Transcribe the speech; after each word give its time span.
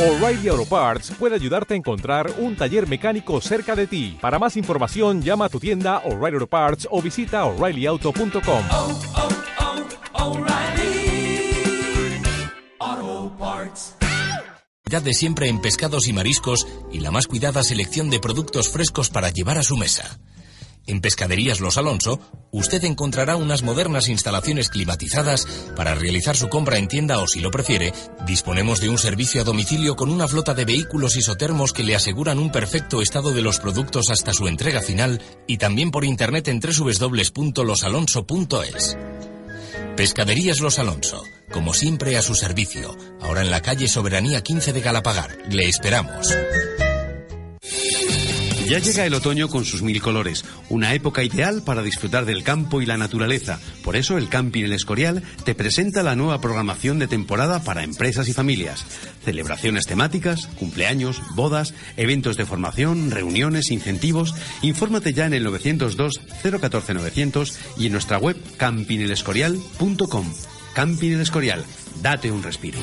O'Reilly 0.00 0.48
Auto 0.48 0.64
Parts 0.64 1.10
puede 1.18 1.34
ayudarte 1.34 1.74
a 1.74 1.76
encontrar 1.76 2.32
un 2.38 2.56
taller 2.56 2.88
mecánico 2.88 3.38
cerca 3.42 3.76
de 3.76 3.86
ti. 3.86 4.16
Para 4.18 4.38
más 4.38 4.56
información, 4.56 5.20
llama 5.20 5.44
a 5.44 5.48
tu 5.50 5.60
tienda 5.60 5.98
O'Reilly 6.06 6.36
Auto 6.36 6.46
Parts 6.46 6.88
o 6.90 7.02
visita 7.02 7.44
oreillyauto.com. 7.44 8.64
oh, 8.70 8.98
oh, 12.88 13.32
Parts. 13.38 13.94
de 14.86 15.12
siempre 15.12 15.48
en 15.48 15.60
pescados 15.60 16.08
y 16.08 16.14
mariscos 16.14 16.66
y 16.90 17.00
la 17.00 17.10
más 17.10 17.26
cuidada 17.26 17.62
selección 17.62 18.08
de 18.08 18.20
productos 18.20 18.70
frescos 18.70 19.10
para 19.10 19.28
llevar 19.28 19.58
a 19.58 19.62
su 19.62 19.76
mesa. 19.76 20.18
En 20.86 21.00
Pescaderías 21.00 21.60
Los 21.60 21.76
Alonso, 21.76 22.20
usted 22.50 22.84
encontrará 22.84 23.36
unas 23.36 23.62
modernas 23.62 24.08
instalaciones 24.08 24.70
climatizadas 24.70 25.46
para 25.76 25.94
realizar 25.94 26.36
su 26.36 26.48
compra 26.48 26.78
en 26.78 26.88
tienda 26.88 27.18
o, 27.18 27.28
si 27.28 27.40
lo 27.40 27.50
prefiere, 27.50 27.92
disponemos 28.26 28.80
de 28.80 28.88
un 28.88 28.98
servicio 28.98 29.42
a 29.42 29.44
domicilio 29.44 29.96
con 29.96 30.10
una 30.10 30.26
flota 30.26 30.54
de 30.54 30.64
vehículos 30.64 31.16
isotermos 31.16 31.72
que 31.72 31.84
le 31.84 31.94
aseguran 31.94 32.38
un 32.38 32.50
perfecto 32.50 33.02
estado 33.02 33.32
de 33.32 33.42
los 33.42 33.60
productos 33.60 34.10
hasta 34.10 34.32
su 34.32 34.48
entrega 34.48 34.80
final 34.80 35.20
y 35.46 35.58
también 35.58 35.90
por 35.90 36.04
internet 36.04 36.48
en 36.48 36.60
www.losalonso.es. 36.60 38.96
Pescaderías 39.96 40.60
Los 40.60 40.78
Alonso, 40.78 41.22
como 41.52 41.74
siempre 41.74 42.16
a 42.16 42.22
su 42.22 42.34
servicio, 42.34 42.96
ahora 43.20 43.42
en 43.42 43.50
la 43.50 43.60
calle 43.60 43.86
Soberanía 43.86 44.42
15 44.42 44.72
de 44.72 44.80
Galapagar. 44.80 45.36
Le 45.48 45.68
esperamos. 45.68 46.34
Ya 48.70 48.78
llega 48.78 49.04
el 49.04 49.14
otoño 49.14 49.48
con 49.48 49.64
sus 49.64 49.82
mil 49.82 50.00
colores, 50.00 50.44
una 50.68 50.94
época 50.94 51.24
ideal 51.24 51.64
para 51.64 51.82
disfrutar 51.82 52.24
del 52.24 52.44
campo 52.44 52.80
y 52.80 52.86
la 52.86 52.96
naturaleza. 52.96 53.58
Por 53.82 53.96
eso 53.96 54.16
el 54.16 54.28
Camping 54.28 54.62
El 54.62 54.72
Escorial 54.72 55.24
te 55.44 55.56
presenta 55.56 56.04
la 56.04 56.14
nueva 56.14 56.40
programación 56.40 57.00
de 57.00 57.08
temporada 57.08 57.64
para 57.64 57.82
empresas 57.82 58.28
y 58.28 58.32
familias. 58.32 58.86
Celebraciones 59.24 59.88
temáticas, 59.88 60.46
cumpleaños, 60.56 61.20
bodas, 61.34 61.74
eventos 61.96 62.36
de 62.36 62.46
formación, 62.46 63.10
reuniones, 63.10 63.72
incentivos. 63.72 64.36
Infórmate 64.62 65.12
ya 65.14 65.26
en 65.26 65.34
el 65.34 65.42
902 65.42 66.20
014 66.40 66.94
900 66.94 67.58
y 67.76 67.86
en 67.86 67.92
nuestra 67.92 68.18
web 68.18 68.36
campingelescorial.com. 68.56 70.32
Camping 70.74 71.10
El 71.10 71.22
Escorial, 71.22 71.64
date 72.00 72.30
un 72.30 72.44
respiro. 72.44 72.78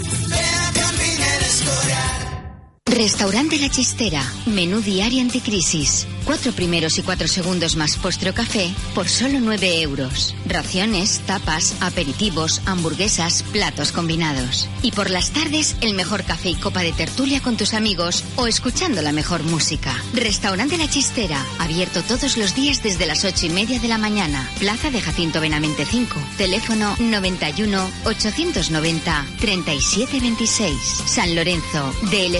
Restaurante 2.89 3.59
La 3.59 3.69
Chistera. 3.69 4.23
Menú 4.45 4.79
diario 4.81 5.21
anticrisis. 5.21 6.07
Cuatro 6.23 6.51
primeros 6.51 6.97
y 6.97 7.03
cuatro 7.03 7.27
segundos 7.27 7.77
más 7.77 7.95
postre 7.95 8.31
o 8.31 8.33
café 8.33 8.73
por 8.93 9.07
solo 9.07 9.39
nueve 9.39 9.81
euros. 9.81 10.35
Raciones, 10.45 11.21
tapas, 11.25 11.75
aperitivos, 11.79 12.61
hamburguesas, 12.65 13.43
platos 13.43 13.93
combinados. 13.93 14.67
Y 14.81 14.91
por 14.91 15.09
las 15.09 15.31
tardes, 15.31 15.77
el 15.79 15.93
mejor 15.93 16.23
café 16.23 16.49
y 16.49 16.55
copa 16.55 16.81
de 16.81 16.91
tertulia 16.91 17.39
con 17.41 17.55
tus 17.55 17.73
amigos 17.73 18.25
o 18.35 18.47
escuchando 18.47 19.01
la 19.01 19.13
mejor 19.13 19.43
música. 19.43 19.93
Restaurante 20.13 20.77
La 20.77 20.89
Chistera. 20.89 21.41
Abierto 21.59 22.03
todos 22.03 22.35
los 22.35 22.55
días 22.55 22.83
desde 22.83 23.05
las 23.05 23.23
ocho 23.23 23.45
y 23.45 23.49
media 23.49 23.79
de 23.79 23.87
la 23.87 23.97
mañana. 23.97 24.49
Plaza 24.59 24.91
de 24.91 25.01
Jacinto 25.01 25.39
Benavente 25.39 25.85
5. 25.85 26.19
Teléfono 26.37 26.95
91 26.99 27.89
890 28.05 29.25
3726. 29.39 30.73
San 31.05 31.35
Lorenzo 31.35 31.93
de 32.11 32.25
El 32.25 32.35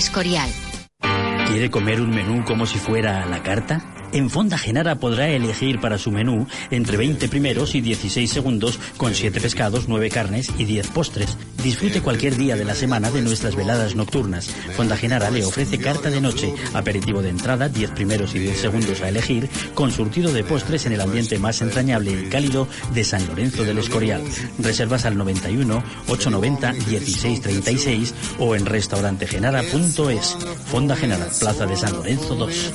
¿Quiere 1.48 1.72
comer 1.72 2.02
un 2.02 2.10
menú 2.10 2.44
como 2.46 2.66
si 2.66 2.78
fuera 2.78 3.26
la 3.26 3.42
carta? 3.42 3.97
En 4.18 4.32
Fonda 4.32 4.58
Genara 4.58 4.96
podrá 4.96 5.30
elegir 5.30 5.80
para 5.80 6.00
su 6.00 6.12
menú 6.12 6.48
entre 6.72 6.98
20 6.98 7.30
primeros 7.30 7.76
y 7.76 7.82
16 7.82 8.28
segundos 8.28 8.80
con 8.98 9.14
7 9.14 9.40
pescados, 9.40 9.88
9 9.88 10.10
carnes 10.10 10.52
y 10.58 10.66
10 10.66 10.88
postres. 10.88 11.38
Disfrute 11.64 12.02
cualquier 12.02 12.36
día 12.36 12.56
de 12.56 12.66
la 12.66 12.74
semana 12.74 13.12
de 13.12 13.22
nuestras 13.22 13.56
veladas 13.56 13.96
nocturnas. 13.96 14.48
Fonda 14.76 14.98
Genara 14.98 15.30
le 15.30 15.46
ofrece 15.46 15.78
carta 15.78 16.10
de 16.10 16.20
noche, 16.20 16.52
aperitivo 16.74 17.22
de 17.22 17.30
entrada, 17.30 17.70
10 17.70 17.92
primeros 17.92 18.34
y 18.34 18.40
10 18.40 18.60
segundos 18.60 19.02
a 19.02 19.10
elegir, 19.10 19.52
con 19.76 19.92
surtido 19.92 20.34
de 20.34 20.44
postres 20.44 20.88
en 20.88 20.94
el 20.94 21.02
ambiente 21.02 21.38
más 21.38 21.62
entrañable 21.62 22.10
y 22.10 22.30
cálido 22.30 22.68
de 22.96 23.04
San 23.04 23.28
Lorenzo 23.28 23.66
del 23.66 23.78
Escorial. 23.78 24.24
Reservas 24.58 25.06
al 25.06 25.16
91 25.16 25.84
890 26.08 26.74
1636 26.74 28.16
o 28.40 28.56
en 28.56 28.66
restaurantegenara.es. 28.66 30.38
Fonda 30.66 30.96
Genara, 30.96 31.28
Plaza 31.40 31.68
de 31.68 31.76
San 31.78 31.94
Lorenzo 31.94 32.34
2. 32.34 32.72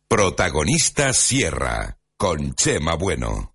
Protagonista 0.08 1.12
Sierra, 1.12 1.98
con 2.16 2.54
Chema 2.54 2.96
Bueno. 2.96 3.54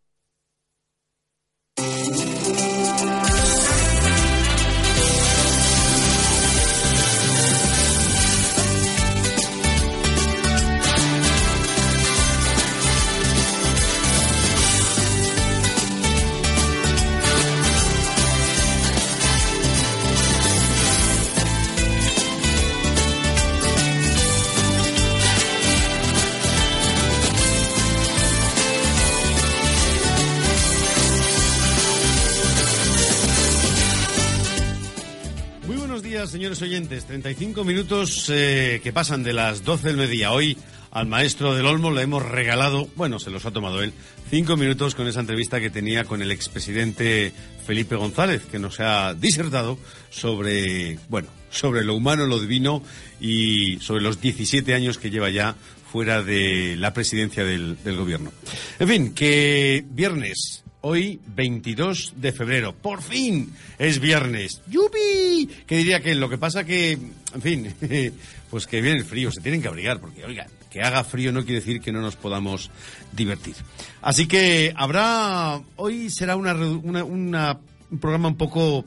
Días, 36.25 36.31
señores 36.31 36.61
oyentes. 36.63 37.05
35 37.05 37.63
minutos 37.63 38.31
eh, 38.33 38.79
que 38.81 38.91
pasan 38.91 39.21
de 39.21 39.31
las 39.31 39.63
12 39.63 39.89
del 39.89 39.97
mediodía. 39.97 40.31
Hoy 40.31 40.57
al 40.89 41.05
maestro 41.05 41.53
del 41.53 41.67
Olmo 41.67 41.91
le 41.91 42.01
hemos 42.01 42.25
regalado, 42.25 42.89
bueno, 42.95 43.19
se 43.19 43.29
los 43.29 43.45
ha 43.45 43.51
tomado 43.51 43.83
él, 43.83 43.93
cinco 44.31 44.57
minutos 44.57 44.95
con 44.95 45.05
esa 45.05 45.19
entrevista 45.19 45.59
que 45.59 45.69
tenía 45.69 46.05
con 46.05 46.23
el 46.23 46.31
expresidente 46.31 47.31
Felipe 47.67 47.95
González, 47.95 48.41
que 48.43 48.57
nos 48.57 48.79
ha 48.79 49.13
disertado 49.13 49.77
sobre, 50.09 50.97
bueno, 51.09 51.27
sobre 51.51 51.83
lo 51.83 51.93
humano, 51.93 52.25
lo 52.25 52.39
divino 52.39 52.81
y 53.19 53.77
sobre 53.81 54.01
los 54.01 54.19
17 54.19 54.73
años 54.73 54.97
que 54.97 55.11
lleva 55.11 55.29
ya 55.29 55.55
fuera 55.91 56.23
de 56.23 56.75
la 56.75 56.91
presidencia 56.91 57.45
del 57.45 57.77
gobierno. 57.97 58.31
En 58.79 58.87
fin, 58.87 59.13
que 59.13 59.85
viernes, 59.87 60.64
Hoy, 60.87 61.19
22 61.35 62.13
de 62.17 62.31
febrero. 62.31 62.71
¡Por 62.75 63.01
fin! 63.01 63.51
Es 63.79 63.99
viernes. 63.99 64.61
¡Yupi! 64.69 65.49
¿Qué 65.65 65.77
diría 65.77 65.99
que 65.99 66.13
Lo 66.13 66.29
que 66.29 66.37
pasa 66.37 66.63
que, 66.63 66.91
en 66.91 67.41
fin, 67.41 67.73
pues 68.51 68.67
que 68.67 68.81
viene 68.81 68.99
el 68.99 69.03
frío, 69.05 69.31
se 69.31 69.41
tienen 69.41 69.63
que 69.63 69.67
abrigar, 69.67 69.99
porque, 69.99 70.23
oigan, 70.23 70.45
que 70.69 70.83
haga 70.83 71.03
frío 71.03 71.31
no 71.31 71.43
quiere 71.43 71.61
decir 71.61 71.81
que 71.81 71.91
no 71.91 72.01
nos 72.01 72.15
podamos 72.15 72.69
divertir. 73.13 73.55
Así 74.03 74.27
que 74.27 74.73
habrá, 74.75 75.59
hoy 75.77 76.11
será 76.11 76.35
una- 76.35 76.53
una- 76.53 77.03
un 77.03 77.99
programa 77.99 78.27
un 78.27 78.37
poco 78.37 78.85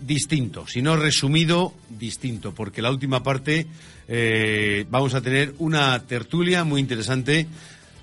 distinto, 0.00 0.66
si 0.66 0.82
no 0.82 0.96
resumido, 0.96 1.72
distinto, 1.88 2.52
porque 2.54 2.82
la 2.82 2.90
última 2.90 3.22
parte 3.22 3.66
eh, 4.06 4.84
vamos 4.90 5.14
a 5.14 5.22
tener 5.22 5.54
una 5.60 5.98
tertulia 6.06 6.62
muy 6.64 6.80
interesante 6.82 7.46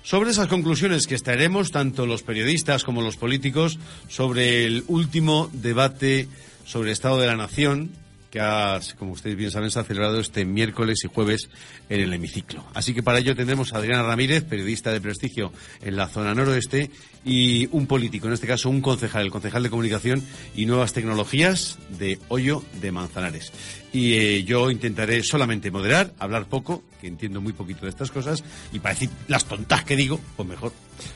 sobre 0.08 0.30
esas 0.30 0.46
conclusiones 0.46 1.06
que 1.06 1.16
extraeremos 1.16 1.70
tanto 1.70 2.06
los 2.06 2.22
periodistas 2.22 2.82
como 2.82 3.02
los 3.02 3.18
políticos 3.18 3.78
sobre 4.08 4.64
el 4.64 4.84
último 4.88 5.50
debate 5.52 6.28
sobre 6.64 6.88
el 6.88 6.92
estado 6.94 7.20
de 7.20 7.26
la 7.26 7.36
nación 7.36 7.90
que 8.30 8.40
ha, 8.40 8.80
como 8.98 9.12
ustedes 9.12 9.36
bien 9.36 9.50
saben, 9.50 9.70
se 9.70 9.80
ha 9.80 9.84
celebrado 9.84 10.18
este 10.18 10.46
miércoles 10.46 11.00
y 11.04 11.08
jueves 11.08 11.50
en 11.90 12.00
el 12.00 12.12
hemiciclo. 12.12 12.64
Así 12.72 12.94
que 12.94 13.02
para 13.02 13.18
ello 13.18 13.36
tendremos 13.36 13.72
a 13.72 13.78
Adriana 13.78 14.02
Ramírez, 14.02 14.44
periodista 14.44 14.92
de 14.92 15.00
prestigio 15.00 15.52
en 15.82 15.96
la 15.96 16.08
zona 16.08 16.34
noroeste, 16.34 16.90
y 17.24 17.68
un 17.72 17.86
político, 17.86 18.28
en 18.28 18.32
este 18.32 18.46
caso 18.46 18.70
un 18.70 18.80
concejal, 18.80 19.26
el 19.26 19.30
concejal 19.30 19.62
de 19.62 19.70
comunicación 19.70 20.22
y 20.56 20.64
nuevas 20.66 20.92
tecnologías 20.92 21.78
de 21.98 22.18
Hoyo 22.28 22.62
de 22.80 22.92
Manzanares. 22.92 23.52
Y 23.92 24.14
eh, 24.14 24.44
yo 24.44 24.70
intentaré 24.70 25.22
solamente 25.22 25.70
moderar, 25.70 26.12
hablar 26.18 26.46
poco, 26.46 26.82
que 27.00 27.06
entiendo 27.06 27.40
muy 27.40 27.54
poquito 27.54 27.86
de 27.86 27.90
estas 27.90 28.10
cosas, 28.10 28.44
y 28.72 28.80
para 28.80 28.94
decir 28.94 29.08
las 29.28 29.46
tontas 29.46 29.84
que 29.84 29.96
digo, 29.96 30.20
pues 30.36 30.48
mejor 30.48 30.72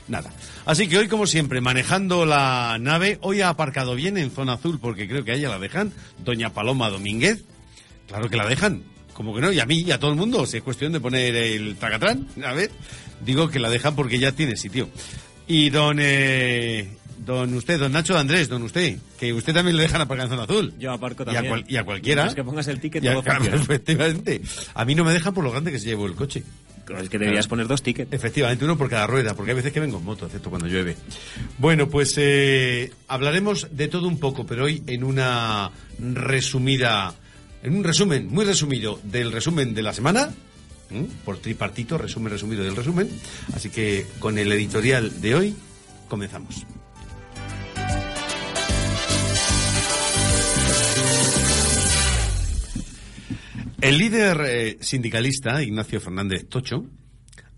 nada. 0.08 0.32
Así 0.64 0.88
que 0.88 0.98
hoy, 0.98 1.08
como 1.08 1.26
siempre, 1.26 1.60
manejando 1.60 2.24
la 2.24 2.78
nave, 2.80 3.19
hoy 3.20 3.42
ha 3.42 3.50
aparcado 3.50 3.94
bien 3.94 4.16
en 4.16 4.30
zona 4.30 4.54
azul, 4.54 4.78
porque 4.80 5.06
creo 5.06 5.24
que 5.24 5.32
a 5.32 5.34
ella 5.34 5.50
la 5.50 5.58
dejan, 5.58 5.92
doña 6.24 6.54
Paloma 6.54 6.88
Domínguez. 6.88 7.44
Claro 8.08 8.28
que 8.28 8.36
la 8.36 8.46
dejan. 8.46 8.82
Como 9.12 9.34
que 9.34 9.42
no, 9.42 9.52
y 9.52 9.60
a 9.60 9.66
mí 9.66 9.80
y 9.82 9.90
a 9.90 9.98
todo 9.98 10.10
el 10.10 10.16
mundo, 10.16 10.46
si 10.46 10.56
es 10.56 10.62
cuestión 10.62 10.92
de 10.92 11.00
poner 11.00 11.36
el 11.36 11.76
tracatrán, 11.76 12.26
a 12.44 12.54
ver, 12.54 12.70
digo 13.24 13.48
que 13.48 13.58
la 13.58 13.69
dejan 13.69 13.94
porque 13.94 14.19
ya 14.19 14.32
tiene 14.32 14.56
sitio. 14.56 14.88
Y 15.46 15.70
don, 15.70 15.98
eh, 16.00 16.88
don 17.24 17.54
usted, 17.54 17.78
don 17.78 17.92
Nacho 17.92 18.14
de 18.14 18.20
Andrés, 18.20 18.48
don 18.48 18.62
usted, 18.62 18.98
que 19.19 19.32
usted 19.32 19.52
también 19.54 19.76
le 19.76 19.82
dejan 19.84 20.00
aparcar 20.00 20.26
en 20.26 20.30
zona 20.30 20.44
azul. 20.44 20.72
Yo 20.78 20.92
aparco 20.92 21.22
Y 21.22 21.30
a, 21.30 21.32
también. 21.32 21.48
cual- 21.48 21.64
y 21.69 21.76
a 21.76 21.84
cualquiera. 21.84 22.26
Es 22.26 22.34
que 22.34 22.44
pongas 22.44 22.69
el 22.69 22.80
ticket 22.80 23.04
a- 23.06 23.12
todo 23.12 23.22
claro, 23.22 23.44
efectivamente. 23.54 24.40
A 24.74 24.84
mí 24.84 24.94
no 24.94 25.04
me 25.04 25.12
dejan 25.12 25.32
por 25.34 25.44
lo 25.44 25.50
grande 25.50 25.70
que 25.72 25.78
se 25.78 25.86
llevó 25.86 26.06
el 26.06 26.14
coche. 26.14 26.42
Es 27.00 27.08
que 27.08 27.16
deberías 27.19 27.46
poner 27.46 27.69
dos 27.69 27.80
tickets. 27.82 28.12
Efectivamente, 28.12 28.64
uno 28.64 28.76
por 28.76 28.90
cada 28.90 29.06
rueda, 29.06 29.34
porque 29.34 29.52
hay 29.52 29.56
veces 29.56 29.72
que 29.72 29.78
vengo 29.80 29.98
en 29.98 30.04
moto, 30.04 30.26
excepto 30.26 30.50
cuando 30.50 30.66
llueve. 30.66 30.96
Bueno, 31.58 31.88
pues 31.88 32.12
eh, 32.19 32.92
hablaremos 33.08 33.69
de 33.70 33.86
todo 33.88 34.08
un 34.08 34.19
poco, 34.19 34.44
pero 34.44 34.64
hoy 34.64 34.82
en 34.88 35.04
una 35.04 35.70
resumida, 35.98 37.14
en 37.62 37.76
un 37.76 37.84
resumen 37.84 38.26
muy 38.28 38.44
resumido 38.44 38.98
del 39.04 39.30
resumen 39.32 39.74
de 39.74 39.82
la 39.82 39.92
semana, 39.94 40.30
por 41.24 41.38
tripartito, 41.38 41.96
resumen 41.96 42.32
resumido 42.32 42.62
del 42.64 42.76
resumen. 42.76 43.08
Así 43.54 43.70
que 43.70 44.04
con 44.19 44.36
el 44.36 44.50
editorial 44.52 45.20
de 45.22 45.34
hoy 45.36 45.54
comenzamos. 46.08 46.66
El 53.82 53.99
líder 53.99 54.40
eh, 54.46 54.79
sindicalista, 54.81 55.61
Ignacio 55.61 56.00
Fernández 56.00 56.46
Tocho, 56.49 56.87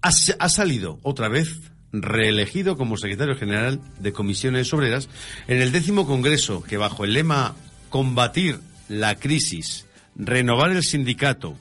ha, 0.00 0.48
salido 0.48 0.98
otra 1.02 1.28
vez 1.28 1.60
reelegido 1.92 2.78
como 2.78 2.96
secretario 2.96 3.36
general 3.36 3.78
de 3.98 4.14
comisiones 4.14 4.72
obreras 4.72 5.10
en 5.48 5.60
el 5.60 5.70
décimo 5.70 6.06
congreso 6.06 6.62
que 6.62 6.78
bajo 6.78 7.04
el 7.04 7.12
lema 7.12 7.54
combatir 7.90 8.58
la 8.88 9.16
crisis, 9.16 9.84
renovar 10.16 10.70
el 10.70 10.82
sindicato 10.82 11.58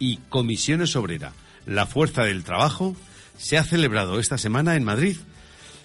y 0.00 0.16
comisiones 0.28 0.96
obrera, 0.96 1.32
la 1.64 1.86
fuerza 1.86 2.24
del 2.24 2.42
trabajo, 2.42 2.96
se 3.38 3.56
ha 3.56 3.62
celebrado 3.62 4.18
esta 4.18 4.36
semana 4.36 4.74
en 4.74 4.82
Madrid. 4.82 5.16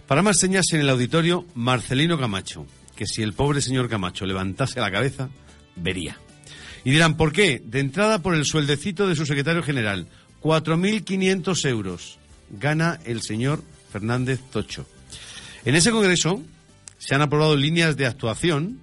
Para 0.08 0.24
más 0.24 0.40
señas 0.40 0.66
en 0.74 0.80
el 0.80 0.90
auditorio, 0.90 1.46
Marcelino 1.54 2.18
Camacho, 2.18 2.66
que 2.96 3.06
si 3.06 3.22
el 3.22 3.34
pobre 3.34 3.62
señor 3.62 3.90
Camacho 3.90 4.25
levantase 4.25 4.80
la 4.80 4.90
cabeza, 4.90 5.30
vería. 5.75 6.18
Y 6.88 6.92
dirán, 6.92 7.18
¿por 7.18 7.34
qué? 7.34 7.62
De 7.66 7.81
entrada 7.81 8.19
por 8.19 8.34
el 8.34 8.45
sueldecito 8.45 9.10
de 9.10 9.16
su 9.18 9.25
secretario 9.25 9.62
general, 9.62 10.07
4.500 10.42 11.69
euros 11.69 12.18
gana 12.50 12.98
el 13.04 13.22
señor 13.24 13.62
Fernández 13.92 14.39
Tocho. 14.54 14.88
En 15.66 15.75
ese 15.75 15.92
congreso 15.92 16.42
se 16.98 17.13
han 17.13 17.22
aprobado 17.22 17.57
líneas 17.57 17.98
de 17.98 18.06
actuación 18.06 18.80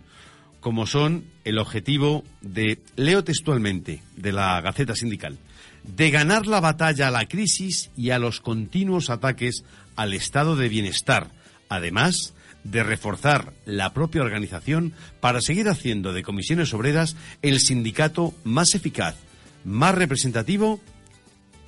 como 0.60 0.86
son 0.86 1.24
el 1.44 1.56
objetivo 1.56 2.24
de, 2.42 2.78
leo 2.96 3.24
textualmente, 3.24 4.02
de 4.18 4.32
la 4.32 4.60
Gaceta 4.60 4.94
Sindical, 4.94 5.38
de 5.84 6.10
ganar 6.10 6.46
la 6.46 6.60
batalla 6.60 7.08
a 7.08 7.10
la 7.10 7.24
crisis 7.24 7.90
y 7.96 8.10
a 8.10 8.18
los 8.18 8.42
continuos 8.42 9.08
ataques 9.08 9.64
al 9.96 10.12
estado 10.12 10.56
de 10.56 10.68
bienestar, 10.68 11.30
además 11.70 12.34
de 12.64 12.82
reforzar 12.82 13.52
la 13.66 13.92
propia 13.92 14.22
organización 14.22 14.94
para 15.20 15.40
seguir 15.40 15.68
haciendo 15.68 16.12
de 16.12 16.22
comisiones 16.22 16.72
obreras 16.74 17.16
el 17.42 17.60
sindicato 17.60 18.34
más 18.42 18.74
eficaz, 18.74 19.16
más 19.64 19.94
representativo 19.94 20.80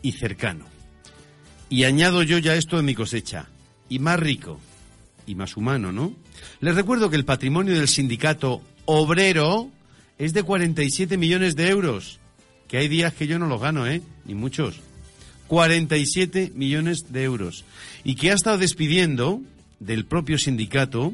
y 0.03 0.13
cercano. 0.13 0.67
Y 1.69 1.85
añado 1.85 2.23
yo 2.23 2.39
ya 2.39 2.55
esto 2.55 2.77
de 2.77 2.83
mi 2.83 2.95
cosecha, 2.95 3.47
y 3.89 3.99
más 3.99 4.19
rico, 4.19 4.61
y 5.27 5.35
más 5.35 5.57
humano, 5.57 5.93
¿no? 5.93 6.15
Les 6.61 6.75
recuerdo 6.75 7.11
que 7.11 7.17
el 7.17 7.25
patrimonio 7.25 7.75
del 7.75 7.89
sindicato 7.89 8.63
obrero 8.85 9.71
es 10.19 10.33
de 10.33 10.43
47 10.43 11.17
millones 11.17 11.57
de 11.57 11.69
euros, 11.69 12.21
que 12.69 12.79
hay 12.79 12.89
días 12.89 13.15
que 13.15 13.27
yo 13.27 13.39
no 13.39 13.47
los 13.47 13.61
gano, 13.61 13.87
¿eh? 13.87 14.03
Ni 14.25 14.35
muchos. 14.35 14.81
47 15.49 16.53
millones 16.55 17.13
de 17.13 17.23
euros. 17.23 17.65
Y 18.03 18.17
que 18.17 18.31
ha 18.31 18.35
estado 18.35 18.59
despidiendo 18.59 19.41
del 19.81 20.05
propio 20.05 20.39
sindicato, 20.39 21.13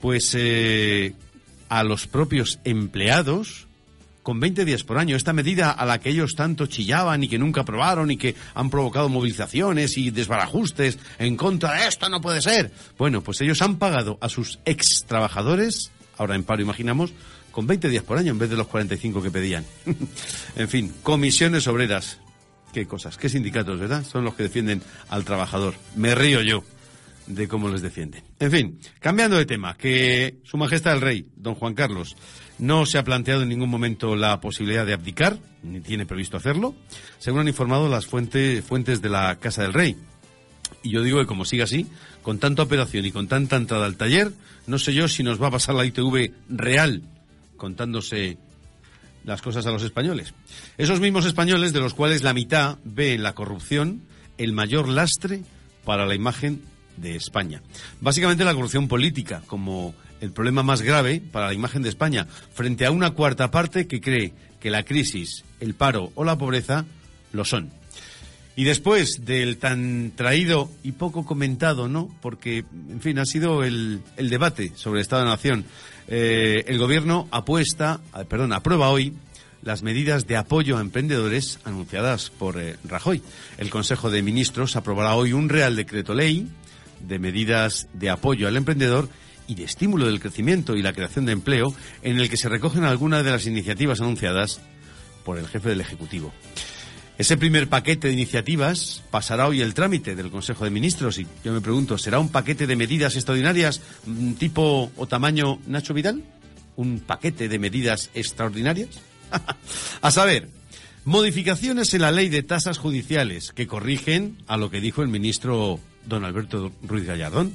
pues, 0.00 0.34
eh, 0.36 1.14
a 1.68 1.82
los 1.82 2.06
propios 2.06 2.58
empleados, 2.64 3.68
con 4.28 4.40
20 4.40 4.66
días 4.66 4.84
por 4.84 4.98
año. 4.98 5.16
Esta 5.16 5.32
medida 5.32 5.70
a 5.70 5.86
la 5.86 6.00
que 6.00 6.10
ellos 6.10 6.34
tanto 6.34 6.66
chillaban 6.66 7.24
y 7.24 7.28
que 7.28 7.38
nunca 7.38 7.62
aprobaron 7.62 8.10
y 8.10 8.18
que 8.18 8.34
han 8.54 8.68
provocado 8.68 9.08
movilizaciones 9.08 9.96
y 9.96 10.10
desbarajustes 10.10 10.98
en 11.18 11.34
contra 11.34 11.72
de 11.72 11.88
esto 11.88 12.10
no 12.10 12.20
puede 12.20 12.42
ser. 12.42 12.70
Bueno, 12.98 13.22
pues 13.22 13.40
ellos 13.40 13.62
han 13.62 13.76
pagado 13.78 14.18
a 14.20 14.28
sus 14.28 14.58
ex 14.66 15.06
trabajadores, 15.06 15.90
ahora 16.18 16.34
en 16.34 16.44
paro 16.44 16.60
imaginamos, 16.60 17.14
con 17.52 17.66
20 17.66 17.88
días 17.88 18.04
por 18.04 18.18
año 18.18 18.32
en 18.32 18.38
vez 18.38 18.50
de 18.50 18.56
los 18.56 18.66
45 18.66 19.22
que 19.22 19.30
pedían. 19.30 19.64
en 20.56 20.68
fin, 20.68 20.92
comisiones 21.02 21.66
obreras. 21.66 22.18
Qué 22.74 22.86
cosas, 22.86 23.16
qué 23.16 23.30
sindicatos, 23.30 23.80
¿verdad? 23.80 24.04
Son 24.04 24.24
los 24.24 24.34
que 24.34 24.42
defienden 24.42 24.82
al 25.08 25.24
trabajador. 25.24 25.74
Me 25.96 26.14
río 26.14 26.42
yo 26.42 26.62
de 27.28 27.46
cómo 27.46 27.68
les 27.68 27.82
defienden. 27.82 28.24
En 28.40 28.50
fin, 28.50 28.80
cambiando 29.00 29.36
de 29.36 29.46
tema, 29.46 29.76
que 29.76 30.38
Su 30.44 30.56
Majestad 30.56 30.94
el 30.94 31.00
Rey, 31.00 31.26
don 31.36 31.54
Juan 31.54 31.74
Carlos, 31.74 32.16
no 32.58 32.86
se 32.86 32.98
ha 32.98 33.04
planteado 33.04 33.42
en 33.42 33.48
ningún 33.48 33.70
momento 33.70 34.16
la 34.16 34.40
posibilidad 34.40 34.84
de 34.84 34.94
abdicar, 34.94 35.38
ni 35.62 35.80
tiene 35.80 36.06
previsto 36.06 36.36
hacerlo, 36.36 36.74
según 37.18 37.40
han 37.40 37.48
informado 37.48 37.88
las 37.88 38.06
fuentes, 38.06 38.64
fuentes 38.64 39.00
de 39.02 39.10
la 39.10 39.36
Casa 39.36 39.62
del 39.62 39.74
Rey. 39.74 39.96
Y 40.82 40.90
yo 40.90 41.02
digo 41.02 41.20
que 41.20 41.26
como 41.26 41.44
siga 41.44 41.64
así, 41.64 41.86
con 42.22 42.38
tanta 42.38 42.62
operación 42.62 43.04
y 43.04 43.12
con 43.12 43.28
tanta 43.28 43.56
entrada 43.56 43.86
al 43.86 43.96
taller, 43.96 44.32
no 44.66 44.78
sé 44.78 44.94
yo 44.94 45.08
si 45.08 45.22
nos 45.22 45.40
va 45.40 45.48
a 45.48 45.52
pasar 45.52 45.74
la 45.74 45.84
ITV 45.84 46.32
real 46.48 47.02
contándose 47.56 48.38
las 49.24 49.42
cosas 49.42 49.66
a 49.66 49.70
los 49.70 49.82
españoles. 49.82 50.32
Esos 50.78 51.00
mismos 51.00 51.26
españoles 51.26 51.72
de 51.72 51.80
los 51.80 51.94
cuales 51.94 52.22
la 52.22 52.32
mitad 52.32 52.78
ve 52.84 53.14
en 53.14 53.22
la 53.22 53.34
corrupción 53.34 54.02
el 54.38 54.52
mayor 54.52 54.88
lastre 54.88 55.42
para 55.84 56.06
la 56.06 56.14
imagen 56.14 56.62
de 57.00 57.16
España. 57.16 57.62
Básicamente 58.00 58.44
la 58.44 58.54
corrupción 58.54 58.88
política 58.88 59.42
como 59.46 59.94
el 60.20 60.32
problema 60.32 60.62
más 60.62 60.82
grave 60.82 61.20
para 61.20 61.46
la 61.46 61.54
imagen 61.54 61.82
de 61.82 61.88
España 61.88 62.26
frente 62.52 62.86
a 62.86 62.90
una 62.90 63.10
cuarta 63.10 63.50
parte 63.50 63.86
que 63.86 64.00
cree 64.00 64.32
que 64.60 64.70
la 64.70 64.82
crisis, 64.82 65.44
el 65.60 65.74
paro 65.74 66.12
o 66.14 66.24
la 66.24 66.36
pobreza 66.36 66.84
lo 67.32 67.44
son. 67.44 67.70
Y 68.56 68.64
después 68.64 69.24
del 69.24 69.58
tan 69.58 70.12
traído 70.16 70.68
y 70.82 70.90
poco 70.90 71.24
comentado, 71.24 71.86
¿no? 71.86 72.10
Porque, 72.20 72.64
en 72.90 73.00
fin, 73.00 73.20
ha 73.20 73.24
sido 73.24 73.62
el, 73.62 74.00
el 74.16 74.30
debate 74.30 74.72
sobre 74.74 74.98
el 74.98 75.02
Estado 75.02 75.22
de 75.22 75.28
Nación. 75.28 75.64
Eh, 76.08 76.64
el 76.66 76.76
Gobierno 76.78 77.28
apuesta, 77.30 78.00
ah, 78.12 78.24
perdón, 78.24 78.52
aprueba 78.52 78.90
hoy 78.90 79.12
las 79.62 79.82
medidas 79.82 80.26
de 80.26 80.36
apoyo 80.36 80.76
a 80.76 80.80
emprendedores 80.80 81.60
anunciadas 81.64 82.30
por 82.30 82.60
eh, 82.60 82.76
Rajoy. 82.82 83.22
El 83.58 83.70
Consejo 83.70 84.10
de 84.10 84.22
Ministros 84.22 84.74
aprobará 84.74 85.14
hoy 85.14 85.32
un 85.32 85.48
Real 85.48 85.76
Decreto 85.76 86.14
Ley 86.14 86.48
de 87.00 87.18
medidas 87.18 87.88
de 87.92 88.10
apoyo 88.10 88.48
al 88.48 88.56
emprendedor 88.56 89.08
y 89.46 89.54
de 89.54 89.64
estímulo 89.64 90.06
del 90.06 90.20
crecimiento 90.20 90.76
y 90.76 90.82
la 90.82 90.92
creación 90.92 91.26
de 91.26 91.32
empleo, 91.32 91.74
en 92.02 92.20
el 92.20 92.28
que 92.28 92.36
se 92.36 92.48
recogen 92.48 92.84
algunas 92.84 93.24
de 93.24 93.30
las 93.30 93.46
iniciativas 93.46 94.00
anunciadas 94.00 94.60
por 95.24 95.38
el 95.38 95.48
jefe 95.48 95.70
del 95.70 95.80
Ejecutivo. 95.80 96.32
Ese 97.18 97.36
primer 97.36 97.68
paquete 97.68 98.06
de 98.06 98.12
iniciativas 98.12 99.02
pasará 99.10 99.48
hoy 99.48 99.60
el 99.60 99.74
trámite 99.74 100.14
del 100.14 100.30
Consejo 100.30 100.64
de 100.64 100.70
Ministros 100.70 101.18
y 101.18 101.26
yo 101.44 101.52
me 101.52 101.60
pregunto, 101.60 101.98
¿será 101.98 102.20
un 102.20 102.28
paquete 102.28 102.68
de 102.68 102.76
medidas 102.76 103.16
extraordinarias 103.16 103.80
mm, 104.06 104.34
tipo 104.34 104.92
o 104.96 105.06
tamaño 105.08 105.58
Nacho 105.66 105.94
Vidal? 105.94 106.22
¿Un 106.76 107.00
paquete 107.00 107.48
de 107.48 107.58
medidas 107.58 108.10
extraordinarias? 108.14 109.00
a 110.00 110.10
saber, 110.12 110.48
modificaciones 111.04 111.92
en 111.92 112.02
la 112.02 112.12
ley 112.12 112.28
de 112.28 112.44
tasas 112.44 112.78
judiciales 112.78 113.50
que 113.52 113.66
corrigen 113.66 114.38
a 114.46 114.56
lo 114.56 114.70
que 114.70 114.80
dijo 114.80 115.02
el 115.02 115.08
ministro 115.08 115.80
don 116.08 116.24
Alberto 116.24 116.72
Ruiz 116.82 117.04
Gallardón. 117.04 117.52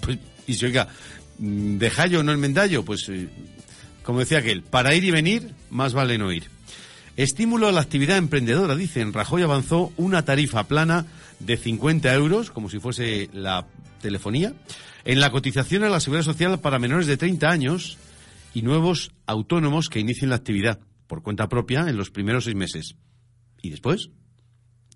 Pues, 0.00 0.18
y 0.46 0.54
si 0.54 0.66
oiga, 0.66 0.88
mm, 1.38 1.78
de 1.78 1.90
Jallo 1.90 2.22
no 2.22 2.32
el 2.32 2.38
mendallo, 2.38 2.84
pues 2.84 3.08
eh, 3.08 3.28
como 4.02 4.20
decía 4.20 4.38
aquel, 4.38 4.62
para 4.62 4.94
ir 4.94 5.04
y 5.04 5.10
venir 5.10 5.52
más 5.70 5.92
vale 5.92 6.16
no 6.16 6.32
ir. 6.32 6.44
Estímulo 7.16 7.68
a 7.68 7.72
la 7.72 7.80
actividad 7.80 8.16
emprendedora, 8.16 8.76
dicen. 8.76 9.12
Rajoy 9.12 9.42
avanzó 9.42 9.92
una 9.96 10.24
tarifa 10.24 10.64
plana 10.64 11.06
de 11.38 11.56
50 11.56 12.14
euros, 12.14 12.50
como 12.50 12.70
si 12.70 12.78
fuese 12.78 13.28
la 13.32 13.66
telefonía, 14.00 14.54
en 15.04 15.20
la 15.20 15.30
cotización 15.30 15.84
a 15.84 15.90
la 15.90 16.00
seguridad 16.00 16.24
social 16.24 16.60
para 16.60 16.78
menores 16.78 17.06
de 17.06 17.16
30 17.16 17.50
años 17.50 17.98
y 18.54 18.62
nuevos 18.62 19.12
autónomos 19.26 19.88
que 19.88 20.00
inicien 20.00 20.30
la 20.30 20.36
actividad 20.36 20.80
por 21.06 21.22
cuenta 21.22 21.48
propia 21.48 21.88
en 21.88 21.96
los 21.96 22.10
primeros 22.10 22.44
seis 22.44 22.56
meses. 22.56 22.96
¿Y 23.60 23.70
después? 23.70 24.10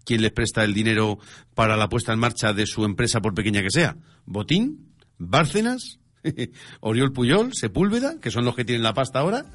¿Quién 0.05 0.23
les 0.23 0.33
presta 0.33 0.65
el 0.65 0.75
dinero 0.75 1.19
para 1.55 1.77
la 1.77 1.89
puesta 1.89 2.13
en 2.13 2.19
marcha 2.19 2.53
de 2.53 2.67
su 2.67 2.85
empresa, 2.85 3.21
por 3.21 3.35
pequeña 3.35 3.63
que 3.63 3.71
sea? 3.71 3.97
¿Botín? 4.27 4.95
¿Bárcenas? 5.19 5.99
¿Oriol 6.81 7.13
Puyol? 7.13 7.55
¿Sepúlveda? 7.55 8.21
Que 8.21 8.31
son 8.31 8.45
los 8.45 8.55
que 8.55 8.65
tienen 8.65 8.83
la 8.83 8.95
pasta 8.95 9.19
ahora. 9.19 9.47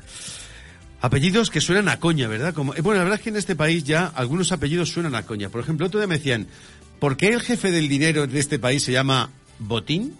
Apellidos 1.01 1.49
que 1.49 1.61
suenan 1.61 1.87
a 1.87 1.99
coña, 1.99 2.27
¿verdad? 2.27 2.53
Como, 2.53 2.73
eh, 2.73 2.81
bueno, 2.81 2.97
la 2.97 3.03
verdad 3.05 3.19
es 3.19 3.23
que 3.23 3.29
en 3.29 3.37
este 3.37 3.55
país 3.55 3.83
ya 3.83 4.07
algunos 4.07 4.51
apellidos 4.51 4.89
suenan 4.89 5.15
a 5.15 5.23
coña. 5.23 5.49
Por 5.49 5.61
ejemplo, 5.61 5.87
otro 5.87 5.99
día 5.99 6.07
me 6.07 6.17
decían, 6.17 6.47
¿por 6.99 7.15
qué 7.15 7.27
el 7.27 7.41
jefe 7.41 7.71
del 7.71 7.87
dinero 7.87 8.27
de 8.27 8.39
este 8.39 8.59
país 8.59 8.83
se 8.83 8.91
llama 8.91 9.29
Botín? 9.59 10.15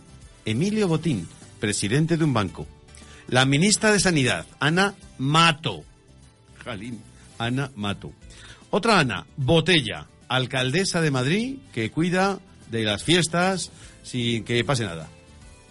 Emilio 0.46 0.88
Botín, 0.88 1.28
presidente 1.60 2.16
de 2.16 2.24
un 2.24 2.34
banco. 2.34 2.66
La 3.28 3.46
ministra 3.46 3.92
de 3.92 4.00
Sanidad, 4.00 4.46
Ana 4.60 4.96
Mato. 5.18 5.84
Jalín, 6.64 7.02
Ana 7.38 7.72
Mato. 7.76 8.14
Otra 8.70 9.00
Ana, 9.00 9.26
Botella, 9.36 10.08
alcaldesa 10.30 11.02
de 11.02 11.12
Madrid, 11.12 11.58
que 11.74 11.92
cuida 11.92 12.40
de 12.72 12.84
las 12.84 13.04
fiestas 13.04 13.72
sin 14.04 14.44
que 14.46 14.64
pase 14.64 14.86
nada. 14.86 15.10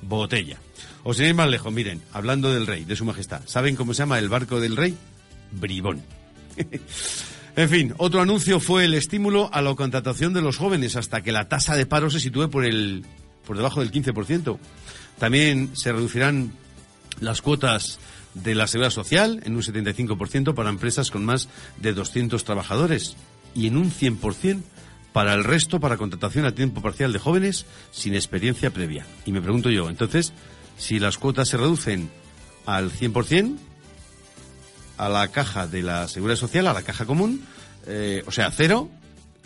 Botella. 0.03 0.59
O 1.05 1.15
sin 1.15 1.27
ir 1.27 1.35
más 1.35 1.49
lejos, 1.49 1.73
miren, 1.73 2.03
hablando 2.13 2.53
del 2.53 2.67
rey, 2.67 2.85
de 2.85 2.97
su 2.97 3.05
majestad. 3.05 3.41
¿Saben 3.47 3.77
cómo 3.77 3.95
se 3.95 4.01
llama 4.01 4.19
el 4.19 4.29
barco 4.29 4.61
del 4.61 4.77
rey? 4.77 4.97
Bribón. 5.53 6.03
en 7.57 7.69
fin, 7.69 7.95
otro 7.97 8.21
anuncio 8.21 8.61
fue 8.61 8.85
el 8.85 8.95
estímulo 8.95 9.49
a 9.53 9.63
la 9.63 9.75
contratación 9.75 10.35
de 10.35 10.43
los 10.43 10.57
jóvenes 10.57 10.97
hasta 10.97 11.23
que 11.23 11.33
la 11.33 11.49
tasa 11.49 11.77
de 11.77 11.87
paro 11.87 12.11
se 12.11 12.21
sitúe 12.21 12.51
por, 12.51 12.65
el, 12.65 13.05
por 13.47 13.57
debajo 13.57 13.81
del 13.81 13.93
15%. 13.93 14.59
También 15.19 15.71
se 15.75 15.93
reducirán 15.93 16.53
las 17.21 17.43
cuotas 17.43 17.99
de 18.35 18.55
la 18.55 18.67
seguridad 18.67 18.91
social 18.91 19.41
en 19.45 19.57
un 19.57 19.63
75% 19.63 20.55
para 20.55 20.69
empresas 20.69 21.11
con 21.11 21.25
más 21.25 21.49
de 21.79 21.93
200 21.93 22.45
trabajadores 22.45 23.17
y 23.55 23.67
en 23.67 23.77
un 23.77 23.91
100% 23.91 24.63
para 25.13 25.35
el 25.35 25.45
resto 25.45 25.81
para 25.81 25.97
contratación 25.97 26.45
a 26.45 26.55
tiempo 26.55 26.83
parcial 26.83 27.13
de 27.13 27.19
jóvenes 27.19 27.67
sin 27.91 28.15
experiencia 28.15 28.71
previa. 28.71 29.07
Y 29.27 29.33
me 29.33 29.43
pregunto 29.43 29.71
yo, 29.71 29.89
entonces, 29.89 30.33
si 30.77 30.99
las 30.99 31.19
cuotas 31.19 31.49
se 31.49 31.57
reducen 31.57 32.11
al 32.67 32.93
100% 32.93 33.57
a 34.97 35.09
la 35.09 35.29
caja 35.29 35.67
de 35.67 35.83
la 35.83 36.09
seguridad 36.09 36.39
social, 36.39 36.67
a 36.67 36.73
la 36.73 36.83
caja 36.83 37.07
común, 37.07 37.43
eh, 37.87 38.23
o 38.27 38.33
sea, 38.33 38.51
cero, 38.51 38.91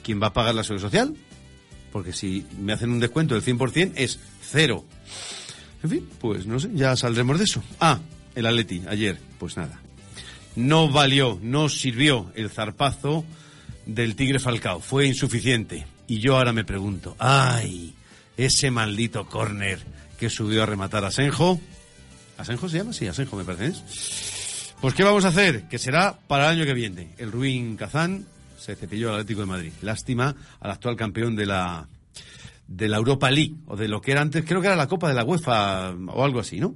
¿quién 0.02 0.20
va 0.20 0.28
a 0.28 0.32
pagar 0.32 0.54
la 0.54 0.64
seguridad 0.64 0.88
social? 0.88 1.16
Porque 1.92 2.12
si 2.12 2.46
me 2.58 2.72
hacen 2.72 2.90
un 2.90 3.00
descuento 3.00 3.34
del 3.34 3.44
100% 3.44 3.92
es 3.96 4.18
cero. 4.42 4.84
En 5.82 5.90
fin, 5.90 6.08
pues 6.20 6.46
no 6.46 6.58
sé, 6.58 6.70
ya 6.74 6.96
saldremos 6.96 7.38
de 7.38 7.44
eso. 7.44 7.62
Ah, 7.80 8.00
el 8.34 8.46
Atleti, 8.46 8.82
ayer, 8.88 9.18
pues 9.38 9.56
nada. 9.56 9.80
No 10.56 10.90
valió, 10.90 11.38
no 11.42 11.68
sirvió 11.68 12.30
el 12.34 12.50
zarpazo 12.50 13.24
del 13.86 14.16
Tigre 14.16 14.38
Falcao. 14.38 14.80
Fue 14.80 15.06
insuficiente. 15.06 15.86
Y 16.06 16.18
yo 16.18 16.36
ahora 16.36 16.52
me 16.52 16.64
pregunto, 16.64 17.16
¡ay! 17.18 17.94
Ese 18.36 18.70
maldito 18.70 19.26
córner 19.26 19.80
que 20.18 20.30
subió 20.30 20.62
a 20.62 20.66
rematar 20.66 21.04
a 21.04 21.08
Asenjo. 21.08 21.60
¿Asenjo 22.38 22.68
se 22.68 22.78
llama? 22.78 22.92
Sí, 22.92 23.06
Asenjo 23.06 23.36
me 23.36 23.44
parece. 23.44 23.66
¿eh? 23.66 23.82
Pues 24.80 24.94
¿qué 24.94 25.04
vamos 25.04 25.24
a 25.24 25.28
hacer? 25.28 25.68
Que 25.68 25.78
será 25.78 26.18
para 26.26 26.44
el 26.50 26.58
año 26.58 26.64
que 26.64 26.74
viene. 26.74 27.10
El 27.18 27.30
Ruin 27.30 27.76
Kazán 27.76 28.26
se 28.58 28.74
cepilló 28.74 29.10
al 29.10 29.14
Atlético 29.16 29.40
de 29.40 29.46
Madrid. 29.46 29.72
Lástima 29.82 30.34
al 30.60 30.70
actual 30.70 30.96
campeón 30.96 31.36
de 31.36 31.46
la 31.46 31.88
de 32.66 32.88
la 32.88 32.96
Europa 32.96 33.30
League, 33.30 33.54
o 33.66 33.76
de 33.76 33.86
lo 33.86 34.00
que 34.00 34.12
era 34.12 34.22
antes, 34.22 34.44
creo 34.46 34.60
que 34.60 34.66
era 34.66 34.76
la 34.76 34.86
Copa 34.86 35.08
de 35.08 35.14
la 35.14 35.24
UEFA 35.24 35.90
o 35.90 36.24
algo 36.24 36.40
así, 36.40 36.58
¿no? 36.58 36.74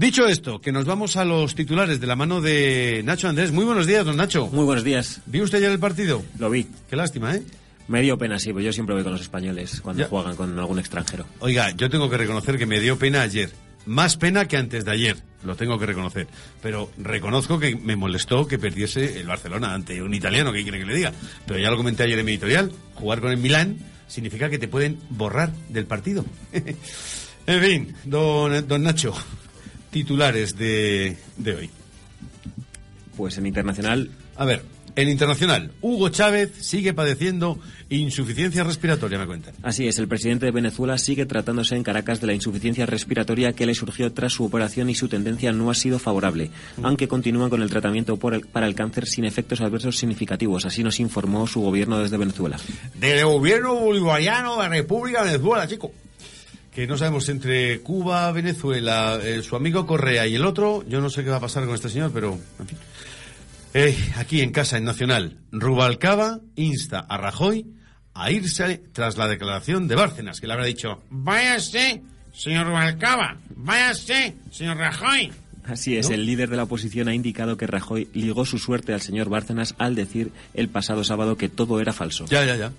Dicho 0.00 0.26
esto, 0.26 0.62
que 0.62 0.72
nos 0.72 0.86
vamos 0.86 1.18
a 1.18 1.26
los 1.26 1.54
titulares 1.54 2.00
de 2.00 2.06
la 2.06 2.16
mano 2.16 2.40
de 2.40 3.02
Nacho 3.04 3.28
Andrés. 3.28 3.52
Muy 3.52 3.66
buenos 3.66 3.86
días, 3.86 4.02
don 4.06 4.16
Nacho. 4.16 4.46
Muy 4.50 4.64
buenos 4.64 4.82
días. 4.82 5.20
¿Vio 5.26 5.44
usted 5.44 5.58
ayer 5.58 5.70
el 5.70 5.78
partido? 5.78 6.22
Lo 6.38 6.48
vi. 6.48 6.66
Qué 6.88 6.96
lástima, 6.96 7.34
¿eh? 7.36 7.42
Me 7.86 8.00
dio 8.00 8.16
pena, 8.16 8.38
sí, 8.38 8.50
pues 8.50 8.64
yo 8.64 8.72
siempre 8.72 8.94
voy 8.94 9.04
con 9.04 9.12
los 9.12 9.20
españoles 9.20 9.82
cuando 9.82 10.02
Ya. 10.04 10.08
juegan 10.08 10.36
con 10.36 10.58
algún 10.58 10.78
extranjero. 10.78 11.26
Oiga, 11.40 11.72
yo 11.72 11.90
tengo 11.90 12.08
que 12.08 12.16
reconocer 12.16 12.56
que 12.56 12.64
me 12.64 12.80
dio 12.80 12.98
pena 12.98 13.20
ayer. 13.20 13.50
Más 13.84 14.16
pena 14.16 14.48
que 14.48 14.56
antes 14.56 14.86
de 14.86 14.90
ayer, 14.90 15.18
lo 15.44 15.54
tengo 15.54 15.78
que 15.78 15.84
reconocer. 15.84 16.28
Pero 16.62 16.90
reconozco 16.96 17.58
que 17.58 17.76
me 17.76 17.94
molestó 17.94 18.46
que 18.48 18.58
perdiese 18.58 19.20
el 19.20 19.26
Barcelona 19.26 19.74
ante 19.74 20.00
un 20.00 20.14
italiano, 20.14 20.50
¿qué 20.50 20.62
quiere 20.62 20.78
que 20.78 20.86
le 20.86 20.94
diga? 20.96 21.12
Pero 21.46 21.60
ya 21.60 21.68
lo 21.70 21.76
comenté 21.76 22.04
ayer 22.04 22.18
en 22.18 22.24
mi 22.24 22.32
editorial, 22.32 22.72
jugar 22.94 23.20
con 23.20 23.32
el 23.32 23.36
Milán 23.36 23.76
significa 24.08 24.48
que 24.48 24.58
te 24.58 24.66
pueden 24.66 24.98
borrar 25.10 25.52
del 25.68 25.84
partido. 25.84 26.24
en 27.46 27.62
fin, 27.62 27.94
don, 28.04 28.66
don 28.66 28.82
Nacho, 28.82 29.14
titulares 29.90 30.56
de, 30.56 31.16
de 31.36 31.54
hoy. 31.54 31.70
Pues 33.16 33.36
en 33.38 33.46
internacional, 33.46 34.10
A 34.36 34.44
ver, 34.44 34.62
en 34.96 35.08
internacional, 35.08 35.70
Hugo 35.82 36.08
Chávez 36.08 36.52
sigue 36.60 36.94
padeciendo 36.94 37.58
insuficiencia 37.90 38.64
respiratoria, 38.64 39.18
me 39.18 39.26
cuentan. 39.26 39.54
así 39.62 39.86
es, 39.86 39.98
el 39.98 40.08
presidente 40.08 40.46
de 40.46 40.52
Venezuela 40.52 40.96
sigue 40.96 41.26
tratándose 41.26 41.74
en 41.76 41.82
Caracas 41.82 42.20
de 42.20 42.26
la 42.28 42.34
insuficiencia 42.34 42.86
respiratoria 42.86 43.52
que 43.52 43.66
le 43.66 43.74
surgió 43.74 44.12
tras 44.12 44.32
su 44.32 44.44
operación 44.44 44.88
y 44.90 44.94
su 44.94 45.08
tendencia 45.08 45.52
no 45.52 45.70
ha 45.70 45.74
sido 45.74 45.98
favorable, 45.98 46.50
aunque 46.82 47.08
continúan 47.08 47.50
con 47.50 47.62
el 47.62 47.70
tratamiento 47.70 48.16
por 48.16 48.34
el- 48.34 48.46
para 48.46 48.66
el 48.66 48.74
cáncer 48.74 49.06
sin 49.06 49.24
efectos 49.24 49.60
adversos 49.60 49.96
significativos, 49.98 50.64
así 50.66 50.82
nos 50.82 50.98
informó 51.00 51.46
su 51.46 51.60
gobierno 51.60 51.98
desde 51.98 52.16
Venezuela. 52.16 52.58
del 52.94 53.24
gobierno 53.24 53.74
bolivariano 53.74 54.56
de 54.56 54.62
la 54.62 54.68
República 54.68 55.24
de 55.24 55.32
Venezuela, 55.32 55.66
chico. 55.68 55.92
Que 56.72 56.86
no 56.86 56.96
sabemos 56.96 57.28
entre 57.28 57.80
Cuba, 57.80 58.30
Venezuela, 58.32 59.18
eh, 59.22 59.42
su 59.42 59.56
amigo 59.56 59.86
Correa 59.86 60.26
y 60.26 60.36
el 60.36 60.44
otro, 60.44 60.84
yo 60.88 61.00
no 61.00 61.10
sé 61.10 61.24
qué 61.24 61.30
va 61.30 61.36
a 61.36 61.40
pasar 61.40 61.64
con 61.64 61.74
este 61.74 61.88
señor, 61.88 62.12
pero 62.12 62.38
en 62.58 62.66
fin. 62.68 62.78
Eh, 63.74 63.96
aquí 64.16 64.40
en 64.40 64.50
casa, 64.52 64.78
en 64.78 64.84
Nacional, 64.84 65.38
Rubalcaba 65.52 66.40
insta 66.56 67.00
a 67.00 67.16
Rajoy 67.16 67.66
a 68.14 68.30
irse 68.30 68.82
tras 68.92 69.16
la 69.16 69.28
declaración 69.28 69.88
de 69.88 69.94
Bárcenas, 69.96 70.40
que 70.40 70.46
le 70.46 70.52
habrá 70.52 70.66
dicho, 70.66 71.02
váyase, 71.10 72.02
señor 72.32 72.66
Rubalcaba, 72.66 73.36
váyase, 73.56 74.34
señor 74.50 74.76
Rajoy. 74.76 75.32
Así 75.64 75.96
es, 75.96 76.08
¿No? 76.08 76.14
el 76.14 76.26
líder 76.26 76.50
de 76.50 76.56
la 76.56 76.64
oposición 76.64 77.08
ha 77.08 77.14
indicado 77.14 77.56
que 77.56 77.66
Rajoy 77.66 78.08
ligó 78.14 78.44
su 78.44 78.58
suerte 78.58 78.92
al 78.92 79.00
señor 79.00 79.28
Bárcenas 79.28 79.74
al 79.78 79.94
decir 79.94 80.32
el 80.54 80.68
pasado 80.68 81.04
sábado 81.04 81.36
que 81.36 81.48
todo 81.48 81.80
era 81.80 81.92
falso. 81.92 82.24
Ya, 82.26 82.44
ya, 82.44 82.56
ya. 82.56 82.72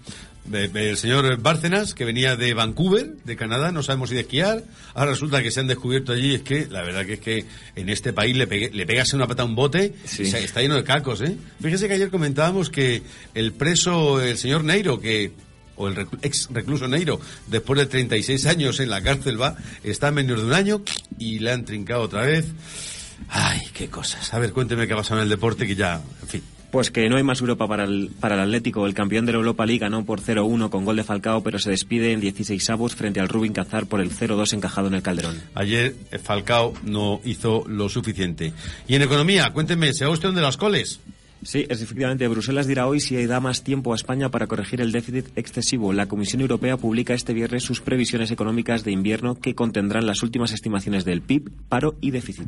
El 0.52 0.98
señor 0.98 1.38
Bárcenas, 1.38 1.94
que 1.94 2.04
venía 2.04 2.36
de 2.36 2.54
Vancouver, 2.54 3.14
de 3.26 3.36
Canadá, 3.36 3.72
no 3.72 3.84
sabemos 3.84 4.10
si 4.10 4.16
de 4.16 4.22
esquiar. 4.22 4.64
Ahora 4.96 5.12
resulta 5.12 5.42
que 5.44 5.52
se 5.52 5.60
han 5.60 5.68
descubierto 5.68 6.12
allí. 6.14 6.34
Es 6.34 6.42
que, 6.42 6.66
la 6.68 6.82
verdad 6.82 7.06
que 7.06 7.14
es 7.14 7.20
que 7.20 7.46
en 7.76 7.90
este 7.90 8.12
país 8.12 8.36
le, 8.36 8.48
pegue- 8.50 8.72
le 8.74 8.86
pegas 8.86 9.14
una 9.14 9.28
pata 9.28 9.44
a 9.44 9.46
un 9.46 9.56
bote 9.56 9.94
Sí. 10.04 10.24
y 10.24 10.26
se- 10.26 10.44
está 10.44 10.62
lleno 10.62 10.76
de 10.76 10.84
cacos, 10.84 11.22
¿eh? 11.22 11.38
Fíjese 11.62 11.88
que 11.88 11.94
ayer 11.94 12.10
comentábamos 12.10 12.70
que 12.70 13.04
el 13.36 13.54
preso, 13.54 14.20
el 14.22 14.38
señor 14.38 14.64
Neiro, 14.64 15.00
que 15.00 15.32
o 15.78 15.88
el 15.88 15.96
reclu- 15.96 16.20
ex 16.24 16.48
recluso 16.52 16.88
Neiro, 16.88 17.22
después 17.48 17.80
de 17.80 17.86
36 17.86 18.46
años 18.48 18.80
en 18.80 18.90
la 18.90 19.02
cárcel 19.02 19.40
va, 19.42 19.56
está 19.84 20.10
en 20.10 20.16
menos 20.16 20.40
de 20.40 20.46
un 20.48 20.54
año 20.54 20.82
y 21.18 21.40
le 21.40 21.52
han 21.52 21.66
trincado 21.66 22.02
otra 22.02 22.24
vez. 22.24 22.46
Ay, 23.30 23.62
qué 23.74 23.88
cosas. 23.90 24.34
A 24.34 24.40
ver, 24.40 24.52
cuénteme 24.52 24.88
qué 24.88 24.94
ha 24.94 24.98
pasado 24.98 25.20
en 25.22 25.24
el 25.26 25.30
deporte, 25.30 25.66
que 25.68 25.76
ya, 25.76 26.02
en 26.24 26.28
fin. 26.28 26.44
Pues 26.72 26.90
que 26.90 27.10
no 27.10 27.18
hay 27.18 27.24
más 27.24 27.42
Europa 27.42 27.68
para 27.68 27.84
el, 27.84 28.12
para 28.20 28.36
el 28.36 28.42
Atlético. 28.42 28.86
El 28.86 28.94
campeón 28.94 29.26
de 29.26 29.34
la 29.34 29.40
Europa 29.40 29.66
League 29.66 29.80
ganó 29.80 30.06
por 30.06 30.22
0-1 30.22 30.70
con 30.70 30.86
gol 30.86 30.96
de 30.96 31.04
Falcao, 31.04 31.44
pero 31.44 31.60
se 31.60 31.70
despide 31.70 32.14
en 32.14 32.22
16 32.22 32.70
avos 32.70 32.96
frente 32.96 33.20
al 33.20 33.28
Rubin 33.28 33.52
Cazar 33.52 33.88
por 33.88 34.00
el 34.00 34.12
0-2 34.12 34.54
encajado 34.54 34.88
en 34.88 34.94
el 34.94 35.02
Calderón. 35.02 35.36
Ayer 35.54 35.96
eh, 36.12 36.18
Falcao 36.18 36.74
no 36.84 37.20
hizo 37.26 37.66
lo 37.68 37.90
suficiente. 37.90 38.54
Y 38.88 38.96
en 38.96 39.02
economía, 39.02 39.52
cuénteme, 39.52 39.94
¿se 39.94 40.06
va 40.06 40.12
usted 40.12 40.32
de 40.32 40.42
las 40.42 40.56
coles? 40.56 41.02
Sí, 41.44 41.66
es 41.70 41.82
efectivamente. 41.82 42.28
Bruselas 42.28 42.68
dirá 42.68 42.88
hoy 42.88 43.00
si 43.00 43.26
da 43.26 43.40
más 43.40 43.64
tiempo 43.64 43.94
a 43.94 43.96
España 43.96 44.30
para 44.30 44.48
corregir 44.48 44.80
el 44.80 44.92
déficit 44.92 45.28
excesivo. 45.36 45.92
La 45.92 46.06
Comisión 46.06 46.42
Europea 46.42 46.78
publica 46.78 47.14
este 47.14 47.34
viernes 47.34 47.64
sus 47.64 47.82
previsiones 47.82 48.32
económicas 48.32 48.84
de 48.84 48.92
invierno 48.92 49.36
que 49.36 49.56
contendrán 49.56 50.06
las 50.06 50.22
últimas 50.22 50.52
estimaciones 50.54 51.04
del 51.04 51.22
PIB, 51.22 51.52
paro 51.68 51.96
y 52.00 52.12
déficit. 52.12 52.48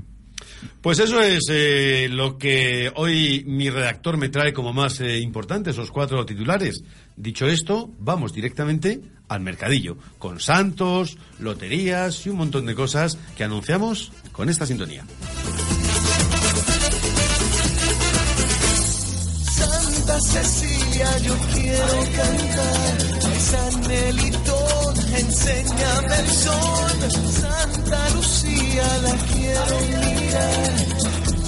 Pues 0.81 0.99
eso 0.99 1.21
es 1.21 1.43
eh, 1.49 2.07
lo 2.09 2.37
que 2.37 2.91
hoy 2.95 3.43
mi 3.47 3.69
redactor 3.69 4.17
me 4.17 4.29
trae 4.29 4.53
como 4.53 4.73
más 4.73 4.99
eh, 4.99 5.19
importante, 5.19 5.71
esos 5.71 5.91
cuatro 5.91 6.25
titulares. 6.25 6.83
Dicho 7.15 7.47
esto, 7.47 7.91
vamos 7.99 8.33
directamente 8.33 9.01
al 9.27 9.41
mercadillo, 9.41 9.97
con 10.19 10.39
santos, 10.39 11.17
loterías 11.39 12.25
y 12.25 12.29
un 12.29 12.37
montón 12.37 12.65
de 12.65 12.75
cosas 12.75 13.17
que 13.35 13.43
anunciamos 13.43 14.11
con 14.31 14.49
esta 14.49 14.65
sintonía. 14.65 15.05
Santa 19.63 20.19
Cecilia, 20.19 21.17
yo 21.19 21.37
quiero 21.53 21.99
cantar. 22.15 23.13
San 23.39 23.87
Melitón, 23.87 24.52
enséñame 25.19 26.19
el 26.19 26.27
sol. 26.27 27.11
Santa 27.41 28.09
Lucía, 28.15 28.87
la 29.03 29.15
quiero 29.33 29.79
mirar. 29.81 30.93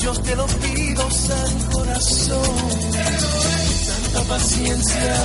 Yo 0.02 0.14
te 0.14 0.36
lo 0.36 0.46
pido, 0.46 1.12
San 1.12 1.60
Corazón. 1.72 2.70
Santa 3.86 4.22
paciencia, 4.30 5.16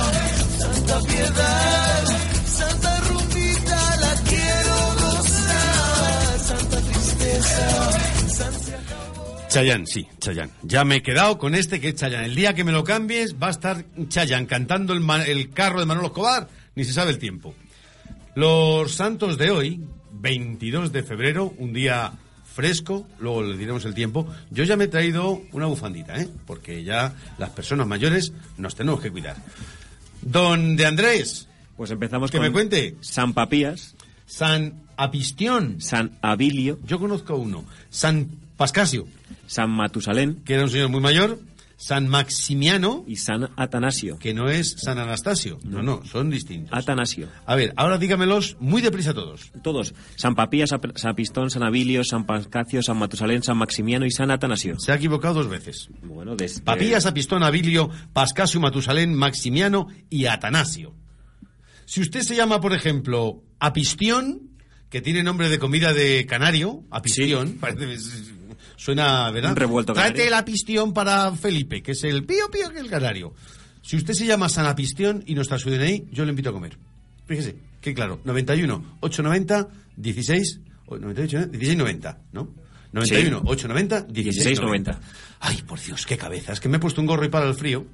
Santa 0.57 0.99
piedad. 1.01 2.03
Santa 2.45 2.99
Rubita, 3.01 3.97
la 3.97 4.15
quiero 4.29 4.75
gozar. 5.01 6.39
Santa 6.39 6.77
tristeza, 6.81 7.91
Santa 8.27 8.71
Chayán, 9.49 9.85
sí, 9.85 10.07
Chayán. 10.19 10.49
Ya 10.63 10.85
me 10.85 10.95
he 10.97 11.03
quedado 11.03 11.37
con 11.37 11.55
este 11.55 11.81
que 11.81 11.89
es 11.89 11.95
Chayán. 11.95 12.23
El 12.23 12.35
día 12.35 12.53
que 12.53 12.63
me 12.63 12.71
lo 12.71 12.83
cambies 12.83 13.35
va 13.35 13.47
a 13.47 13.51
estar 13.51 13.83
Chayán 14.07 14.45
cantando 14.45 14.93
el, 14.93 15.03
el 15.27 15.51
carro 15.51 15.79
de 15.79 15.85
Manolo 15.85 16.07
Escobar, 16.07 16.47
ni 16.75 16.85
se 16.85 16.93
sabe 16.93 17.11
el 17.11 17.19
tiempo. 17.19 17.53
Los 18.35 18.93
santos 18.93 19.37
de 19.37 19.51
hoy, 19.51 19.81
22 20.13 20.91
de 20.91 21.03
febrero, 21.03 21.53
un 21.57 21.73
día 21.73 22.13
fresco, 22.53 23.07
luego 23.19 23.43
le 23.43 23.57
diremos 23.57 23.85
el 23.85 23.93
tiempo. 23.93 24.27
Yo 24.49 24.63
ya 24.63 24.77
me 24.77 24.85
he 24.85 24.87
traído 24.87 25.41
una 25.51 25.65
bufandita, 25.65 26.19
¿eh? 26.19 26.29
Porque 26.45 26.83
ya 26.83 27.13
las 27.37 27.49
personas 27.51 27.87
mayores 27.87 28.33
nos 28.57 28.75
tenemos 28.75 29.01
que 29.01 29.11
cuidar. 29.11 29.37
Don 30.21 30.75
de 30.75 30.85
Andrés, 30.85 31.47
Pues 31.75 31.91
empezamos 31.91 32.29
que 32.29 32.37
con 32.37 32.47
me 32.47 32.51
cuente. 32.53 32.95
San 33.01 33.33
Papías, 33.33 33.95
San 34.25 34.83
Apistión. 34.97 35.81
San 35.81 36.17
Abilio, 36.21 36.79
Yo 36.85 36.99
conozco 36.99 37.35
uno. 37.35 37.65
San 37.89 38.29
Pascasio, 38.55 39.07
San 39.47 39.71
Matusalén 39.71 40.35
que 40.45 40.53
era 40.53 40.63
un 40.63 40.69
señor 40.69 40.89
muy 40.89 41.01
mayor. 41.01 41.39
San 41.81 42.07
Maximiano, 42.07 43.03
y 43.07 43.15
San 43.15 43.49
Atanasio. 43.55 44.19
que 44.19 44.35
no 44.35 44.49
es 44.49 44.75
San 44.77 44.99
Anastasio. 44.99 45.57
No, 45.63 45.81
no, 45.81 46.05
son 46.05 46.29
distintos. 46.29 46.77
Atanasio. 46.77 47.27
A 47.47 47.55
ver, 47.55 47.73
ahora 47.75 47.97
dígamelos 47.97 48.55
muy 48.59 48.83
deprisa 48.83 49.15
todos. 49.15 49.51
Todos. 49.63 49.95
San 50.15 50.35
Papías, 50.35 50.69
San 50.69 50.79
San 50.95 51.15
Pistón, 51.15 51.49
San 51.49 51.63
Abilio, 51.63 52.03
San 52.03 52.27
Pascacio, 52.27 52.83
San 52.83 52.97
Matusalén, 52.97 53.41
San 53.41 53.57
Maximiano 53.57 54.05
y 54.05 54.11
San 54.11 54.29
Atanasio. 54.29 54.79
Se 54.79 54.91
ha 54.91 54.95
equivocado 54.95 55.33
dos 55.33 55.49
veces. 55.49 55.89
Bueno, 56.03 56.35
desde... 56.35 56.61
Papías, 56.61 57.07
Apistón, 57.07 57.41
Abilio, 57.41 57.89
Pascasio, 58.13 58.59
Matusalén, 58.59 59.15
Maximiano 59.15 59.87
y 60.07 60.27
Atanasio. 60.27 60.93
Si 61.85 61.99
usted 61.99 62.21
se 62.21 62.35
llama, 62.35 62.61
por 62.61 62.73
ejemplo, 62.73 63.43
Apistión, 63.59 64.51
que 64.91 65.01
tiene 65.01 65.23
nombre 65.23 65.49
de 65.49 65.57
comida 65.57 65.93
de 65.93 66.27
canario, 66.27 66.83
Apistión, 66.91 67.53
parece, 67.59 67.97
suena, 68.81 69.29
¿verdad? 69.29 69.51
Un 69.51 69.57
revuelto 69.57 69.93
Tráete 69.93 70.13
canario. 70.13 70.27
el 70.27 70.33
Apistión 70.33 70.93
para 70.93 71.31
Felipe, 71.35 71.83
que 71.83 71.91
es 71.91 72.03
el 72.03 72.23
pío 72.23 72.49
pío 72.51 72.69
que 72.71 72.79
el 72.79 72.89
canario. 72.89 73.33
Si 73.83 73.95
usted 73.95 74.13
se 74.13 74.25
llama 74.25 74.49
San 74.49 74.65
Apistión 74.65 75.23
y 75.27 75.35
no 75.35 75.41
está 75.41 75.59
su 75.59 75.69
DNI, 75.69 76.07
yo 76.11 76.23
le 76.25 76.31
invito 76.31 76.49
a 76.49 76.53
comer. 76.53 76.77
Fíjese, 77.25 77.55
que 77.79 77.93
claro, 77.93 78.19
91, 78.23 78.97
890, 79.01 79.67
16, 79.97 80.59
o 80.87 80.97
98, 80.97 81.37
¿eh? 81.37 81.47
1690, 81.47 82.21
¿no? 82.33 82.49
91, 82.93 83.37
Sí. 83.39 83.43
890, 83.45 84.05
1690. 84.11 84.91
1690. 84.91 84.99
Ay, 85.43 85.63
por 85.65 85.81
Dios, 85.81 86.05
qué 86.05 86.17
cabeza. 86.17 86.53
Es 86.53 86.59
que 86.59 86.69
me 86.69 86.77
he 86.77 86.79
puesto 86.79 87.01
un 87.01 87.07
gorro 87.07 87.25
y 87.25 87.29
para 87.29 87.47
el 87.47 87.55
frío. 87.55 87.87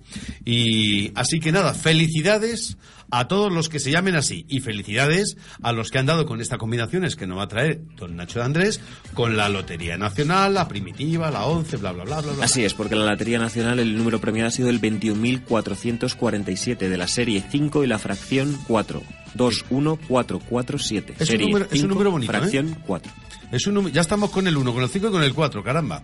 Y 0.44 1.14
así 1.16 1.40
que 1.40 1.54
nada, 1.54 1.74
felicidades 1.74 2.78
a 3.10 3.30
todos 3.30 3.54
los 3.54 3.70
que 3.70 3.80
se 3.80 3.90
llamen 3.90 4.16
así. 4.16 4.46
Y 4.50 4.60
felicidades 4.60 5.38
a 5.62 5.72
los 5.72 5.90
que 5.92 5.98
han 6.00 6.06
dado 6.08 6.26
con 6.26 6.42
esta 6.42 6.58
combinación, 6.58 7.06
es 7.06 7.16
que 7.16 7.26
nos 7.26 7.38
va 7.38 7.44
a 7.44 7.48
traer 7.48 7.80
don 7.96 8.18
Nacho 8.18 8.40
de 8.40 8.46
Andrés, 8.46 8.82
con 9.14 9.38
la 9.38 9.48
Lotería 9.48 9.98
Nacional, 9.98 10.56
la 10.56 10.68
Primitiva, 10.68 11.32
la 11.32 11.46
11, 11.46 11.78
bla, 11.78 11.94
bla, 11.94 12.04
bla, 12.04 12.20
bla, 12.22 12.34
bla. 12.34 12.44
Así 12.44 12.66
es, 12.66 12.74
porque 12.74 12.96
la 12.96 13.06
Lotería 13.06 13.40
Nacional 13.40 13.80
el 13.80 13.96
número 13.98 14.20
premiado 14.20 14.50
ha 14.50 14.52
sido 14.52 14.70
el 14.70 14.82
21.447 14.82 16.90
de 16.90 16.98
la 16.98 17.08
serie 17.08 17.44
5 17.50 17.84
y 17.84 17.88
la 17.88 17.98
fracción 18.00 18.58
4. 18.68 19.02
21447. 19.36 21.14
Es 21.14 21.20
un 21.22 21.28
serie 21.28 21.46
número- 21.48 21.66
es 21.66 21.72
un 21.72 21.78
5, 21.78 21.88
número 21.94 22.12
bonito, 22.12 22.34
¿eh? 22.34 22.38
Fracción 22.38 22.78
4. 22.86 23.12
Es 23.52 23.66
un 23.68 23.92
ya 23.92 24.02
estamos 24.02 24.30
con 24.30 24.48
el 24.48 24.58
1, 24.58 24.74
con 24.74 24.84
el 24.84 24.90
5 24.90 25.08
y 25.08 25.12
con 25.12 25.24
el 25.24 25.34
4, 25.34 25.64
caramba. 25.64 26.04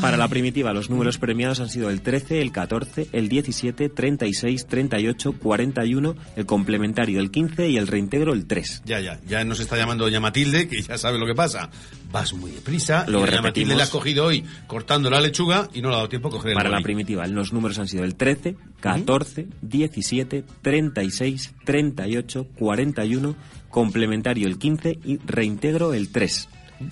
Para 0.00 0.16
la 0.16 0.28
primitiva, 0.28 0.72
los 0.72 0.90
números 0.90 1.18
premiados 1.18 1.60
han 1.60 1.68
sido 1.68 1.90
el 1.90 2.02
13, 2.02 2.40
el 2.40 2.52
14, 2.52 3.08
el 3.12 3.28
17, 3.28 3.88
36, 3.88 4.66
38, 4.66 5.32
41, 5.38 6.16
el 6.36 6.46
complementario 6.46 7.20
el 7.20 7.30
15 7.30 7.68
y 7.68 7.76
el 7.76 7.86
reintegro 7.86 8.32
el 8.32 8.46
3. 8.46 8.82
Ya, 8.84 9.00
ya, 9.00 9.20
ya 9.26 9.44
nos 9.44 9.60
está 9.60 9.76
llamando 9.76 10.04
doña 10.04 10.20
Matilde, 10.20 10.68
que 10.68 10.82
ya 10.82 10.98
sabe 10.98 11.18
lo 11.18 11.26
que 11.26 11.34
pasa. 11.34 11.70
Vas 12.10 12.32
muy 12.34 12.50
deprisa. 12.50 13.04
Lo 13.08 13.26
y 13.26 13.30
doña. 13.30 13.42
Matilde 13.42 13.76
le 13.76 13.82
ha 13.82 13.90
cogido 13.90 14.26
hoy 14.26 14.44
cortando 14.66 15.10
la 15.10 15.20
lechuga 15.20 15.68
y 15.72 15.82
no 15.82 15.88
le 15.88 15.94
ha 15.94 15.98
dado 15.98 16.08
tiempo 16.08 16.28
a 16.28 16.30
coger 16.30 16.50
el 16.50 16.56
Para 16.56 16.70
la 16.70 16.80
primitiva, 16.80 17.26
los 17.26 17.52
números 17.52 17.78
han 17.78 17.88
sido 17.88 18.04
el 18.04 18.14
13, 18.14 18.56
14, 18.80 19.46
17, 19.62 20.44
36, 20.62 21.54
38, 21.64 22.46
41, 22.58 23.36
complementario 23.68 24.46
el 24.46 24.58
15 24.58 24.98
y 25.04 25.18
reintegro 25.18 25.94
el 25.94 26.10
3. 26.10 26.48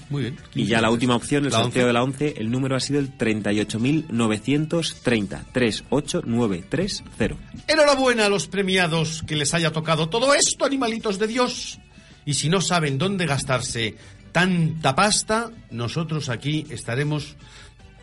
Muy 0.09 0.23
bien. 0.23 0.37
Y 0.55 0.67
ya 0.67 0.81
la 0.81 0.91
última 0.91 1.17
opción, 1.17 1.45
el 1.45 1.53
La 1.53 1.63
sorteo 1.63 1.83
11. 1.83 1.87
de 1.87 1.93
la 1.93 2.03
11, 2.03 2.35
el 2.39 2.51
número 2.51 2.77
ha 2.77 2.81
sido 2.81 3.01
el 3.01 3.17
38.930, 3.17 5.45
38930. 5.53 7.35
Enhorabuena 7.67 8.27
a 8.27 8.29
los 8.29 8.49
premiados 8.49 9.23
que 9.27 9.37
les 9.37 9.55
haya 9.55 9.73
tocado 9.73 10.09
todo 10.09 10.35
esto, 10.35 10.65
animalitos 10.65 11.19
de 11.19 11.27
Dios. 11.27 11.79
Y 12.25 12.35
si 12.35 12.49
no 12.49 12.61
saben 12.61 12.99
dónde 12.99 13.27
gastarse 13.27 13.97
tanta 14.33 14.95
pasta, 14.95 15.51
nosotros 15.71 16.29
aquí 16.29 16.67
estaremos 16.71 17.37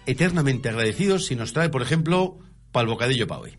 eternamente 0.05 0.69
agradecidos 0.69 1.25
si 1.25 1.35
nos 1.35 1.53
trae, 1.53 1.69
por 1.69 1.81
ejemplo, 1.81 2.37
pal 2.71 2.87
bocadillo 2.87 3.27
para 3.27 3.41
hoy. 3.41 3.57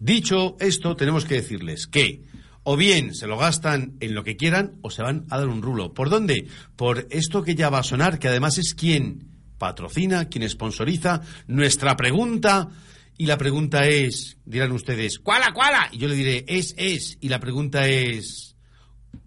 Dicho 0.00 0.56
esto, 0.60 0.96
tenemos 0.96 1.24
que 1.24 1.34
decirles 1.36 1.86
que 1.86 2.22
o 2.68 2.76
bien 2.76 3.14
se 3.14 3.28
lo 3.28 3.38
gastan 3.38 3.96
en 4.00 4.12
lo 4.12 4.24
que 4.24 4.36
quieran 4.36 4.72
o 4.82 4.90
se 4.90 5.00
van 5.00 5.24
a 5.30 5.38
dar 5.38 5.46
un 5.46 5.62
rulo. 5.62 5.94
¿Por 5.94 6.10
dónde? 6.10 6.48
Por 6.74 7.06
esto 7.10 7.44
que 7.44 7.54
ya 7.54 7.70
va 7.70 7.78
a 7.78 7.84
sonar, 7.84 8.18
que 8.18 8.26
además 8.26 8.58
es 8.58 8.74
quien 8.74 9.28
patrocina, 9.56 10.24
quien 10.24 10.50
sponsoriza 10.50 11.22
nuestra 11.46 11.96
pregunta. 11.96 12.68
Y 13.16 13.26
la 13.26 13.38
pregunta 13.38 13.86
es, 13.86 14.38
dirán 14.44 14.72
ustedes, 14.72 15.20
¿cuál, 15.20 15.42
cuál? 15.54 15.74
Y 15.92 15.98
yo 15.98 16.08
le 16.08 16.16
diré, 16.16 16.44
es, 16.48 16.74
es. 16.76 17.18
Y 17.20 17.28
la 17.28 17.38
pregunta 17.38 17.86
es, 17.86 18.56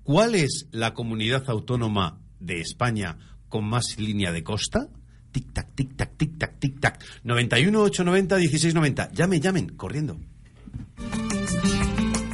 ¿cuál 0.04 0.36
es 0.36 0.68
la 0.72 0.94
comunidad 0.94 1.50
autónoma 1.50 2.20
de 2.42 2.60
España 2.60 3.18
con 3.48 3.64
más 3.64 3.98
línea 3.98 4.34
de 4.34 4.44
costa? 4.44 4.90
Tic 5.32 5.54
tac, 5.54 5.74
tic 5.76 5.96
tac, 5.96 6.18
tic 6.18 6.38
tac, 6.38 6.60
tic 6.60 6.82
tac. 6.82 7.02
91 7.24 7.84
890 7.84 8.36
1690. 8.36 9.12
Llamen, 9.14 9.42
llamen, 9.42 9.70
corriendo. 9.78 10.20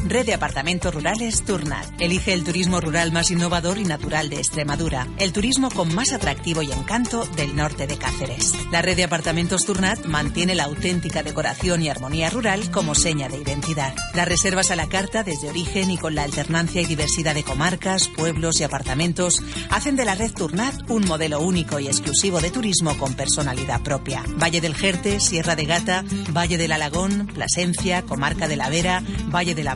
Red 0.07 0.27
de 0.27 0.35
Apartamentos 0.35 0.93
Rurales 0.93 1.43
Turnat. 1.45 1.99
Elige 1.99 2.31
el 2.33 2.43
turismo 2.43 2.79
rural 2.79 3.11
más 3.11 3.31
innovador 3.31 3.79
y 3.79 3.85
natural 3.85 4.29
de 4.29 4.37
Extremadura. 4.37 5.07
El 5.17 5.33
turismo 5.33 5.71
con 5.71 5.95
más 5.95 6.13
atractivo 6.13 6.61
y 6.61 6.71
encanto 6.71 7.25
del 7.35 7.55
norte 7.55 7.87
de 7.87 7.97
Cáceres. 7.97 8.53
La 8.71 8.83
red 8.83 8.97
de 8.97 9.03
apartamentos 9.03 9.65
Turnat 9.65 10.05
mantiene 10.05 10.53
la 10.53 10.65
auténtica 10.65 11.23
decoración 11.23 11.81
y 11.81 11.89
armonía 11.89 12.29
rural 12.29 12.69
como 12.69 12.93
seña 12.93 13.29
de 13.29 13.39
identidad. 13.39 13.95
Las 14.13 14.27
reservas 14.27 14.69
a 14.69 14.75
la 14.75 14.87
carta 14.87 15.23
desde 15.23 15.49
origen 15.49 15.89
y 15.89 15.97
con 15.97 16.13
la 16.13 16.21
alternancia 16.21 16.81
y 16.81 16.85
diversidad 16.85 17.33
de 17.33 17.43
comarcas, 17.43 18.07
pueblos 18.07 18.59
y 18.59 18.63
apartamentos 18.63 19.41
hacen 19.71 19.95
de 19.95 20.05
la 20.05 20.13
red 20.13 20.33
Turnat 20.33 20.87
un 20.87 21.05
modelo 21.05 21.39
único 21.39 21.79
y 21.79 21.87
exclusivo 21.87 22.41
de 22.41 22.51
turismo 22.51 22.95
con 22.99 23.15
personalidad 23.15 23.81
propia. 23.81 24.23
Valle 24.39 24.61
del 24.61 24.75
Jerte, 24.75 25.19
Sierra 25.19 25.55
de 25.55 25.65
Gata, 25.65 26.03
Valle 26.29 26.59
del 26.59 26.73
Alagón, 26.73 27.25
Plasencia, 27.33 28.03
Comarca 28.03 28.47
de 28.47 28.55
la 28.55 28.69
Vera, 28.69 29.01
Valle 29.33 29.55
del 29.55 29.67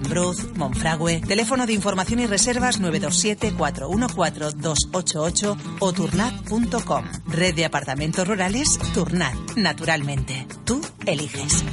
Monfragüe. 0.55 1.21
Teléfono 1.21 1.65
de 1.65 1.71
información 1.73 2.19
y 2.19 2.27
reservas 2.27 2.79
927-414-288 2.82 5.58
o 5.79 5.93
turnat.com. 5.93 7.05
Red 7.27 7.55
de 7.55 7.65
apartamentos 7.65 8.27
rurales 8.27 8.77
Turnat. 8.93 9.34
Naturalmente. 9.55 10.45
Tú 10.65 10.82
eliges. 11.05 11.63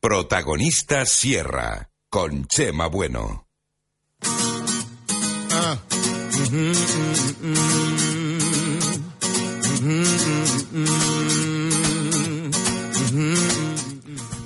Protagonista 0.00 1.06
Sierra, 1.06 1.90
con 2.10 2.46
Chema 2.46 2.88
Bueno. 2.88 3.46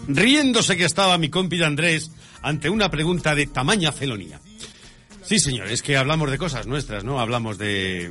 Riéndose 0.09 0.77
que 0.77 0.87
estaba 0.87 1.19
mi 1.19 1.29
compi 1.29 1.59
de 1.59 1.67
Andrés 1.67 2.11
ante 2.43 2.71
una 2.71 2.91
pregunta 2.91 3.35
de 3.35 3.47
tamaña 3.47 3.93
felonía. 3.93 4.41
Sí, 5.23 5.39
señor, 5.39 5.69
es 5.69 5.83
que 5.83 5.99
hablamos 5.99 6.31
de 6.31 6.39
cosas 6.39 6.67
nuestras, 6.67 7.05
¿no? 7.05 7.21
Hablamos 7.21 7.59
de... 7.59 8.11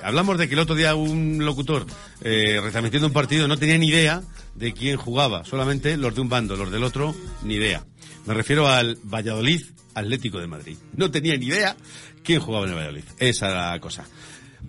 hablamos 0.04 0.38
de 0.38 0.46
que 0.46 0.54
el 0.54 0.60
otro 0.60 0.76
día 0.76 0.94
un 0.94 1.44
locutor, 1.44 1.84
eh, 2.22 2.60
retransmitiendo 2.62 3.08
un 3.08 3.12
partido, 3.12 3.48
no 3.48 3.58
tenía 3.58 3.76
ni 3.76 3.88
idea 3.88 4.22
de 4.54 4.72
quién 4.72 4.96
jugaba. 4.96 5.44
Solamente 5.44 5.96
los 5.96 6.14
de 6.14 6.20
un 6.20 6.28
bando, 6.28 6.54
los 6.54 6.70
del 6.70 6.84
otro, 6.84 7.12
ni 7.42 7.54
idea. 7.54 7.84
Me 8.26 8.34
refiero 8.34 8.68
al 8.68 8.96
Valladolid 9.02 9.62
Atlético 9.94 10.38
de 10.38 10.46
Madrid. 10.46 10.76
No 10.96 11.10
tenía 11.10 11.36
ni 11.36 11.46
idea 11.46 11.76
quién 12.22 12.38
jugaba 12.38 12.66
en 12.66 12.70
el 12.70 12.76
Valladolid. 12.76 13.04
Esa 13.18 13.50
era 13.50 13.70
la 13.72 13.80
cosa. 13.80 14.04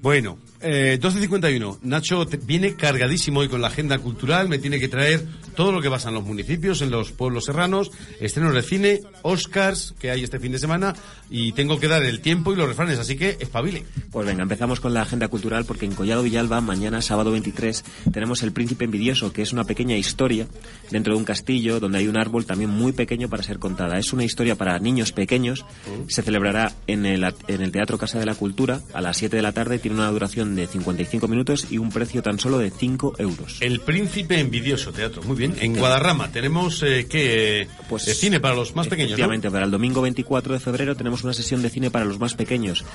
Bueno, 0.02 0.40
eh, 0.66 1.00
12.51. 1.02 1.80
Nacho 1.84 2.26
te- 2.26 2.38
viene 2.38 2.76
cargadísimo 2.76 3.40
hoy 3.42 3.48
con 3.50 3.62
la 3.62 3.68
agenda 3.68 3.98
cultural. 4.00 4.50
Me 4.50 4.58
tiene 4.58 4.80
que 4.80 4.88
traer 4.88 5.26
todo 5.56 5.72
lo 5.72 5.82
que 5.82 5.90
pasa 5.90 6.10
en 6.10 6.16
los 6.16 6.26
municipios, 6.26 6.82
en 6.82 6.90
los 6.92 7.12
pueblos 7.12 7.46
serranos, 7.46 7.92
estrenos 8.20 8.54
de 8.54 8.62
cine, 8.62 9.02
Oscars 9.22 9.94
que 10.00 10.12
hay 10.12 10.24
este 10.24 10.40
fin 10.40 10.52
de 10.52 10.60
semana 10.60 10.94
y 11.30 11.54
tengo 11.54 11.80
que 11.80 11.88
dar 11.88 12.04
el 12.04 12.20
tiempo 12.20 12.52
y 12.52 12.56
los 12.58 12.68
refranes, 12.68 13.00
así 13.00 13.16
que 13.16 13.38
espabile. 13.40 13.86
Pues 14.12 14.28
venga, 14.28 14.44
empezamos 14.44 14.80
con 14.80 14.94
la 14.94 15.04
agenda 15.04 15.28
cultural 15.30 15.64
porque 15.66 15.86
en 15.86 15.94
Collado 15.96 16.24
Villalba, 16.24 16.60
mañana 16.62 17.02
sábado 17.02 17.32
23, 17.32 17.84
tenemos 18.12 18.44
El 18.44 18.52
Príncipe 18.52 18.86
Envidioso, 18.86 19.32
que 19.32 19.42
es 19.44 19.54
una 19.54 19.64
pequeña 19.64 19.96
historia 19.96 20.48
dentro 20.92 21.14
de 21.14 21.20
un 21.20 21.26
castillo 21.26 21.80
donde 21.80 22.00
hay 22.00 22.08
un 22.08 22.18
árbol 22.18 22.46
también 22.46 22.70
muy 22.72 22.92
pequeño 22.92 23.30
para 23.30 23.44
ser 23.44 23.60
contada. 23.60 23.98
Es 23.98 24.12
una 24.14 24.24
historia 24.26 24.56
para 24.56 24.78
niños 24.80 25.12
pequeños, 25.14 25.66
se 26.08 26.22
celebrará 26.22 26.74
en 26.88 27.06
el, 27.06 27.24
en 27.48 27.62
el 27.62 27.72
Teatro 27.72 27.98
Casa 27.98 28.20
de 28.20 28.26
la 28.26 28.36
Cultura 28.36 28.82
a 28.94 29.02
las 29.02 29.18
7 29.18 29.36
de 29.36 29.42
la 29.42 29.52
tarde, 29.54 29.80
tiene 29.80 29.98
una 29.98 30.10
duración 30.12 30.55
duración 30.56 30.66
de 30.66 30.68
55 30.68 31.28
minutos 31.28 31.68
y 31.70 31.78
un 31.78 31.90
precio 31.92 32.22
tan 32.22 32.40
solo 32.40 32.58
de 32.58 32.72
5 32.72 33.16
euros. 33.18 33.58
El 33.62 33.80
Príncipe 33.82 34.40
Envidioso 34.40 34.92
Teatro, 34.92 35.22
muy 35.24 35.36
bien. 35.36 35.56
En 35.60 35.76
Guadarrama 35.76 36.32
tenemos 36.32 36.82
eh, 36.84 37.08
que 37.08 37.68
pues, 37.90 38.06
de 38.06 38.14
cine 38.14 38.40
para 38.40 38.56
los 38.56 38.76
más 38.76 38.88
pequeños. 38.88 39.12
Efectivamente, 39.12 39.52
para 39.52 39.66
el 39.66 39.72
domingo 39.72 40.02
24 40.02 40.54
de 40.54 40.60
febrero 40.60 40.96
tenemos 40.96 41.24
una 41.24 41.34
sesión 41.34 41.62
de 41.62 41.70
cine 41.70 41.92
para 41.92 42.06
los 42.06 42.20
más 42.20 42.36
pequeños. 42.36 42.86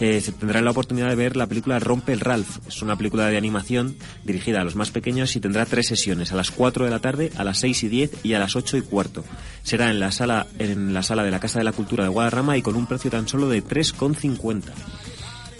Eh, 0.00 0.20
se 0.20 0.32
tendrá 0.32 0.60
la 0.60 0.70
oportunidad 0.70 1.08
de 1.08 1.14
ver 1.14 1.36
la 1.36 1.46
película 1.46 1.78
Rompe 1.78 2.12
el 2.12 2.20
Ralph. 2.20 2.58
Es 2.66 2.82
una 2.82 2.96
película 2.96 3.26
de 3.26 3.36
animación 3.36 3.96
dirigida 4.24 4.60
a 4.60 4.64
los 4.64 4.76
más 4.76 4.90
pequeños 4.90 5.34
y 5.36 5.40
tendrá 5.40 5.66
tres 5.66 5.86
sesiones, 5.86 6.32
a 6.32 6.36
las 6.36 6.50
4 6.50 6.84
de 6.84 6.90
la 6.90 6.98
tarde, 7.00 7.30
a 7.36 7.44
las 7.44 7.58
6 7.58 7.84
y 7.84 7.88
10 7.88 8.10
y 8.24 8.34
a 8.34 8.38
las 8.38 8.56
8 8.56 8.78
y 8.78 8.82
cuarto. 8.82 9.24
Será 9.62 9.90
en 9.90 10.00
la 10.00 10.10
sala, 10.10 10.46
en 10.58 10.94
la 10.94 11.02
sala 11.02 11.22
de 11.22 11.30
la 11.30 11.40
Casa 11.40 11.58
de 11.58 11.64
la 11.64 11.72
Cultura 11.72 12.04
de 12.04 12.10
Guadarrama 12.10 12.56
y 12.56 12.62
con 12.62 12.76
un 12.76 12.86
precio 12.86 13.10
tan 13.10 13.28
solo 13.28 13.48
de 13.48 13.62
3,50. 13.62 14.62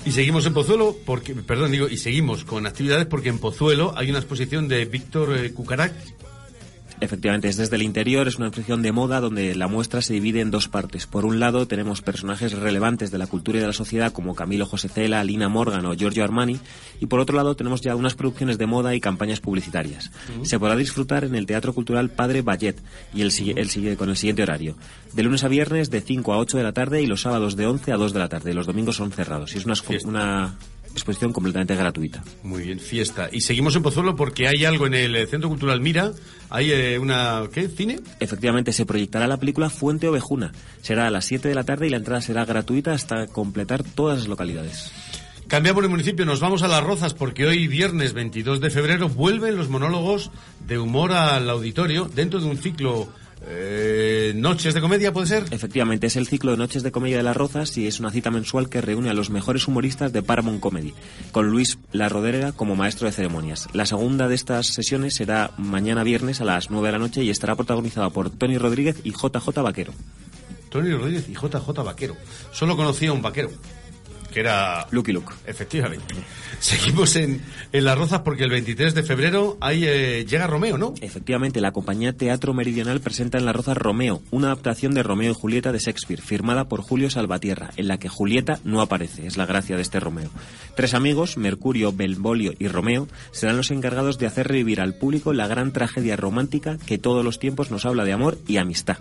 Y 0.05 0.13
seguimos 0.13 0.47
en 0.47 0.55
Pozuelo, 0.55 0.97
porque, 1.05 1.35
perdón, 1.35 1.73
digo, 1.73 1.87
y 1.89 1.99
seguimos 1.99 2.45
con 2.45 2.67
actividades 2.67 3.07
porque 3.07 3.29
en 3.29 3.39
Pozuelo 3.39 3.93
hay 3.97 4.09
una 4.09 4.19
exposición 4.19 4.67
de 4.67 4.87
Víctor 4.87 5.37
eh, 5.37 5.53
Cucarac, 5.53 5.95
Efectivamente, 7.01 7.49
es 7.49 7.57
desde 7.57 7.77
el 7.77 7.83
interior, 7.83 8.29
es 8.29 8.37
una 8.37 8.49
exposición 8.49 8.83
de 8.83 8.93
moda 8.93 9.21
donde 9.21 9.55
la 9.55 9.69
muestra 9.69 10.03
se 10.03 10.13
divide 10.13 10.41
en 10.41 10.51
dos 10.51 10.69
partes. 10.69 11.07
Por 11.07 11.25
un 11.25 11.41
lado, 11.41 11.67
tenemos 11.67 12.03
personajes 12.03 12.53
relevantes 12.53 13.11
de 13.11 13.19
la 13.19 13.27
cultura 13.27 13.59
y 13.59 13.61
de 13.63 13.67
la 13.69 13.73
sociedad 13.73 14.13
como 14.13 14.35
Camilo 14.35 14.67
José 14.67 14.89
Cela, 14.89 15.25
Lina 15.25 15.49
Morgan 15.49 15.87
o 15.87 15.95
Giorgio 15.95 16.25
Armani, 16.25 16.59
y 17.01 17.07
por 17.07 17.21
otro 17.21 17.37
lado, 17.37 17.57
tenemos 17.57 17.81
ya 17.81 17.97
unas 17.97 18.15
producciones 18.15 18.59
de 18.59 18.67
moda 18.67 18.95
y 18.95 19.01
campañas 19.01 19.41
publicitarias. 19.41 20.11
Se 20.43 20.59
podrá 20.59 20.77
disfrutar 20.77 21.25
en 21.25 21.35
el 21.35 21.47
Teatro 21.47 21.73
Cultural 21.73 22.11
Padre 22.11 22.43
Bayet 22.43 22.77
y 23.15 23.23
el, 23.23 23.33
el, 23.57 23.97
con 23.97 24.11
el 24.11 24.17
siguiente 24.17 24.43
horario. 24.43 24.77
De 25.15 25.23
lunes 25.23 25.43
a 25.43 25.49
viernes 25.49 25.91
de 25.91 26.03
5 26.03 26.33
a 26.33 26.39
8 26.39 26.59
de 26.59 26.63
la 26.63 26.73
tarde 26.73 27.03
y 27.03 27.07
los 27.07 27.23
sábados 27.23 27.57
de 27.57 27.67
11 27.67 27.93
a 27.93 27.97
2 27.97 28.13
de 28.13 28.19
la 28.19 28.29
tarde. 28.29 28.55
Los 28.55 28.67
domingos 28.67 28.97
son 28.97 29.11
cerrados. 29.11 29.55
Y 29.55 29.59
es 29.59 29.65
una, 29.65 29.75
una 30.05 30.57
exposición 30.92 31.33
completamente 31.33 31.74
gratuita. 31.74 32.22
Muy 32.42 32.62
bien, 32.64 32.81
fiesta. 32.81 33.29
Y 33.33 33.40
seguimos 33.40 33.76
en 33.76 33.83
Pozuelo 33.83 34.16
porque 34.16 34.48
hay 34.48 34.64
algo 34.64 34.87
en 34.87 34.94
el 34.94 35.29
Centro 35.29 35.48
Cultural 35.48 35.81
Mira. 35.81 36.12
Hay 36.48 36.72
eh, 36.72 36.98
una... 36.98 37.42
¿Qué? 37.53 37.68
¿Cine? 37.68 38.00
Efectivamente, 38.18 38.72
se 38.72 38.87
proyectará 38.87 39.26
la 39.26 39.38
película 39.38 39.70
Fuente 39.70 40.09
Ovejuna. 40.09 40.53
Será 40.83 41.07
a 41.07 41.11
las 41.11 41.24
7 41.24 41.48
de 41.48 41.55
la 41.55 41.64
tarde 41.64 41.87
y 41.87 41.90
la 41.90 41.96
entrada 41.96 42.20
será 42.20 42.44
gratuita 42.44 42.92
hasta 42.92 43.26
completar 43.26 43.83
todas 43.83 44.18
las 44.18 44.29
localidades. 44.29 44.92
Cambiamos 45.50 45.83
de 45.83 45.88
municipio, 45.88 46.24
nos 46.24 46.38
vamos 46.38 46.62
a 46.62 46.68
Las 46.68 46.85
Rozas 46.85 47.12
porque 47.12 47.44
hoy, 47.44 47.66
viernes 47.66 48.12
22 48.12 48.61
de 48.61 48.70
febrero, 48.70 49.09
vuelven 49.09 49.57
los 49.57 49.68
monólogos 49.68 50.31
de 50.64 50.79
humor 50.79 51.11
al 51.12 51.50
auditorio 51.50 52.05
dentro 52.05 52.38
de 52.38 52.46
un 52.46 52.57
ciclo 52.57 53.09
eh, 53.46 54.33
Noches 54.37 54.74
de 54.74 54.81
Comedia, 54.81 55.12
¿puede 55.12 55.26
ser? 55.26 55.44
Efectivamente, 55.50 56.07
es 56.07 56.16
el 56.16 56.26
ciclo 56.26 56.50
de 56.50 56.57
Noches 56.57 56.83
de 56.83 56.92
Comedia 56.92 57.16
de 57.16 57.22
las 57.22 57.37
Rozas 57.37 57.76
y 57.79 57.87
es 57.87 58.00
una 58.00 58.11
cita 58.11 58.31
mensual 58.31 58.68
que 58.68 58.81
reúne 58.81 59.11
a 59.11 59.14
los 59.14 59.31
mejores 59.31 59.66
humoristas 59.66 60.12
de 60.12 60.22
Paramount 60.22 60.61
Comedy, 60.61 60.94
con 61.33 61.48
Luis 61.48 61.79
La 61.92 62.09
Rodera 62.09 62.53
como 62.53 62.76
maestro 62.76 63.07
de 63.07 63.12
ceremonias. 63.12 63.68
La 63.72 63.87
segunda 63.87 64.29
de 64.29 64.35
estas 64.35 64.66
sesiones 64.66 65.14
será 65.14 65.53
mañana 65.57 66.05
viernes 66.05 66.40
a 66.40 66.44
las 66.44 66.70
9 66.70 66.88
de 66.88 66.92
la 66.92 66.98
noche 66.98 67.24
y 67.24 67.31
estará 67.31 67.57
protagonizada 67.57 68.11
por 68.11 68.31
Tony 68.31 68.59
Rodríguez 68.59 68.96
y 69.05 69.12
JJ 69.12 69.62
Vaquero. 69.62 69.92
Tony 70.68 70.92
Rodríguez 70.92 71.29
y 71.29 71.33
JJ 71.33 71.83
Vaquero. 71.85 72.16
Solo 72.53 72.76
conocía 72.76 73.11
a 73.11 73.12
un 73.12 73.22
vaquero 73.22 73.50
que 74.31 74.40
era... 74.40 74.87
Lucky 74.90 75.12
Luke. 75.12 75.33
Efectivamente. 75.47 76.14
Seguimos 76.61 77.16
en, 77.16 77.40
en 77.73 77.85
Las 77.85 77.97
Rozas 77.97 78.21
porque 78.21 78.45
el 78.45 78.51
23 78.51 78.95
de 78.95 79.03
febrero 79.03 79.57
ahí 79.61 79.85
eh, 79.87 80.27
llega 80.29 80.47
Romeo, 80.47 80.77
¿no? 80.77 80.95
Efectivamente, 81.01 81.61
la 81.61 81.73
compañía 81.73 82.12
Teatro 82.12 82.53
Meridional 82.53 83.01
presenta 83.01 83.38
en 83.38 83.47
Las 83.47 83.57
Rozas 83.57 83.79
Romeo, 83.79 84.23
una 84.31 84.49
adaptación 84.49 84.93
de 84.93 85.03
Romeo 85.03 85.31
y 85.31 85.35
Julieta 85.35 85.73
de 85.73 85.79
Shakespeare, 85.79 86.21
firmada 86.21 86.69
por 86.69 86.83
Julio 86.83 87.09
Salvatierra, 87.09 87.71
en 87.77 87.88
la 87.88 87.99
que 87.99 88.09
Julieta 88.09 88.61
no 88.64 88.81
aparece, 88.81 89.27
es 89.27 89.37
la 89.37 89.47
gracia 89.47 89.77
de 89.77 89.83
este 89.83 90.01
Romeo. 90.01 90.31
Tres 90.77 90.95
amigos, 90.95 91.37
Mercurio, 91.37 91.93
Belvolio 91.93 92.53
y 92.59 92.69
Romeo, 92.69 93.09
serán 93.33 93.57
los 93.57 93.71
encargados 93.71 94.19
de 94.19 94.27
hacer 94.27 94.49
revivir 94.49 94.81
al 94.81 94.95
público 94.95 95.33
la 95.33 95.47
gran 95.47 95.73
tragedia 95.73 96.16
romántica 96.16 96.77
que 96.87 96.99
todos 96.99 97.25
los 97.25 97.38
tiempos 97.38 97.71
nos 97.71 97.87
habla 97.87 98.05
de 98.05 98.12
amor 98.12 98.38
y 98.47 98.59
amistad. 98.59 98.99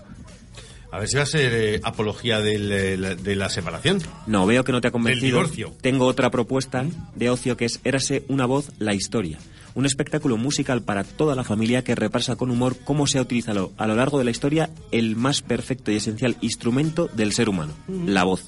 A 0.91 0.99
ver 0.99 1.07
si 1.07 1.17
va 1.17 1.23
a 1.23 1.27
ser 1.27 1.53
eh, 1.53 1.81
apología 1.83 2.39
del, 2.41 3.17
de 3.21 3.35
la 3.35 3.49
separación. 3.49 4.01
No, 4.25 4.45
veo 4.45 4.63
que 4.63 4.71
no 4.71 4.81
te 4.81 4.87
ha 4.87 4.91
convencido. 4.91 5.37
Divorcio. 5.37 5.73
Tengo 5.81 6.05
otra 6.05 6.31
propuesta 6.31 6.85
de 7.15 7.29
ocio 7.29 7.57
que 7.57 7.65
es 7.65 7.79
Érase 7.83 8.23
una 8.27 8.45
voz, 8.45 8.71
la 8.79 8.95
historia. 8.95 9.37
Un 9.75 9.85
espectáculo 9.85 10.35
musical 10.37 10.81
para 10.81 11.03
toda 11.03 11.35
la 11.35 11.43
familia 11.43 11.83
que 11.83 11.93
repasa 11.93 12.35
con 12.35 12.49
humor 12.49 12.75
cómo 12.83 13.05
se 13.05 13.19
ha 13.19 13.21
utilizado 13.21 13.71
a 13.77 13.85
lo 13.85 13.95
largo 13.95 14.17
de 14.17 14.25
la 14.25 14.31
historia 14.31 14.71
el 14.91 15.15
más 15.15 15.41
perfecto 15.43 15.91
y 15.91 15.95
esencial 15.95 16.37
instrumento 16.41 17.07
del 17.13 17.33
ser 17.33 17.49
humano, 17.49 17.73
la 17.87 18.23
voz. 18.23 18.45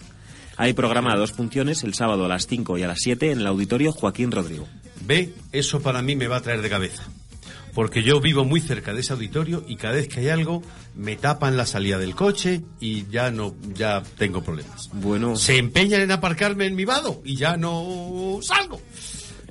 Hay 0.58 0.74
programa 0.74 1.16
dos 1.16 1.32
funciones, 1.32 1.84
el 1.84 1.94
sábado 1.94 2.26
a 2.26 2.28
las 2.28 2.48
5 2.48 2.78
y 2.78 2.84
a 2.84 2.88
las 2.88 3.00
7 3.02 3.32
en 3.32 3.40
el 3.40 3.48
auditorio 3.48 3.92
Joaquín 3.92 4.32
Rodrigo. 4.32 4.68
Ve, 5.06 5.34
eso 5.52 5.82
para 5.82 6.02
mí 6.02 6.16
me 6.16 6.28
va 6.28 6.38
a 6.38 6.42
traer 6.42 6.62
de 6.62 6.70
cabeza 6.70 7.04
porque 7.74 8.04
yo 8.04 8.20
vivo 8.20 8.46
muy 8.46 8.62
cerca 8.62 8.94
de 8.94 9.02
ese 9.02 9.14
auditorio 9.14 9.64
y 9.68 9.76
cada 9.76 9.96
vez 9.96 10.08
que 10.08 10.22
hay 10.22 10.30
algo 10.30 10.62
me 10.96 11.16
tapan 11.16 11.58
la 11.58 11.66
salida 11.66 11.98
del 11.98 12.16
coche 12.16 12.62
y 12.80 13.08
ya 13.08 13.32
no 13.32 13.56
ya 13.74 14.04
tengo 14.18 14.44
problemas. 14.44 14.90
Bueno, 14.94 15.36
se 15.36 15.58
empeñan 15.58 16.02
en 16.02 16.12
aparcarme 16.12 16.66
en 16.66 16.76
mi 16.76 16.86
vado 16.86 17.22
y 17.24 17.36
ya 17.36 17.58
no 17.58 18.40
salgo. 18.42 18.82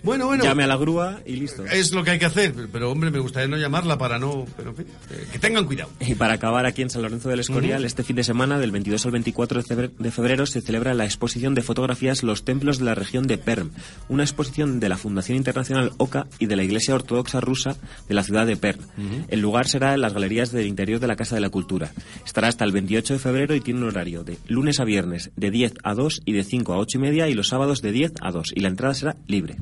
Bueno, 0.03 0.27
bueno. 0.27 0.45
Llame 0.45 0.65
a 0.65 0.67
la 0.67 0.77
grúa 0.77 1.21
y 1.27 1.37
listo. 1.37 1.65
Es 1.65 1.93
lo 1.93 2.05
que 2.05 2.13
hay 2.13 2.19
que 2.19 2.27
hacer, 2.27 2.55
pero 2.73 2.91
hombre, 2.91 3.11
me 3.11 3.19
gustaría 3.19 3.49
no 3.49 3.57
llamarla 3.57 3.99
para 3.99 4.19
no. 4.19 4.47
Pero 4.57 4.71
en 4.71 4.77
fin, 4.77 4.87
eh, 5.11 5.27
que 5.33 5.39
tengan 5.39 5.67
cuidado. 5.67 5.91
Y 6.01 6.15
para 6.15 6.35
acabar 6.35 6.67
aquí 6.67 6.83
en 6.83 6.91
San 6.91 7.03
Lorenzo 7.03 7.29
del 7.29 7.41
Escorial, 7.41 7.85
este 7.85 8.03
fin 8.03 8.17
de 8.17 8.25
semana, 8.25 8.59
del 8.59 8.71
22 8.71 9.05
al 9.07 9.13
24 9.13 9.63
de 9.99 10.11
febrero, 10.11 10.47
se 10.47 10.61
celebra 10.61 10.95
la 10.95 11.05
exposición 11.05 11.55
de 11.55 11.63
fotografías 11.63 12.23
Los 12.23 12.45
Templos 12.45 12.79
de 12.79 12.85
la 12.85 12.95
Región 12.95 13.27
de 13.27 13.39
Perm, 13.39 13.71
una 14.09 14.23
exposición 14.23 14.81
de 14.81 14.89
la 14.89 14.97
Fundación 14.97 15.37
Internacional 15.37 15.93
OCA 15.99 16.27
y 16.39 16.47
de 16.47 16.57
la 16.57 16.65
Iglesia 16.65 16.95
Ortodoxa 16.95 17.41
Rusa 17.41 17.77
de 18.09 18.15
la 18.15 18.23
ciudad 18.23 18.47
de 18.47 18.57
Perm. 18.57 18.81
El 19.29 19.41
lugar 19.41 19.67
será 19.67 19.95
en 19.95 20.01
las 20.01 20.13
galerías 20.13 20.53
del 20.53 20.67
interior 20.67 21.01
de 21.01 21.07
la 21.07 21.17
Casa 21.17 21.35
de 21.35 21.41
la 21.41 21.51
Cultura. 21.51 21.93
Estará 22.25 22.49
hasta 22.49 22.65
el 22.65 22.73
28 22.73 23.15
de 23.15 23.19
febrero 23.19 23.55
y 23.55 23.61
tiene 23.61 23.81
un 23.81 23.89
horario 23.89 24.25
de 24.25 24.39
lunes 24.49 24.81
a 24.81 24.85
viernes 24.85 25.31
de 25.37 25.51
10 25.51 25.75
a 25.83 25.95
2 25.95 26.23
y 26.25 26.33
de 26.33 26.45
5 26.45 26.73
a 26.73 26.79
8 26.79 26.99
y 26.99 27.01
media 27.01 27.29
y 27.29 27.35
los 27.35 27.49
sábados 27.49 27.83
de 27.83 27.93
10 27.93 28.13
a 28.21 28.31
2. 28.31 28.53
Y 28.55 28.61
la 28.61 28.69
entrada 28.69 28.95
será 28.95 29.17
libre. 29.27 29.57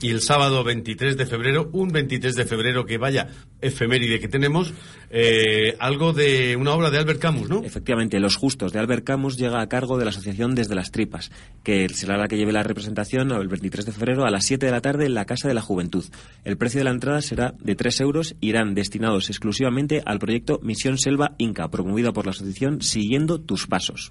Y 0.00 0.10
el 0.10 0.20
sábado 0.20 0.64
23 0.64 1.16
de 1.16 1.26
febrero, 1.26 1.70
un 1.72 1.88
23 1.90 2.34
de 2.34 2.44
febrero 2.44 2.84
que 2.84 2.98
vaya 2.98 3.28
efeméride 3.60 4.20
que 4.20 4.28
tenemos, 4.28 4.72
eh, 5.10 5.76
algo 5.78 6.12
de 6.12 6.56
una 6.56 6.72
obra 6.72 6.90
de 6.90 6.98
Albert 6.98 7.20
Camus, 7.20 7.48
¿no? 7.48 7.62
Efectivamente, 7.64 8.18
Los 8.20 8.36
Justos 8.36 8.72
de 8.72 8.78
Albert 8.78 9.04
Camus 9.04 9.36
llega 9.36 9.60
a 9.60 9.68
cargo 9.68 9.98
de 9.98 10.04
la 10.04 10.10
Asociación 10.10 10.54
Desde 10.54 10.74
las 10.74 10.90
Tripas, 10.90 11.30
que 11.62 11.88
será 11.90 12.16
la 12.16 12.28
que 12.28 12.36
lleve 12.36 12.52
la 12.52 12.62
representación 12.62 13.30
el 13.32 13.48
23 13.48 13.86
de 13.86 13.92
febrero 13.92 14.24
a 14.24 14.30
las 14.30 14.44
7 14.46 14.66
de 14.66 14.72
la 14.72 14.80
tarde 14.80 15.06
en 15.06 15.14
la 15.14 15.24
Casa 15.24 15.48
de 15.48 15.54
la 15.54 15.60
Juventud. 15.60 16.04
El 16.44 16.56
precio 16.56 16.80
de 16.80 16.84
la 16.84 16.90
entrada 16.90 17.20
será 17.22 17.54
de 17.60 17.74
3 17.74 18.00
euros, 18.00 18.36
irán 18.40 18.74
destinados 18.74 19.28
exclusivamente 19.28 20.02
al 20.04 20.18
proyecto 20.18 20.60
Misión 20.62 20.98
Selva 20.98 21.34
Inca, 21.38 21.70
promovido 21.70 22.12
por 22.12 22.26
la 22.26 22.30
asociación 22.30 22.82
Siguiendo 22.82 23.40
tus 23.40 23.66
Pasos. 23.66 24.10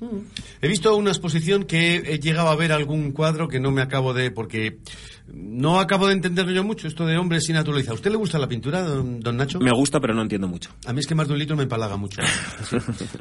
He 0.61 0.67
visto 0.67 0.95
una 0.95 1.11
exposición 1.11 1.63
que 1.63 1.95
he 1.95 2.19
llegado 2.19 2.49
a 2.49 2.55
ver 2.55 2.71
algún 2.71 3.11
cuadro 3.11 3.47
que 3.47 3.59
no 3.59 3.71
me 3.71 3.81
acabo 3.81 4.13
de... 4.13 4.31
porque 4.31 4.79
no 5.33 5.79
acabo 5.79 6.07
de 6.07 6.13
entenderlo 6.13 6.51
yo 6.51 6.63
mucho, 6.63 6.87
esto 6.87 7.05
de 7.05 7.17
hombres 7.17 7.45
sin 7.45 7.55
naturaleza. 7.55 7.91
¿A 7.91 7.93
usted 7.95 8.11
le 8.11 8.17
gusta 8.17 8.39
la 8.39 8.47
pintura, 8.47 8.81
don, 8.83 9.37
Nacho? 9.37 9.59
Me 9.59 9.71
gusta, 9.71 9.99
pero 9.99 10.13
no 10.13 10.21
entiendo 10.21 10.47
mucho. 10.47 10.71
A 10.85 10.93
mí 10.93 10.99
es 10.99 11.07
que 11.07 11.15
más 11.15 11.27
de 11.27 11.33
un 11.33 11.39
litro 11.39 11.55
me 11.55 11.63
empalaga 11.63 11.97
mucho. 11.97 12.21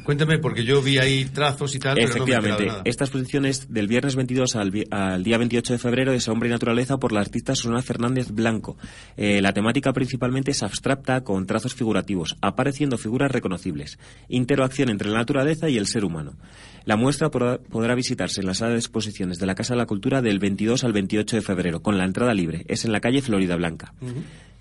Cuéntame, 0.04 0.38
porque 0.38 0.64
yo 0.64 0.82
vi 0.82 0.98
ahí 0.98 1.24
trazos 1.26 1.74
y 1.74 1.78
tal, 1.78 1.98
Efectivamente, 1.98 2.56
pero 2.58 2.72
no 2.72 2.78
me 2.84 2.90
esta 2.90 3.04
exposición 3.04 3.44
es 3.44 3.72
del 3.72 3.88
viernes 3.88 4.16
22 4.16 4.56
al, 4.56 4.70
día 4.70 5.38
28 5.38 5.72
de 5.72 5.78
febrero, 5.78 6.12
es 6.12 6.28
Hombre 6.28 6.48
y 6.48 6.52
Naturaleza, 6.52 6.98
por 6.98 7.12
la 7.12 7.20
artista 7.20 7.54
Susana 7.54 7.82
Fernández 7.82 8.30
Blanco. 8.30 8.76
Eh, 9.16 9.40
la 9.40 9.52
temática 9.52 9.92
principalmente 9.92 10.52
es 10.52 10.62
abstracta, 10.62 11.22
con 11.22 11.46
trazos 11.46 11.74
figurativos, 11.74 12.36
apareciendo 12.40 12.98
figuras 12.98 13.30
reconocibles. 13.30 13.98
Interacción 14.28 14.88
entre 14.90 15.10
la 15.10 15.18
naturaleza 15.18 15.68
y 15.68 15.76
el 15.76 15.86
ser 15.86 16.04
humano. 16.04 16.36
La 16.88 16.96
muestra 16.96 17.30
podrá, 17.30 17.94
visitarse 17.94 18.40
en 18.40 18.46
la 18.46 18.54
sala 18.54 18.72
de 18.72 18.78
exposiciones 18.78 19.38
de 19.38 19.44
la 19.44 19.54
Casa 19.54 19.74
de 19.74 19.78
la 19.78 19.84
Cultura 19.84 20.22
del 20.22 20.38
22 20.38 20.84
al 20.84 20.94
28 20.94 21.36
de 21.36 21.42
febrero, 21.42 21.82
con 21.82 21.98
la 21.98 22.06
entrada 22.06 22.32
libre. 22.32 22.64
Es 22.66 22.86
en 22.86 22.92
la 22.92 23.00
calle 23.00 23.20
Florida 23.20 23.56
Blanca. 23.56 23.92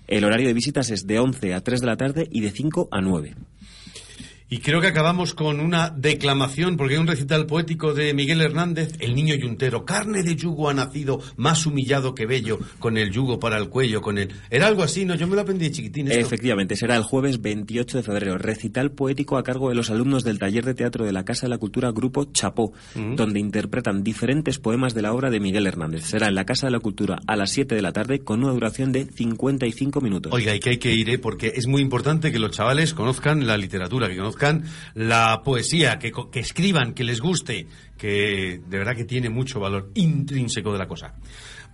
El 0.06 0.24
horario 0.26 0.48
de 0.48 0.52
visitas 0.52 0.90
es 0.90 1.06
de 1.06 1.20
11 1.20 1.54
a 1.54 1.62
3 1.62 1.80
de 1.80 1.86
la 1.86 1.96
tarde 1.96 2.28
y 2.30 2.42
de 2.42 2.50
5 2.50 2.88
a 2.90 3.00
9. 3.00 3.34
Y 4.50 4.60
creo 4.60 4.80
que 4.80 4.86
acabamos 4.86 5.34
con 5.34 5.60
una 5.60 5.90
declamación, 5.90 6.78
porque 6.78 6.94
hay 6.94 7.00
un 7.00 7.06
recital 7.06 7.44
poético 7.44 7.92
de 7.92 8.14
Miguel 8.14 8.40
Hernández, 8.40 8.94
El 8.98 9.14
niño 9.14 9.34
yuntero, 9.34 9.84
carne 9.84 10.22
de 10.22 10.36
yugo 10.36 10.70
ha 10.70 10.74
nacido, 10.74 11.20
más 11.36 11.66
humillado 11.66 12.14
que 12.14 12.24
bello, 12.24 12.58
con 12.78 12.96
el 12.96 13.10
yugo 13.10 13.38
para 13.38 13.58
el 13.58 13.68
cuello, 13.68 14.00
con 14.00 14.16
el... 14.16 14.30
Era 14.48 14.66
algo 14.66 14.82
así, 14.82 15.04
¿no? 15.04 15.16
Yo 15.16 15.26
me 15.26 15.34
lo 15.34 15.42
aprendí 15.42 15.66
de 15.66 15.72
chiquitín. 15.72 16.08
Esto. 16.08 16.20
Efectivamente, 16.20 16.76
será 16.76 16.96
el 16.96 17.02
jueves 17.02 17.42
28 17.42 17.98
de 17.98 18.02
febrero, 18.02 18.38
recital 18.38 18.90
poético 18.90 19.36
a 19.36 19.42
cargo 19.42 19.68
de 19.68 19.74
los 19.74 19.90
alumnos 19.90 20.24
del 20.24 20.38
taller 20.38 20.64
de 20.64 20.74
teatro 20.74 21.04
de 21.04 21.12
la 21.12 21.26
Casa 21.26 21.44
de 21.44 21.50
la 21.50 21.58
Cultura 21.58 21.90
Grupo 21.90 22.24
Chapó, 22.32 22.72
donde 22.94 23.40
interpretan 23.40 24.02
diferentes 24.02 24.58
poemas 24.58 24.94
de 24.94 25.02
la 25.02 25.12
obra 25.12 25.28
de 25.28 25.40
Miguel 25.40 25.66
Hernández. 25.66 26.04
Será 26.04 26.28
en 26.28 26.34
la 26.34 26.46
Casa 26.46 26.68
de 26.68 26.72
la 26.72 26.80
Cultura 26.80 27.18
a 27.26 27.36
las 27.36 27.50
7 27.50 27.74
de 27.74 27.82
la 27.82 27.92
tarde 27.92 28.20
con 28.20 28.42
una 28.42 28.52
duración 28.52 28.92
de 28.92 29.04
55 29.04 30.00
minutos. 30.00 30.32
Oiga, 30.32 30.54
y 30.54 30.60
que 30.60 30.70
hay 30.70 30.78
que 30.78 30.94
ir, 30.94 31.10
¿eh? 31.10 31.18
porque 31.18 31.52
es 31.54 31.66
muy 31.66 31.82
importante 31.82 32.32
que 32.32 32.38
los 32.38 32.52
chavales 32.52 32.94
conozcan 32.94 33.46
la 33.46 33.58
literatura, 33.58 34.08
que 34.08 34.16
conozcan 34.16 34.37
la 34.94 35.42
poesía, 35.44 35.98
que, 35.98 36.12
que 36.30 36.40
escriban, 36.40 36.94
que 36.94 37.04
les 37.04 37.20
guste, 37.20 37.66
que 37.96 38.60
de 38.66 38.78
verdad 38.78 38.96
que 38.96 39.04
tiene 39.04 39.28
mucho 39.28 39.60
valor 39.60 39.90
intrínseco 39.94 40.72
de 40.72 40.78
la 40.78 40.88
cosa. 40.88 41.14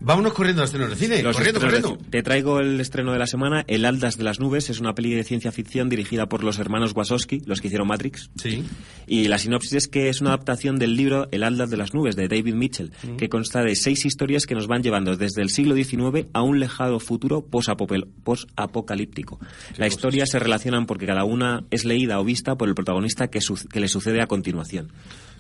Vámonos 0.01 0.35
corriendo 0.35 0.61
a 0.61 0.67
estrenos 0.67 0.91
de 0.91 0.97
cine. 0.97 1.23
Los 1.23 1.35
corriendo, 1.37 1.61
de 1.61 1.67
corriendo. 1.67 1.97
Te 2.11 2.23
traigo 2.23 2.61
el 2.61 2.79
estreno 2.79 3.13
de 3.13 3.19
la 3.19 3.27
semana, 3.27 3.65
El 3.67 3.87
Aldas 3.87 4.19
de 4.19 4.25
las 4.25 4.39
Nubes. 4.39 4.69
Es 4.69 4.79
una 4.81 4.95
peli 4.95 5.15
de 5.15 5.25
ciencia 5.25 5.51
ficción 5.51 5.89
dirigida 5.89 6.29
por 6.29 6.45
los 6.45 6.59
hermanos 6.59 6.93
Wachowski, 6.95 7.41
los 7.47 7.63
que 7.63 7.69
hicieron 7.69 7.89
Matrix. 7.89 8.29
Sí. 8.37 8.65
Y 9.07 9.29
la 9.29 9.39
sinopsis 9.39 9.73
es 9.73 9.89
que 9.89 10.11
es 10.11 10.21
una 10.21 10.31
adaptación 10.31 10.77
del 10.79 10.95
libro 10.97 11.29
El 11.31 11.43
Aldas 11.43 11.71
de 11.71 11.79
las 11.79 11.95
Nubes, 11.95 12.17
de 12.17 12.29
David 12.29 12.55
Mitchell, 12.55 12.93
Mm. 13.03 13.17
que 13.17 13.29
consta 13.31 13.63
de 13.63 13.75
seis 13.77 14.05
historias 14.05 14.45
que 14.47 14.55
nos 14.55 14.67
van 14.67 14.83
llevando 14.83 15.17
desde 15.17 15.41
el 15.41 15.49
siglo 15.49 15.75
XIX 15.75 16.27
a 16.35 16.43
un 16.43 16.61
lejano 16.61 17.01
futuro 17.01 17.41
posapocalíptico. 17.47 19.39
La 19.79 19.87
historia 19.87 20.27
se 20.27 20.39
relacionan 20.39 20.87
porque 20.87 21.07
cada 21.07 21.25
una 21.25 21.65
es 21.71 21.85
leída 21.85 22.21
o 22.21 22.25
vista 22.25 22.57
por 22.57 22.69
el 22.69 22.75
protagonista 22.75 23.29
que, 23.29 23.41
su- 23.41 23.57
que 23.73 23.81
le 23.81 23.89
sucede 23.89 24.21
a 24.21 24.27
continuación. 24.27 24.93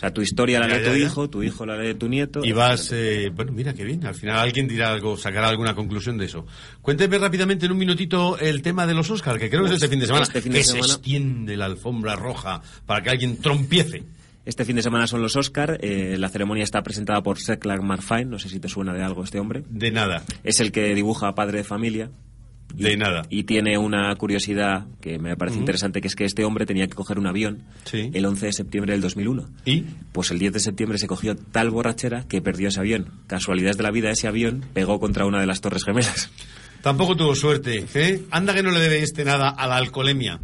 Sea, 0.05 0.12
tu 0.12 0.21
historia 0.21 0.61
la 0.61 0.67
lee 0.69 0.85
tu 0.85 0.95
hijo, 0.95 1.31
tu 1.31 1.43
hijo 1.43 1.64
la 1.64 1.79
lee 1.79 1.95
tu 1.95 2.09
nieto. 2.09 2.45
Y 2.45 2.53
vas, 2.53 2.90
eh, 2.93 3.31
bueno, 3.35 3.53
mira 3.53 3.73
qué 3.73 3.85
bien. 3.85 4.05
Al 4.07 4.14
final 4.14 4.38
alguien 4.38 4.69
dirá 4.69 4.93
algo, 4.93 5.17
sacará 5.17 5.49
alguna 5.49 5.75
conclusión 5.75 6.19
de 6.19 6.27
eso. 6.27 6.47
Cuénteme 6.83 7.17
rápidamente 7.17 7.64
en 7.64 7.73
un 7.73 7.79
minutito 7.79 8.38
el 8.38 8.61
tema 8.61 8.87
de 8.87 8.93
los 8.93 9.11
Oscars, 9.11 9.38
que 9.38 9.49
creo 9.49 9.62
que 9.62 9.69
es 9.69 9.75
este 9.77 9.88
fin 9.88 10.01
de 10.01 10.07
semana. 10.07 10.25
Este 10.25 10.43
fin 10.43 10.53
de 10.53 10.59
que 10.59 10.64
semana. 10.64 10.85
se 10.87 10.93
extiende 10.93 11.57
la 11.57 11.64
alfombra 11.64 12.17
roja 12.17 12.61
para 12.85 13.03
que 13.03 13.09
alguien 13.09 13.38
trompiece. 13.38 14.03
Este 14.45 14.67
fin 14.67 14.77
de 14.77 14.83
semana 14.83 15.07
son 15.07 15.23
los 15.23 15.37
Oscar. 15.37 15.79
eh, 15.81 16.17
la 16.19 16.29
ceremonia 16.29 16.64
está 16.64 16.83
presentada 16.83 17.23
por 17.23 17.38
Seklar 17.40 17.81
Marfine. 17.81 18.27
No 18.27 18.38
sé 18.38 18.51
si 18.51 18.61
te 18.61 18.69
suena 18.69 18.93
de 18.93 19.03
algo 19.03 19.25
este 19.25 19.40
hombre. 19.40 19.62
De 19.71 19.90
nada. 19.90 20.23
Es 20.43 20.61
el 20.61 20.71
que 20.71 20.95
dibuja 20.95 21.29
a 21.29 21.35
Padre 21.35 21.59
de 21.59 21.64
Familia. 21.64 22.11
De 22.77 22.97
nada. 22.97 23.23
Y 23.31 23.45
tiene 23.45 23.79
una 23.79 24.15
curiosidad 24.17 24.87
que 25.01 25.19
me 25.19 25.37
parece 25.37 25.59
interesante, 25.59 26.01
que 26.01 26.09
es 26.09 26.17
que 26.17 26.25
este 26.25 26.45
hombre 26.45 26.67
tenía 26.67 26.87
que 26.87 26.95
coger 26.95 27.19
un 27.19 27.27
avión 27.27 27.63
Sí. 27.85 28.11
el 28.13 28.25
11 28.27 28.47
de 28.47 28.53
septiembre 28.53 28.93
del 28.93 29.01
2001. 29.01 29.49
¿Y? 29.65 29.85
Pues 30.13 30.31
el 30.31 30.39
10 30.39 30.53
de 30.55 30.61
septiembre 30.61 30.99
se 30.99 31.07
cogió 31.07 31.37
tal 31.37 31.71
borrachera 31.71 32.25
que 32.29 32.43
perdió 32.43 32.69
ese 32.69 32.81
avión. 32.81 33.11
Casualidades 33.27 33.77
de 33.77 33.83
la 33.85 33.91
vida, 33.91 34.11
ese 34.11 34.27
avión 34.29 34.65
pegó 34.75 34.99
contra 35.01 35.25
una 35.27 35.41
de 35.41 35.47
las 35.47 35.61
torres 35.61 35.85
gemelas. 35.85 36.31
Tampoco 36.83 37.17
tuvo 37.17 37.35
suerte, 37.35 37.87
¿eh? 37.95 38.23
Anda 38.31 38.53
que 38.55 38.63
no 38.63 38.71
le 38.71 38.81
debe 38.81 39.03
este 39.03 39.25
nada 39.25 39.49
a 39.49 39.67
la 39.67 39.77
alcoholemia. 39.77 40.41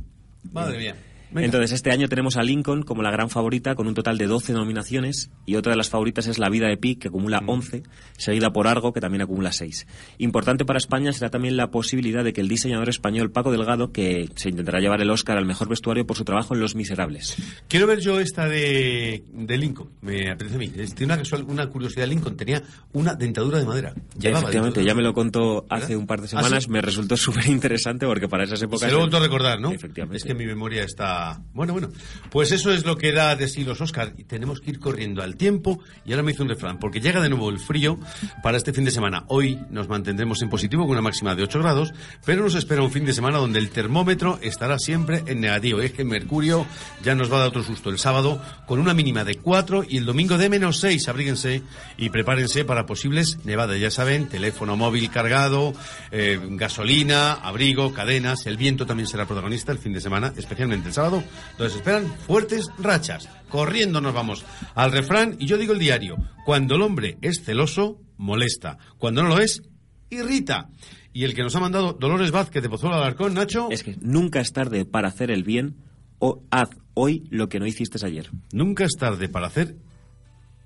Madre 0.53 0.79
mía. 0.79 0.95
Venga. 1.33 1.45
Entonces, 1.47 1.73
este 1.73 1.91
año 1.91 2.09
tenemos 2.09 2.37
a 2.37 2.43
Lincoln 2.43 2.83
como 2.83 3.03
la 3.03 3.11
gran 3.11 3.31
favorita, 3.31 3.75
con 3.75 3.87
un 3.87 3.95
total 3.95 4.19
de 4.19 4.27
12 4.27 4.53
nominaciones, 4.53 5.31
y 5.47 5.57
otra 5.57 5.73
de 5.73 5.77
las 5.77 5.89
favoritas 5.89 6.27
es 6.27 6.39
La 6.39 6.49
vida 6.49 6.67
de 6.69 6.77
Pi, 6.77 6.97
que 6.97 7.09
Mm. 7.09 7.13
acumula 7.13 7.43
11, 7.47 7.83
seguida 8.17 8.53
por 8.53 8.67
Argo, 8.67 8.93
que 8.93 9.01
también 9.01 9.23
acumula 9.23 9.53
6. 9.53 9.87
Importante 10.19 10.65
para 10.65 10.79
España 10.79 11.13
será 11.13 11.31
también 11.31 11.57
la 11.57 11.71
posibilidad 11.71 12.25
de 12.25 12.33
que 12.33 12.41
el 12.41 12.49
diseñador 12.49 12.89
español 12.89 13.31
Paco 13.31 13.53
Delgado, 13.53 13.93
que 13.93 14.29
se 14.37 14.49
intentará 14.51 14.81
llevar 14.81 15.01
el 15.01 15.11
Oscar 15.11 15.37
al 15.39 15.45
mejor 15.47 15.69
vestuario 15.69 16.07
por 16.07 16.17
su 16.17 16.25
trabajo 16.25 16.55
en 16.55 16.61
Los 16.61 16.75
Miserables. 16.75 17.37
Quiero 17.69 17.87
ver 17.87 18.01
yo 18.01 18.19
esta 18.21 18.49
de, 18.49 19.23
de 19.33 19.59
Lincoln. 19.59 19.91
Me 20.01 20.31
apetece 20.31 20.57
a 20.57 20.59
mí. 20.59 20.69
Tiene 20.69 21.15
una, 21.15 21.23
una 21.47 21.67
curiosidad. 21.69 22.07
Lincoln 22.07 22.37
tenía 22.37 22.63
una 22.93 23.15
dentadura 23.15 23.59
de 23.59 23.67
madera. 23.67 23.95
Ya, 24.17 24.31
efectivamente, 24.31 24.85
ya 24.85 24.95
me 24.95 25.03
lo 25.03 25.15
contó 25.15 25.67
hace 25.69 25.97
un 25.97 26.07
par 26.07 26.21
de 26.21 26.27
¿Ah, 26.27 26.29
semanas, 26.29 26.65
sí? 26.65 26.71
me 26.71 26.81
resultó 26.81 27.17
súper 27.19 27.47
interesante 27.47 28.07
porque 28.07 28.29
para 28.29 28.45
esas 28.45 28.61
épocas... 28.63 28.81
Se 28.81 28.87
lo 28.89 28.95
he 28.95 28.99
vuelto 29.01 29.17
a 29.19 29.21
recordar, 29.21 29.61
¿no? 29.61 29.71
Efectivamente. 29.71 30.17
Es 30.17 30.25
que 30.25 30.35
mi 30.35 30.47
memoria 30.47 30.83
está... 30.85 31.20
Bueno, 31.53 31.73
bueno. 31.73 31.91
Pues 32.31 32.53
eso 32.53 32.73
es 32.73 32.85
lo 32.85 32.97
que 32.97 33.13
da 33.13 33.37
de 33.37 33.49
sí 33.49 33.65
los 33.65 33.81
Oscar. 33.81 34.15
Y 34.17 34.25
tenemos 34.25 34.61
que 34.61 34.71
ir 34.71 34.81
corriendo 34.81 35.23
al 35.23 35.37
tiempo. 35.37 35.81
Y 36.05 36.13
ahora 36.13 36.23
me 36.23 36.33
hizo 36.33 36.43
un 36.43 36.49
refrán. 36.49 36.79
Porque 36.79 37.01
llega 37.01 37.21
de 37.21 37.29
nuevo 37.29 37.51
el 37.51 37.59
frío 37.59 37.99
para 38.43 38.57
este 38.57 38.73
fin 38.73 38.85
de 38.85 38.91
semana. 38.91 39.25
Hoy 39.29 39.59
nos 39.71 39.89
mantendremos 39.89 40.43
en 40.43 40.49
positivo 40.49 40.85
con 40.85 40.93
una 40.93 41.03
máxima 41.03 41.35
de 41.35 41.43
8 41.43 41.59
grados. 41.59 41.93
Pero 42.25 42.43
nos 42.43 42.55
espera 42.55 42.83
un 42.83 42.91
fin 42.91 43.05
de 43.05 43.13
semana 43.13 43.39
donde 43.39 43.59
el 43.59 43.71
termómetro 43.71 44.39
estará 44.43 44.79
siempre 44.79 45.23
en 45.27 45.41
negativo. 45.41 45.81
Es 45.81 45.93
que 45.93 46.05
mercurio 46.05 46.67
ya 47.03 47.15
nos 47.15 47.31
va 47.31 47.37
a 47.37 47.41
dar 47.41 47.49
otro 47.49 47.63
susto 47.63 47.91
el 47.91 47.99
sábado 47.99 48.41
con 48.67 48.79
una 48.79 48.95
mínima 48.95 49.25
de 49.25 49.37
4 49.37 49.85
y 49.89 49.97
el 49.97 50.07
domingo 50.07 50.39
de 50.39 50.49
menos 50.49 50.79
6. 50.81 51.09
Abríguense 51.09 51.63
y 51.97 52.11
prepárense 52.11 52.65
para 52.65 52.87
posibles 52.87 53.39
nevadas. 53.45 53.79
Ya 53.79 53.91
saben, 53.91 54.29
teléfono 54.29 54.77
móvil 54.77 55.11
cargado, 55.11 55.73
eh, 56.11 56.39
gasolina, 56.51 57.33
abrigo, 57.33 57.93
cadenas. 57.93 58.47
El 58.47 58.57
viento 58.57 58.87
también 58.87 59.07
será 59.07 59.27
protagonista 59.27 59.73
el 59.73 59.79
fin 59.79 59.93
de 59.93 60.01
semana, 60.01 60.33
especialmente 60.37 60.89
el 60.89 60.95
sábado. 60.95 61.10
Entonces 61.19 61.77
esperan 61.77 62.07
fuertes 62.27 62.71
rachas. 62.79 63.29
Corriendo 63.49 64.01
nos 64.01 64.15
vamos 64.15 64.45
al 64.75 64.93
refrán 64.93 65.37
y 65.39 65.47
yo 65.47 65.59
digo 65.59 65.73
el 65.73 65.79
diario. 65.79 66.17
Cuando 66.45 66.77
el 66.77 66.83
hombre 66.83 67.19
es 67.21 67.43
celoso, 67.45 68.01
molesta. 68.17 68.79
Cuando 68.99 69.23
no 69.23 69.31
lo 69.31 69.41
es, 69.41 69.63
irrita. 70.09 70.71
Y 71.13 71.25
el 71.25 71.35
que 71.35 71.43
nos 71.43 71.57
ha 71.57 71.61
mandado 71.61 71.93
Dolores 71.93 72.31
Vázquez 72.31 72.63
de 72.63 72.69
Pozuelo 72.69 72.97
Alarcón, 72.97 73.35
Nacho. 73.35 73.69
Es 73.71 73.83
que 73.83 73.97
nunca 74.01 74.41
es 74.41 74.53
tarde 74.53 74.85
para 74.85 75.09
hacer 75.09 75.31
el 75.31 75.43
bien 75.43 75.77
o 76.21 76.45
haz 76.51 76.71
hoy 76.95 77.25
lo 77.31 77.49
que 77.49 77.59
no 77.59 77.67
hiciste 77.67 78.05
ayer. 78.07 78.31
Nunca 78.53 78.85
es 78.85 78.93
tarde 78.97 79.29
para 79.29 79.49
hacer. 79.49 79.77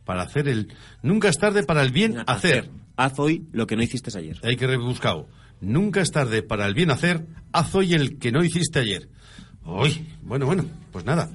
Para 0.04 0.22
hacer 0.22 0.48
el. 0.48 0.68
Nunca 1.02 1.28
es 1.28 1.38
tarde 1.38 1.62
para 1.62 1.83
el 1.83 1.92
bien 1.92 2.18
hacer. 2.26 2.70
Haz 2.96 3.18
hoy 3.18 3.48
lo 3.52 3.66
que 3.66 3.76
no 3.76 3.83
hiciste 3.83 4.16
ayer. 4.16 4.38
Hay 4.42 4.57
que 4.57 4.66
rebuscado. 4.66 5.28
Nunca 5.61 6.02
es 6.02 6.11
tarde 6.11 6.42
para 6.42 6.66
el 6.66 6.74
bien 6.74 6.90
hacer. 6.90 7.26
Haz 7.52 7.74
hoy 7.74 7.94
el 7.94 8.18
que 8.18 8.33
no 8.33 8.44
hiciste 8.44 8.80
ayer. 8.80 9.09
Uy, 9.66 10.07
bueno, 10.22 10.46
bueno, 10.46 10.64
pues 10.92 11.05
nada. 11.05 11.31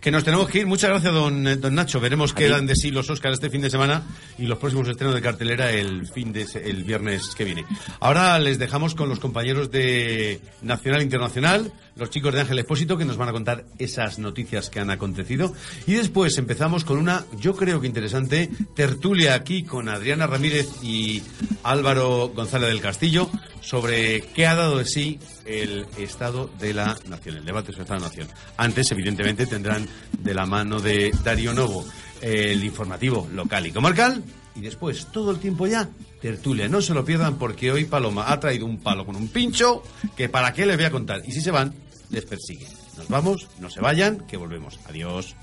Que 0.00 0.10
nos 0.10 0.24
tenemos 0.24 0.48
que 0.48 0.60
ir. 0.60 0.66
Muchas 0.66 0.90
gracias, 0.90 1.12
don, 1.12 1.60
don 1.60 1.74
Nacho. 1.74 2.00
Veremos 2.00 2.32
qué 2.32 2.48
dan 2.48 2.66
de 2.66 2.74
sí 2.76 2.90
los 2.90 3.10
Oscars 3.10 3.34
este 3.34 3.50
fin 3.50 3.60
de 3.60 3.70
semana 3.70 4.02
y 4.38 4.46
los 4.46 4.58
próximos 4.58 4.88
estrenos 4.88 5.14
de 5.14 5.20
cartelera 5.20 5.72
el 5.72 6.06
fin 6.06 6.32
de 6.32 6.46
el 6.64 6.84
viernes 6.84 7.34
que 7.36 7.44
viene. 7.44 7.64
Ahora 8.00 8.38
les 8.38 8.58
dejamos 8.58 8.94
con 8.94 9.08
los 9.08 9.18
compañeros 9.18 9.70
de 9.70 10.40
Nacional 10.62 11.02
Internacional, 11.02 11.72
los 11.96 12.10
chicos 12.10 12.32
de 12.32 12.40
Ángel 12.40 12.58
Expósito, 12.58 12.96
que 12.96 13.04
nos 13.04 13.16
van 13.16 13.28
a 13.28 13.32
contar 13.32 13.64
esas 13.78 14.18
noticias 14.18 14.70
que 14.70 14.80
han 14.80 14.90
acontecido. 14.90 15.52
Y 15.86 15.94
después 15.94 16.38
empezamos 16.38 16.84
con 16.84 16.98
una, 16.98 17.24
yo 17.40 17.56
creo 17.56 17.80
que 17.80 17.88
interesante, 17.88 18.50
tertulia 18.74 19.34
aquí 19.34 19.64
con 19.64 19.88
Adriana 19.88 20.26
Ramírez 20.26 20.68
y 20.82 21.22
Álvaro 21.64 22.28
González 22.34 22.68
del 22.68 22.80
Castillo 22.80 23.30
sobre 23.60 24.22
qué 24.22 24.46
ha 24.46 24.54
dado 24.54 24.78
de 24.78 24.84
sí 24.84 25.18
el 25.48 25.86
Estado 25.96 26.50
de 26.58 26.74
la 26.74 26.96
Nación, 27.08 27.38
el 27.38 27.44
debate 27.44 27.72
sobre 27.72 27.78
el 27.78 27.82
Estado 27.84 28.00
de 28.00 28.04
la 28.04 28.08
Nación. 28.08 28.28
Antes, 28.56 28.92
evidentemente, 28.92 29.46
tendrán 29.46 29.88
de 30.18 30.34
la 30.34 30.46
mano 30.46 30.78
de 30.78 31.10
Darío 31.24 31.54
Novo 31.54 31.84
el 32.20 32.62
informativo 32.62 33.28
local 33.32 33.66
y 33.66 33.72
comarcal. 33.72 34.22
Y 34.54 34.60
después, 34.60 35.06
todo 35.06 35.30
el 35.30 35.38
tiempo 35.38 35.66
ya, 35.66 35.88
tertulia. 36.20 36.68
No 36.68 36.82
se 36.82 36.92
lo 36.92 37.04
pierdan 37.04 37.38
porque 37.38 37.70
hoy 37.72 37.84
Paloma 37.84 38.30
ha 38.30 38.40
traído 38.40 38.66
un 38.66 38.78
palo 38.78 39.06
con 39.06 39.16
un 39.16 39.28
pincho 39.28 39.82
que 40.16 40.28
para 40.28 40.52
qué 40.52 40.66
les 40.66 40.76
voy 40.76 40.86
a 40.86 40.90
contar. 40.90 41.22
Y 41.24 41.32
si 41.32 41.40
se 41.40 41.50
van, 41.50 41.72
les 42.10 42.24
persigue. 42.24 42.66
Nos 42.96 43.08
vamos, 43.08 43.48
no 43.60 43.70
se 43.70 43.80
vayan, 43.80 44.26
que 44.26 44.36
volvemos. 44.36 44.78
Adiós. 44.88 45.36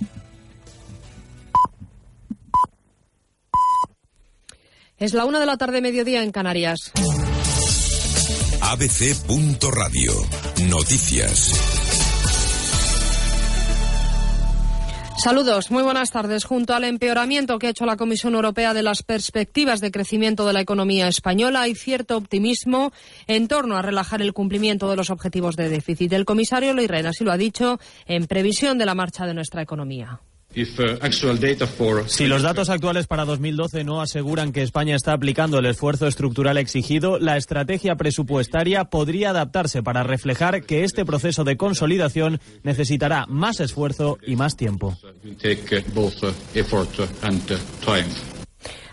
Es 4.97 5.13
la 5.13 5.25
una 5.25 5.39
de 5.39 5.45
la 5.45 5.57
tarde, 5.57 5.81
mediodía 5.81 6.23
en 6.23 6.31
Canarias. 6.31 6.91
abc.radio. 8.67 10.11
Noticias. 10.67 11.53
Saludos, 15.17 15.69
muy 15.69 15.83
buenas 15.83 16.09
tardes. 16.09 16.45
Junto 16.45 16.73
al 16.73 16.83
empeoramiento 16.83 17.59
que 17.59 17.67
ha 17.67 17.69
hecho 17.69 17.85
la 17.85 17.95
Comisión 17.95 18.33
Europea 18.33 18.73
de 18.73 18.81
las 18.81 19.03
perspectivas 19.03 19.81
de 19.81 19.91
crecimiento 19.91 20.47
de 20.47 20.53
la 20.53 20.61
economía 20.61 21.07
española, 21.07 21.61
hay 21.61 21.75
cierto 21.75 22.17
optimismo 22.17 22.91
en 23.27 23.47
torno 23.47 23.77
a 23.77 23.83
relajar 23.83 24.23
el 24.23 24.33
cumplimiento 24.33 24.89
de 24.89 24.95
los 24.95 25.11
objetivos 25.11 25.55
de 25.55 25.69
déficit. 25.69 26.11
El 26.13 26.25
comisario 26.25 26.73
Leirén 26.73 27.05
así 27.05 27.23
lo 27.23 27.31
ha 27.31 27.37
dicho 27.37 27.79
en 28.07 28.25
previsión 28.25 28.79
de 28.79 28.87
la 28.87 28.95
marcha 28.95 29.27
de 29.27 29.35
nuestra 29.35 29.61
economía. 29.61 30.21
Si 32.07 32.27
los 32.27 32.41
datos 32.41 32.69
actuales 32.69 33.07
para 33.07 33.25
2012 33.25 33.83
no 33.83 34.01
aseguran 34.01 34.51
que 34.51 34.61
España 34.61 34.95
está 34.95 35.13
aplicando 35.13 35.59
el 35.59 35.65
esfuerzo 35.65 36.07
estructural 36.07 36.57
exigido, 36.57 37.19
la 37.19 37.37
estrategia 37.37 37.95
presupuestaria 37.95 38.85
podría 38.85 39.31
adaptarse 39.31 39.83
para 39.83 40.03
reflejar 40.03 40.63
que 40.63 40.83
este 40.83 41.05
proceso 41.05 41.43
de 41.43 41.57
consolidación 41.57 42.39
necesitará 42.63 43.25
más 43.27 43.59
esfuerzo 43.59 44.17
y 44.25 44.35
más 44.35 44.55
tiempo. 44.55 44.97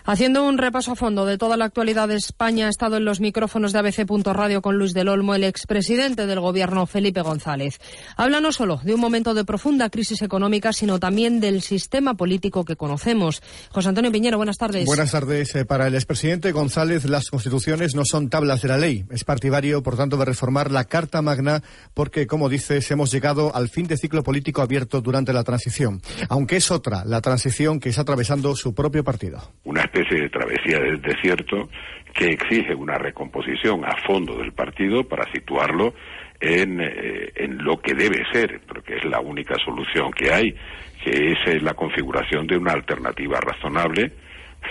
Haciendo 0.05 0.45
un 0.45 0.57
repaso 0.57 0.91
a 0.91 0.95
fondo 0.95 1.25
de 1.25 1.37
toda 1.37 1.55
la 1.55 1.63
actualidad 1.63 2.09
de 2.09 2.15
España, 2.15 2.67
ha 2.67 2.69
estado 2.69 2.97
en 2.97 3.05
los 3.05 3.21
micrófonos 3.21 3.71
de 3.71 3.79
ABC.radio 3.79 4.61
con 4.61 4.77
Luis 4.77 4.93
del 4.93 5.07
Olmo, 5.07 5.33
el 5.33 5.45
expresidente 5.45 6.27
del 6.27 6.41
Gobierno, 6.41 6.85
Felipe 6.85 7.21
González. 7.21 7.79
Habla 8.17 8.41
no 8.41 8.51
solo 8.51 8.81
de 8.83 8.93
un 8.93 8.99
momento 8.99 9.33
de 9.33 9.45
profunda 9.45 9.89
crisis 9.89 10.21
económica, 10.21 10.73
sino 10.73 10.99
también 10.99 11.39
del 11.39 11.61
sistema 11.61 12.15
político 12.15 12.65
que 12.65 12.75
conocemos. 12.75 13.41
José 13.69 13.87
Antonio 13.87 14.11
Piñero, 14.11 14.35
buenas 14.35 14.57
tardes. 14.57 14.85
Buenas 14.85 15.11
tardes. 15.11 15.55
Eh, 15.55 15.63
Para 15.63 15.87
el 15.87 15.95
expresidente 15.95 16.51
González, 16.51 17.05
las 17.05 17.29
constituciones 17.29 17.95
no 17.95 18.03
son 18.03 18.29
tablas 18.29 18.61
de 18.61 18.67
la 18.67 18.77
ley. 18.77 19.05
Es 19.09 19.23
partidario, 19.23 19.83
por 19.83 19.95
tanto, 19.95 20.17
de 20.17 20.25
reformar 20.25 20.69
la 20.69 20.83
Carta 20.83 21.21
Magna 21.21 21.63
porque, 21.93 22.27
como 22.27 22.49
dices, 22.49 22.91
hemos 22.91 23.09
llegado 23.09 23.55
al 23.55 23.69
fin 23.69 23.87
de 23.87 23.95
ciclo 23.95 24.21
político 24.21 24.61
abierto 24.61 24.99
durante 24.99 25.31
la 25.31 25.45
transición. 25.45 26.01
Aunque 26.27 26.57
es 26.57 26.71
otra 26.71 27.05
la 27.05 27.21
transición 27.21 27.79
que 27.79 27.87
está 27.87 28.01
atravesando 28.01 28.53
su 28.57 28.73
propio 28.73 29.05
partido. 29.05 29.53
Especie 29.93 30.21
de 30.21 30.29
travesía 30.29 30.79
del 30.79 31.01
desierto 31.01 31.69
que 32.13 32.25
exige 32.25 32.73
una 32.73 32.97
recomposición 32.97 33.85
a 33.85 33.95
fondo 34.05 34.37
del 34.37 34.51
partido 34.51 35.03
para 35.03 35.31
situarlo 35.31 35.93
en, 36.39 36.81
eh, 36.81 37.31
en 37.35 37.63
lo 37.63 37.79
que 37.79 37.93
debe 37.93 38.23
ser, 38.31 38.61
porque 38.67 38.95
es 38.95 39.05
la 39.05 39.19
única 39.19 39.55
solución 39.63 40.11
que 40.11 40.31
hay, 40.31 40.55
que 41.03 41.31
es 41.31 41.37
eh, 41.47 41.59
la 41.61 41.73
configuración 41.73 42.45
de 42.47 42.57
una 42.57 42.73
alternativa 42.73 43.39
razonable 43.39 44.11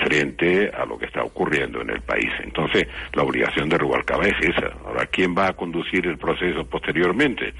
frente 0.04 0.70
a 0.70 0.84
lo 0.86 0.98
que 0.98 1.06
está 1.06 1.22
ocurriendo 1.22 1.82
en 1.82 1.90
el 1.90 2.00
país. 2.00 2.30
Entonces, 2.42 2.86
la 3.12 3.22
obligación 3.22 3.68
de 3.68 3.78
Rubalcaba 3.78 4.24
es 4.24 4.48
esa. 4.48 4.72
Ahora, 4.84 5.06
¿quién 5.06 5.34
va 5.36 5.48
a 5.48 5.52
conducir 5.52 6.06
el 6.06 6.18
proceso 6.18 6.64
posteriormente? 6.64 7.52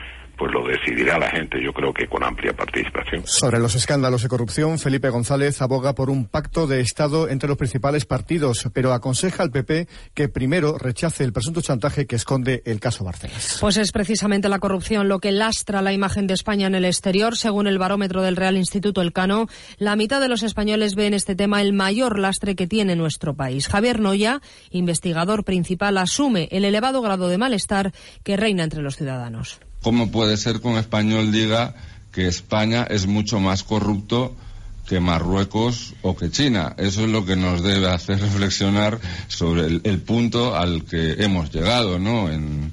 Pues 0.42 0.54
lo 0.54 0.66
decidirá 0.66 1.20
la 1.20 1.30
gente, 1.30 1.62
yo 1.62 1.72
creo 1.72 1.94
que 1.94 2.08
con 2.08 2.24
amplia 2.24 2.52
participación. 2.52 3.24
Sobre 3.24 3.60
los 3.60 3.76
escándalos 3.76 4.24
de 4.24 4.28
corrupción, 4.28 4.80
Felipe 4.80 5.08
González 5.08 5.62
aboga 5.62 5.94
por 5.94 6.10
un 6.10 6.26
pacto 6.26 6.66
de 6.66 6.80
Estado 6.80 7.28
entre 7.28 7.48
los 7.48 7.56
principales 7.56 8.06
partidos, 8.06 8.68
pero 8.74 8.92
aconseja 8.92 9.44
al 9.44 9.52
PP 9.52 9.86
que 10.14 10.28
primero 10.28 10.78
rechace 10.78 11.22
el 11.22 11.32
presunto 11.32 11.60
chantaje 11.60 12.08
que 12.08 12.16
esconde 12.16 12.60
el 12.66 12.80
caso 12.80 13.04
Barcenas. 13.04 13.58
Pues 13.60 13.76
es 13.76 13.92
precisamente 13.92 14.48
la 14.48 14.58
corrupción 14.58 15.08
lo 15.08 15.20
que 15.20 15.30
lastra 15.30 15.80
la 15.80 15.92
imagen 15.92 16.26
de 16.26 16.34
España 16.34 16.66
en 16.66 16.74
el 16.74 16.86
exterior. 16.86 17.36
Según 17.36 17.68
el 17.68 17.78
barómetro 17.78 18.20
del 18.20 18.34
Real 18.34 18.56
Instituto 18.56 19.00
Elcano, 19.00 19.46
la 19.78 19.94
mitad 19.94 20.20
de 20.20 20.26
los 20.26 20.42
españoles 20.42 20.96
ve 20.96 21.06
en 21.06 21.14
este 21.14 21.36
tema 21.36 21.62
el 21.62 21.72
mayor 21.72 22.18
lastre 22.18 22.56
que 22.56 22.66
tiene 22.66 22.96
nuestro 22.96 23.34
país. 23.34 23.68
Javier 23.68 24.00
Noya, 24.00 24.40
investigador 24.70 25.44
principal, 25.44 25.98
asume 25.98 26.48
el 26.50 26.64
elevado 26.64 27.00
grado 27.00 27.28
de 27.28 27.38
malestar 27.38 27.92
que 28.24 28.36
reina 28.36 28.64
entre 28.64 28.82
los 28.82 28.96
ciudadanos. 28.96 29.60
¿Cómo 29.82 30.10
puede 30.10 30.36
ser 30.36 30.60
que 30.60 30.68
un 30.68 30.78
español 30.78 31.32
diga 31.32 31.74
que 32.12 32.28
España 32.28 32.86
es 32.88 33.06
mucho 33.06 33.40
más 33.40 33.64
corrupto 33.64 34.36
que 34.86 35.00
Marruecos 35.00 35.94
o 36.02 36.16
que 36.16 36.30
China. 36.30 36.74
Eso 36.76 37.02
es 37.02 37.08
lo 37.08 37.24
que 37.24 37.36
nos 37.36 37.62
debe 37.62 37.88
hacer 37.88 38.20
reflexionar 38.20 39.00
sobre 39.28 39.66
el, 39.66 40.00
punto 40.00 40.56
al 40.56 40.84
que 40.84 41.12
hemos 41.24 41.52
llegado, 41.52 41.98
¿no? 41.98 42.30
En, 42.30 42.72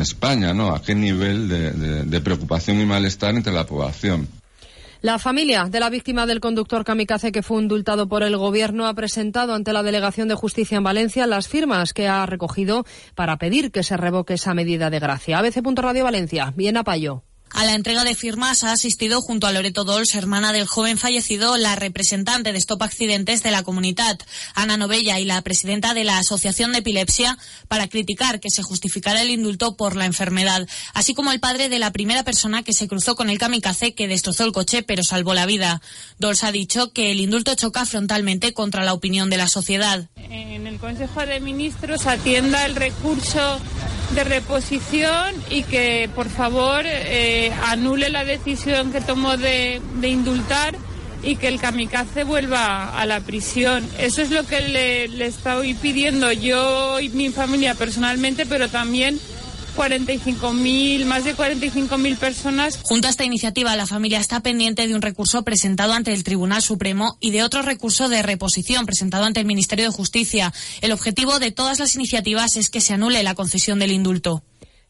España, 0.00 0.52
¿no? 0.54 0.74
A 0.74 0.82
qué 0.82 0.94
nivel 0.94 1.48
de 1.48 2.20
preocupación 2.20 2.80
y 2.80 2.86
malestar 2.86 3.34
entre 3.34 3.52
la 3.52 3.66
población. 3.66 4.28
La 5.02 5.18
familia 5.18 5.64
de 5.64 5.80
la 5.80 5.90
víctima 5.90 6.26
del 6.26 6.38
conductor 6.38 6.84
kamikaze 6.84 7.32
que 7.32 7.42
fue 7.42 7.60
indultado 7.60 8.08
por 8.08 8.22
el 8.22 8.36
Gobierno 8.36 8.86
ha 8.86 8.94
presentado 8.94 9.52
ante 9.52 9.72
la 9.72 9.82
Delegación 9.82 10.28
de 10.28 10.36
Justicia 10.36 10.76
en 10.76 10.84
Valencia 10.84 11.26
las 11.26 11.48
firmas 11.48 11.92
que 11.92 12.06
ha 12.06 12.24
recogido 12.24 12.86
para 13.16 13.36
pedir 13.36 13.72
que 13.72 13.82
se 13.82 13.96
revoque 13.96 14.34
esa 14.34 14.54
medida 14.54 14.90
de 14.90 15.00
gracia. 15.00 15.40
ABC.Radio 15.40 16.04
Valencia. 16.04 16.52
Bien, 16.56 16.76
Apayo. 16.76 17.24
A 17.54 17.64
la 17.66 17.74
entrega 17.74 18.02
de 18.02 18.14
firmas 18.14 18.64
ha 18.64 18.72
asistido 18.72 19.20
junto 19.20 19.46
a 19.46 19.52
Loreto 19.52 19.84
Dols, 19.84 20.14
hermana 20.14 20.52
del 20.52 20.66
joven 20.66 20.96
fallecido, 20.96 21.58
la 21.58 21.76
representante 21.76 22.52
de 22.52 22.58
Stop 22.58 22.82
Accidentes 22.82 23.42
de 23.42 23.50
la 23.50 23.62
comunidad, 23.62 24.18
Ana 24.54 24.78
Novella, 24.78 25.20
y 25.20 25.24
la 25.26 25.40
presidenta 25.42 25.92
de 25.92 26.04
la 26.04 26.18
Asociación 26.18 26.72
de 26.72 26.78
Epilepsia, 26.78 27.38
para 27.68 27.88
criticar 27.88 28.40
que 28.40 28.50
se 28.50 28.62
justificara 28.62 29.20
el 29.20 29.30
indulto 29.30 29.76
por 29.76 29.96
la 29.96 30.06
enfermedad, 30.06 30.66
así 30.94 31.12
como 31.12 31.30
el 31.30 31.40
padre 31.40 31.68
de 31.68 31.78
la 31.78 31.92
primera 31.92 32.24
persona 32.24 32.62
que 32.62 32.72
se 32.72 32.88
cruzó 32.88 33.16
con 33.16 33.28
el 33.28 33.38
kamikaze 33.38 33.94
que 33.94 34.08
destrozó 34.08 34.44
el 34.44 34.52
coche 34.52 34.82
pero 34.82 35.02
salvó 35.02 35.34
la 35.34 35.46
vida. 35.46 35.82
Dols 36.18 36.44
ha 36.44 36.52
dicho 36.52 36.92
que 36.92 37.10
el 37.10 37.20
indulto 37.20 37.54
choca 37.54 37.84
frontalmente 37.84 38.54
contra 38.54 38.84
la 38.84 38.94
opinión 38.94 39.28
de 39.28 39.36
la 39.36 39.48
sociedad. 39.48 40.08
En 40.16 40.66
el 40.66 40.78
Consejo 40.78 41.26
de 41.26 41.40
Ministros 41.40 42.06
atienda 42.06 42.64
el 42.64 42.76
recurso 42.76 43.60
de 44.14 44.24
reposición 44.24 45.34
y 45.48 45.62
que 45.62 46.10
por 46.14 46.28
favor 46.28 46.84
eh, 46.86 47.41
anule 47.50 48.10
la 48.10 48.24
decisión 48.24 48.92
que 48.92 49.00
tomó 49.00 49.36
de, 49.36 49.80
indultar 50.02 50.76
y 51.22 51.36
que 51.36 51.48
el 51.48 51.60
kamikaze 51.60 52.24
vuelva 52.24 52.98
a 52.98 53.06
la 53.06 53.20
prisión. 53.20 53.88
Eso 53.98 54.22
es 54.22 54.30
lo 54.30 54.44
que 54.44 54.60
le, 54.60 55.08
le 55.08 55.26
estoy 55.26 55.74
pidiendo 55.74 56.30
yo 56.32 57.00
y 57.00 57.08
mi 57.08 57.30
familia 57.30 57.74
personalmente, 57.74 58.46
pero 58.46 58.68
también 58.68 59.18
45.000, 59.76 61.04
más 61.06 61.24
de 61.24 61.34
45.000 61.34 62.16
personas. 62.16 62.78
Junto 62.82 63.06
a 63.06 63.10
esta 63.10 63.24
iniciativa, 63.24 63.74
la 63.76 63.86
familia 63.86 64.20
está 64.20 64.40
pendiente 64.40 64.86
de 64.86 64.94
un 64.94 65.02
recurso 65.02 65.42
presentado 65.42 65.92
ante 65.92 66.12
el 66.12 66.24
Tribunal 66.24 66.62
Supremo 66.62 67.16
y 67.20 67.30
de 67.30 67.42
otro 67.42 67.62
recurso 67.62 68.08
de 68.08 68.22
reposición 68.22 68.86
presentado 68.86 69.24
ante 69.24 69.40
el 69.40 69.46
Ministerio 69.46 69.86
de 69.86 69.90
Justicia. 69.90 70.52
El 70.80 70.92
objetivo 70.92 71.38
de 71.38 71.50
todas 71.50 71.78
las 71.78 71.94
iniciativas 71.94 72.56
es 72.56 72.70
que 72.70 72.80
se 72.80 72.94
anule 72.94 73.22
la 73.22 73.34
concesión 73.34 73.78
del 73.78 73.92
indulto. 73.92 74.42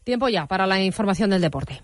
Tiempo 0.03 0.27
ya 0.27 0.47
para 0.47 0.67
la 0.67 0.83
información 0.83 1.29
del 1.29 1.41
deporte. 1.41 1.81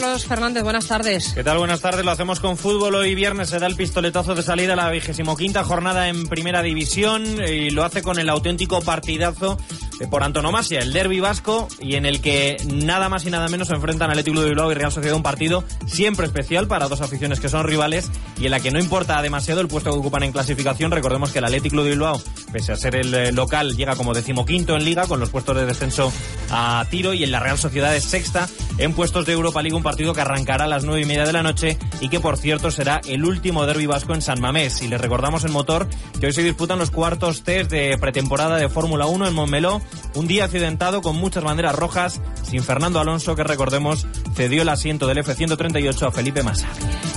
Carlos 0.00 0.24
Fernández, 0.24 0.62
buenas 0.62 0.86
tardes. 0.86 1.32
¿Qué 1.34 1.42
tal? 1.42 1.58
Buenas 1.58 1.80
tardes. 1.80 2.04
Lo 2.04 2.10
hacemos 2.10 2.40
con 2.40 2.56
fútbol. 2.56 2.94
Hoy 2.94 3.14
viernes 3.14 3.50
se 3.50 3.58
da 3.58 3.66
el 3.66 3.76
pistoletazo 3.76 4.34
de 4.34 4.42
salida 4.42 4.74
a 4.74 4.76
la 4.76 4.90
vigésimo 4.90 5.36
quinta 5.36 5.64
jornada 5.64 6.08
en 6.08 6.26
Primera 6.26 6.62
División 6.62 7.24
y 7.46 7.70
lo 7.70 7.84
hace 7.84 8.00
con 8.00 8.18
el 8.18 8.28
auténtico 8.28 8.80
partidazo 8.80 9.58
por 10.08 10.22
antonomasia, 10.22 10.80
el 10.80 10.92
derby 10.92 11.20
vasco 11.20 11.68
y 11.78 11.96
en 11.96 12.06
el 12.06 12.20
que 12.20 12.56
nada 12.72 13.08
más 13.08 13.26
y 13.26 13.30
nada 13.30 13.48
menos 13.48 13.68
se 13.68 13.74
enfrentan 13.74 14.10
Atlético 14.10 14.40
de 14.40 14.48
Bilbao 14.48 14.70
y 14.72 14.74
Real 14.74 14.92
Sociedad. 14.92 15.16
Un 15.16 15.22
partido 15.22 15.64
siempre 15.86 16.26
especial 16.26 16.66
para 16.68 16.88
dos 16.88 17.00
aficiones 17.00 17.40
que 17.40 17.48
son 17.48 17.66
rivales 17.66 18.10
y 18.38 18.46
en 18.46 18.50
la 18.52 18.60
que 18.60 18.70
no 18.70 18.78
importa 18.78 19.20
demasiado 19.20 19.60
el 19.60 19.68
puesto 19.68 19.90
que 19.92 19.98
ocupan 19.98 20.22
en 20.22 20.32
clasificación. 20.32 20.90
Recordemos 20.90 21.32
que 21.32 21.38
el 21.38 21.44
Atlético 21.44 21.82
de 21.82 21.90
Bilbao, 21.90 22.20
pese 22.52 22.72
a 22.72 22.76
ser 22.76 22.96
el 22.96 23.12
eh, 23.14 23.32
local, 23.32 23.76
llega 23.76 23.96
como 23.96 24.14
decimoquinto 24.14 24.76
en 24.76 24.84
liga 24.84 25.06
con 25.06 25.20
los 25.20 25.30
puestos 25.30 25.56
de 25.56 25.66
descenso 25.66 26.12
a 26.50 26.84
tiro 26.90 27.12
y 27.12 27.24
en 27.24 27.30
la 27.30 27.40
Real 27.40 27.58
Sociedad 27.58 27.94
es 27.94 28.04
sexta 28.04 28.48
en 28.78 28.94
puestos 28.94 29.26
de 29.26 29.32
Europa 29.32 29.62
League, 29.62 29.76
un 29.76 29.82
partido 29.82 30.14
que 30.14 30.22
arrancará 30.22 30.64
a 30.64 30.68
las 30.68 30.84
nueve 30.84 31.02
y 31.02 31.04
media 31.04 31.24
de 31.24 31.32
la 31.32 31.42
noche 31.42 31.78
y 32.00 32.08
que 32.08 32.20
por 32.20 32.38
cierto 32.38 32.70
será 32.70 33.00
el 33.06 33.24
último 33.24 33.66
derby 33.66 33.86
vasco 33.86 34.14
en 34.14 34.22
San 34.22 34.40
Mamés. 34.40 34.82
Y 34.82 34.88
le 34.88 34.98
recordamos 34.98 35.44
en 35.44 35.52
motor 35.52 35.88
que 36.18 36.26
hoy 36.26 36.32
se 36.32 36.42
disputan 36.42 36.78
los 36.78 36.90
cuartos 36.90 37.42
test 37.42 37.70
de 37.70 37.98
pretemporada 37.98 38.56
de 38.56 38.68
Fórmula 38.68 39.06
1 39.06 39.28
en 39.28 39.34
Montmeló 39.34 39.82
un 40.14 40.26
día 40.26 40.44
accidentado 40.44 41.02
con 41.02 41.16
muchas 41.16 41.44
banderas 41.44 41.74
rojas, 41.74 42.20
sin 42.42 42.62
Fernando 42.62 43.00
Alonso, 43.00 43.36
que 43.36 43.44
recordemos 43.44 44.06
cedió 44.34 44.62
el 44.62 44.68
asiento 44.68 45.06
del 45.06 45.18
F-138 45.18 46.08
a 46.08 46.12
Felipe 46.12 46.42
Massa. 46.42 46.68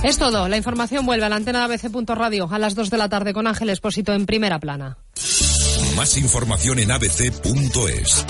Es 0.02 0.18
todo. 0.18 0.48
La 0.48 0.56
información 0.56 1.06
vuelve 1.06 1.24
a 1.24 1.28
la 1.28 1.36
antena 1.36 1.66
de 1.66 1.74
ABC.radio 1.74 2.48
a 2.50 2.58
las 2.58 2.74
2 2.74 2.90
de 2.90 2.98
la 2.98 3.08
tarde 3.08 3.32
con 3.32 3.46
Ángel 3.46 3.70
Expósito 3.70 4.12
en 4.12 4.26
primera 4.26 4.58
plana. 4.58 4.98
Más 5.96 6.16
información 6.16 6.78
en 6.78 6.90
abc.es. 6.90 8.26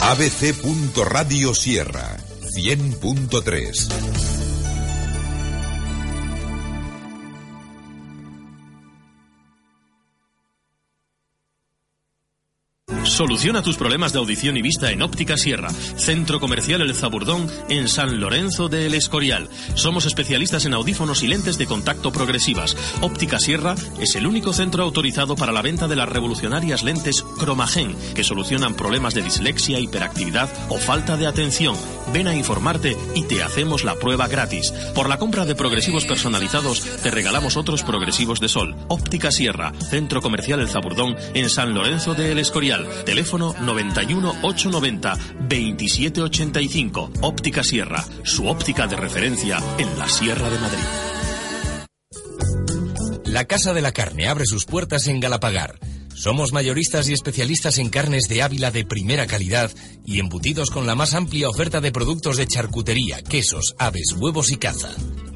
abc.radio 0.00 1.54
Sierra 1.54 2.16
100.3 2.54 4.37
Soluciona 13.18 13.62
tus 13.62 13.76
problemas 13.76 14.12
de 14.12 14.20
audición 14.20 14.56
y 14.58 14.62
vista 14.62 14.92
en 14.92 15.02
Óptica 15.02 15.36
Sierra, 15.36 15.70
Centro 15.70 16.38
Comercial 16.38 16.82
El 16.82 16.94
Zaburdón, 16.94 17.50
en 17.68 17.88
San 17.88 18.20
Lorenzo 18.20 18.68
de 18.68 18.86
El 18.86 18.94
Escorial. 18.94 19.48
Somos 19.74 20.06
especialistas 20.06 20.66
en 20.66 20.74
audífonos 20.74 21.24
y 21.24 21.26
lentes 21.26 21.58
de 21.58 21.66
contacto 21.66 22.12
progresivas. 22.12 22.76
Óptica 23.00 23.40
Sierra 23.40 23.74
es 23.98 24.14
el 24.14 24.24
único 24.24 24.52
centro 24.52 24.84
autorizado 24.84 25.34
para 25.34 25.50
la 25.50 25.62
venta 25.62 25.88
de 25.88 25.96
las 25.96 26.08
revolucionarias 26.08 26.84
lentes 26.84 27.24
Cromagen, 27.40 27.96
que 28.14 28.22
solucionan 28.22 28.74
problemas 28.74 29.14
de 29.14 29.22
dislexia, 29.22 29.80
hiperactividad 29.80 30.48
o 30.68 30.78
falta 30.78 31.16
de 31.16 31.26
atención. 31.26 31.74
Ven 32.12 32.28
a 32.28 32.34
informarte 32.34 32.96
y 33.14 33.24
te 33.24 33.42
hacemos 33.42 33.84
la 33.84 33.94
prueba 33.96 34.28
gratis. 34.28 34.72
Por 34.94 35.08
la 35.08 35.18
compra 35.18 35.44
de 35.44 35.54
progresivos 35.54 36.04
personalizados, 36.04 36.80
te 37.02 37.10
regalamos 37.10 37.56
otros 37.56 37.82
progresivos 37.82 38.40
de 38.40 38.48
sol. 38.48 38.76
Óptica 38.88 39.30
Sierra, 39.30 39.72
Centro 39.90 40.22
Comercial 40.22 40.60
El 40.60 40.68
Zaburdón, 40.68 41.16
en 41.34 41.48
San 41.50 41.74
Lorenzo 41.74 42.14
de 42.14 42.32
El 42.32 42.38
Escorial. 42.38 42.86
Teléfono 43.04 43.54
91 43.60 44.36
890 44.42 45.18
2785. 45.48 47.10
Óptica 47.22 47.64
Sierra, 47.64 48.04
su 48.24 48.48
óptica 48.48 48.86
de 48.86 48.96
referencia 48.96 49.58
en 49.78 49.98
la 49.98 50.08
Sierra 50.08 50.48
de 50.50 50.58
Madrid. 50.58 50.84
La 53.24 53.44
Casa 53.44 53.74
de 53.74 53.82
la 53.82 53.92
Carne 53.92 54.26
abre 54.26 54.44
sus 54.46 54.64
puertas 54.64 55.06
en 55.06 55.20
Galapagar. 55.20 55.78
Somos 56.18 56.52
mayoristas 56.52 57.08
y 57.08 57.12
especialistas 57.12 57.78
en 57.78 57.90
carnes 57.90 58.24
de 58.28 58.42
Ávila 58.42 58.72
de 58.72 58.84
primera 58.84 59.28
calidad 59.28 59.70
y 60.04 60.18
embutidos 60.18 60.68
con 60.68 60.84
la 60.84 60.96
más 60.96 61.14
amplia 61.14 61.48
oferta 61.48 61.80
de 61.80 61.92
productos 61.92 62.36
de 62.36 62.48
charcutería, 62.48 63.22
quesos, 63.22 63.76
aves, 63.78 64.16
huevos 64.18 64.50
y 64.50 64.56
caza. 64.56 64.90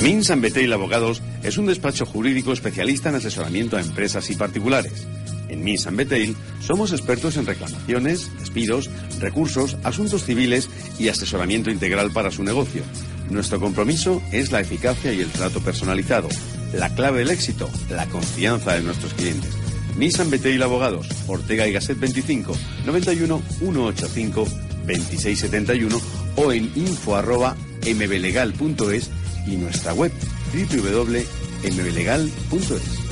Min 0.01 0.23
San 0.23 0.41
Betel 0.41 0.73
Abogados 0.73 1.21
es 1.43 1.57
un 1.57 1.65
despacho 1.65 2.05
jurídico 2.05 2.51
especialista 2.51 3.09
en 3.09 3.15
asesoramiento 3.15 3.77
a 3.77 3.81
empresas 3.81 4.29
y 4.29 4.35
particulares. 4.35 5.07
En 5.47 5.63
Min 5.63 5.77
San 5.77 5.95
Betel 5.95 6.35
somos 6.59 6.91
expertos 6.91 7.37
en 7.37 7.45
reclamaciones, 7.45 8.29
despidos, 8.39 8.89
recursos, 9.19 9.77
asuntos 9.83 10.25
civiles 10.25 10.69
y 10.99 11.07
asesoramiento 11.07 11.71
integral 11.71 12.11
para 12.11 12.31
su 12.31 12.43
negocio. 12.43 12.83
Nuestro 13.29 13.59
compromiso 13.59 14.21
es 14.31 14.51
la 14.51 14.59
eficacia 14.59 15.13
y 15.13 15.21
el 15.21 15.29
trato 15.29 15.61
personalizado. 15.61 16.27
La 16.73 16.93
clave 16.93 17.19
del 17.19 17.29
éxito, 17.29 17.69
la 17.89 18.05
confianza 18.07 18.73
de 18.73 18.81
nuestros 18.81 19.13
clientes. 19.13 19.51
Nissan 19.97 20.31
Betel 20.31 20.63
Abogados, 20.63 21.07
Ortega 21.27 21.67
y 21.67 21.71
Gasset 21.71 21.99
25, 21.99 22.57
91 22.85 23.41
185 23.59 24.47
2671 24.85 26.01
o 26.35 26.51
en 26.51 26.69
info 26.75 27.15
arroba 27.15 27.55
mblegal.es 27.81 29.09
y 29.47 29.55
nuestra 29.57 29.93
web 29.93 30.11
www.mblegal.es. 30.53 33.03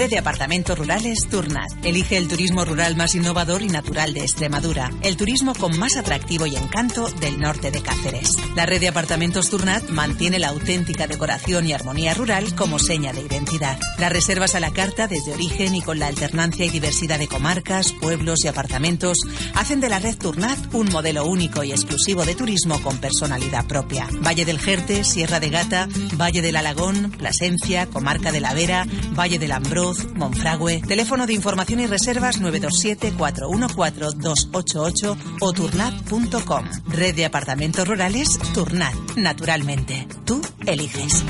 Red 0.00 0.08
de 0.08 0.18
Apartamentos 0.18 0.78
Rurales 0.78 1.28
Turnat. 1.28 1.84
Elige 1.84 2.16
el 2.16 2.26
turismo 2.26 2.64
rural 2.64 2.96
más 2.96 3.14
innovador 3.14 3.60
y 3.60 3.68
natural 3.68 4.14
de 4.14 4.22
Extremadura. 4.22 4.90
El 5.02 5.18
turismo 5.18 5.54
con 5.54 5.78
más 5.78 5.98
atractivo 5.98 6.46
y 6.46 6.56
encanto 6.56 7.10
del 7.20 7.38
norte 7.38 7.70
de 7.70 7.82
Cáceres. 7.82 8.30
La 8.56 8.64
red 8.64 8.80
de 8.80 8.88
apartamentos 8.88 9.50
Turnat 9.50 9.90
mantiene 9.90 10.38
la 10.38 10.48
auténtica 10.48 11.06
decoración 11.06 11.66
y 11.66 11.74
armonía 11.74 12.14
rural 12.14 12.54
como 12.54 12.78
seña 12.78 13.12
de 13.12 13.20
identidad. 13.20 13.78
Las 13.98 14.10
reservas 14.10 14.54
a 14.54 14.60
la 14.60 14.70
carta 14.70 15.06
desde 15.06 15.34
origen 15.34 15.74
y 15.74 15.82
con 15.82 15.98
la 15.98 16.06
alternancia 16.06 16.64
y 16.64 16.70
diversidad 16.70 17.18
de 17.18 17.28
comarcas, 17.28 17.92
pueblos 17.92 18.42
y 18.42 18.48
apartamentos 18.48 19.18
hacen 19.54 19.80
de 19.80 19.90
la 19.90 19.98
red 19.98 20.16
Turnat 20.16 20.72
un 20.72 20.88
modelo 20.88 21.26
único 21.26 21.62
y 21.62 21.72
exclusivo 21.72 22.24
de 22.24 22.34
turismo 22.34 22.80
con 22.80 22.96
personalidad 22.96 23.66
propia. 23.66 24.08
Valle 24.26 24.46
del 24.46 24.60
Jerte, 24.60 25.04
Sierra 25.04 25.40
de 25.40 25.50
Gata, 25.50 25.88
Valle 26.14 26.40
del 26.40 26.56
Alagón, 26.56 27.10
Plasencia, 27.18 27.84
Comarca 27.84 28.32
de 28.32 28.40
la 28.40 28.54
Vera, 28.54 28.86
Valle 29.14 29.38
del 29.38 29.52
Ambrós, 29.90 30.06
Monfragüe. 30.14 30.80
Teléfono 30.86 31.26
de 31.26 31.32
información 31.32 31.80
y 31.80 31.86
reservas 31.86 32.40
927-414-288 32.40 35.16
o 35.40 35.52
turnat.com. 35.52 36.64
Red 36.88 37.16
de 37.16 37.24
apartamentos 37.24 37.88
rurales 37.88 38.38
Turnat. 38.54 38.94
Naturalmente. 39.16 40.06
Tú 40.24 40.40
eliges. 40.66 41.24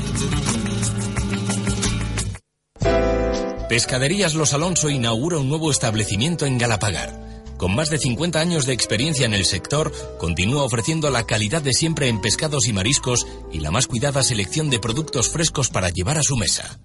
Pescaderías 3.67 4.35
Los 4.35 4.53
Alonso 4.53 4.89
inaugura 4.89 5.37
un 5.37 5.49
nuevo 5.49 5.71
establecimiento 5.71 6.45
en 6.45 6.57
Galapagar. 6.57 7.19
Con 7.57 7.75
más 7.75 7.89
de 7.89 7.97
50 7.99 8.39
años 8.39 8.65
de 8.65 8.73
experiencia 8.73 9.25
en 9.25 9.33
el 9.33 9.45
sector, 9.45 9.93
continúa 10.17 10.63
ofreciendo 10.63 11.09
la 11.09 11.25
calidad 11.25 11.61
de 11.61 11.73
siempre 11.73 12.09
en 12.09 12.19
pescados 12.19 12.67
y 12.67 12.73
mariscos 12.73 13.25
y 13.51 13.59
la 13.59 13.71
más 13.71 13.87
cuidada 13.87 14.23
selección 14.23 14.69
de 14.69 14.79
productos 14.79 15.29
frescos 15.29 15.69
para 15.69 15.89
llevar 15.89 16.17
a 16.17 16.23
su 16.23 16.35
mesa. 16.35 16.79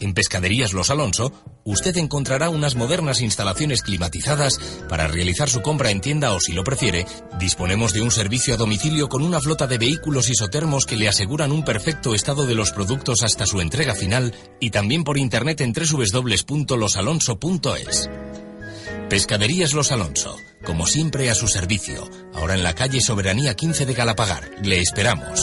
En 0.00 0.12
Pescaderías 0.12 0.72
Los 0.72 0.90
Alonso, 0.90 1.32
usted 1.64 1.96
encontrará 1.96 2.50
unas 2.50 2.74
modernas 2.74 3.20
instalaciones 3.20 3.82
climatizadas 3.82 4.58
para 4.88 5.06
realizar 5.06 5.48
su 5.48 5.62
compra 5.62 5.90
en 5.90 6.00
tienda 6.00 6.32
o, 6.32 6.40
si 6.40 6.52
lo 6.52 6.64
prefiere, 6.64 7.06
disponemos 7.38 7.92
de 7.92 8.02
un 8.02 8.10
servicio 8.10 8.54
a 8.54 8.56
domicilio 8.56 9.08
con 9.08 9.22
una 9.22 9.40
flota 9.40 9.66
de 9.66 9.78
vehículos 9.78 10.28
isotermos 10.28 10.86
que 10.86 10.96
le 10.96 11.08
aseguran 11.08 11.52
un 11.52 11.64
perfecto 11.64 12.14
estado 12.14 12.46
de 12.46 12.54
los 12.54 12.72
productos 12.72 13.22
hasta 13.22 13.46
su 13.46 13.60
entrega 13.60 13.94
final 13.94 14.34
y 14.60 14.70
también 14.70 15.04
por 15.04 15.16
internet 15.16 15.60
en 15.60 15.72
www.losalonso.es. 15.72 18.10
Pescaderías 19.08 19.74
Los 19.74 19.92
Alonso, 19.92 20.36
como 20.64 20.86
siempre 20.86 21.30
a 21.30 21.34
su 21.34 21.46
servicio, 21.46 22.08
ahora 22.34 22.54
en 22.54 22.64
la 22.64 22.74
calle 22.74 23.00
Soberanía 23.00 23.54
15 23.54 23.86
de 23.86 23.94
Galapagar. 23.94 24.50
Le 24.62 24.80
esperamos. 24.80 25.42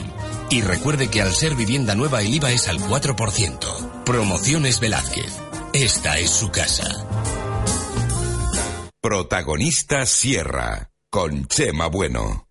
Y 0.48 0.62
recuerde 0.62 1.08
que 1.08 1.20
al 1.20 1.34
ser 1.34 1.54
vivienda 1.54 1.94
nueva 1.94 2.22
el 2.22 2.32
IVA 2.34 2.52
es 2.52 2.68
al 2.68 2.78
4%. 2.78 4.04
Promociones 4.04 4.80
Velázquez. 4.80 5.38
Esta 5.74 6.18
es 6.18 6.30
su 6.30 6.50
casa. 6.50 7.06
Protagonista 9.02 10.06
Sierra, 10.06 10.90
con 11.10 11.46
Chema 11.46 11.86
Bueno. 11.86 12.49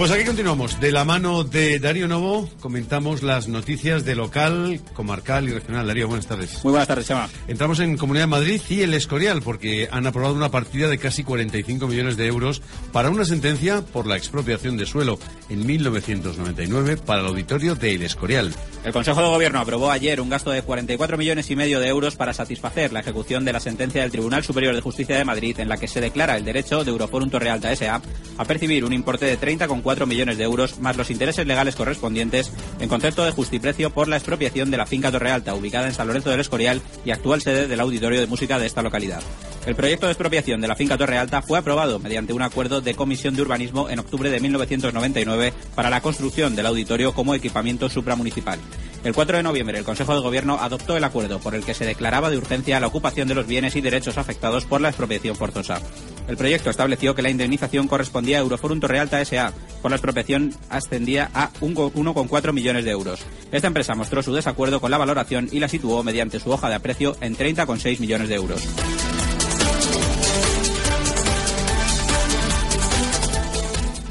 Pues 0.00 0.10
aquí 0.12 0.24
continuamos. 0.24 0.80
De 0.80 0.92
la 0.92 1.04
mano 1.04 1.44
de 1.44 1.78
Darío 1.78 2.08
Novo 2.08 2.48
comentamos 2.60 3.22
las 3.22 3.48
noticias 3.48 4.02
de 4.02 4.14
local, 4.14 4.80
comarcal 4.94 5.46
y 5.46 5.52
regional. 5.52 5.86
Darío, 5.86 6.08
buenas 6.08 6.26
tardes. 6.26 6.64
Muy 6.64 6.70
buenas 6.70 6.88
tardes, 6.88 7.06
Chema. 7.06 7.28
Entramos 7.48 7.80
en 7.80 7.98
Comunidad 7.98 8.22
de 8.22 8.28
Madrid 8.28 8.62
y 8.70 8.80
el 8.80 8.94
Escorial 8.94 9.42
porque 9.42 9.90
han 9.92 10.06
aprobado 10.06 10.32
una 10.32 10.50
partida 10.50 10.88
de 10.88 10.96
casi 10.96 11.22
45 11.22 11.86
millones 11.86 12.16
de 12.16 12.28
euros 12.28 12.62
para 12.92 13.10
una 13.10 13.26
sentencia 13.26 13.82
por 13.82 14.06
la 14.06 14.16
expropiación 14.16 14.78
de 14.78 14.86
suelo 14.86 15.18
en 15.50 15.66
1999 15.66 16.96
para 16.96 17.20
el 17.20 17.26
auditorio 17.26 17.74
de 17.74 17.96
El 17.96 18.02
Escorial. 18.02 18.54
El 18.82 18.94
Consejo 18.94 19.20
de 19.20 19.28
Gobierno 19.28 19.60
aprobó 19.60 19.90
ayer 19.90 20.22
un 20.22 20.30
gasto 20.30 20.50
de 20.50 20.62
44 20.62 21.18
millones 21.18 21.50
y 21.50 21.56
medio 21.56 21.78
de 21.78 21.88
euros 21.88 22.16
para 22.16 22.32
satisfacer 22.32 22.94
la 22.94 23.00
ejecución 23.00 23.44
de 23.44 23.52
la 23.52 23.60
sentencia 23.60 24.00
del 24.00 24.10
Tribunal 24.10 24.44
Superior 24.44 24.74
de 24.74 24.80
Justicia 24.80 25.18
de 25.18 25.26
Madrid 25.26 25.60
en 25.60 25.68
la 25.68 25.76
que 25.76 25.88
se 25.88 26.00
declara 26.00 26.38
el 26.38 26.44
derecho 26.46 26.84
de 26.84 26.90
Euroforum 26.90 27.28
Torrealta 27.28 27.70
S.A. 27.70 28.00
a 28.38 28.44
percibir 28.46 28.86
un 28.86 28.94
importe 28.94 29.26
de 29.26 29.38
30,4 29.38 29.89
millones 30.06 30.38
de 30.38 30.44
euros 30.44 30.78
más 30.78 30.96
los 30.96 31.10
intereses 31.10 31.46
legales 31.46 31.76
correspondientes 31.76 32.52
en 32.78 32.88
concepto 32.88 33.24
de 33.24 33.32
justiprecio 33.32 33.90
por 33.90 34.08
la 34.08 34.16
expropiación 34.16 34.70
de 34.70 34.76
la 34.76 34.86
finca 34.86 35.10
Torrealta 35.10 35.54
ubicada 35.54 35.88
en 35.88 35.94
San 35.94 36.06
Lorenzo 36.06 36.30
del 36.30 36.40
Escorial 36.40 36.80
y 37.04 37.10
actual 37.10 37.42
sede 37.42 37.66
del 37.66 37.80
Auditorio 37.80 38.20
de 38.20 38.26
Música 38.26 38.58
de 38.58 38.66
esta 38.66 38.82
localidad. 38.82 39.22
El 39.66 39.76
proyecto 39.76 40.06
de 40.06 40.12
expropiación 40.12 40.60
de 40.60 40.68
la 40.68 40.76
finca 40.76 40.96
Torre 40.96 41.18
Alta 41.18 41.42
fue 41.42 41.58
aprobado 41.58 41.98
mediante 41.98 42.32
un 42.32 42.42
acuerdo 42.42 42.80
de 42.80 42.94
Comisión 42.94 43.34
de 43.34 43.42
Urbanismo 43.42 43.90
en 43.90 43.98
octubre 43.98 44.30
de 44.30 44.40
1999 44.40 45.52
para 45.74 45.90
la 45.90 46.00
construcción 46.00 46.56
del 46.56 46.66
auditorio 46.66 47.12
como 47.12 47.34
equipamiento 47.34 47.90
supramunicipal. 47.90 48.58
El 49.02 49.14
4 49.14 49.38
de 49.38 49.42
noviembre, 49.42 49.78
el 49.78 49.84
Consejo 49.84 50.14
de 50.14 50.20
Gobierno 50.20 50.58
adoptó 50.60 50.94
el 50.94 51.04
acuerdo 51.04 51.38
por 51.38 51.54
el 51.54 51.64
que 51.64 51.72
se 51.72 51.86
declaraba 51.86 52.28
de 52.28 52.36
urgencia 52.36 52.78
la 52.80 52.88
ocupación 52.88 53.28
de 53.28 53.34
los 53.34 53.46
bienes 53.46 53.74
y 53.74 53.80
derechos 53.80 54.18
afectados 54.18 54.66
por 54.66 54.82
la 54.82 54.88
expropiación 54.90 55.36
forzosa. 55.36 55.80
El 56.28 56.36
proyecto 56.36 56.68
estableció 56.68 57.14
que 57.14 57.22
la 57.22 57.30
indemnización 57.30 57.88
correspondía 57.88 58.36
a 58.36 58.40
Euroforum 58.40 58.78
Torrealta 58.78 59.22
S.A. 59.22 59.54
por 59.80 59.90
la 59.90 59.96
expropiación 59.96 60.54
ascendía 60.68 61.30
a 61.32 61.50
1,4 61.60 62.52
millones 62.52 62.84
de 62.84 62.90
euros. 62.90 63.20
Esta 63.50 63.68
empresa 63.68 63.94
mostró 63.94 64.22
su 64.22 64.34
desacuerdo 64.34 64.82
con 64.82 64.90
la 64.90 64.98
valoración 64.98 65.48
y 65.50 65.60
la 65.60 65.68
situó 65.68 66.02
mediante 66.02 66.38
su 66.38 66.50
hoja 66.50 66.68
de 66.68 66.74
aprecio 66.74 67.16
en 67.22 67.34
30,6 67.34 68.00
millones 68.00 68.28
de 68.28 68.34
euros. 68.34 68.68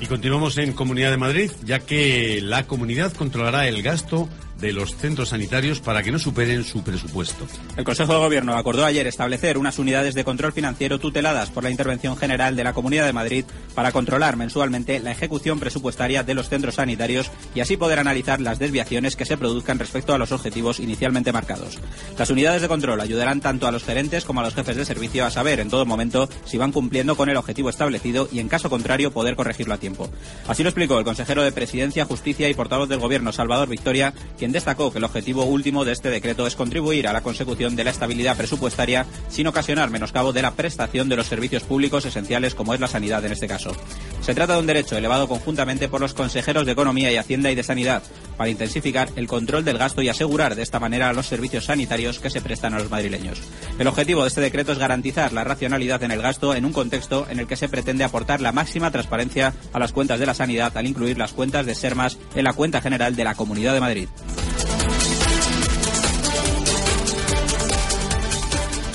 Y 0.02 0.08
continuamos 0.08 0.58
en 0.58 0.74
Comunidad 0.74 1.12
de 1.12 1.18
Madrid, 1.18 1.52
ya 1.64 1.80
que 1.80 2.40
la 2.42 2.66
comunidad 2.66 3.14
controlará 3.14 3.68
el 3.68 3.84
gasto 3.84 4.28
de 4.60 4.74
los 4.74 4.96
centros 4.96 5.30
sanitarios 5.30 5.80
para 5.80 6.04
que 6.04 6.12
no 6.12 6.20
superen 6.20 6.64
su 6.64 6.84
presupuesto. 6.84 7.48
El 7.78 7.84
Consejo 7.84 8.14
de 8.14 8.20
Gobierno 8.20 8.56
acordó 8.56 8.86
ayer 8.86 9.08
establecer 9.08 9.58
unas 9.58 9.80
unidades 9.80 10.16
de 10.16 10.24
control 10.24 10.54
financiero 10.54 11.00
tuteladas 11.00 11.50
por 11.50 11.64
la 11.64 11.70
Intervención 11.70 12.18
General 12.18 12.56
de 12.56 12.64
la 12.64 12.74
Comunidad 12.74 13.06
de 13.06 13.14
Madrid 13.14 13.46
para 13.76 13.92
controlar 13.92 14.38
mensualmente 14.38 15.00
la 15.00 15.12
ejecución 15.12 15.60
presupuestaria 15.60 16.24
de 16.24 16.34
los 16.34 16.50
centros 16.50 16.76
sanitarios 16.76 17.32
y 17.56 17.62
así 17.62 17.78
poder 17.78 18.00
analizar 18.00 18.42
las 18.42 18.60
desviaciones 18.60 19.16
que 19.16 19.26
se 19.26 19.38
produzcan 19.38 19.80
respecto 19.80 20.14
a 20.14 20.18
los 20.18 20.32
objetivos 20.32 20.80
inicialmente 20.80 21.32
marcados. 21.32 21.78
Las 22.18 22.30
unidades 22.30 22.62
de 22.62 22.68
control 22.68 23.02
ayudarán 23.02 23.42
tanto 23.42 23.68
a 23.68 23.72
los 23.72 23.84
gerentes 23.84 24.26
como 24.26 24.42
a 24.42 24.44
los 24.44 24.56
jefes 24.56 24.76
de 24.76 24.86
servicio 24.86 25.26
a 25.26 25.32
saber 25.32 25.60
en 25.60 25.70
todo 25.70 25.86
momento 25.86 26.30
si 26.46 26.58
van 26.58 26.72
cumpliendo 26.72 27.16
con 27.16 27.30
el 27.30 27.38
objetivo 27.38 27.70
establecido 27.70 28.28
y 28.32 28.40
en 28.40 28.50
caso 28.50 28.70
contrario 28.70 29.12
poder 29.12 29.36
corregirlo 29.36 29.74
a 29.74 29.78
tiempo. 29.78 30.10
Así 30.48 30.64
lo 30.64 30.70
explicó 30.70 30.98
el 30.98 31.06
consejero 31.06 31.44
de 31.44 31.52
Presidencia, 31.52 32.06
Justicia 32.06 32.50
y 32.50 32.54
portavoz 32.54 32.90
del 32.90 33.00
Gobierno, 33.00 33.32
Salvador 33.32 33.70
Victoria, 33.70 34.14
quien 34.38 34.49
destacó 34.52 34.92
que 34.92 34.98
el 34.98 35.04
objetivo 35.04 35.46
último 35.46 35.86
de 35.86 35.92
este 35.92 36.10
decreto 36.10 36.48
es 36.48 36.56
contribuir 36.56 37.08
a 37.08 37.14
la 37.14 37.22
consecución 37.22 37.76
de 37.76 37.84
la 37.84 37.92
estabilidad 37.92 38.38
presupuestaria 38.38 39.06
sin 39.30 39.48
ocasionar 39.48 39.90
menoscabo 39.90 40.34
de 40.34 40.42
la 40.42 40.56
prestación 40.56 41.10
de 41.10 41.16
los 41.16 41.28
servicios 41.28 41.64
públicos 41.64 42.06
esenciales 42.06 42.56
como 42.56 42.74
es 42.74 42.80
la 42.80 42.88
sanidad 42.88 43.24
en 43.26 43.32
este 43.32 43.48
caso. 43.48 43.76
Se 44.22 44.34
trata 44.34 44.54
de 44.54 44.60
un 44.60 44.68
derecho 44.68 44.98
elevado 44.98 45.28
conjuntamente 45.28 45.88
por 45.88 46.02
los 46.02 46.14
consejeros 46.14 46.66
de 46.66 46.72
Economía 46.72 47.12
y 47.12 47.18
Hacienda 47.18 47.52
y 47.52 47.56
de 47.56 47.64
Sanidad 47.64 48.04
para 48.38 48.50
intensificar 48.50 49.10
el 49.16 49.28
control 49.28 49.66
del 49.66 49.78
gasto 49.78 50.02
y 50.02 50.10
asegurar 50.10 50.56
de 50.56 50.62
esta 50.62 50.80
manera 50.80 51.14
los 51.14 51.28
servicios 51.28 51.66
sanitarios 51.66 52.20
que 52.20 52.30
se 52.30 52.42
prestan 52.42 52.74
a 52.74 52.80
los 52.80 52.90
madrileños. 52.90 53.42
El 53.78 53.88
objetivo 53.88 54.22
de 54.22 54.30
este 54.30 54.42
decreto 54.42 54.72
es 54.72 54.78
garantizar 54.78 55.34
la 55.34 55.44
racionalidad 55.44 56.04
en 56.04 56.12
el 56.12 56.22
gasto 56.22 56.56
en 56.56 56.66
un 56.66 56.74
contexto 56.74 57.28
en 57.30 57.40
el 57.40 57.48
que 57.48 57.56
se 57.56 57.70
pretende 57.70 58.04
aportar 58.04 58.42
la 58.42 58.52
máxima 58.52 58.92
transparencia 58.92 59.54
a 59.74 59.80
las 59.80 59.92
cuentas 59.92 60.20
de 60.20 60.26
la 60.26 60.34
sanidad 60.34 60.76
al 60.78 60.88
incluir 60.88 61.18
las 61.18 61.34
cuentas 61.34 61.66
de 61.66 61.76
Sermas 61.76 62.18
en 62.36 62.44
la 62.44 62.54
cuenta 62.54 62.82
general 62.82 63.16
de 63.16 63.24
la 63.24 63.36
Comunidad 63.36 63.74
de 63.74 63.82
Madrid. 63.82 64.10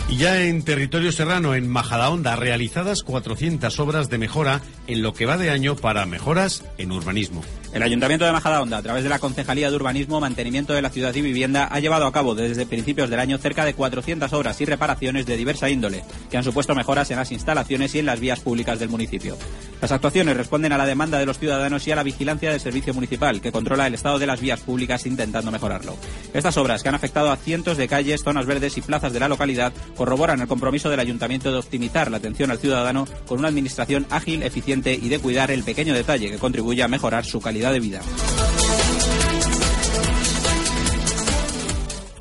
Y 0.09 0.17
ya 0.17 0.43
en 0.43 0.63
territorio 0.63 1.11
serrano, 1.11 1.55
en 1.55 1.69
Majadahonda, 1.69 2.37
realizadas 2.37 3.03
400 3.03 3.81
obras 3.81 4.11
de 4.11 4.19
mejora 4.19 4.61
en 4.87 5.03
lo 5.03 5.13
que 5.13 5.27
va 5.27 5.39
de 5.39 5.51
año 5.51 5.75
para 5.75 6.07
mejoras 6.07 6.65
en 6.79 6.93
urbanismo. 6.93 7.43
El 7.75 7.83
Ayuntamiento 7.83 8.25
de 8.25 8.31
Majadahonda, 8.31 8.79
a 8.79 8.83
través 8.83 9.03
de 9.03 9.09
la 9.09 9.19
Concejalía 9.19 9.69
de 9.69 9.75
Urbanismo, 9.75 10.21
Mantenimiento 10.21 10.75
de 10.75 10.81
la 10.81 10.91
Ciudad 10.91 11.13
y 11.13 11.23
Vivienda, 11.23 11.67
ha 11.69 11.81
llevado 11.81 12.07
a 12.07 12.13
cabo 12.13 12.37
desde 12.37 12.67
principios 12.67 13.11
del 13.11 13.19
año 13.19 13.37
cerca 13.37 13.65
de 13.65 13.75
400 13.75 14.33
obras 14.33 14.61
y 14.61 14.65
reparaciones 14.65 15.27
de 15.27 15.37
diversa 15.37 15.69
índole, 15.69 16.05
que 16.31 16.37
han 16.37 16.45
supuesto 16.45 16.77
mejoras 16.77 17.11
en 17.11 17.17
las 17.17 17.33
instalaciones 17.33 17.93
y 17.97 17.99
en 17.99 18.07
las 18.07 18.21
vías 18.21 18.39
públicas 18.39 18.79
del 18.79 18.91
municipio. 18.91 19.37
Las 19.83 19.91
actuaciones 19.91 20.37
responden 20.37 20.71
a 20.71 20.79
la 20.79 20.87
demanda 20.87 21.19
de 21.19 21.27
los 21.27 21.41
ciudadanos 21.41 21.85
y 21.89 21.91
a 21.91 21.97
la 21.97 22.05
vigilancia 22.05 22.53
del 22.53 22.61
servicio 22.61 22.95
municipal, 22.95 23.41
que 23.41 23.51
controla 23.51 23.89
el 23.89 23.95
estado 23.95 24.21
de 24.21 24.29
las 24.29 24.41
vías 24.41 24.61
públicas 24.61 25.05
intentando 25.05 25.51
mejorarlo. 25.51 25.97
Estas 26.33 26.57
obras, 26.57 26.81
que 26.81 26.91
han 26.91 26.95
afectado 26.95 27.33
a 27.33 27.37
cientos 27.37 27.77
de 27.77 27.89
calles, 27.89 28.23
zonas 28.23 28.47
verdes 28.47 28.79
y 28.79 28.83
plazas 28.83 29.13
de 29.13 29.19
la 29.19 29.29
localidad, 29.29 29.73
corroboran 29.97 30.41
el 30.41 30.47
compromiso 30.47 30.91
del 30.91 31.01
Ayuntamiento 31.01 31.51
de 31.51 31.59
optimizar 31.59 32.09
la 32.09 32.19
atención 32.19 32.53
al 32.53 32.59
ciudadano 32.59 33.09
con 33.27 33.41
una 33.41 33.49
administración 33.49 34.07
ágil, 34.11 34.45
eficiente 34.45 34.95
y 34.95 35.09
de 35.09 35.19
cuidar 35.19 35.51
el 35.51 35.65
pequeño 35.65 35.93
detalle 35.93 36.31
que 36.31 36.39
contribuye 36.39 36.85
a 36.85 36.89
mejorar 36.89 37.25
su 37.25 37.41
calidad 37.41 37.64
de 37.73 37.81
vida. 37.81 38.01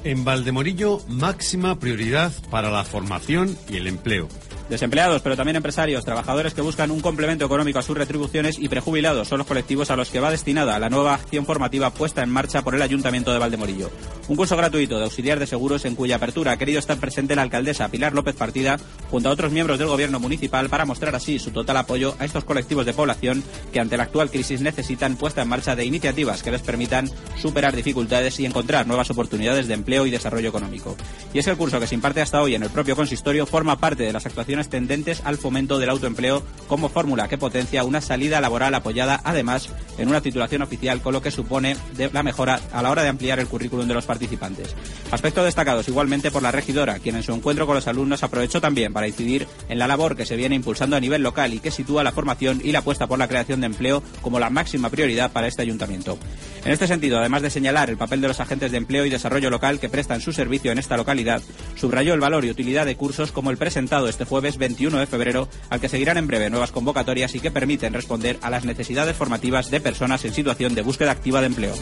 En 0.03 0.25
Valdemorillo, 0.25 1.01
máxima 1.07 1.79
prioridad 1.79 2.31
para 2.49 2.69
la 2.69 2.83
formación 2.83 3.57
y 3.69 3.77
el 3.77 3.87
empleo. 3.87 4.27
Desempleados, 4.73 5.21
pero 5.21 5.37
también 5.37 5.55
empresarios, 5.55 6.03
trabajadores 6.03 6.55
que 6.55 6.61
buscan 6.61 6.89
un 6.89 6.99
complemento 6.99 7.45
económico 7.45 7.77
a 7.77 7.83
sus 7.83 7.95
retribuciones 7.95 8.57
y 8.57 8.69
prejubilados 8.69 9.27
son 9.27 9.37
los 9.37 9.45
colectivos 9.45 9.91
a 9.91 9.95
los 9.95 10.09
que 10.09 10.19
va 10.19 10.31
destinada 10.31 10.79
la 10.79 10.89
nueva 10.89 11.13
acción 11.13 11.45
formativa 11.45 11.91
puesta 11.91 12.23
en 12.23 12.31
marcha 12.31 12.63
por 12.63 12.73
el 12.73 12.81
Ayuntamiento 12.81 13.31
de 13.31 13.37
Valdemorillo. 13.37 13.91
Un 14.29 14.35
curso 14.35 14.57
gratuito 14.57 14.97
de 14.97 15.03
auxiliar 15.03 15.37
de 15.37 15.45
seguros 15.45 15.85
en 15.85 15.93
cuya 15.93 16.15
apertura 16.15 16.53
ha 16.53 16.57
querido 16.57 16.79
estar 16.79 16.97
presente 16.97 17.35
la 17.35 17.43
alcaldesa 17.43 17.89
Pilar 17.89 18.13
López 18.13 18.35
Partida 18.35 18.79
junto 19.11 19.29
a 19.29 19.31
otros 19.31 19.51
miembros 19.51 19.77
del 19.77 19.89
gobierno 19.89 20.19
municipal 20.19 20.69
para 20.69 20.85
mostrar 20.85 21.13
así 21.13 21.37
su 21.37 21.51
total 21.51 21.77
apoyo 21.77 22.15
a 22.17 22.25
estos 22.25 22.43
colectivos 22.43 22.87
de 22.87 22.93
población 22.93 23.43
que 23.71 23.79
ante 23.79 23.95
la 23.95 24.03
actual 24.03 24.31
crisis 24.31 24.61
necesitan 24.61 25.17
puesta 25.17 25.43
en 25.43 25.49
marcha 25.49 25.75
de 25.75 25.85
iniciativas 25.85 26.41
que 26.41 26.49
les 26.49 26.61
permitan 26.61 27.11
superar 27.39 27.75
dificultades 27.75 28.39
y 28.39 28.47
encontrar 28.47 28.87
nuevas 28.87 29.11
oportunidades 29.11 29.67
de 29.67 29.75
empleo 29.75 30.07
y 30.07 30.09
desarrollo 30.09 30.49
económico. 30.49 30.97
Y 31.31 31.37
es 31.37 31.45
el 31.45 31.57
curso 31.57 31.79
que 31.79 31.85
se 31.85 31.93
imparte 31.93 32.21
hasta 32.21 32.41
hoy 32.41 32.55
en 32.55 32.63
el 32.63 32.71
propio 32.71 32.95
consistorio 32.95 33.45
forma 33.45 33.77
parte 33.77 34.01
de 34.01 34.13
las 34.13 34.25
actuaciones 34.25 34.62
tendentes 34.69 35.21
al 35.25 35.37
fomento 35.37 35.79
del 35.79 35.89
autoempleo 35.89 36.43
como 36.67 36.89
fórmula 36.89 37.27
que 37.27 37.37
potencia 37.37 37.83
una 37.83 38.01
salida 38.01 38.41
laboral 38.41 38.73
apoyada 38.75 39.21
además 39.23 39.69
en 39.97 40.09
una 40.09 40.21
titulación 40.21 40.61
oficial 40.61 41.01
con 41.01 41.13
lo 41.13 41.21
que 41.21 41.31
supone 41.31 41.75
la 42.11 42.23
mejora 42.23 42.59
a 42.71 42.81
la 42.81 42.91
hora 42.91 43.03
de 43.03 43.09
ampliar 43.09 43.39
el 43.39 43.47
currículum 43.47 43.87
de 43.87 43.93
los 43.93 44.05
participantes. 44.05 44.75
Aspectos 45.11 45.45
destacados 45.45 45.87
igualmente 45.87 46.31
por 46.31 46.41
la 46.41 46.51
regidora, 46.51 46.99
quien 46.99 47.15
en 47.15 47.23
su 47.23 47.33
encuentro 47.33 47.65
con 47.65 47.75
los 47.75 47.87
alumnos 47.87 48.23
aprovechó 48.23 48.61
también 48.61 48.93
para 48.93 49.07
incidir 49.07 49.47
en 49.69 49.79
la 49.79 49.87
labor 49.87 50.15
que 50.15 50.25
se 50.25 50.35
viene 50.35 50.55
impulsando 50.55 50.95
a 50.95 50.99
nivel 50.99 51.21
local 51.21 51.53
y 51.53 51.59
que 51.59 51.71
sitúa 51.71 52.03
la 52.03 52.11
formación 52.11 52.61
y 52.63 52.71
la 52.71 52.79
apuesta 52.79 53.07
por 53.07 53.19
la 53.19 53.27
creación 53.27 53.61
de 53.61 53.67
empleo 53.67 54.03
como 54.21 54.39
la 54.39 54.49
máxima 54.49 54.89
prioridad 54.89 55.31
para 55.31 55.47
este 55.47 55.61
ayuntamiento. 55.61 56.17
En 56.65 56.71
este 56.71 56.87
sentido, 56.87 57.19
además 57.19 57.41
de 57.41 57.49
señalar 57.49 57.89
el 57.89 57.97
papel 57.97 58.21
de 58.21 58.27
los 58.27 58.39
agentes 58.39 58.71
de 58.71 58.77
empleo 58.77 59.05
y 59.05 59.09
desarrollo 59.09 59.49
local 59.49 59.79
que 59.79 59.89
prestan 59.89 60.21
su 60.21 60.33
servicio 60.33 60.71
en 60.71 60.79
esta 60.79 60.97
localidad, 60.97 61.41
subrayó 61.75 62.13
el 62.13 62.19
valor 62.19 62.45
y 62.45 62.49
utilidad 62.49 62.85
de 62.85 62.95
cursos 62.95 63.31
como 63.31 63.51
el 63.51 63.57
presentado 63.57 64.07
este 64.07 64.25
jueves 64.25 64.42
21 64.43 64.99
de 64.99 65.07
febrero, 65.07 65.47
al 65.69 65.79
que 65.79 65.89
seguirán 65.89 66.17
en 66.17 66.27
breve 66.27 66.49
nuevas 66.49 66.71
convocatorias 66.71 67.33
y 67.35 67.39
que 67.39 67.51
permiten 67.51 67.93
responder 67.93 68.37
a 68.41 68.49
las 68.49 68.65
necesidades 68.65 69.15
formativas 69.15 69.71
de 69.71 69.81
personas 69.81 70.23
en 70.25 70.33
situación 70.33 70.75
de 70.75 70.81
búsqueda 70.81 71.11
activa 71.11 71.41
de 71.41 71.47
empleo. 71.47 71.73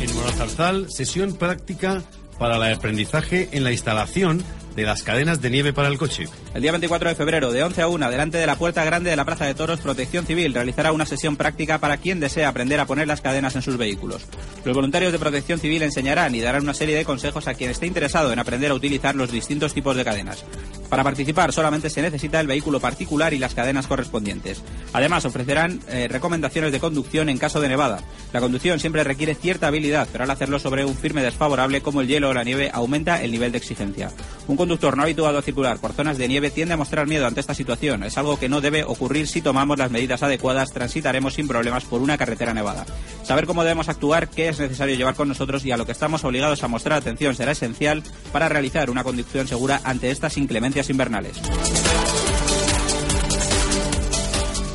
En 0.00 0.14
Morazarzal, 0.14 0.90
sesión 0.90 1.34
práctica 1.34 2.02
para 2.38 2.56
el 2.56 2.74
aprendizaje 2.74 3.48
en 3.52 3.64
la 3.64 3.72
instalación 3.72 4.42
de 4.74 4.82
las 4.84 5.02
cadenas 5.02 5.40
de 5.40 5.50
nieve 5.50 5.72
para 5.72 5.88
el 5.88 5.98
coche. 5.98 6.28
El 6.54 6.62
día 6.62 6.72
24 6.72 7.08
de 7.08 7.14
febrero, 7.14 7.52
de 7.52 7.62
11 7.62 7.82
a 7.82 7.88
1, 7.88 8.10
delante 8.10 8.38
de 8.38 8.46
la 8.46 8.56
puerta 8.56 8.84
grande 8.84 9.10
de 9.10 9.16
la 9.16 9.24
Plaza 9.24 9.44
de 9.44 9.54
Toros, 9.54 9.80
Protección 9.80 10.26
Civil 10.26 10.54
realizará 10.54 10.92
una 10.92 11.06
sesión 11.06 11.36
práctica 11.36 11.78
para 11.78 11.96
quien 11.96 12.20
desea 12.20 12.48
aprender 12.48 12.80
a 12.80 12.86
poner 12.86 13.08
las 13.08 13.20
cadenas 13.20 13.56
en 13.56 13.62
sus 13.62 13.76
vehículos. 13.76 14.26
Los 14.64 14.74
voluntarios 14.74 15.12
de 15.12 15.18
Protección 15.18 15.58
Civil 15.58 15.82
enseñarán 15.82 16.34
y 16.34 16.40
darán 16.40 16.62
una 16.62 16.74
serie 16.74 16.96
de 16.96 17.04
consejos 17.04 17.48
a 17.48 17.54
quien 17.54 17.70
esté 17.70 17.86
interesado 17.86 18.32
en 18.32 18.38
aprender 18.38 18.70
a 18.70 18.74
utilizar 18.74 19.14
los 19.14 19.32
distintos 19.32 19.74
tipos 19.74 19.96
de 19.96 20.04
cadenas. 20.04 20.44
Para 20.90 21.04
participar 21.04 21.52
solamente 21.52 21.88
se 21.88 22.02
necesita 22.02 22.40
el 22.40 22.48
vehículo 22.48 22.80
particular 22.80 23.32
y 23.32 23.38
las 23.38 23.54
cadenas 23.54 23.86
correspondientes. 23.86 24.62
Además, 24.92 25.24
ofrecerán 25.24 25.80
eh, 25.88 26.08
recomendaciones 26.08 26.72
de 26.72 26.80
conducción 26.80 27.28
en 27.28 27.38
caso 27.38 27.60
de 27.60 27.68
nevada. 27.68 28.00
La 28.32 28.40
conducción 28.40 28.80
siempre 28.80 29.04
requiere 29.04 29.36
cierta 29.36 29.68
habilidad, 29.68 30.08
pero 30.10 30.24
al 30.24 30.30
hacerlo 30.30 30.58
sobre 30.58 30.84
un 30.84 30.96
firme 30.96 31.22
desfavorable 31.22 31.80
como 31.80 32.00
el 32.00 32.08
hielo 32.08 32.30
o 32.30 32.34
la 32.34 32.42
nieve 32.42 32.70
aumenta 32.72 33.22
el 33.22 33.30
nivel 33.30 33.52
de 33.52 33.58
exigencia. 33.58 34.10
Un 34.48 34.56
conductor 34.60 34.94
no 34.94 35.04
habituado 35.04 35.38
a 35.38 35.42
circular 35.42 35.78
por 35.78 35.94
zonas 35.94 36.18
de 36.18 36.28
nieve 36.28 36.50
tiende 36.50 36.74
a 36.74 36.76
mostrar 36.76 37.06
miedo 37.06 37.26
ante 37.26 37.40
esta 37.40 37.54
situación. 37.54 38.02
Es 38.02 38.18
algo 38.18 38.38
que 38.38 38.50
no 38.50 38.60
debe 38.60 38.84
ocurrir 38.84 39.26
si 39.26 39.40
tomamos 39.40 39.78
las 39.78 39.90
medidas 39.90 40.22
adecuadas, 40.22 40.74
transitaremos 40.74 41.32
sin 41.32 41.48
problemas 41.48 41.86
por 41.86 42.02
una 42.02 42.18
carretera 42.18 42.52
nevada. 42.52 42.84
Saber 43.22 43.46
cómo 43.46 43.62
debemos 43.62 43.88
actuar, 43.88 44.28
qué 44.28 44.50
es 44.50 44.60
necesario 44.60 44.96
llevar 44.96 45.14
con 45.14 45.28
nosotros 45.28 45.64
y 45.64 45.72
a 45.72 45.78
lo 45.78 45.86
que 45.86 45.92
estamos 45.92 46.24
obligados 46.24 46.62
a 46.62 46.68
mostrar 46.68 46.98
atención 46.98 47.34
será 47.34 47.52
esencial 47.52 48.02
para 48.34 48.50
realizar 48.50 48.90
una 48.90 49.02
conducción 49.02 49.48
segura 49.48 49.80
ante 49.82 50.10
estas 50.10 50.36
inclemencias 50.36 50.90
invernales. 50.90 51.40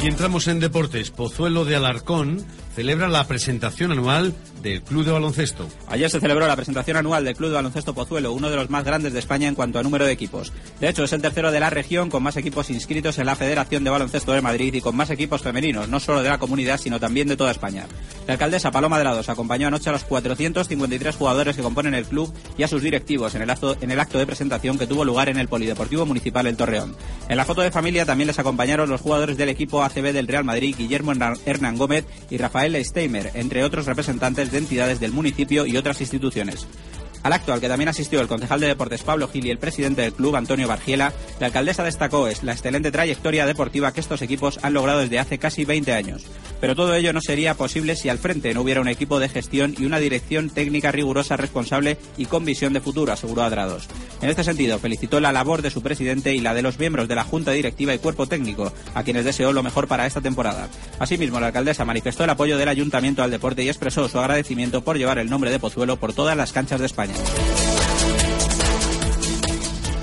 Y 0.02 0.08
entramos 0.08 0.48
en 0.48 0.60
deportes. 0.60 1.12
Pozuelo 1.12 1.64
de 1.64 1.76
Alarcón 1.76 2.44
celebra 2.76 3.08
la 3.08 3.26
presentación 3.26 3.94
anual 3.94 4.34
del 4.62 4.82
Club 4.82 5.06
de 5.06 5.12
Baloncesto. 5.12 5.68
Ayer 5.88 6.10
se 6.10 6.20
celebró 6.20 6.46
la 6.46 6.56
presentación 6.56 6.98
anual 6.98 7.24
del 7.24 7.36
Club 7.36 7.50
de 7.50 7.56
Baloncesto 7.56 7.94
Pozuelo, 7.94 8.34
uno 8.34 8.50
de 8.50 8.58
los 8.58 8.70
más 8.70 8.84
grandes 8.84 9.14
de 9.14 9.20
España 9.20 9.48
en 9.48 9.56
cuanto 9.56 9.80
a 9.80 9.84
número 9.84 10.06
de 10.06 10.12
equipos. 10.12 10.52
De 10.82 10.90
hecho, 10.90 11.06
es 11.06 11.14
el 11.14 11.22
tercero 11.22 11.52
de 11.52 11.60
la 11.60 11.70
región 11.70 12.10
con 12.10 12.22
más 12.22 12.36
equipos 12.36 12.70
inscritos 12.70 13.18
en 13.18 13.28
la 13.28 13.36
Federación 13.36 13.84
de 13.84 13.92
Baloncesto 13.92 14.34
de 14.34 14.42
Madrid 14.42 14.74
y 14.74 14.82
con 14.82 14.96
más 14.96 15.10
equipos 15.10 15.42
femeninos, 15.42 15.88
no 15.88 16.00
solo 16.00 16.22
de 16.22 16.30
la 16.30 16.38
comunidad, 16.38 16.78
sino 16.78 17.00
también 17.00 17.28
de 17.28 17.38
toda 17.38 17.52
España. 17.52 17.86
La 18.28 18.34
alcaldesa 18.34 18.72
Paloma 18.72 19.00
de 19.00 19.06
acompañó 19.06 19.68
anoche 19.68 19.90
a 19.90 19.94
los 19.94 20.04
453 20.04 21.16
jugadores 21.16 21.56
que 21.56 21.62
componen 21.62 21.94
el 21.94 22.06
club 22.06 22.34
y 22.58 22.64
a 22.64 22.68
sus 22.68 22.82
directivos 22.82 23.36
en 23.36 23.44
el, 23.44 23.50
acto, 23.50 23.78
en 23.80 23.92
el 23.92 24.00
acto 24.00 24.18
de 24.18 24.26
presentación 24.26 24.78
que 24.78 24.88
tuvo 24.88 25.06
lugar 25.06 25.30
en 25.30 25.38
el 25.38 25.48
Polideportivo 25.48 26.06
Municipal 26.06 26.48
El 26.48 26.58
Torreón. 26.58 26.96
En 27.30 27.38
la 27.38 27.46
foto 27.46 27.62
de 27.62 27.72
familia 27.72 28.06
también 28.06 28.28
les 28.28 28.40
acompañaron 28.40 28.90
los 28.90 29.02
jugadores 29.02 29.38
del 29.38 29.50
equipo 29.50 29.84
ACB 29.84 30.12
del 30.12 30.28
Real 30.28 30.44
Madrid, 30.44 30.76
Guillermo 30.78 31.14
Hernán 31.46 31.78
Gómez 31.78 32.06
y 32.30 32.38
Rafael 32.38 32.65
Steimer, 32.84 33.32
entre 33.36 33.64
otros 33.64 33.86
representantes 33.86 34.52
de 34.52 34.58
entidades 34.58 35.00
del 35.00 35.12
municipio 35.12 35.66
y 35.66 35.78
otras 35.78 36.02
instituciones. 36.02 36.68
Al 37.26 37.34
acto 37.34 37.54
al 37.54 37.60
que 37.60 37.68
también 37.68 37.90
asistió 37.90 38.22
el 38.22 38.28
concejal 38.28 38.60
de 38.60 38.68
deportes 38.68 39.02
Pablo 39.02 39.28
Gil 39.28 39.48
y 39.48 39.50
el 39.50 39.58
presidente 39.58 40.04
del 40.04 40.14
club 40.14 40.36
Antonio 40.36 40.68
Bargiela, 40.68 41.12
la 41.40 41.48
alcaldesa 41.48 41.84
destacó 41.84 42.28
es 42.28 42.44
la 42.44 42.52
excelente 42.52 42.92
trayectoria 42.92 43.48
deportiva 43.48 43.92
que 43.92 44.00
estos 44.00 44.22
equipos 44.22 44.60
han 44.62 44.76
logrado 44.76 45.00
desde 45.00 45.18
hace 45.18 45.40
casi 45.40 45.66
20 45.66 45.92
años. 45.92 46.22
Pero 46.62 46.76
todo 46.76 46.94
ello 46.94 47.14
no 47.14 47.22
sería 47.22 47.56
posible 47.56 47.96
si 47.96 48.10
al 48.10 48.20
frente 48.20 48.54
no 48.54 48.62
hubiera 48.62 48.80
un 48.80 48.88
equipo 48.88 49.18
de 49.18 49.28
gestión 49.28 49.74
y 49.76 49.86
una 49.86 49.98
dirección 49.98 50.52
técnica 50.52 50.92
rigurosa, 50.92 51.36
responsable 51.36 51.98
y 52.16 52.28
con 52.28 52.46
visión 52.46 52.74
de 52.74 52.82
futuro, 52.82 53.12
aseguró 53.12 53.42
Adrados. 53.42 53.88
En 54.22 54.30
este 54.30 54.44
sentido, 54.44 54.78
felicitó 54.78 55.20
la 55.20 55.32
labor 55.32 55.64
de 55.64 55.72
su 55.72 55.82
presidente 55.82 56.36
y 56.36 56.42
la 56.42 56.54
de 56.54 56.62
los 56.62 56.78
miembros 56.78 57.08
de 57.08 57.16
la 57.16 57.24
Junta 57.24 57.54
Directiva 57.54 57.96
y 57.96 58.00
Cuerpo 58.00 58.28
Técnico, 58.28 58.72
a 58.94 59.02
quienes 59.02 59.26
deseó 59.26 59.52
lo 59.52 59.64
mejor 59.64 59.88
para 59.88 60.06
esta 60.06 60.22
temporada. 60.22 60.70
Asimismo, 61.00 61.40
la 61.40 61.48
alcaldesa 61.48 61.86
manifestó 61.86 62.24
el 62.24 62.30
apoyo 62.30 62.56
del 62.60 62.70
ayuntamiento 62.70 63.24
al 63.24 63.32
deporte 63.32 63.64
y 63.64 63.70
expresó 63.70 64.08
su 64.08 64.20
agradecimiento 64.20 64.84
por 64.84 65.00
llevar 65.00 65.18
el 65.18 65.30
nombre 65.32 65.50
de 65.50 65.58
Pozuelo 65.58 65.98
por 65.98 66.14
todas 66.14 66.38
las 66.38 66.54
canchas 66.54 66.80
de 66.80 66.86
España. 66.86 67.15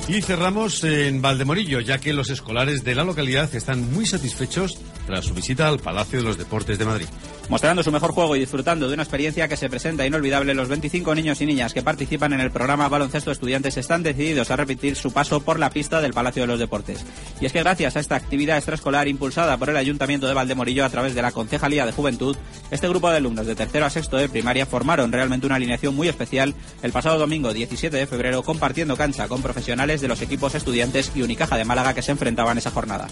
Y 0.08 0.20
cerramos 0.20 0.84
en 0.84 1.22
Valdemorillo, 1.22 1.80
ya 1.80 1.98
que 1.98 2.12
los 2.12 2.28
escolares 2.28 2.84
de 2.84 2.94
la 2.94 3.02
localidad 3.02 3.54
están 3.54 3.90
muy 3.92 4.04
satisfechos 4.04 4.78
tras 5.06 5.24
su 5.24 5.32
visita 5.32 5.68
al 5.68 5.78
Palacio 5.78 6.18
de 6.18 6.24
los 6.24 6.36
Deportes 6.36 6.78
de 6.78 6.84
Madrid. 6.84 7.06
Mostrando 7.49 7.82
su 7.82 7.93
mejor 7.93 8.12
juego 8.12 8.34
y 8.34 8.40
disfrutando 8.40 8.88
de 8.88 8.95
una 8.95 9.03
experiencia 9.03 9.49
que 9.49 9.57
se 9.57 9.68
presenta 9.68 10.07
inolvidable, 10.07 10.55
los 10.55 10.68
25 10.68 11.14
niños 11.14 11.40
y 11.40 11.47
niñas 11.47 11.74
que 11.74 11.82
participan 11.82 12.32
en 12.32 12.40
el 12.40 12.51
programa 12.51 12.88
Baloncesto 12.88 13.30
Estudiantes 13.30 13.76
están 13.76 14.03
decididos 14.03 14.51
a 14.51 14.57
repetir 14.57 14.97
su 14.97 15.12
paso 15.12 15.40
por 15.40 15.59
la 15.59 15.70
pista 15.70 16.01
del 16.01 16.14
Palacio 16.14 16.45
de 16.45 16.47
los 16.47 16.59
Deportes. 16.59 17.05
Y 17.40 17.47
es 17.47 17.53
que 17.53 17.61
gracias 17.61 17.97
a 17.97 18.01
esta 18.01 18.16
actividad 18.16 18.57
extraescolar 18.57 19.09
impulsada 19.09 19.59
por 19.59 19.68
el 19.68 19.76
Ayuntamiento 19.76 20.26
de 20.26 20.34
Valdemorillo 20.34 20.84
a 20.84 20.90
través 20.90 21.14
de 21.14 21.22
la 21.22 21.32
Concejalía 21.32 21.84
de 21.84 21.93
Juventud, 21.93 22.36
este 22.70 22.88
grupo 22.88 23.11
de 23.11 23.18
alumnos 23.18 23.47
de 23.47 23.55
tercero 23.55 23.86
a 23.86 23.90
sexto 23.90 24.16
de 24.16 24.28
primaria 24.28 24.64
formaron 24.64 25.12
realmente 25.12 25.47
una 25.47 25.57
alineación 25.57 25.95
muy 25.95 26.09
especial 26.09 26.55
el 26.82 26.93
pasado 26.93 27.18
domingo 27.18 27.53
17 27.53 27.95
de 27.95 28.07
febrero 28.07 28.43
compartiendo 28.43 28.97
cancha 28.97 29.28
con 29.28 29.43
profesionales 29.43 30.01
de 30.01 30.09
los 30.09 30.22
equipos 30.22 30.55
estudiantes 30.55 31.12
y 31.14 31.22
Unicaja 31.22 31.59
de 31.59 31.64
Málaga 31.64 31.93
que 31.93 32.03
se 32.03 32.12
enfrentaban 32.12 32.57
esa 32.57 32.70
jornada. 32.70 33.09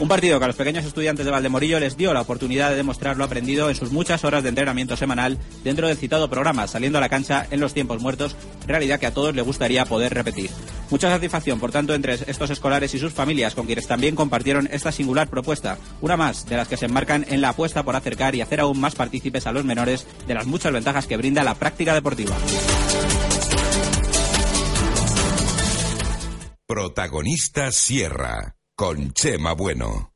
Un 0.00 0.08
partido 0.08 0.38
que 0.38 0.44
a 0.44 0.48
los 0.48 0.56
pequeños 0.56 0.84
estudiantes 0.84 1.24
de 1.24 1.30
Valdemorillo 1.30 1.78
les 1.78 1.96
dio 1.96 2.12
la 2.12 2.22
oportunidad 2.22 2.70
de 2.70 2.76
demostrar 2.76 3.16
lo 3.16 3.24
aprendido 3.24 3.70
en 3.70 3.73
sus 3.74 3.92
muchas 3.92 4.24
horas 4.24 4.42
de 4.42 4.48
entrenamiento 4.48 4.96
semanal 4.96 5.38
dentro 5.62 5.88
del 5.88 5.96
citado 5.96 6.28
programa, 6.28 6.66
saliendo 6.66 6.98
a 6.98 7.00
la 7.00 7.08
cancha 7.08 7.46
en 7.50 7.60
los 7.60 7.74
tiempos 7.74 8.00
muertos, 8.00 8.36
realidad 8.66 9.00
que 9.00 9.06
a 9.06 9.14
todos 9.14 9.34
les 9.34 9.44
gustaría 9.44 9.84
poder 9.84 10.14
repetir. 10.14 10.50
Mucha 10.90 11.10
satisfacción, 11.10 11.60
por 11.60 11.72
tanto, 11.72 11.94
entre 11.94 12.14
estos 12.14 12.50
escolares 12.50 12.94
y 12.94 12.98
sus 12.98 13.12
familias, 13.12 13.54
con 13.54 13.66
quienes 13.66 13.86
también 13.86 14.14
compartieron 14.14 14.68
esta 14.70 14.92
singular 14.92 15.28
propuesta, 15.28 15.78
una 16.00 16.16
más 16.16 16.46
de 16.46 16.56
las 16.56 16.68
que 16.68 16.76
se 16.76 16.86
enmarcan 16.86 17.26
en 17.28 17.40
la 17.40 17.50
apuesta 17.50 17.82
por 17.82 17.96
acercar 17.96 18.34
y 18.34 18.40
hacer 18.40 18.60
aún 18.60 18.80
más 18.80 18.94
partícipes 18.94 19.46
a 19.46 19.52
los 19.52 19.64
menores 19.64 20.06
de 20.26 20.34
las 20.34 20.46
muchas 20.46 20.72
ventajas 20.72 21.06
que 21.06 21.16
brinda 21.16 21.42
la 21.42 21.54
práctica 21.54 21.94
deportiva. 21.94 22.36
Protagonista 26.66 27.70
Sierra, 27.72 28.56
con 28.74 29.12
Chema 29.12 29.52
Bueno. 29.52 30.13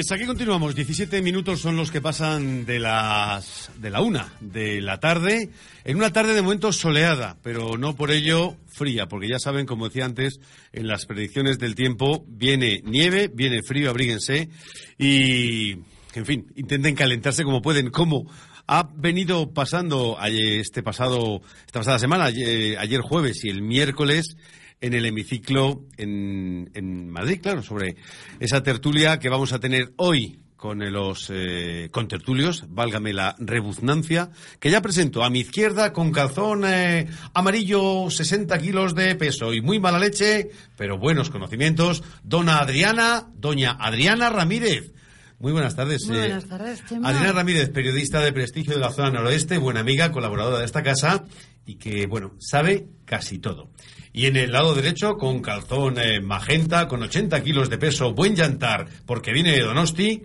Pues 0.00 0.12
aquí 0.12 0.24
continuamos. 0.24 0.74
17 0.74 1.20
minutos 1.20 1.60
son 1.60 1.76
los 1.76 1.90
que 1.90 2.00
pasan 2.00 2.64
de 2.64 2.78
las 2.78 3.70
de 3.76 3.90
la 3.90 4.00
una 4.00 4.32
de 4.40 4.80
la 4.80 4.98
tarde. 4.98 5.50
En 5.84 5.98
una 5.98 6.10
tarde 6.10 6.32
de 6.32 6.40
momento 6.40 6.72
soleada, 6.72 7.36
pero 7.42 7.76
no 7.76 7.94
por 7.96 8.10
ello 8.10 8.56
fría, 8.66 9.08
porque 9.08 9.28
ya 9.28 9.38
saben, 9.38 9.66
como 9.66 9.88
decía 9.88 10.06
antes, 10.06 10.40
en 10.72 10.86
las 10.86 11.04
predicciones 11.04 11.58
del 11.58 11.74
tiempo 11.74 12.24
viene 12.26 12.80
nieve, 12.82 13.30
viene 13.30 13.62
frío, 13.62 13.90
abríguense 13.90 14.48
y, 14.96 15.72
en 16.14 16.24
fin, 16.24 16.46
intenten 16.56 16.94
calentarse 16.94 17.44
como 17.44 17.60
pueden. 17.60 17.90
Como 17.90 18.24
ha 18.66 18.88
venido 18.96 19.52
pasando 19.52 20.16
este 20.24 20.82
pasado, 20.82 21.42
esta 21.66 21.80
pasada 21.80 21.98
semana, 21.98 22.24
ayer, 22.24 22.78
ayer 22.78 23.02
jueves 23.02 23.44
y 23.44 23.50
el 23.50 23.60
miércoles, 23.60 24.38
en 24.80 24.94
el 24.94 25.06
hemiciclo 25.06 25.84
en, 25.96 26.70
en 26.74 27.10
Madrid, 27.10 27.40
claro, 27.42 27.62
sobre 27.62 27.96
esa 28.38 28.62
tertulia 28.62 29.18
que 29.18 29.28
vamos 29.28 29.52
a 29.52 29.60
tener 29.60 29.92
hoy 29.96 30.40
con 30.60 30.78
los 30.92 31.30
eh, 31.32 31.88
contertulios, 31.90 32.64
válgame 32.68 33.14
la 33.14 33.34
rebuznancia, 33.38 34.30
que 34.58 34.70
ya 34.70 34.82
presento 34.82 35.24
a 35.24 35.30
mi 35.30 35.40
izquierda 35.40 35.94
con 35.94 36.12
calzón 36.12 36.64
eh, 36.66 37.08
amarillo, 37.32 38.10
60 38.10 38.58
kilos 38.58 38.94
de 38.94 39.14
peso 39.14 39.54
y 39.54 39.62
muy 39.62 39.80
mala 39.80 39.98
leche, 39.98 40.50
pero 40.76 40.98
buenos 40.98 41.30
conocimientos, 41.30 42.02
dona 42.24 42.58
Adriana, 42.58 43.28
doña 43.34 43.72
Adriana 43.80 44.28
Ramírez. 44.28 44.92
Muy 45.38 45.52
buenas 45.52 45.74
tardes. 45.74 46.06
Muy 46.06 46.18
eh, 46.18 46.20
buenas 46.20 46.46
tardes. 46.46 46.82
Adriana 47.02 47.32
Ramírez, 47.32 47.70
periodista 47.70 48.20
de 48.20 48.34
prestigio 48.34 48.74
de 48.74 48.80
la 48.80 48.92
zona 48.92 49.10
noroeste, 49.10 49.56
buena 49.56 49.80
amiga, 49.80 50.12
colaboradora 50.12 50.58
de 50.58 50.66
esta 50.66 50.82
casa 50.82 51.24
y 51.64 51.76
que, 51.76 52.06
bueno, 52.06 52.34
sabe 52.38 52.86
casi 53.06 53.38
todo. 53.38 53.70
Y 54.12 54.26
en 54.26 54.36
el 54.36 54.52
lado 54.52 54.74
derecho, 54.74 55.16
con 55.16 55.40
calzón 55.40 55.98
eh, 55.98 56.20
magenta, 56.20 56.88
con 56.88 57.02
80 57.02 57.42
kilos 57.42 57.70
de 57.70 57.78
peso, 57.78 58.12
buen 58.12 58.34
llantar, 58.34 58.88
porque 59.06 59.32
viene 59.32 59.52
de 59.52 59.60
Donosti, 59.60 60.24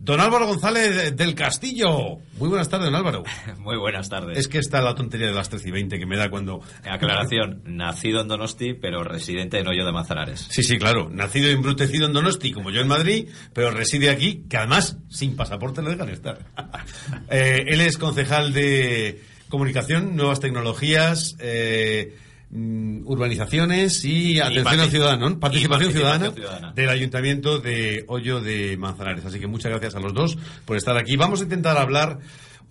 don 0.00 0.18
Álvaro 0.18 0.48
González 0.48 1.14
del 1.14 1.34
Castillo. 1.36 2.18
Muy 2.38 2.48
buenas 2.48 2.68
tardes, 2.68 2.86
don 2.86 2.96
Álvaro. 2.96 3.22
Muy 3.58 3.76
buenas 3.76 4.08
tardes. 4.08 4.36
Es 4.36 4.48
que 4.48 4.58
está 4.58 4.80
la 4.80 4.96
tontería 4.96 5.28
de 5.28 5.34
las 5.34 5.48
13 5.48 5.68
y 5.68 5.70
20 5.70 5.98
que 5.98 6.06
me 6.06 6.16
da 6.16 6.28
cuando... 6.28 6.60
Aclaración, 6.82 7.62
nacido 7.66 8.20
en 8.20 8.28
Donosti, 8.28 8.74
pero 8.74 9.04
residente 9.04 9.60
en 9.60 9.68
Hoyo 9.68 9.84
de 9.84 9.92
Manzanares. 9.92 10.48
Sí, 10.50 10.64
sí, 10.64 10.76
claro. 10.78 11.08
Nacido 11.08 11.48
y 11.48 11.52
embrutecido 11.52 12.06
en 12.06 12.12
Donosti, 12.12 12.50
como 12.50 12.70
yo 12.70 12.80
en 12.80 12.88
Madrid, 12.88 13.28
pero 13.52 13.70
reside 13.70 14.10
aquí, 14.10 14.44
que 14.48 14.56
además 14.56 14.96
sin 15.08 15.36
pasaporte 15.36 15.82
le 15.82 15.90
dejan 15.90 16.08
estar. 16.08 16.38
Eh, 17.32 17.64
él 17.68 17.80
es 17.80 17.96
concejal 17.96 18.52
de 18.52 19.22
comunicación, 19.48 20.16
nuevas 20.16 20.40
tecnologías, 20.40 21.36
eh, 21.38 22.16
urbanizaciones 22.52 24.04
y 24.04 24.40
atención 24.40 24.80
al 24.80 24.90
ciudadano, 24.90 25.38
participación, 25.38 25.92
ciudadana, 25.92 26.32
ciudadana. 26.32 26.72
del 26.72 26.88
Ayuntamiento 26.88 27.58
de 27.60 28.04
Hoyo 28.08 28.40
de 28.40 28.76
Manzanares. 28.76 29.24
Así 29.24 29.38
que 29.38 29.46
muchas 29.46 29.70
gracias 29.70 29.94
a 29.94 30.00
los 30.00 30.12
dos 30.12 30.36
por 30.64 30.76
estar 30.76 30.96
aquí. 30.96 31.16
Vamos 31.16 31.40
a 31.40 31.44
intentar 31.44 31.76
hablar 31.76 32.18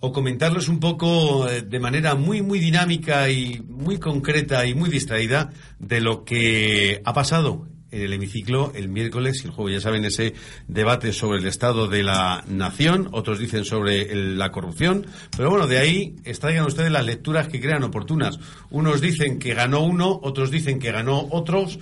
o 0.00 0.12
comentarles 0.12 0.68
un 0.68 0.80
poco 0.80 1.48
eh, 1.48 1.62
de 1.62 1.80
manera 1.80 2.14
muy, 2.14 2.42
muy 2.42 2.58
dinámica 2.58 3.30
y 3.30 3.62
muy 3.68 3.98
concreta 3.98 4.66
y 4.66 4.74
muy 4.74 4.90
distraída 4.90 5.50
de 5.78 6.00
lo 6.00 6.24
que 6.24 7.00
ha 7.04 7.12
pasado 7.12 7.66
en 7.90 8.02
el 8.02 8.12
hemiciclo 8.12 8.72
el 8.74 8.88
miércoles 8.88 9.40
y 9.42 9.46
el 9.46 9.52
jueves. 9.52 9.74
Ya 9.74 9.80
saben, 9.80 10.04
ese 10.04 10.34
debate 10.68 11.12
sobre 11.12 11.38
el 11.38 11.46
estado 11.46 11.88
de 11.88 12.02
la 12.02 12.44
nación, 12.48 13.08
otros 13.12 13.38
dicen 13.38 13.64
sobre 13.64 14.12
el- 14.12 14.38
la 14.38 14.52
corrupción, 14.52 15.06
pero 15.36 15.50
bueno, 15.50 15.66
de 15.66 15.78
ahí 15.78 16.16
extraigan 16.24 16.66
ustedes 16.66 16.90
las 16.90 17.04
lecturas 17.04 17.48
que 17.48 17.60
crean 17.60 17.82
oportunas. 17.82 18.38
Unos 18.70 19.00
dicen 19.00 19.38
que 19.38 19.54
ganó 19.54 19.80
uno, 19.80 20.20
otros 20.22 20.50
dicen 20.50 20.78
que 20.78 20.92
ganó 20.92 21.28
otros. 21.30 21.78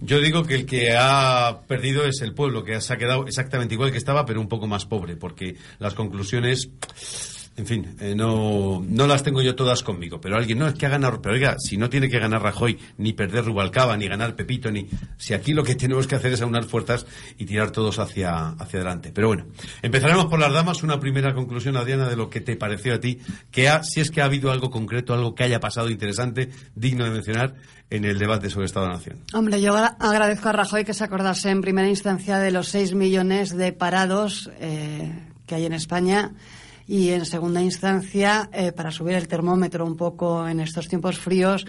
Yo 0.00 0.20
digo 0.20 0.42
que 0.44 0.56
el 0.56 0.66
que 0.66 0.94
ha 0.98 1.60
perdido 1.68 2.04
es 2.04 2.20
el 2.20 2.34
pueblo, 2.34 2.64
que 2.64 2.78
se 2.80 2.92
ha 2.92 2.96
quedado 2.98 3.26
exactamente 3.26 3.74
igual 3.74 3.92
que 3.92 3.96
estaba, 3.98 4.26
pero 4.26 4.40
un 4.40 4.48
poco 4.48 4.66
más 4.66 4.84
pobre, 4.84 5.16
porque 5.16 5.56
las 5.78 5.94
conclusiones, 5.94 6.68
en 7.56 7.66
fin, 7.66 7.96
eh, 8.00 8.14
no, 8.16 8.84
no 8.88 9.06
las 9.06 9.22
tengo 9.22 9.40
yo 9.40 9.54
todas 9.54 9.82
conmigo. 9.82 10.20
Pero 10.20 10.36
alguien, 10.36 10.58
no, 10.58 10.66
es 10.66 10.74
que 10.74 10.86
ha 10.86 10.88
ganado, 10.88 11.22
pero 11.22 11.34
oiga, 11.34 11.56
si 11.58 11.76
no 11.76 11.88
tiene 11.88 12.08
que 12.08 12.18
ganar 12.18 12.42
Rajoy, 12.42 12.78
ni 12.98 13.12
perder 13.12 13.44
Rubalcaba, 13.44 13.96
ni 13.96 14.08
ganar 14.08 14.34
Pepito, 14.34 14.70
ni. 14.70 14.88
Si 15.16 15.34
aquí 15.34 15.52
lo 15.52 15.62
que 15.62 15.74
tenemos 15.76 16.06
que 16.06 16.16
hacer 16.16 16.32
es 16.32 16.42
aunar 16.42 16.64
fuerzas 16.64 17.06
y 17.38 17.44
tirar 17.46 17.70
todos 17.70 17.98
hacia, 18.00 18.48
hacia 18.48 18.80
adelante. 18.80 19.12
Pero 19.14 19.28
bueno, 19.28 19.44
empezaremos 19.82 20.26
por 20.26 20.40
las 20.40 20.52
damas. 20.52 20.82
Una 20.82 20.98
primera 20.98 21.32
conclusión, 21.34 21.76
Adriana, 21.76 22.08
de 22.08 22.16
lo 22.16 22.28
que 22.28 22.40
te 22.40 22.56
pareció 22.56 22.94
a 22.94 22.98
ti, 23.00 23.20
que 23.50 23.68
ha, 23.68 23.82
si 23.84 24.00
es 24.00 24.10
que 24.10 24.20
ha 24.20 24.24
habido 24.24 24.50
algo 24.50 24.70
concreto, 24.70 25.14
algo 25.14 25.34
que 25.34 25.44
haya 25.44 25.60
pasado 25.60 25.90
interesante, 25.90 26.50
digno 26.74 27.04
de 27.04 27.10
mencionar 27.10 27.54
en 27.90 28.04
el 28.04 28.18
debate 28.18 28.50
sobre 28.50 28.66
Estado 28.66 28.88
Nación. 28.88 29.18
Hombre, 29.32 29.60
yo 29.62 29.72
agra- 29.76 29.96
agradezco 30.00 30.48
a 30.48 30.52
Rajoy 30.52 30.84
que 30.84 30.94
se 30.94 31.04
acordase 31.04 31.50
en 31.50 31.60
primera 31.60 31.88
instancia 31.88 32.38
de 32.38 32.50
los 32.50 32.68
6 32.68 32.94
millones 32.94 33.56
de 33.56 33.72
parados 33.72 34.50
eh, 34.58 35.12
que 35.46 35.54
hay 35.54 35.66
en 35.66 35.74
España 35.74 36.32
y 36.86 37.10
en 37.10 37.24
segunda 37.24 37.62
instancia, 37.62 38.48
eh, 38.52 38.72
para 38.72 38.90
subir 38.90 39.14
el 39.14 39.28
termómetro 39.28 39.86
un 39.86 39.96
poco 39.96 40.46
en 40.46 40.60
estos 40.60 40.88
tiempos 40.88 41.18
fríos, 41.18 41.66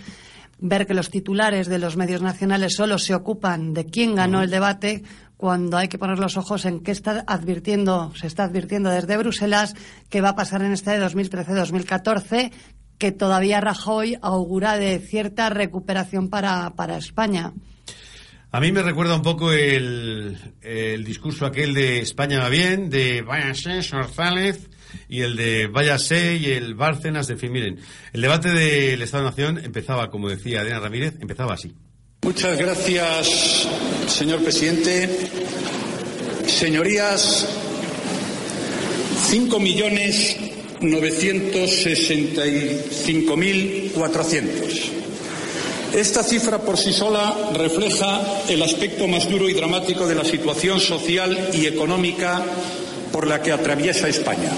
ver 0.59 0.85
que 0.85 0.93
los 0.93 1.09
titulares 1.09 1.67
de 1.67 1.79
los 1.79 1.97
medios 1.97 2.21
nacionales 2.21 2.75
solo 2.75 2.97
se 2.97 3.13
ocupan 3.13 3.73
de 3.73 3.85
quién 3.85 4.15
ganó 4.15 4.41
el 4.41 4.49
debate 4.49 5.03
cuando 5.37 5.77
hay 5.77 5.87
que 5.89 5.97
poner 5.97 6.17
los 6.17 6.37
ojos 6.37 6.65
en 6.65 6.81
qué 6.81 6.91
está 6.91 7.23
advirtiendo, 7.27 8.13
se 8.15 8.27
está 8.27 8.45
advirtiendo 8.45 8.89
desde 8.89 9.17
Bruselas 9.17 9.75
qué 10.09 10.21
va 10.21 10.29
a 10.29 10.35
pasar 10.35 10.61
en 10.61 10.71
este 10.71 10.91
de 10.91 11.05
2013-2014, 11.05 12.51
que 12.97 13.11
todavía 13.11 13.59
Rajoy 13.59 14.17
augura 14.21 14.77
de 14.77 14.99
cierta 14.99 15.49
recuperación 15.49 16.29
para, 16.29 16.71
para 16.75 16.97
España. 16.97 17.51
A 18.51 18.61
mí 18.61 18.71
me 18.71 18.81
recuerda 18.81 19.15
un 19.15 19.21
poco 19.21 19.51
el, 19.51 20.37
el 20.61 21.03
discurso 21.03 21.45
aquel 21.45 21.73
de 21.73 21.99
España 21.99 22.39
va 22.39 22.47
bien, 22.47 22.89
de 22.89 23.21
váyase, 23.21 23.83
Sorzález, 23.83 24.69
y 25.09 25.21
el 25.21 25.35
de 25.35 25.67
váyase 25.67 26.35
y 26.37 26.51
el 26.51 26.75
Bárcenas, 26.75 27.27
de 27.27 27.37
fin, 27.37 27.51
miren, 27.51 27.79
el 28.13 28.21
debate 28.21 28.49
del 28.49 29.01
Estado-Nación 29.01 29.59
empezaba, 29.63 30.09
como 30.09 30.29
decía 30.29 30.61
Adriana 30.61 30.81
Ramírez, 30.81 31.13
empezaba 31.21 31.53
así. 31.53 31.73
Muchas 32.23 32.57
gracias, 32.57 33.67
señor 34.07 34.41
presidente. 34.43 35.09
Señorías, 36.47 37.47
cinco 39.29 39.59
millones 39.59 40.37
novecientos 40.81 41.71
sesenta 41.71 42.45
y 42.45 42.79
cinco 42.91 43.37
mil 43.37 43.91
cuatrocientos. 43.93 44.91
Esta 45.93 46.23
cifra 46.23 46.59
por 46.59 46.77
sí 46.77 46.91
sola 46.91 47.51
refleja 47.53 48.21
el 48.49 48.61
aspecto 48.61 49.07
más 49.07 49.29
duro 49.29 49.47
y 49.47 49.53
dramático 49.53 50.05
de 50.05 50.15
la 50.15 50.25
situación 50.25 50.79
social 50.79 51.49
y 51.53 51.67
económica 51.67 52.43
por 53.11 53.27
la 53.27 53.41
que 53.41 53.53
atraviesa 53.53 54.09
España. 54.09 54.51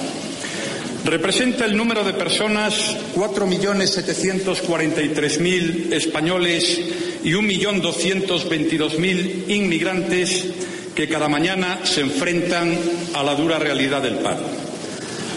Representa 1.06 1.66
el 1.66 1.78
número 1.78 2.04
de 2.04 2.14
personas, 2.14 2.98
4.743.000 3.16 5.94
españoles 5.94 6.80
y 7.24 7.32
1.222.000 7.32 9.50
inmigrantes 9.50 10.46
que 10.96 11.08
cada 11.08 11.30
mañana 11.30 11.82
se 11.84 12.02
enfrentan 12.02 12.76
a 13.14 13.22
la 13.24 13.36
dura 13.36 13.60
realidad 13.60 14.02
del 14.02 14.16
paro. 14.16 14.42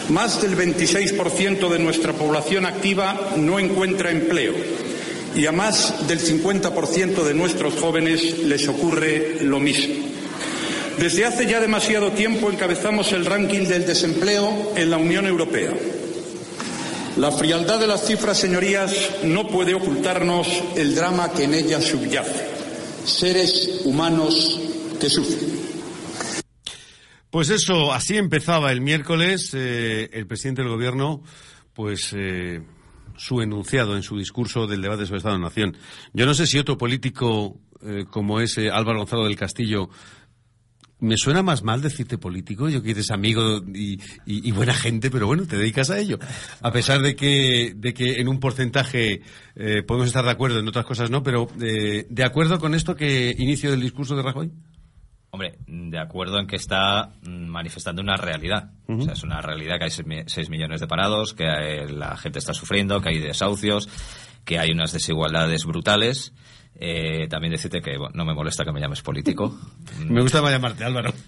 Más 0.09 0.41
del 0.41 0.57
26% 0.57 1.69
de 1.69 1.79
nuestra 1.79 2.11
población 2.13 2.65
activa 2.65 3.33
no 3.37 3.59
encuentra 3.59 4.11
empleo 4.11 4.53
y 5.35 5.45
a 5.45 5.51
más 5.51 6.07
del 6.07 6.19
50% 6.19 7.23
de 7.23 7.33
nuestros 7.33 7.75
jóvenes 7.75 8.39
les 8.39 8.67
ocurre 8.67 9.37
lo 9.41 9.59
mismo. 9.59 10.10
Desde 11.01 11.25
hace 11.25 11.47
ya 11.47 11.59
demasiado 11.59 12.11
tiempo 12.11 12.51
encabezamos 12.51 13.11
el 13.11 13.25
ranking 13.25 13.67
del 13.67 13.87
desempleo 13.87 14.73
en 14.75 14.91
la 14.91 14.97
Unión 14.97 15.25
Europea. 15.25 15.73
La 17.17 17.31
frialdad 17.31 17.79
de 17.79 17.87
las 17.87 18.05
cifras, 18.05 18.37
señorías, 18.37 18.93
no 19.23 19.47
puede 19.47 19.73
ocultarnos 19.73 20.47
el 20.77 20.93
drama 20.93 21.31
que 21.31 21.45
en 21.45 21.55
ellas 21.55 21.85
subyace. 21.85 22.47
Seres 23.03 23.81
humanos 23.83 24.61
que 24.99 25.09
sufren. 25.09 25.39
Pues 27.31 27.49
eso, 27.49 27.91
así 27.91 28.17
empezaba 28.17 28.71
el 28.71 28.81
miércoles 28.81 29.55
eh, 29.55 30.07
el 30.13 30.27
presidente 30.27 30.61
del 30.61 30.69
gobierno, 30.69 31.23
pues 31.73 32.13
eh, 32.15 32.61
su 33.17 33.41
enunciado 33.41 33.95
en 33.95 34.03
su 34.03 34.19
discurso 34.19 34.67
del 34.67 34.83
debate 34.83 35.07
sobre 35.07 35.17
Estado-Nación. 35.17 35.77
Yo 36.13 36.27
no 36.27 36.35
sé 36.35 36.45
si 36.45 36.59
otro 36.59 36.77
político 36.77 37.57
eh, 37.83 38.05
como 38.07 38.39
ese 38.39 38.69
Álvaro 38.69 38.99
Gonzalo 38.99 39.23
del 39.23 39.35
Castillo 39.35 39.89
me 41.01 41.17
suena 41.17 41.43
más 41.43 41.63
mal 41.63 41.81
decirte 41.81 42.17
político, 42.17 42.69
yo 42.69 42.81
que 42.81 42.91
eres 42.91 43.11
amigo 43.11 43.61
y, 43.75 43.95
y- 44.25 44.47
y 44.47 44.51
buena 44.51 44.73
gente, 44.73 45.11
pero 45.11 45.27
bueno, 45.27 45.45
te 45.45 45.57
dedicas 45.57 45.89
a 45.89 45.99
ello. 45.99 46.17
A 46.61 46.71
pesar 46.71 47.01
de 47.01 47.15
que, 47.15 47.73
de 47.75 47.93
que 47.93 48.21
en 48.21 48.29
un 48.29 48.39
porcentaje 48.39 49.21
eh, 49.55 49.83
podemos 49.85 50.07
estar 50.07 50.23
de 50.23 50.31
acuerdo, 50.31 50.59
en 50.59 50.67
otras 50.67 50.85
cosas 50.85 51.09
no, 51.09 51.21
pero 51.23 51.47
eh, 51.61 52.07
¿de 52.09 52.23
acuerdo 52.23 52.59
con 52.59 52.73
esto 52.73 52.95
que 52.95 53.35
inicio 53.37 53.71
del 53.71 53.81
discurso 53.81 54.15
de 54.15 54.21
Rajoy? 54.23 54.51
Hombre, 55.33 55.57
de 55.65 55.97
acuerdo 55.97 56.39
en 56.39 56.45
que 56.45 56.57
está 56.57 57.13
mm, 57.23 57.47
manifestando 57.47 58.01
una 58.01 58.17
realidad. 58.17 58.71
O 58.87 59.01
sea, 59.01 59.13
es 59.13 59.23
una 59.23 59.41
realidad 59.41 59.77
que 59.79 59.85
hay 59.85 60.23
6 60.27 60.49
millones 60.49 60.81
de 60.81 60.87
parados, 60.87 61.33
que 61.33 61.45
eh, 61.45 61.87
la 61.89 62.17
gente 62.17 62.39
está 62.39 62.53
sufriendo, 62.53 62.99
que 63.01 63.09
hay 63.09 63.19
desahucios, 63.19 63.87
que 64.43 64.59
hay 64.59 64.71
unas 64.71 64.91
desigualdades 64.91 65.63
brutales. 65.65 66.33
Eh, 66.83 67.27
también 67.29 67.51
decirte 67.51 67.79
que 67.79 67.95
bueno, 67.95 68.11
no 68.15 68.25
me 68.25 68.33
molesta 68.33 68.65
que 68.65 68.71
me 68.71 68.79
llames 68.81 69.03
político. 69.03 69.55
Me 70.07 70.19
gusta 70.21 70.41
más 70.41 70.51
llamarte 70.51 70.83
Álvaro. 70.83 71.13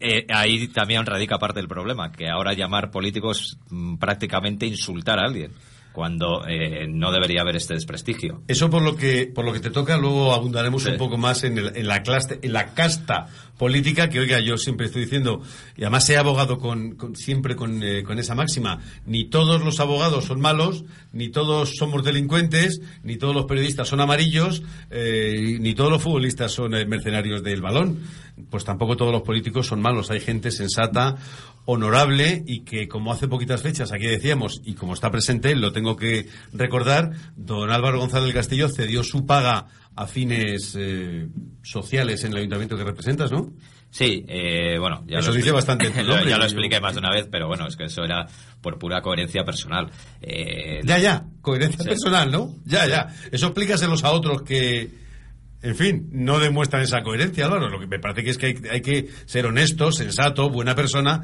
Eh, 0.00 0.24
ahí 0.30 0.68
también 0.68 1.04
radica 1.04 1.38
parte 1.38 1.58
del 1.60 1.68
problema, 1.68 2.10
que 2.10 2.30
ahora 2.30 2.54
llamar 2.54 2.90
político 2.90 3.32
es 3.32 3.58
mm, 3.68 3.96
prácticamente 3.98 4.64
insultar 4.64 5.18
a 5.18 5.24
alguien, 5.26 5.52
cuando 5.92 6.46
eh, 6.48 6.86
no 6.88 7.12
debería 7.12 7.42
haber 7.42 7.56
este 7.56 7.74
desprestigio. 7.74 8.42
Eso 8.48 8.70
por 8.70 8.80
lo 8.80 8.96
que 8.96 9.26
por 9.26 9.44
lo 9.44 9.52
que 9.52 9.60
te 9.60 9.68
toca, 9.70 9.98
luego 9.98 10.32
abundaremos 10.32 10.86
un 10.86 10.96
poco 10.96 11.18
más 11.18 11.44
en, 11.44 11.58
el- 11.58 11.76
en 11.76 11.86
la 11.86 12.02
clase, 12.02 12.38
en 12.42 12.54
la 12.54 12.72
casta 12.72 13.26
política 13.60 14.08
que 14.08 14.20
oiga 14.20 14.40
yo 14.40 14.56
siempre 14.56 14.86
estoy 14.86 15.02
diciendo 15.02 15.42
y 15.76 15.82
además 15.82 16.08
he 16.08 16.16
abogado 16.16 16.58
con, 16.58 16.96
con- 16.96 17.14
siempre 17.14 17.54
con, 17.56 17.82
eh, 17.82 18.02
con 18.02 18.18
esa 18.18 18.34
máxima 18.34 18.80
ni 19.04 19.26
todos 19.26 19.62
los 19.62 19.80
abogados 19.80 20.24
son 20.24 20.40
malos 20.40 20.84
ni 21.12 21.28
todos 21.28 21.76
somos 21.76 22.02
delincuentes 22.02 22.80
ni 23.02 23.18
todos 23.18 23.34
los 23.34 23.44
periodistas 23.44 23.86
son 23.86 24.00
amarillos 24.00 24.62
eh, 24.90 25.58
ni 25.60 25.74
todos 25.74 25.90
los 25.90 26.02
futbolistas 26.02 26.52
son 26.52 26.74
eh, 26.74 26.86
mercenarios 26.86 27.42
del 27.42 27.60
balón. 27.60 27.98
Pues 28.48 28.64
tampoco 28.64 28.96
todos 28.96 29.12
los 29.12 29.20
políticos 29.20 29.66
son 29.66 29.82
malos. 29.82 30.10
Hay 30.10 30.20
gente 30.20 30.50
sensata 30.50 31.16
honorable 31.66 32.42
y 32.46 32.60
que 32.60 32.88
como 32.88 33.12
hace 33.12 33.28
poquitas 33.28 33.60
fechas 33.60 33.92
aquí 33.92 34.06
decíamos 34.06 34.62
y 34.64 34.72
como 34.72 34.94
está 34.94 35.10
presente 35.10 35.54
lo 35.54 35.72
tengo 35.72 35.94
que 35.96 36.26
recordar 36.54 37.12
don 37.36 37.70
Álvaro 37.70 37.98
González 38.00 38.24
del 38.26 38.34
Castillo 38.34 38.68
cedió 38.70 39.02
su 39.04 39.26
paga 39.26 39.66
a 39.96 40.06
fines 40.06 40.74
eh, 40.78 41.26
sociales 41.62 42.24
en 42.24 42.32
el 42.32 42.38
ayuntamiento 42.38 42.76
que 42.76 42.84
representas, 42.84 43.30
¿no? 43.32 43.52
Sí, 43.90 44.24
eh, 44.28 44.78
bueno, 44.78 45.02
ya 45.08 45.18
Eso 45.18 45.30
lo 45.30 45.36
dice 45.36 45.50
bastante 45.50 45.90
Lo- 46.04 46.24
ya 46.28 46.38
lo 46.38 46.44
expliqué 46.44 46.80
más 46.80 46.94
de 46.94 47.00
una 47.00 47.10
vez, 47.10 47.26
pero 47.30 47.48
bueno, 47.48 47.66
es 47.66 47.76
que 47.76 47.84
eso 47.84 48.04
era 48.04 48.24
por 48.60 48.78
pura 48.78 49.02
coherencia 49.02 49.44
personal. 49.44 49.90
Eh, 50.22 50.80
Ya, 50.84 50.98
ya, 50.98 51.24
coherencia 51.42 51.82
Sí. 51.82 51.88
personal, 51.88 52.30
¿no? 52.30 52.54
Ya, 52.64 52.86
ya. 52.86 53.08
Eso 53.32 53.46
explícaselos 53.46 54.04
a 54.04 54.12
otros 54.12 54.42
que, 54.42 54.90
en 55.62 55.74
fin, 55.76 56.08
no 56.12 56.38
demuestran 56.38 56.82
esa 56.82 57.02
coherencia, 57.02 57.46
Álvaro. 57.46 57.68
Lo 57.68 57.80
que 57.80 57.88
me 57.88 57.98
parece 57.98 58.22
que 58.22 58.30
es 58.30 58.38
que 58.38 58.46
hay, 58.46 58.54
hay 58.70 58.80
que 58.80 59.08
ser 59.26 59.46
honesto, 59.46 59.90
sensato, 59.90 60.48
buena 60.50 60.76
persona. 60.76 61.22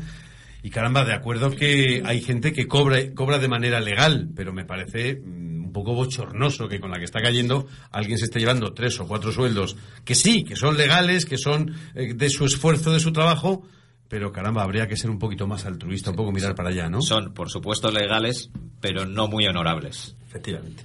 Y 0.64 0.70
caramba, 0.70 1.04
de 1.04 1.14
acuerdo 1.14 1.52
que 1.52 2.02
hay 2.04 2.20
gente 2.20 2.52
que 2.52 2.66
cobra, 2.66 2.98
cobra 3.14 3.38
de 3.38 3.46
manera 3.46 3.78
legal, 3.80 4.28
pero 4.34 4.52
me 4.52 4.64
parece 4.64 5.14
mm, 5.24 5.55
poco 5.76 5.94
bochornoso 5.94 6.66
que 6.68 6.80
con 6.80 6.90
la 6.90 6.98
que 6.98 7.04
está 7.04 7.20
cayendo 7.20 7.66
alguien 7.92 8.16
se 8.18 8.24
esté 8.24 8.40
llevando 8.40 8.72
tres 8.72 8.98
o 9.00 9.06
cuatro 9.06 9.30
sueldos 9.30 9.76
que 10.04 10.14
sí, 10.14 10.42
que 10.42 10.56
son 10.56 10.76
legales, 10.76 11.26
que 11.26 11.36
son 11.36 11.74
eh, 11.94 12.14
de 12.14 12.30
su 12.30 12.46
esfuerzo, 12.46 12.92
de 12.92 13.00
su 13.00 13.12
trabajo, 13.12 13.62
pero 14.08 14.32
caramba, 14.32 14.62
habría 14.62 14.88
que 14.88 14.96
ser 14.96 15.10
un 15.10 15.18
poquito 15.18 15.46
más 15.46 15.66
altruista, 15.66 16.10
un 16.10 16.16
poco 16.16 16.32
mirar 16.32 16.54
para 16.54 16.70
allá, 16.70 16.88
¿no? 16.88 17.02
Son, 17.02 17.34
por 17.34 17.50
supuesto, 17.50 17.90
legales, 17.90 18.50
pero 18.80 19.04
no 19.04 19.28
muy 19.28 19.46
honorables. 19.46 20.14
Efectivamente. 20.28 20.82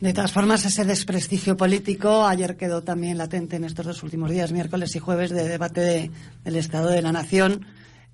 De 0.00 0.12
todas 0.12 0.32
formas, 0.32 0.64
ese 0.64 0.84
desprestigio 0.84 1.56
político 1.56 2.26
ayer 2.26 2.56
quedó 2.56 2.82
también 2.82 3.18
latente 3.18 3.54
en 3.56 3.64
estos 3.64 3.86
dos 3.86 4.02
últimos 4.02 4.30
días, 4.30 4.50
miércoles 4.50 4.96
y 4.96 4.98
jueves, 4.98 5.30
de 5.30 5.46
debate 5.46 5.80
de- 5.80 6.10
del 6.44 6.56
Estado 6.56 6.88
de 6.88 7.02
la 7.02 7.12
Nación, 7.12 7.64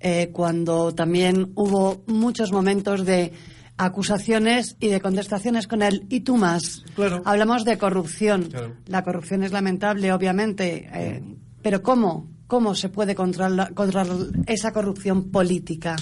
eh, 0.01 0.29
cuando 0.31 0.93
también 0.93 1.51
hubo 1.55 2.03
muchos 2.05 2.51
momentos 2.51 3.05
de 3.05 3.33
acusaciones 3.79 4.75
y 4.81 4.89
de 4.89 4.99
contestaciones 4.99 5.65
con 5.65 5.81
el 5.81 6.05
y 6.09 6.19
tú 6.19 6.35
más. 6.35 6.83
Hablamos 7.23 7.63
de 7.63 7.77
corrupción. 7.77 8.49
La 8.85 9.03
corrupción 9.03 9.41
es 9.41 9.53
lamentable, 9.53 10.11
obviamente, 10.11 10.89
eh, 10.93 11.23
pero 11.61 11.81
¿cómo? 11.81 12.27
¿Cómo 12.45 12.75
se 12.75 12.89
puede 12.89 13.15
controlar, 13.15 13.73
controlar 13.73 14.07
esa 14.47 14.73
corrupción 14.73 15.31
política? 15.31 15.95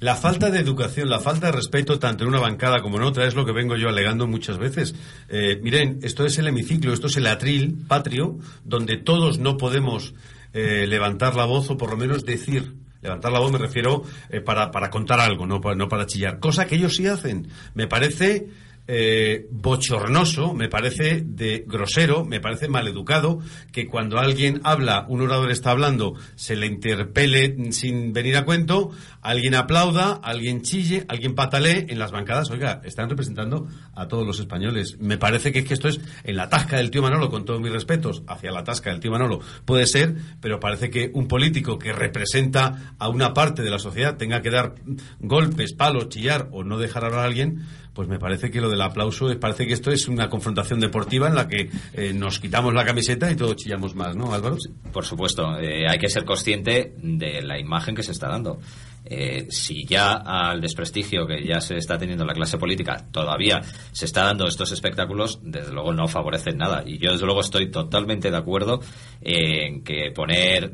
La 0.00 0.14
falta 0.14 0.48
de 0.50 0.60
educación, 0.60 1.10
la 1.10 1.18
falta 1.18 1.46
de 1.46 1.52
respeto 1.52 1.98
tanto 1.98 2.22
en 2.22 2.28
una 2.28 2.38
bancada 2.38 2.82
como 2.82 2.98
en 2.98 3.02
otra 3.02 3.26
es 3.26 3.34
lo 3.34 3.44
que 3.44 3.50
vengo 3.50 3.74
yo 3.74 3.88
alegando 3.88 4.28
muchas 4.28 4.56
veces. 4.56 4.94
Eh, 5.28 5.58
miren, 5.60 5.98
esto 6.02 6.24
es 6.24 6.38
el 6.38 6.46
hemiciclo, 6.46 6.92
esto 6.92 7.08
es 7.08 7.16
el 7.16 7.26
atril 7.26 7.84
patrio, 7.88 8.38
donde 8.64 8.96
todos 8.96 9.40
no 9.40 9.56
podemos 9.56 10.14
eh, 10.52 10.86
levantar 10.86 11.34
la 11.34 11.46
voz 11.46 11.68
o 11.70 11.76
por 11.76 11.90
lo 11.90 11.96
menos 11.96 12.24
decir. 12.24 12.74
Levantar 13.00 13.32
la 13.32 13.38
voz 13.38 13.52
me 13.52 13.58
refiero 13.58 14.02
eh, 14.28 14.40
para, 14.40 14.70
para 14.70 14.90
contar 14.90 15.20
algo, 15.20 15.46
no 15.46 15.60
para, 15.60 15.76
no 15.76 15.88
para 15.88 16.06
chillar. 16.06 16.38
Cosa 16.40 16.66
que 16.66 16.76
ellos 16.76 16.96
sí 16.96 17.06
hacen. 17.06 17.48
Me 17.74 17.86
parece 17.86 18.48
eh, 18.90 19.46
bochornoso, 19.50 20.54
me 20.54 20.70
parece 20.70 21.22
de 21.22 21.64
grosero, 21.66 22.24
me 22.24 22.40
parece 22.40 22.68
maleducado 22.68 23.38
que 23.70 23.86
cuando 23.86 24.18
alguien 24.18 24.62
habla, 24.64 25.04
un 25.08 25.20
orador 25.20 25.50
está 25.50 25.72
hablando, 25.72 26.14
se 26.36 26.56
le 26.56 26.66
interpele 26.66 27.70
sin 27.72 28.14
venir 28.14 28.38
a 28.38 28.46
cuento, 28.46 28.90
alguien 29.20 29.54
aplauda, 29.54 30.14
alguien 30.14 30.62
chille, 30.62 31.04
alguien 31.08 31.34
patalee 31.34 31.86
en 31.90 31.98
las 31.98 32.12
bancadas. 32.12 32.50
Oiga, 32.50 32.80
están 32.82 33.10
representando 33.10 33.68
a 33.94 34.08
todos 34.08 34.26
los 34.26 34.40
españoles. 34.40 34.96
Me 34.98 35.18
parece 35.18 35.52
que 35.52 35.58
es 35.58 35.64
que 35.66 35.74
esto 35.74 35.88
es 35.88 36.00
en 36.24 36.36
la 36.36 36.48
tasca 36.48 36.78
del 36.78 36.90
tío 36.90 37.02
Manolo, 37.02 37.28
con 37.28 37.44
todos 37.44 37.60
mis 37.60 37.70
respetos, 37.70 38.22
hacia 38.26 38.50
la 38.50 38.64
tasca 38.64 38.88
del 38.88 39.00
tío 39.00 39.10
Manolo, 39.10 39.40
puede 39.66 39.86
ser, 39.86 40.14
pero 40.40 40.60
parece 40.60 40.88
que 40.88 41.10
un 41.12 41.28
político 41.28 41.78
que 41.78 41.92
representa 41.92 42.94
a 42.98 43.10
una 43.10 43.34
parte 43.34 43.62
de 43.62 43.70
la 43.70 43.78
sociedad 43.78 44.16
tenga 44.16 44.40
que 44.40 44.50
dar 44.50 44.76
golpes, 45.20 45.74
palos, 45.74 46.08
chillar 46.08 46.48
o 46.52 46.64
no 46.64 46.78
dejar 46.78 47.04
hablar 47.04 47.20
a 47.20 47.24
alguien, 47.24 47.66
pues 47.98 48.06
me 48.06 48.20
parece 48.20 48.48
que 48.48 48.60
lo 48.60 48.70
del 48.70 48.80
aplauso, 48.80 49.28
parece 49.40 49.66
que 49.66 49.72
esto 49.72 49.90
es 49.90 50.06
una 50.06 50.30
confrontación 50.30 50.78
deportiva 50.78 51.26
en 51.26 51.34
la 51.34 51.48
que 51.48 51.68
eh, 51.94 52.12
nos 52.14 52.38
quitamos 52.38 52.72
la 52.72 52.84
camiseta 52.84 53.28
y 53.28 53.34
todos 53.34 53.56
chillamos 53.56 53.96
más, 53.96 54.14
¿no, 54.14 54.32
Álvaro? 54.32 54.56
Por 54.92 55.04
supuesto, 55.04 55.58
eh, 55.58 55.84
hay 55.88 55.98
que 55.98 56.08
ser 56.08 56.24
consciente 56.24 56.94
de 56.96 57.42
la 57.42 57.58
imagen 57.58 57.96
que 57.96 58.04
se 58.04 58.12
está 58.12 58.28
dando. 58.28 58.60
Eh, 59.04 59.48
si 59.50 59.84
ya 59.84 60.12
al 60.12 60.60
desprestigio 60.60 61.26
que 61.26 61.44
ya 61.44 61.60
se 61.60 61.76
está 61.76 61.98
teniendo 61.98 62.24
la 62.24 62.34
clase 62.34 62.56
política 62.56 63.04
todavía 63.10 63.62
se 63.90 64.04
está 64.04 64.26
dando 64.26 64.46
estos 64.46 64.70
espectáculos, 64.70 65.40
desde 65.42 65.72
luego 65.72 65.92
no 65.92 66.06
favorecen 66.06 66.56
nada. 66.56 66.84
Y 66.86 66.98
yo 66.98 67.10
desde 67.10 67.26
luego 67.26 67.40
estoy 67.40 67.68
totalmente 67.68 68.30
de 68.30 68.36
acuerdo 68.36 68.78
en 69.20 69.82
que 69.82 70.12
poner 70.14 70.70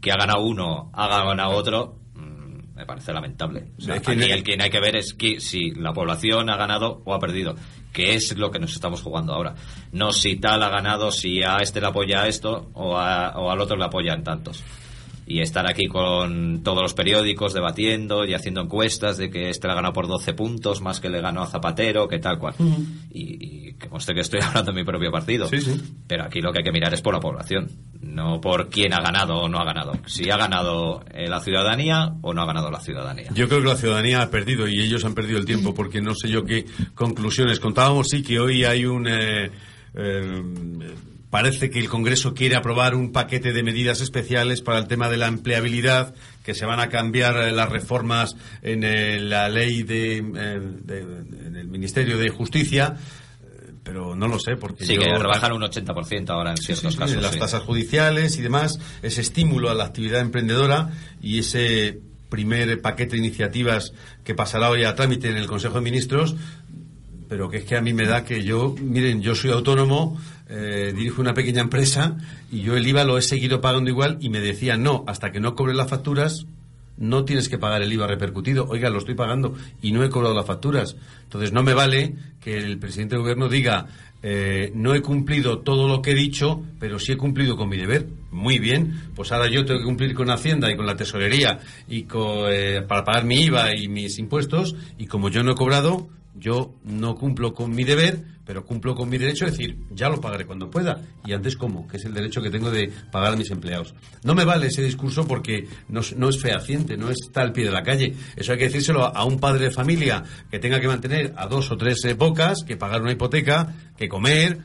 que 0.00 0.12
ha 0.12 0.16
ganado 0.16 0.44
uno, 0.44 0.90
haga 0.94 1.26
ganado 1.26 1.50
otro, 1.50 1.97
me 2.78 2.86
parece 2.86 3.12
lamentable. 3.12 3.72
O 3.76 3.80
sea, 3.82 3.94
aquí 4.12 4.30
el 4.30 4.42
que 4.44 4.56
hay 4.62 4.70
que 4.70 4.80
ver 4.80 4.96
es 4.96 5.12
que 5.12 5.40
si 5.40 5.72
la 5.72 5.92
población 5.92 6.48
ha 6.48 6.56
ganado 6.56 7.02
o 7.04 7.12
ha 7.12 7.18
perdido, 7.18 7.56
que 7.92 8.14
es 8.14 8.36
lo 8.38 8.50
que 8.52 8.58
nos 8.60 8.72
estamos 8.72 9.02
jugando 9.02 9.34
ahora. 9.34 9.54
No 9.92 10.12
si 10.12 10.36
tal 10.36 10.62
ha 10.62 10.68
ganado, 10.70 11.10
si 11.10 11.42
a 11.42 11.56
este 11.58 11.80
le 11.80 11.88
apoya 11.88 12.22
a 12.22 12.28
esto 12.28 12.70
o, 12.74 12.96
a- 12.96 13.32
o 13.36 13.50
al 13.50 13.60
otro 13.60 13.76
le 13.76 13.84
apoyan 13.84 14.22
tantos. 14.22 14.62
Y 15.30 15.42
estar 15.42 15.68
aquí 15.68 15.88
con 15.88 16.62
todos 16.62 16.80
los 16.80 16.94
periódicos 16.94 17.52
debatiendo 17.52 18.24
y 18.24 18.32
haciendo 18.32 18.62
encuestas 18.62 19.18
de 19.18 19.28
que 19.28 19.50
este 19.50 19.66
le 19.66 19.72
ha 19.72 19.76
ganado 19.76 19.92
por 19.92 20.08
12 20.08 20.32
puntos 20.32 20.80
más 20.80 21.00
que 21.00 21.10
le 21.10 21.20
ganó 21.20 21.42
a 21.42 21.46
Zapatero, 21.46 22.08
que 22.08 22.18
tal 22.18 22.38
cual. 22.38 22.54
Y, 23.10 23.68
y 23.68 23.72
que 23.74 23.88
conste 23.88 24.14
que 24.14 24.20
estoy 24.20 24.40
hablando 24.42 24.72
de 24.72 24.78
mi 24.80 24.84
propio 24.84 25.10
partido. 25.12 25.48
Pero 26.06 26.24
aquí 26.24 26.40
lo 26.40 26.50
que 26.50 26.60
hay 26.60 26.64
que 26.64 26.72
mirar 26.72 26.94
es 26.94 27.02
por 27.02 27.12
la 27.12 27.20
población, 27.20 27.68
no 28.00 28.40
por 28.40 28.70
quién 28.70 28.94
ha 28.94 29.02
ganado 29.02 29.36
o 29.36 29.48
no 29.50 29.58
ha 29.58 29.64
ganado. 29.66 29.92
Si 30.06 30.30
ha 30.30 30.38
ganado 30.38 31.04
eh, 31.12 31.28
la 31.28 31.40
ciudadanía 31.40 32.14
o 32.22 32.32
no 32.32 32.40
ha 32.40 32.46
ganado 32.46 32.70
la 32.70 32.80
ciudadanía. 32.80 33.28
Yo 33.34 33.48
creo 33.48 33.60
que 33.60 33.68
la 33.68 33.76
ciudadanía 33.76 34.22
ha 34.22 34.30
perdido 34.30 34.66
y 34.66 34.80
ellos 34.80 35.04
han 35.04 35.14
perdido 35.14 35.38
el 35.38 35.44
tiempo 35.44 35.74
porque 35.74 36.00
no 36.00 36.14
sé 36.14 36.30
yo 36.30 36.44
qué 36.46 36.64
conclusiones. 36.94 37.60
Contábamos 37.60 38.08
sí 38.08 38.22
que 38.22 38.40
hoy 38.40 38.64
hay 38.64 38.86
un... 38.86 39.06
eh, 39.06 39.50
eh, 39.94 40.42
parece 41.30 41.68
que 41.70 41.78
el 41.78 41.88
Congreso 41.88 42.32
quiere 42.34 42.56
aprobar 42.56 42.94
un 42.94 43.12
paquete 43.12 43.52
de 43.52 43.62
medidas 43.62 44.00
especiales 44.00 44.62
para 44.62 44.78
el 44.78 44.86
tema 44.88 45.08
de 45.10 45.16
la 45.18 45.26
empleabilidad, 45.26 46.14
que 46.44 46.54
se 46.54 46.64
van 46.64 46.80
a 46.80 46.88
cambiar 46.88 47.36
eh, 47.36 47.52
las 47.52 47.68
reformas 47.68 48.34
en 48.62 48.82
eh, 48.84 49.20
la 49.20 49.48
ley 49.48 49.82
de, 49.82 50.16
eh, 50.18 50.60
de- 50.84 51.00
en 51.46 51.56
el 51.56 51.68
Ministerio 51.68 52.16
de 52.18 52.30
Justicia, 52.30 52.96
pero 53.84 54.14
no 54.14 54.28
lo 54.28 54.38
sé 54.38 54.56
porque 54.56 54.84
Sí, 54.84 54.94
yo- 54.96 55.00
que 55.00 55.18
rebajan 55.18 55.52
un 55.52 55.62
80% 55.62 56.30
ahora 56.30 56.50
en 56.52 56.56
ciertos 56.58 56.92
Sí, 56.94 56.98
casos. 56.98 57.22
las 57.22 57.38
tasas 57.38 57.62
judiciales 57.62 58.36
y 58.38 58.42
demás, 58.42 58.78
ese 59.02 59.20
estímulo 59.22 59.70
a 59.70 59.74
la 59.74 59.84
actividad 59.84 60.20
emprendedora 60.20 60.90
y 61.22 61.38
ese 61.38 61.98
primer 62.28 62.80
paquete 62.82 63.12
de 63.12 63.18
iniciativas 63.18 63.92
que 64.24 64.34
pasará 64.34 64.68
hoy 64.70 64.84
a 64.84 64.94
trámite 64.94 65.30
en 65.30 65.36
el 65.38 65.46
Consejo 65.46 65.76
de 65.76 65.80
Ministros, 65.80 66.36
pero 67.28 67.48
que 67.48 67.58
es 67.58 67.64
que 67.64 67.76
a 67.76 67.80
mí 67.80 67.92
me 67.94 68.04
da 68.06 68.24
que 68.24 68.42
yo, 68.42 68.74
miren, 68.80 69.22
yo 69.22 69.34
soy 69.34 69.50
autónomo, 69.50 70.20
eh, 70.48 70.92
dirijo 70.96 71.20
una 71.20 71.34
pequeña 71.34 71.60
empresa 71.60 72.16
y 72.50 72.60
yo 72.62 72.76
el 72.76 72.86
IVA 72.86 73.04
lo 73.04 73.18
he 73.18 73.22
seguido 73.22 73.60
pagando 73.60 73.90
igual 73.90 74.18
y 74.20 74.28
me 74.30 74.40
decían, 74.40 74.82
no, 74.82 75.04
hasta 75.06 75.30
que 75.32 75.40
no 75.40 75.54
cobres 75.54 75.76
las 75.76 75.88
facturas, 75.90 76.46
no 76.96 77.24
tienes 77.24 77.48
que 77.48 77.58
pagar 77.58 77.82
el 77.82 77.92
IVA 77.92 78.06
repercutido. 78.08 78.66
Oiga, 78.68 78.90
lo 78.90 78.98
estoy 78.98 79.14
pagando 79.14 79.54
y 79.80 79.92
no 79.92 80.02
he 80.02 80.10
cobrado 80.10 80.34
las 80.34 80.46
facturas. 80.46 80.96
Entonces 81.24 81.52
no 81.52 81.62
me 81.62 81.74
vale 81.74 82.14
que 82.40 82.56
el 82.58 82.78
presidente 82.78 83.14
del 83.14 83.22
gobierno 83.22 83.48
diga, 83.48 83.86
eh, 84.22 84.72
no 84.74 84.94
he 84.96 85.00
cumplido 85.00 85.60
todo 85.60 85.86
lo 85.86 86.02
que 86.02 86.10
he 86.10 86.14
dicho, 86.14 86.60
pero 86.80 86.98
sí 86.98 87.12
he 87.12 87.16
cumplido 87.16 87.56
con 87.56 87.68
mi 87.68 87.76
deber. 87.76 88.08
Muy 88.32 88.58
bien, 88.58 89.00
pues 89.14 89.30
ahora 89.30 89.48
yo 89.48 89.64
tengo 89.64 89.78
que 89.78 89.86
cumplir 89.86 90.12
con 90.14 90.28
Hacienda 90.28 90.72
y 90.72 90.76
con 90.76 90.86
la 90.86 90.96
tesorería 90.96 91.60
y 91.88 92.02
co- 92.02 92.48
eh, 92.48 92.82
para 92.82 93.04
pagar 93.04 93.24
mi 93.24 93.42
IVA 93.44 93.76
y 93.76 93.86
mis 93.86 94.18
impuestos 94.18 94.74
y 94.98 95.06
como 95.06 95.28
yo 95.28 95.44
no 95.44 95.52
he 95.52 95.54
cobrado, 95.54 96.08
yo 96.38 96.74
no 96.84 97.14
cumplo 97.14 97.54
con 97.54 97.74
mi 97.74 97.84
deber, 97.84 98.24
pero 98.48 98.64
cumplo 98.64 98.94
con 98.94 99.08
mi 99.10 99.18
derecho, 99.18 99.44
es 99.44 99.52
decir, 99.52 99.76
ya 99.90 100.08
lo 100.08 100.20
pagaré 100.20 100.46
cuando 100.46 100.70
pueda. 100.70 101.02
Y 101.26 101.32
antes, 101.32 101.56
¿cómo? 101.56 101.86
Que 101.86 101.98
es 101.98 102.04
el 102.06 102.14
derecho 102.14 102.40
que 102.40 102.48
tengo 102.48 102.70
de 102.70 102.90
pagar 103.12 103.34
a 103.34 103.36
mis 103.36 103.50
empleados. 103.50 103.94
No 104.22 104.34
me 104.34 104.44
vale 104.44 104.68
ese 104.68 104.82
discurso 104.82 105.26
porque 105.26 105.68
no, 105.88 106.00
no 106.16 106.28
es 106.30 106.40
fehaciente, 106.40 106.96
no 106.96 107.10
está 107.10 107.42
al 107.42 107.52
pie 107.52 107.66
de 107.66 107.72
la 107.72 107.82
calle. 107.82 108.14
Eso 108.36 108.52
hay 108.52 108.58
que 108.58 108.64
decírselo 108.64 109.04
a, 109.04 109.24
un 109.24 109.38
padre 109.38 109.66
de 109.66 109.70
familia 109.70 110.24
que 110.50 110.58
tenga 110.58 110.80
que 110.80 110.88
mantener 110.88 111.34
a 111.36 111.46
dos 111.46 111.70
o 111.70 111.76
tres 111.76 112.02
eh, 112.06 112.14
bocas, 112.14 112.64
que 112.64 112.76
pagar 112.78 113.02
una 113.02 113.12
hipoteca, 113.12 113.74
que 113.96 114.08
comer. 114.08 114.60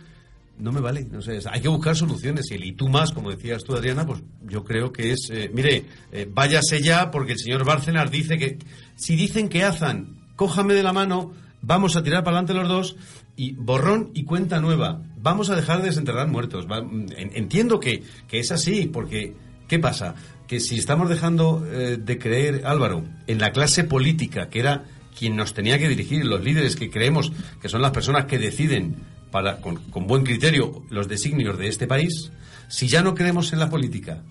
No 0.60 0.72
me 0.72 0.80
vale. 0.80 1.06
No 1.12 1.22
sé, 1.22 1.40
hay 1.52 1.60
que 1.60 1.68
buscar 1.68 1.96
soluciones. 1.96 2.50
Y 2.52 2.54
el 2.54 2.76
tú 2.76 2.88
más, 2.88 3.12
como 3.12 3.32
decías 3.32 3.64
tú, 3.66 3.76
Adriana, 3.76 4.06
pues 4.06 4.22
yo 4.48 4.64
creo 4.64 4.94
que 4.94 5.12
es. 5.12 5.30
eh, 5.30 5.52
mire, 5.54 5.86
eh, 6.12 6.26
váyase 6.32 6.82
ya 6.82 7.12
porque 7.12 7.34
el 7.34 7.40
señor 7.40 7.66
Bárcenas 7.66 8.10
dice 8.10 8.38
que. 8.38 8.60
Si 8.96 9.18
dicen 9.18 9.50
que 9.50 9.64
hacen, 9.64 10.20
cójame 10.38 10.74
de 10.74 10.84
la 10.84 10.94
mano, 10.94 11.34
vamos 11.64 11.96
a 11.96 12.04
tirar 12.04 12.24
para 12.24 12.38
adelante 12.38 12.54
los 12.54 12.68
dos 12.68 12.96
y 13.36 13.54
borrón 13.54 14.12
y 14.14 14.26
cuenta 14.26 14.60
nueva. 14.62 15.02
Vamos 15.18 15.50
a 15.50 15.56
dejar 15.56 15.80
de 15.82 15.88
desenterrar 15.88 16.28
muertos. 16.28 16.68
Va- 16.70 16.80
en- 16.80 17.32
entiendo 17.34 17.80
que, 17.80 18.04
que 18.28 18.40
es 18.40 18.52
así, 18.52 18.86
porque 18.86 19.34
¿qué 19.68 19.80
pasa? 19.80 20.14
Que 20.48 20.60
si 20.60 20.78
estamos 20.78 21.10
dejando 21.10 21.66
eh, 21.66 21.98
de 21.98 22.20
creer, 22.20 22.64
Álvaro, 22.68 23.04
en 23.26 23.40
la 23.40 23.52
clase 23.52 23.84
política, 23.86 24.50
que 24.50 24.60
era 24.60 24.84
quien 25.18 25.36
nos 25.36 25.54
tenía 25.54 25.80
que 25.80 25.88
dirigir, 25.90 26.26
los 26.26 26.44
líderes 26.44 26.76
que 26.76 26.90
creemos 26.92 27.32
que 27.62 27.70
son 27.70 27.82
las 27.82 27.92
personas 27.92 28.26
que 28.26 28.38
deciden 28.38 28.96
para, 29.32 29.58
con 29.62 30.06
buen 30.06 30.24
criterio 30.24 30.84
los 30.92 31.08
designios 31.08 31.58
de 31.58 31.68
este 31.70 31.88
país, 31.88 32.32
si 32.68 32.88
ya 32.88 33.02
no 33.02 33.16
creemos 33.16 33.52
en 33.54 33.60
la 33.60 33.70
política, 33.70 34.22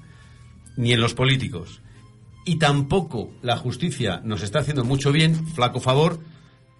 ni 0.76 0.92
en 0.92 1.00
los 1.00 1.14
políticos, 1.14 1.80
y 2.44 2.56
tampoco 2.56 3.30
la 3.42 3.56
justicia 3.56 4.20
nos 4.24 4.42
está 4.42 4.58
haciendo 4.60 4.84
mucho 4.84 5.12
bien, 5.12 5.46
flaco 5.46 5.80
favor, 5.80 6.18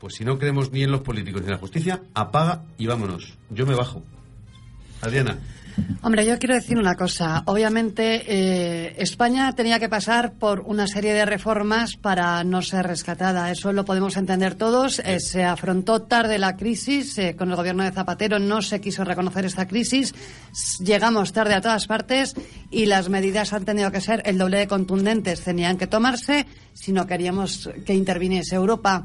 pues 0.02 0.16
si 0.16 0.24
no 0.24 0.36
creemos 0.36 0.72
ni 0.72 0.82
en 0.82 0.90
los 0.90 1.02
políticos 1.02 1.42
ni 1.42 1.46
en 1.46 1.52
la 1.52 1.58
justicia, 1.58 2.02
apaga 2.12 2.64
y 2.76 2.88
vámonos. 2.88 3.34
Yo 3.50 3.66
me 3.66 3.76
bajo. 3.76 4.02
Adriana. 5.00 5.38
Hombre, 6.02 6.26
yo 6.26 6.40
quiero 6.40 6.56
decir 6.56 6.76
una 6.76 6.96
cosa. 6.96 7.44
Obviamente, 7.46 8.24
eh, 8.26 8.96
España 8.98 9.52
tenía 9.54 9.78
que 9.78 9.88
pasar 9.88 10.32
por 10.32 10.58
una 10.66 10.88
serie 10.88 11.14
de 11.14 11.24
reformas 11.24 11.94
para 11.96 12.42
no 12.42 12.62
ser 12.62 12.84
rescatada. 12.84 13.48
Eso 13.52 13.72
lo 13.72 13.84
podemos 13.84 14.16
entender 14.16 14.56
todos. 14.56 14.98
Eh, 14.98 15.20
se 15.20 15.44
afrontó 15.44 16.02
tarde 16.02 16.40
la 16.40 16.56
crisis. 16.56 17.16
eh, 17.18 17.36
con 17.36 17.50
el 17.50 17.56
gobierno 17.56 17.84
de 17.84 17.92
Zapatero 17.92 18.40
no 18.40 18.60
se 18.60 18.80
quiso 18.80 19.04
reconocer 19.04 19.44
esta 19.44 19.68
crisis. 19.68 20.16
Llegamos 20.80 21.32
tarde 21.32 21.54
a 21.54 21.60
todas 21.60 21.86
partes 21.86 22.34
y 22.72 22.86
las 22.86 23.08
medidas 23.08 23.52
han 23.52 23.64
tenido 23.64 23.92
que 23.92 24.00
ser 24.00 24.20
el 24.24 24.36
doble 24.36 24.58
de 24.58 24.66
contundentes. 24.66 25.42
Tenían 25.42 25.78
que 25.78 25.86
tomarse 25.86 26.44
si 26.74 26.90
no 26.90 27.06
queríamos 27.06 27.70
que 27.86 27.94
interviniese 27.94 28.56
Europa. 28.56 29.04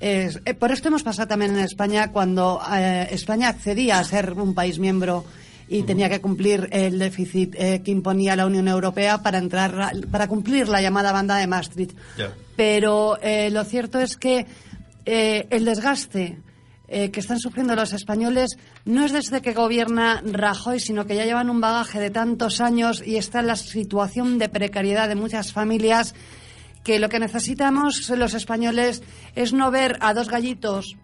Eh, 0.00 0.54
por 0.58 0.72
esto 0.72 0.88
hemos 0.88 1.02
pasado 1.02 1.28
también 1.28 1.52
en 1.52 1.62
España 1.62 2.10
cuando 2.10 2.60
eh, 2.72 3.08
España 3.10 3.48
accedía 3.48 3.98
a 3.98 4.04
ser 4.04 4.32
un 4.32 4.54
país 4.54 4.78
miembro 4.78 5.26
y 5.68 5.82
tenía 5.82 6.08
que 6.08 6.20
cumplir 6.20 6.68
el 6.72 6.98
déficit 6.98 7.54
eh, 7.56 7.82
que 7.84 7.90
imponía 7.90 8.34
la 8.34 8.46
Unión 8.46 8.66
Europea 8.66 9.22
para 9.22 9.38
entrar 9.38 9.92
para 10.10 10.26
cumplir 10.26 10.68
la 10.68 10.80
llamada 10.80 11.12
banda 11.12 11.36
de 11.36 11.46
Maastricht. 11.46 11.96
Pero 12.56 13.18
eh, 13.20 13.50
lo 13.50 13.62
cierto 13.64 14.00
es 14.00 14.16
que 14.16 14.46
el 15.04 15.64
desgaste 15.64 16.38
que 16.86 17.20
están 17.20 17.38
sufriendo 17.38 17.74
los 17.74 17.92
españoles 17.92 18.56
no 18.84 19.04
es 19.04 19.12
desde 19.12 19.40
que 19.40 19.54
gobierna 19.54 20.22
Rajoy, 20.24 20.78
sino 20.78 21.04
que 21.04 21.16
ya 21.16 21.24
llevan 21.24 21.50
un 21.50 21.60
bagaje 21.60 22.00
de 22.00 22.10
tantos 22.10 22.60
años 22.60 23.02
y 23.04 23.16
está 23.16 23.40
en 23.40 23.48
la 23.48 23.56
situación 23.56 24.38
de 24.38 24.48
precariedad 24.48 25.08
de 25.08 25.14
muchas 25.14 25.52
familias 25.52 26.14
que 26.90 26.98
lo 26.98 27.08
que 27.08 27.20
necesitamos 27.20 28.10
los 28.10 28.34
españoles 28.34 29.04
es 29.36 29.52
no 29.52 29.70
ver 29.70 29.96
a 30.00 30.12
dos 30.12 30.28
gallitos 30.28 30.96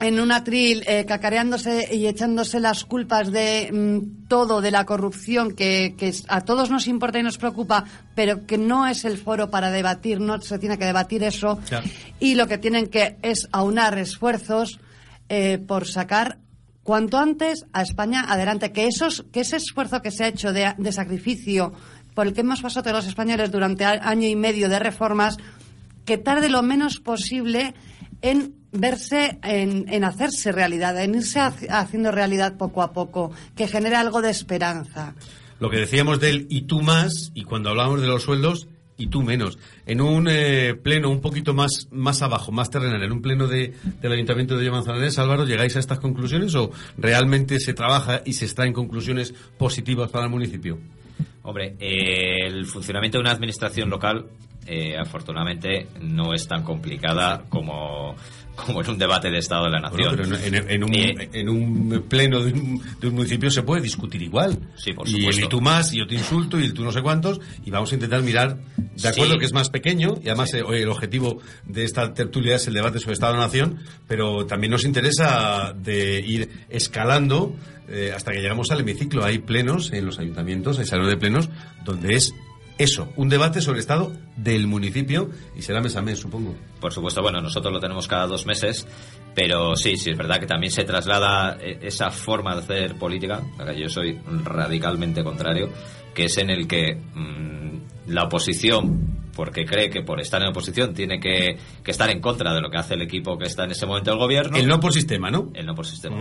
en 0.00 0.18
un 0.18 0.32
atril 0.32 0.82
eh, 0.86 1.04
cacareándose 1.04 1.94
y 1.94 2.06
echándose 2.06 2.58
las 2.58 2.86
culpas 2.86 3.30
de 3.30 3.68
mm, 3.70 4.28
todo, 4.28 4.62
de 4.62 4.70
la 4.70 4.86
corrupción 4.86 5.54
que, 5.54 5.94
a 6.26 6.40
todos 6.40 6.70
nos 6.70 6.86
importa 6.86 7.18
y 7.18 7.22
nos 7.22 7.36
preocupa, 7.36 7.84
pero 8.14 8.46
que 8.46 8.56
no 8.56 8.86
es 8.86 9.04
el 9.04 9.18
foro 9.18 9.50
para 9.50 9.70
debatir, 9.70 10.20
no 10.20 10.40
se 10.40 10.58
tiene 10.58 10.78
que 10.78 10.86
debatir 10.86 11.22
eso. 11.22 11.58
Y 12.18 12.34
lo 12.34 12.46
que 12.46 12.56
tienen 12.56 12.86
que 12.86 13.18
es 13.20 13.46
aunar 13.52 13.98
esfuerzos 13.98 14.80
eh, 15.28 15.58
por 15.58 15.86
sacar 15.86 16.38
cuanto 16.82 17.18
antes 17.18 17.66
a 17.74 17.82
España 17.82 18.24
adelante. 18.26 18.72
Que, 18.72 18.86
esos, 18.86 19.26
que 19.30 19.40
ese 19.40 19.56
esfuerzo 19.56 20.00
que 20.00 20.12
se 20.12 20.24
ha 20.24 20.28
hecho 20.28 20.54
de, 20.54 20.74
de 20.78 20.92
sacrificio 20.92 21.74
por 22.20 22.26
el 22.26 22.34
que 22.34 22.42
hemos 22.42 22.60
pasado 22.60 22.82
todos 22.84 22.96
los 22.98 23.06
españoles 23.06 23.50
durante 23.50 23.82
año 23.86 24.28
y 24.28 24.36
medio 24.36 24.68
de 24.68 24.78
reformas, 24.78 25.38
que 26.04 26.18
tarde 26.18 26.50
lo 26.50 26.60
menos 26.62 27.00
posible 27.00 27.72
en 28.20 28.56
verse, 28.72 29.38
en, 29.42 30.04
hacerse 30.04 30.52
realidad, 30.52 31.02
en 31.02 31.14
irse 31.14 31.40
haci- 31.40 31.70
haciendo 31.70 32.12
realidad 32.12 32.58
poco 32.58 32.82
a 32.82 32.92
poco, 32.92 33.30
que 33.56 33.66
genere 33.68 33.96
algo 33.96 34.20
de 34.20 34.28
esperanza. 34.28 35.14
Lo 35.60 35.70
que 35.70 35.78
decíamos 35.78 36.20
del 36.20 36.46
y 36.50 36.60
tú 36.66 36.82
más, 36.82 37.32
y 37.32 37.44
cuando 37.44 37.70
hablábamos 37.70 38.02
de 38.02 38.08
los 38.08 38.22
sueldos, 38.22 38.68
y 38.98 39.06
tú 39.06 39.22
menos. 39.22 39.58
En 39.86 40.02
un 40.02 40.28
eh, 40.30 40.74
pleno 40.74 41.08
un 41.08 41.22
poquito 41.22 41.54
más, 41.54 41.88
más 41.90 42.20
abajo, 42.20 42.52
más 42.52 42.68
terrenal, 42.68 43.02
en 43.02 43.12
un 43.12 43.22
pleno 43.22 43.46
de, 43.46 43.72
del 44.02 44.12
Ayuntamiento 44.12 44.58
de 44.58 44.70
Manzanares, 44.70 45.18
Álvaro, 45.18 45.46
¿llegáis 45.46 45.74
a 45.76 45.78
estas 45.78 46.00
conclusiones 46.00 46.54
o 46.54 46.70
realmente 46.98 47.60
se 47.60 47.72
trabaja 47.72 48.20
y 48.26 48.34
se 48.34 48.44
está 48.44 48.66
en 48.66 48.74
conclusiones 48.74 49.32
positivas 49.56 50.10
para 50.10 50.26
el 50.26 50.30
municipio? 50.30 50.78
Hombre, 51.42 51.76
eh, 51.80 52.46
el 52.46 52.66
funcionamiento 52.66 53.18
de 53.18 53.22
una 53.22 53.32
administración 53.32 53.88
local 53.88 54.26
eh, 54.66 54.96
afortunadamente 54.98 55.88
no 56.00 56.34
es 56.34 56.46
tan 56.46 56.62
complicada 56.62 57.44
como 57.48 58.14
como 58.56 58.82
en 58.82 58.90
un 58.90 58.98
debate 58.98 59.30
de 59.30 59.38
Estado 59.38 59.64
de 59.64 59.70
la 59.70 59.80
Nación. 59.80 60.16
Bueno, 60.16 60.36
pero 60.38 60.56
en, 60.58 60.70
en 60.70 60.84
un, 60.84 60.94
Eh, 60.94 61.30
en 61.32 61.48
un 61.48 62.04
pleno 62.08 62.40
de 62.42 62.52
un, 62.52 62.82
de 63.00 63.08
un 63.08 63.14
municipio 63.14 63.50
se 63.50 63.62
puede 63.62 63.80
discutir 63.82 64.22
igual. 64.22 64.58
Sí, 64.76 64.92
por 64.92 65.08
y 65.08 65.12
supuesto. 65.12 65.46
y 65.46 65.48
tú 65.48 65.60
más, 65.60 65.92
y 65.94 65.98
yo 65.98 66.06
te 66.06 66.14
insulto, 66.14 66.60
y 66.60 66.70
tú 66.72 66.84
no 66.84 66.92
sé 66.92 67.00
cuántos, 67.02 67.40
y 67.64 67.70
vamos 67.70 67.90
a 67.92 67.94
intentar 67.94 68.22
mirar, 68.22 68.58
de 68.76 69.08
acuerdo 69.08 69.34
Sí. 69.34 69.38
que 69.40 69.46
es 69.46 69.52
más 69.52 69.70
pequeño, 69.70 70.16
y 70.22 70.28
además 70.28 70.52
eh, 70.54 70.62
oye, 70.62 70.82
el 70.82 70.88
objetivo 70.90 71.40
de 71.64 71.84
esta 71.84 72.12
tertulia 72.12 72.56
es 72.56 72.66
el 72.66 72.74
debate 72.74 72.98
sobre 72.98 73.14
Estado 73.14 73.32
de 73.32 73.38
la 73.38 73.44
Nación, 73.46 73.78
pero 74.06 74.44
también 74.46 74.70
nos 74.72 74.84
interesa 74.84 75.72
de 75.76 76.20
ir 76.20 76.50
escalando 76.68 77.54
eh, 77.88 78.12
hasta 78.14 78.30
que 78.32 78.40
llegamos 78.40 78.70
al 78.70 78.80
hemiciclo. 78.80 79.24
Hay 79.24 79.38
plenos 79.38 79.92
en 79.92 80.06
los 80.06 80.18
ayuntamientos, 80.18 80.78
hay 80.78 80.86
salones 80.86 81.10
de 81.12 81.16
plenos, 81.16 81.48
donde 81.84 82.14
es 82.14 82.32
eso, 82.80 83.12
un 83.16 83.28
debate 83.28 83.60
sobre 83.60 83.76
el 83.76 83.80
Estado 83.80 84.10
del 84.36 84.66
municipio, 84.66 85.28
y 85.54 85.60
será 85.60 85.82
mes 85.82 85.96
a 85.96 86.02
mes, 86.02 86.18
supongo. 86.18 86.56
Por 86.80 86.94
supuesto, 86.94 87.20
bueno, 87.20 87.42
nosotros 87.42 87.70
lo 87.70 87.78
tenemos 87.78 88.08
cada 88.08 88.26
dos 88.26 88.46
meses, 88.46 88.88
pero 89.34 89.76
sí, 89.76 89.98
sí, 89.98 90.10
es 90.10 90.16
verdad 90.16 90.40
que 90.40 90.46
también 90.46 90.72
se 90.72 90.84
traslada 90.84 91.58
eh, 91.60 91.78
esa 91.82 92.10
forma 92.10 92.54
de 92.54 92.62
hacer 92.62 92.94
política, 92.96 93.42
a 93.58 93.64
la 93.66 93.74
que 93.74 93.82
yo 93.82 93.90
soy 93.90 94.18
radicalmente 94.44 95.22
contrario, 95.22 95.68
que 96.14 96.24
es 96.24 96.38
en 96.38 96.48
el 96.48 96.66
que 96.66 96.94
mm, 96.94 98.10
la 98.12 98.24
oposición, 98.24 99.28
porque 99.36 99.66
cree 99.66 99.90
que 99.90 100.00
por 100.00 100.18
estar 100.18 100.40
en 100.40 100.48
oposición 100.48 100.94
tiene 100.94 101.20
que, 101.20 101.58
que 101.84 101.90
estar 101.90 102.08
en 102.08 102.22
contra 102.22 102.54
de 102.54 102.62
lo 102.62 102.70
que 102.70 102.78
hace 102.78 102.94
el 102.94 103.02
equipo 103.02 103.36
que 103.36 103.44
está 103.44 103.64
en 103.64 103.72
ese 103.72 103.84
momento 103.84 104.10
del 104.10 104.18
gobierno. 104.18 104.56
El 104.56 104.66
no 104.66 104.80
por 104.80 104.94
sistema, 104.94 105.30
¿no? 105.30 105.50
El 105.52 105.66
no 105.66 105.74
por 105.74 105.86
sistema. 105.86 106.16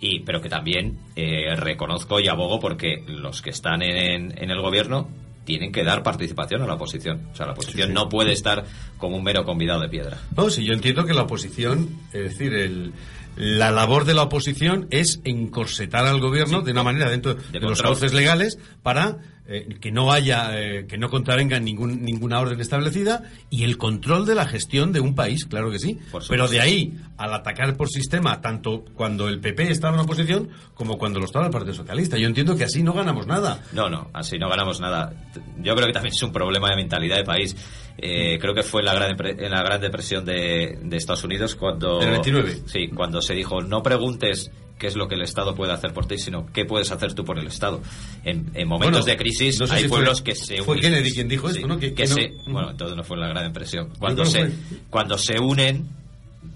Y, 0.00 0.20
pero 0.20 0.40
que 0.40 0.48
también 0.48 0.98
eh, 1.14 1.54
reconozco 1.56 2.20
y 2.20 2.28
abogo 2.28 2.58
porque 2.58 3.04
los 3.06 3.42
que 3.42 3.50
están 3.50 3.82
en, 3.82 4.36
en 4.36 4.50
el 4.50 4.60
gobierno 4.62 5.08
tienen 5.44 5.72
que 5.72 5.84
dar 5.84 6.02
participación 6.02 6.62
a 6.62 6.66
la 6.66 6.74
oposición. 6.74 7.28
O 7.32 7.36
sea, 7.36 7.46
la 7.46 7.52
oposición 7.52 7.88
Sí, 7.88 7.92
sí. 7.92 7.94
no 7.94 8.08
puede 8.08 8.32
estar 8.32 8.64
como 8.98 9.16
un 9.16 9.22
mero 9.24 9.44
convidado 9.44 9.80
de 9.80 9.88
piedra. 9.88 10.18
No, 10.36 10.48
sí, 10.50 10.64
yo 10.64 10.72
entiendo 10.72 11.04
que 11.04 11.14
la 11.14 11.22
oposición, 11.22 11.88
es 12.12 12.22
decir, 12.22 12.54
el, 12.54 12.92
la 13.36 13.70
labor 13.70 14.04
de 14.04 14.14
la 14.14 14.22
oposición 14.22 14.86
es 14.90 15.20
encorsetar 15.24 16.06
al 16.06 16.20
gobierno 16.20 16.62
de 16.62 16.72
una 16.72 16.82
manera 16.82 17.10
dentro 17.10 17.34
de, 17.34 17.60
los 17.60 17.82
cauces 17.82 18.12
legales 18.12 18.58
para 18.82 19.18
eh, 19.46 19.76
que 19.80 19.92
no 19.92 20.10
haya, 20.10 20.58
eh, 20.58 20.86
que 20.86 20.96
no 20.96 21.10
contravenga 21.10 21.60
ningún, 21.60 22.02
ninguna 22.02 22.40
orden 22.40 22.60
establecida 22.60 23.24
y 23.50 23.64
el 23.64 23.76
control 23.76 24.24
de 24.24 24.34
la 24.34 24.46
gestión 24.46 24.92
de 24.92 25.00
un 25.00 25.14
país, 25.14 25.44
claro 25.44 25.70
que 25.70 25.78
sí. 25.78 25.98
Pero 26.28 26.48
de 26.48 26.60
ahí 26.60 26.96
al 27.18 27.34
atacar 27.34 27.76
por 27.76 27.88
sistema, 27.88 28.40
tanto 28.40 28.84
cuando 28.94 29.28
el 29.28 29.40
PP 29.40 29.70
estaba 29.70 29.94
en 29.94 30.00
oposición 30.00 30.48
como 30.74 30.96
cuando 30.96 31.18
lo 31.18 31.26
estaba 31.26 31.46
el 31.46 31.52
Partido 31.52 31.74
Socialista. 31.74 32.16
Yo 32.16 32.26
entiendo 32.26 32.56
que 32.56 32.64
así 32.64 32.82
no 32.82 32.92
ganamos 32.92 33.26
nada. 33.26 33.62
No, 33.72 33.90
no, 33.90 34.08
así 34.14 34.38
no 34.38 34.48
ganamos 34.48 34.80
nada. 34.80 35.12
Yo 35.58 35.74
creo 35.74 35.88
que 35.88 35.92
también 35.92 36.14
es 36.14 36.22
un 36.22 36.32
problema 36.32 36.70
de 36.70 36.76
mentalidad 36.76 37.16
de 37.16 37.24
país. 37.24 37.54
Eh, 37.98 38.38
creo 38.40 38.54
que 38.54 38.62
fue 38.62 38.80
en 38.80 38.86
la 38.86 38.94
gran, 38.94 39.16
en 39.20 39.50
la 39.50 39.62
gran 39.62 39.80
depresión 39.80 40.24
de, 40.24 40.78
de 40.82 40.96
Estados 40.96 41.24
Unidos 41.24 41.54
cuando... 41.54 41.98
Del 42.00 42.10
29. 42.10 42.62
Sí, 42.66 42.88
cuando 42.88 43.22
se 43.22 43.34
dijo, 43.34 43.60
no 43.62 43.82
preguntes 43.82 44.50
qué 44.78 44.88
es 44.88 44.96
lo 44.96 45.06
que 45.06 45.14
el 45.14 45.22
Estado 45.22 45.54
puede 45.54 45.72
hacer 45.72 45.92
por 45.92 46.06
ti, 46.06 46.18
sino 46.18 46.46
qué 46.52 46.64
puedes 46.64 46.90
hacer 46.90 47.14
tú 47.14 47.24
por 47.24 47.38
el 47.38 47.46
Estado. 47.46 47.80
En, 48.24 48.50
en 48.54 48.66
momentos 48.68 49.02
Bueno, 49.02 49.04
de 49.04 49.16
crisis 49.16 49.60
no 49.60 49.66
sé 49.68 49.74
hay 49.74 49.82
si 49.82 49.88
fue- 49.88 49.98
pueblos 49.98 50.20
que 50.22 50.34
se 50.34 50.62
fue 50.62 50.76
unen. 50.76 50.90
Kennedy 50.92 51.12
quien 51.12 51.28
dijo 51.28 51.48
esto, 51.48 51.66
¿no? 51.68 51.78
Que- 51.78 51.94
que 51.94 52.06
no- 52.06 52.14
se- 52.14 52.32
Bueno, 52.48 52.70
entonces 52.72 52.96
no 52.96 53.04
fue 53.04 53.16
la 53.16 53.28
gran 53.28 53.44
depresión. 53.44 53.90
Cuando 53.98 54.26
se, 54.26 54.40
que 54.42 54.50
cuando 54.90 55.16
se 55.16 55.38
unen 55.38 55.86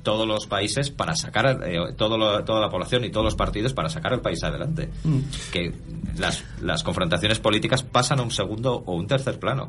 todos 0.02 0.26
los 0.26 0.46
países 0.46 0.90
para 0.90 1.14
sacar 1.14 1.60
eh, 1.66 1.78
todo 1.96 2.16
lo- 2.16 2.44
toda 2.44 2.60
la 2.60 2.68
población 2.70 3.04
y 3.04 3.10
todos 3.10 3.24
los 3.24 3.34
partidos 3.34 3.74
para 3.74 3.88
sacar 3.88 4.12
el 4.12 4.20
país 4.20 4.42
adelante 4.44 4.90
Mm. 5.04 5.18
que 5.52 5.74
las, 6.16 6.44
las 6.62 6.82
confrontaciones 6.82 7.38
políticas 7.40 7.82
pasan 7.82 8.20
a 8.20 8.22
un 8.22 8.30
segundo 8.30 8.82
o 8.86 8.94
un 8.96 9.06
tercer 9.06 9.38
plano. 9.38 9.68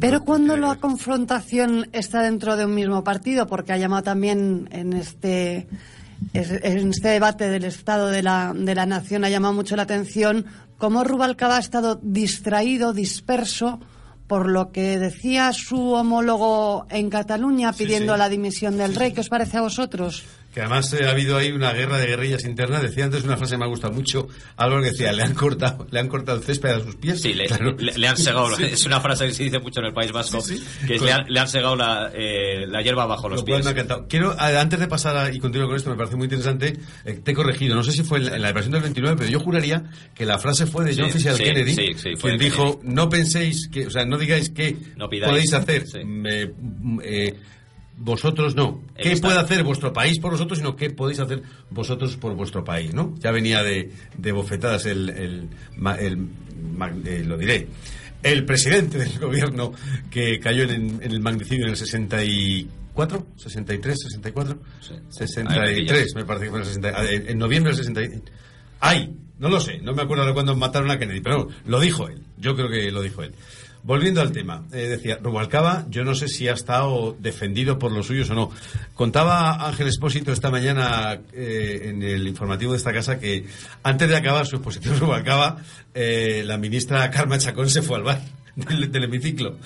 Pero 0.00 0.24
cuando 0.24 0.56
la 0.56 0.76
confrontación 0.76 1.88
está 1.92 2.22
dentro 2.22 2.56
de 2.56 2.64
un 2.64 2.74
mismo 2.74 3.02
partido, 3.04 3.46
porque 3.46 3.72
ha 3.72 3.76
llamado 3.76 4.02
también 4.02 4.68
en 4.72 4.92
este 4.92 5.66
es- 6.32 6.50
en 6.64 6.88
este 6.90 7.08
debate 7.08 7.48
del 7.50 7.64
Estado 7.64 8.08
de 8.08 8.22
la, 8.22 8.52
de 8.54 8.74
la 8.74 8.86
Nación, 8.86 9.24
ha 9.24 9.28
llamado 9.28 9.52
mucho 9.54 9.76
la 9.76 9.82
atención 9.82 10.46
cómo 10.78 11.04
Rubalcaba 11.04 11.56
ha 11.56 11.60
estado 11.60 11.98
distraído, 12.02 12.92
disperso, 12.92 13.80
por 14.26 14.48
lo 14.48 14.72
que 14.72 14.98
decía 14.98 15.52
su 15.52 15.92
homólogo 15.92 16.86
en 16.90 17.10
Cataluña 17.10 17.72
pidiendo 17.72 18.14
sí. 18.14 18.18
la 18.18 18.28
dimisión 18.28 18.76
del 18.76 18.94
rey. 18.94 19.12
¿Qué 19.12 19.20
os 19.20 19.28
parece 19.28 19.58
a 19.58 19.62
vosotros? 19.62 20.24
Que 20.56 20.62
además 20.62 20.90
eh, 20.94 21.04
ha 21.04 21.10
habido 21.10 21.36
ahí 21.36 21.52
una 21.52 21.70
guerra 21.74 21.98
de 21.98 22.06
guerrillas 22.06 22.46
internas. 22.46 22.80
Decía 22.80 23.04
antes 23.04 23.24
una 23.24 23.36
frase 23.36 23.52
que 23.52 23.58
me 23.58 23.66
ha 23.66 23.68
gustado 23.68 23.92
mucho. 23.92 24.26
Álvaro 24.56 24.80
que 24.82 24.88
decía, 24.92 25.12
le 25.12 25.22
han 25.22 25.34
cortado, 25.34 25.86
le 25.90 26.00
han 26.00 26.08
cortado 26.08 26.38
el 26.38 26.44
césped 26.44 26.70
a 26.70 26.80
sus 26.80 26.96
pies. 26.96 27.20
Sí, 27.20 27.34
le, 27.34 27.44
Claro. 27.44 27.76
le- 27.78 27.92
le 27.92 28.08
han 28.08 28.16
segado, 28.16 28.56
Sí. 28.56 28.62
es 28.64 28.86
una 28.86 28.98
frase 29.02 29.26
que 29.26 29.34
se 29.34 29.42
dice 29.44 29.58
mucho 29.58 29.80
en 29.80 29.86
el 29.88 29.92
País 29.92 30.12
Vasco, 30.12 30.38
que 30.42 30.54
es, 30.54 30.62
Pues- 30.86 31.02
le, 31.02 31.12
han, 31.12 31.26
le 31.28 31.40
han 31.40 31.48
segado 31.48 31.76
la, 31.76 32.10
eh, 32.14 32.64
la 32.68 32.80
hierba 32.80 33.04
bajo 33.04 33.28
los 33.28 33.40
Lo 33.40 33.44
pies. 33.44 33.64
me 33.64 33.68
ha 33.68 33.72
encantado. 33.72 34.06
Quiero, 34.08 34.34
antes 34.40 34.80
de 34.80 34.86
pasar 34.88 35.14
a- 35.18 35.30
y 35.30 35.38
continuar 35.40 35.68
con 35.68 35.76
esto, 35.76 35.90
me 35.90 35.96
parece 35.96 36.16
muy 36.16 36.24
interesante, 36.24 36.72
eh, 37.04 37.20
te 37.22 37.32
he 37.32 37.34
corregido, 37.34 37.74
no 37.74 37.82
sé 37.82 37.92
si 37.92 38.02
fue 38.02 38.16
en 38.20 38.24
la, 38.24 38.36
en 38.36 38.40
la 38.40 38.52
versión 38.52 38.72
del 38.72 38.80
29, 38.80 39.14
pero 39.18 39.30
yo 39.30 39.40
juraría 39.40 39.84
que 40.14 40.24
la 40.24 40.38
frase 40.38 40.64
fue 40.64 40.86
de 40.86 40.96
John 40.96 41.10
Fisher 41.10 41.36
Kennedy, 41.36 41.94
quien 42.18 42.38
dijo, 42.38 42.80
no 42.82 43.10
penséis 43.10 43.68
que, 43.70 43.88
o 43.88 43.90
sea, 43.90 44.06
no 44.06 44.16
digáis 44.16 44.48
que 44.48 44.74
No 44.96 45.06
pidáis. 45.10 45.30
podéis 45.32 45.52
hacer, 45.52 45.84
mm, 46.02 47.00
vosotros 47.98 48.54
no. 48.54 48.82
¿Qué 48.96 49.16
puede 49.16 49.38
hacer 49.38 49.62
vuestro 49.64 49.92
país 49.92 50.18
por 50.18 50.32
vosotros, 50.32 50.58
sino 50.58 50.76
qué 50.76 50.90
podéis 50.90 51.20
hacer 51.20 51.42
vosotros 51.70 52.16
por 52.16 52.34
vuestro 52.34 52.62
país, 52.64 52.92
¿no? 52.94 53.14
Ya 53.18 53.30
venía 53.30 53.62
de, 53.62 53.90
de 54.18 54.32
bofetadas 54.32 54.86
el, 54.86 55.08
el, 55.10 55.48
el 55.98 56.18
ma- 56.76 56.90
eh, 57.04 57.24
lo 57.24 57.38
diré, 57.38 57.68
el 58.22 58.44
presidente 58.44 58.98
del 59.04 59.18
gobierno 59.18 59.72
que 60.10 60.38
cayó 60.40 60.64
en, 60.64 61.00
en 61.02 61.10
el 61.10 61.20
magnicidio 61.20 61.64
en 61.64 61.70
el 61.70 61.76
64, 61.76 63.26
63, 63.36 63.98
64, 64.02 64.58
Ahí 64.90 64.98
me 64.98 65.10
63, 65.10 65.74
pillas. 66.02 66.14
me 66.14 66.24
parece 66.24 66.44
que 66.46 66.50
fue 66.50 66.58
en 66.60 66.64
el 66.66 66.68
60, 66.68 67.10
en, 67.12 67.28
en 67.30 67.38
noviembre 67.38 67.72
del 67.72 67.78
63. 67.84 68.22
¡Ay! 68.80 69.14
No 69.38 69.50
lo 69.50 69.60
sé, 69.60 69.80
no 69.82 69.92
me 69.92 70.00
acuerdo 70.02 70.24
de 70.24 70.32
cuándo 70.32 70.56
mataron 70.56 70.90
a 70.90 70.98
Kennedy, 70.98 71.20
pero 71.20 71.48
lo 71.66 71.78
dijo 71.78 72.08
él. 72.08 72.22
Yo 72.38 72.54
creo 72.56 72.70
que 72.70 72.90
lo 72.90 73.02
dijo 73.02 73.22
él. 73.22 73.34
Volviendo 73.86 74.20
al 74.20 74.32
tema, 74.32 74.64
eh, 74.72 74.88
decía, 74.88 75.20
Rubalcaba, 75.22 75.86
yo 75.88 76.02
no 76.02 76.16
sé 76.16 76.26
si 76.26 76.48
ha 76.48 76.54
estado 76.54 77.16
defendido 77.20 77.78
por 77.78 77.92
los 77.92 78.08
suyos 78.08 78.28
o 78.30 78.34
no. 78.34 78.50
Contaba 78.94 79.64
Ángel 79.64 79.86
Espósito 79.86 80.32
esta 80.32 80.50
mañana 80.50 81.20
eh, 81.32 81.82
en 81.84 82.02
el 82.02 82.26
informativo 82.26 82.72
de 82.72 82.78
esta 82.78 82.92
casa 82.92 83.20
que 83.20 83.46
antes 83.84 84.08
de 84.08 84.16
acabar 84.16 84.44
su 84.44 84.56
exposición 84.56 84.98
Rubalcaba, 85.00 85.58
eh, 85.94 86.42
la 86.44 86.58
ministra 86.58 87.08
Carmen 87.12 87.38
Chacón 87.38 87.70
se 87.70 87.80
fue 87.80 87.98
al 87.98 88.02
bar 88.02 88.20
del, 88.56 88.90
del 88.90 89.04
hemiciclo. 89.04 89.56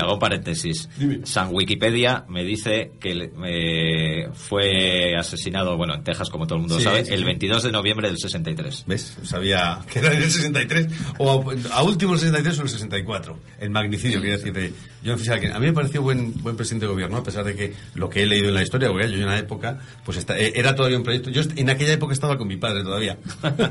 Hago 0.00 0.18
paréntesis. 0.18 0.88
San 1.24 1.54
Wikipedia 1.54 2.24
me 2.28 2.42
dice 2.44 2.92
que 2.98 3.30
eh, 3.44 4.28
fue 4.32 5.14
asesinado, 5.16 5.76
bueno, 5.76 5.94
en 5.94 6.02
Texas, 6.04 6.30
como 6.30 6.46
todo 6.46 6.56
el 6.56 6.60
mundo 6.62 6.78
Sí, 6.78 6.84
sabe, 6.84 7.04
sí, 7.04 7.12
el 7.12 7.20
sí. 7.20 7.24
22 7.26 7.62
de 7.64 7.72
noviembre 7.72 8.08
del 8.08 8.18
63. 8.18 8.84
¿Ves? 8.86 9.16
Sabía 9.24 9.80
que 9.92 9.98
era 9.98 10.12
en 10.14 10.22
el 10.22 10.30
63, 10.30 10.86
o 11.18 11.30
a, 11.72 11.74
a 11.76 11.82
último 11.82 12.14
el 12.14 12.20
63 12.20 12.58
o 12.58 12.62
el 12.62 12.68
64. 12.68 13.38
El 13.60 13.70
magnicidio, 13.70 14.20
quería 14.20 14.36
decir, 14.36 14.52
de 14.52 14.72
John 15.04 15.18
Fisher. 15.18 15.52
A 15.52 15.58
mí 15.58 15.66
me 15.66 15.72
pareció 15.72 16.00
buen, 16.02 16.32
buen 16.42 16.56
presidente 16.56 16.86
de 16.86 16.92
gobierno, 16.92 17.16
a 17.18 17.22
pesar 17.24 17.44
de 17.44 17.54
que 17.54 17.74
lo 17.94 18.08
que 18.08 18.22
he 18.22 18.26
leído 18.26 18.48
en 18.48 18.54
la 18.54 18.62
historia, 18.62 18.88
porque 18.88 19.08
yo 19.10 19.16
en 19.16 19.24
una 19.24 19.38
época, 19.38 19.78
pues 20.04 20.18
está- 20.18 20.38
eh, 20.38 20.52
era 20.54 20.74
todavía 20.74 20.98
un 20.98 21.04
proyecto. 21.04 21.30
Yo 21.30 21.42
en 21.56 21.68
aquella 21.70 21.92
época 21.94 22.12
estaba 22.14 22.38
con 22.38 22.46
mi 22.48 22.56
padre 22.56 22.82
todavía. 22.84 23.18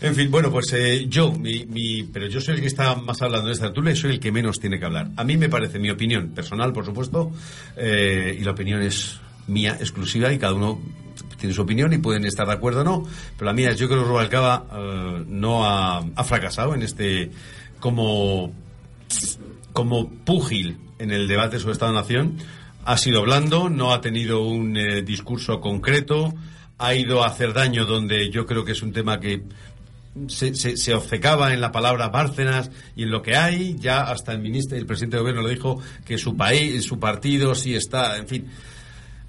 en 0.00 0.14
fin, 0.14 0.30
bueno, 0.30 0.50
pues 0.50 0.72
eh, 0.72 1.06
yo, 1.08 1.32
mi, 1.32 1.66
mi- 1.66 2.04
pero 2.04 2.26
yo 2.28 2.40
soy 2.40 2.54
el 2.56 2.60
que 2.60 2.66
está 2.66 2.94
más 2.94 3.20
hablando 3.22 3.48
de 3.48 3.54
esta 3.54 3.66
tertulia 3.66 3.92
y 3.92 3.96
soy 3.96 4.12
el 4.12 4.20
que 4.20 4.30
menos 4.32 4.58
tiene 4.60 4.78
que 4.78 4.84
hablar. 4.84 5.10
A 5.16 5.24
mí 5.24 5.36
me 5.36 5.48
parece 5.48 5.78
mi 5.78 5.90
opinión 5.90 6.28
personal, 6.30 6.72
por 6.72 6.84
supuesto, 6.84 7.32
eh, 7.76 8.36
y 8.38 8.44
la 8.44 8.52
opinión 8.52 8.82
es 8.82 9.20
mía, 9.46 9.76
exclusiva, 9.80 10.32
y 10.32 10.38
cada 10.38 10.54
uno 10.54 10.80
tiene 11.38 11.54
su 11.54 11.62
opinión 11.62 11.92
y 11.92 11.98
pueden 11.98 12.24
estar 12.24 12.46
de 12.46 12.52
acuerdo 12.52 12.80
o 12.82 12.84
no, 12.84 13.02
pero 13.36 13.46
la 13.46 13.52
mía 13.52 13.70
es 13.70 13.78
yo 13.78 13.88
creo 13.88 14.02
que 14.02 14.08
Rubalcaba 14.08 14.66
eh, 14.72 15.24
no 15.26 15.64
ha, 15.64 16.02
fracasado 16.24 16.74
en 16.74 16.82
este 16.82 17.30
como 17.80 18.52
como 19.72 20.10
púgil 20.10 20.78
en 20.98 21.10
el 21.12 21.28
debate 21.28 21.58
sobre 21.58 21.72
Estado-Nación. 21.72 22.38
Ha 22.84 22.96
sido 22.96 23.22
blando, 23.22 23.68
no 23.68 23.92
ha 23.92 24.00
tenido 24.00 24.42
un 24.42 24.76
eh, 24.76 25.02
discurso 25.02 25.60
concreto, 25.60 26.34
ha 26.78 26.94
ido 26.94 27.22
a 27.22 27.28
hacer 27.28 27.52
daño 27.52 27.84
donde 27.84 28.30
yo 28.30 28.46
creo 28.46 28.64
que 28.64 28.72
es 28.72 28.82
un 28.82 28.92
tema 28.92 29.20
que 29.20 29.42
se, 30.28 30.54
se, 30.54 30.94
obcecaba 30.94 31.54
en 31.54 31.60
la 31.60 31.72
palabra 31.72 32.08
Bárcenas 32.08 32.70
y 32.96 33.04
en 33.04 33.10
lo 33.10 33.22
que 33.22 33.36
hay. 33.36 33.76
Ya 33.78 34.02
hasta 34.02 34.32
el 34.32 34.40
ministro, 34.40 34.76
el 34.76 34.86
presidente 34.86 35.16
de 35.16 35.20
gobierno 35.20 35.42
lo 35.42 35.48
dijo 35.48 35.80
que 36.04 36.18
su 36.18 36.36
país, 36.36 36.84
su 36.84 36.98
partido 36.98 37.54
sí 37.54 37.74
está, 37.74 38.16
en 38.16 38.26
fin. 38.26 38.46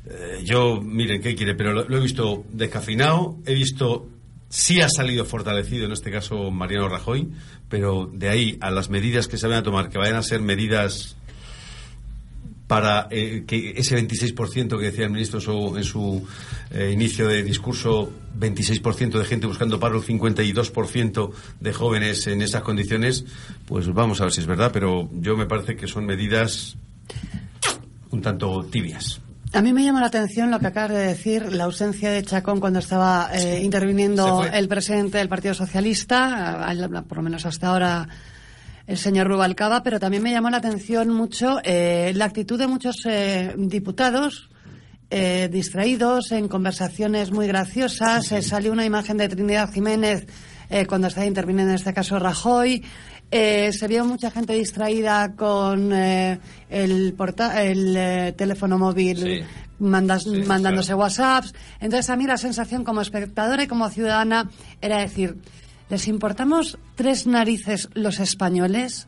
Eh, 0.05 0.41
yo, 0.43 0.81
miren, 0.81 1.21
¿qué 1.21 1.35
quiere? 1.35 1.55
Pero 1.55 1.73
lo, 1.73 1.87
lo 1.87 1.97
he 1.97 2.01
visto 2.01 2.45
descafeinado, 2.51 3.37
he 3.45 3.53
visto, 3.53 4.09
sí 4.49 4.81
ha 4.81 4.89
salido 4.89 5.25
fortalecido 5.25 5.85
en 5.85 5.91
este 5.91 6.11
caso 6.11 6.49
Mariano 6.51 6.89
Rajoy, 6.89 7.29
pero 7.69 8.09
de 8.11 8.29
ahí 8.29 8.57
a 8.61 8.71
las 8.71 8.89
medidas 8.89 9.27
que 9.27 9.37
se 9.37 9.47
van 9.47 9.57
a 9.57 9.63
tomar, 9.63 9.89
que 9.89 9.99
vayan 9.99 10.15
a 10.15 10.23
ser 10.23 10.41
medidas 10.41 11.17
para 12.70 13.07
eh, 13.09 13.45
que 13.47 13.74
ese 13.78 13.97
26% 13.97 14.78
que 14.78 14.86
decía 14.91 15.05
el 15.05 15.09
ministro 15.09 15.39
en 15.39 15.43
su, 15.43 15.78
en 15.78 15.84
su 15.84 16.28
eh, 16.70 16.91
inicio 16.93 17.28
de 17.28 17.41
discurso, 17.41 18.11
26% 18.39 19.17
de 19.17 19.26
gente 19.26 19.47
buscando 19.47 19.80
paro, 19.80 20.03
52% 20.03 21.32
de 21.59 21.74
jóvenes 21.74 22.28
en 22.28 22.43
esas 22.43 22.61
condiciones, 22.61 23.26
pues 23.65 23.91
vamos 23.91 24.22
a 24.22 24.26
ver 24.26 24.34
si 24.34 24.41
es 24.41 24.45
verdad, 24.45 24.70
pero 24.72 25.09
yo 25.13 25.36
me 25.36 25.47
parece 25.47 25.76
que 25.76 25.88
son 25.88 26.05
medidas 26.05 26.78
un 28.11 28.22
tanto 28.22 28.63
tibias. 28.65 29.20
A 29.51 29.63
mí 29.63 29.74
me 29.74 29.84
llama 29.84 30.01
la 30.01 30.07
atención 30.07 30.51
lo 30.51 30.59
que 30.59 30.67
acabas 30.67 30.91
de 30.91 31.07
decir, 31.07 31.51
la 31.51 31.63
ausencia 31.63 32.11
de 32.11 32.22
Chacón 32.22 32.59
cuando 32.59 32.78
estaba 32.78 33.32
eh, 33.34 33.63
interviniendo 33.63 34.45
el 34.45 34.67
presidente 34.67 35.17
del 35.17 35.28
Partido 35.28 35.55
Socialista, 35.55 36.72
por 37.07 37.17
lo 37.17 37.24
menos 37.24 37.47
hasta 37.47 37.70
ahora 37.70 38.07
el 38.89 38.97
señor 38.97 39.27
Rubalcaba, 39.27 39.83
pero 39.83 39.99
también 39.99 40.23
me 40.23 40.31
llamó 40.31 40.49
la 40.49 40.57
atención 40.57 41.09
mucho 41.09 41.59
eh, 41.63 42.11
la 42.15 42.25
actitud 42.25 42.57
de 42.57 42.65
muchos 42.67 42.95
eh, 43.05 43.53
diputados 43.55 44.49
eh, 45.11 45.47
distraídos 45.51 46.31
en 46.31 46.47
conversaciones 46.47 47.31
muy 47.31 47.47
graciosas. 47.47 48.31
Eh, 48.31 48.41
salió 48.41 48.71
una 48.71 48.85
imagen 48.85 49.17
de 49.17 49.29
Trinidad 49.29 49.71
Jiménez 49.71 50.25
eh, 50.71 50.85
cuando 50.87 51.07
estaba 51.07 51.27
interviniendo 51.27 51.69
en 51.71 51.75
este 51.75 51.93
caso 51.93 52.17
Rajoy. 52.17 52.83
Eh, 53.31 53.71
se 53.73 53.87
vio 53.87 54.05
mucha 54.05 54.31
gente 54.31 54.53
distraída 54.53 55.35
con 55.35 55.93
eh, 55.93 56.39
el, 56.69 57.13
porta- 57.13 57.63
el 57.63 58.33
teléfono 58.35 58.79
móvil 58.79 59.45
mandas- 59.79 60.25
mandándose 60.47 60.95
WhatsApps. 60.95 61.53
Entonces, 61.79 62.09
a 62.09 62.15
mí 62.15 62.25
la 62.25 62.37
sensación 62.37 62.83
como 62.83 63.01
espectadora 63.01 63.61
y 63.63 63.67
como 63.67 63.87
ciudadana 63.89 64.49
era 64.81 64.97
decir, 64.97 65.37
¿les 65.89 66.07
importamos 66.07 66.77
tres 66.95 67.27
narices 67.27 67.89
los 67.93 68.19
españoles? 68.19 69.07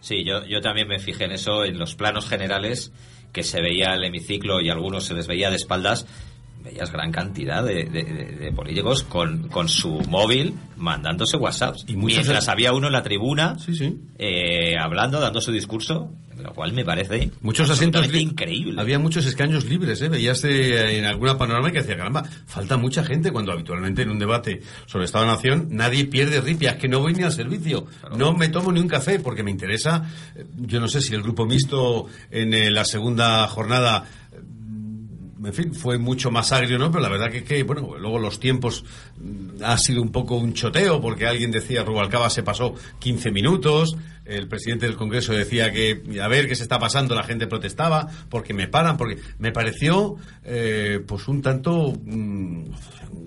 Sí, 0.00 0.24
yo, 0.24 0.44
yo 0.46 0.60
también 0.60 0.86
me 0.88 0.98
fijé 0.98 1.24
en 1.24 1.32
eso, 1.32 1.64
en 1.64 1.78
los 1.78 1.94
planos 1.94 2.28
generales, 2.28 2.92
que 3.32 3.42
se 3.42 3.60
veía 3.60 3.94
el 3.94 4.04
hemiciclo 4.04 4.60
y 4.60 4.68
algunos 4.70 5.04
se 5.04 5.14
les 5.14 5.26
veía 5.26 5.50
de 5.50 5.56
espaldas. 5.56 6.06
Veías 6.62 6.90
gran 6.92 7.10
cantidad 7.12 7.62
de, 7.62 7.84
de- 7.84 8.04
de- 8.04 8.36
de 8.36 8.52
políticos 8.52 9.02
con, 9.02 9.48
con 9.48 9.68
su 9.68 10.00
móvil 10.08 10.54
mandándose 10.76 11.36
WhatsApps. 11.36 11.84
muchos 11.96 12.18
Mientras 12.18 12.48
había 12.48 12.72
uno 12.72 12.86
en 12.86 12.92
la 12.94 13.02
tribuna 13.02 13.56
eh, 14.18 14.74
hablando, 14.78 15.20
dando 15.20 15.40
su 15.42 15.52
discurso, 15.52 16.10
lo 16.44 16.52
cual 16.52 16.72
me 16.74 16.84
parece 16.84 17.30
Muchos 17.40 17.70
asientos 17.70 18.12
increíble. 18.14 18.78
Había 18.80 18.98
muchos 18.98 19.24
escaños 19.24 19.64
libres, 19.64 20.02
¿eh? 20.02 20.10
Veías 20.10 20.44
eh, 20.44 20.98
en 20.98 21.06
alguna 21.06 21.38
panorama 21.38 21.72
que 21.72 21.78
decía, 21.78 21.96
caramba, 21.96 22.22
falta 22.46 22.76
mucha 22.76 23.02
gente 23.02 23.32
cuando 23.32 23.50
habitualmente 23.52 24.02
en 24.02 24.10
un 24.10 24.18
debate 24.18 24.60
sobre 24.84 25.06
Estado-Nación 25.06 25.68
nadie 25.70 26.04
pierde 26.04 26.42
ripia. 26.42 26.72
Es 26.72 26.76
que 26.76 26.88
no 26.88 27.00
voy 27.00 27.14
ni 27.14 27.22
al 27.22 27.32
servicio, 27.32 27.86
no 28.16 28.34
me 28.34 28.50
tomo 28.50 28.70
ni 28.72 28.80
un 28.80 28.88
café 28.88 29.18
porque 29.18 29.42
me 29.42 29.50
interesa. 29.50 30.04
eh, 30.36 30.44
Yo 30.58 30.80
no 30.80 30.88
sé 30.88 31.00
si 31.00 31.14
el 31.14 31.22
grupo 31.22 31.46
mixto 31.46 32.06
en 32.30 32.52
eh, 32.52 32.70
la 32.70 32.84
segunda 32.84 33.46
jornada 33.48 34.04
en 35.46 35.52
fin, 35.52 35.74
fue 35.74 35.98
mucho 35.98 36.30
más 36.30 36.52
agrio, 36.52 36.78
¿no? 36.78 36.90
Pero 36.90 37.02
la 37.02 37.08
verdad 37.08 37.30
que, 37.30 37.44
que, 37.44 37.62
bueno, 37.64 37.96
luego 37.98 38.18
los 38.18 38.40
tiempos 38.40 38.84
mm, 39.18 39.62
ha 39.62 39.76
sido 39.78 40.02
un 40.02 40.10
poco 40.10 40.36
un 40.36 40.54
choteo, 40.54 41.00
porque 41.00 41.26
alguien 41.26 41.50
decía, 41.50 41.84
Rubalcaba 41.84 42.30
se 42.30 42.42
pasó 42.42 42.74
15 42.98 43.30
minutos, 43.30 43.96
el 44.24 44.48
presidente 44.48 44.86
del 44.86 44.96
Congreso 44.96 45.32
decía 45.32 45.72
que, 45.72 46.02
a 46.20 46.28
ver 46.28 46.48
qué 46.48 46.56
se 46.56 46.62
está 46.62 46.78
pasando, 46.78 47.14
la 47.14 47.24
gente 47.24 47.46
protestaba, 47.46 48.08
porque 48.28 48.54
me 48.54 48.68
paran, 48.68 48.96
porque 48.96 49.18
me 49.38 49.52
pareció, 49.52 50.16
eh, 50.44 51.00
pues 51.06 51.28
un 51.28 51.42
tanto 51.42 51.92
mm, 52.04 52.64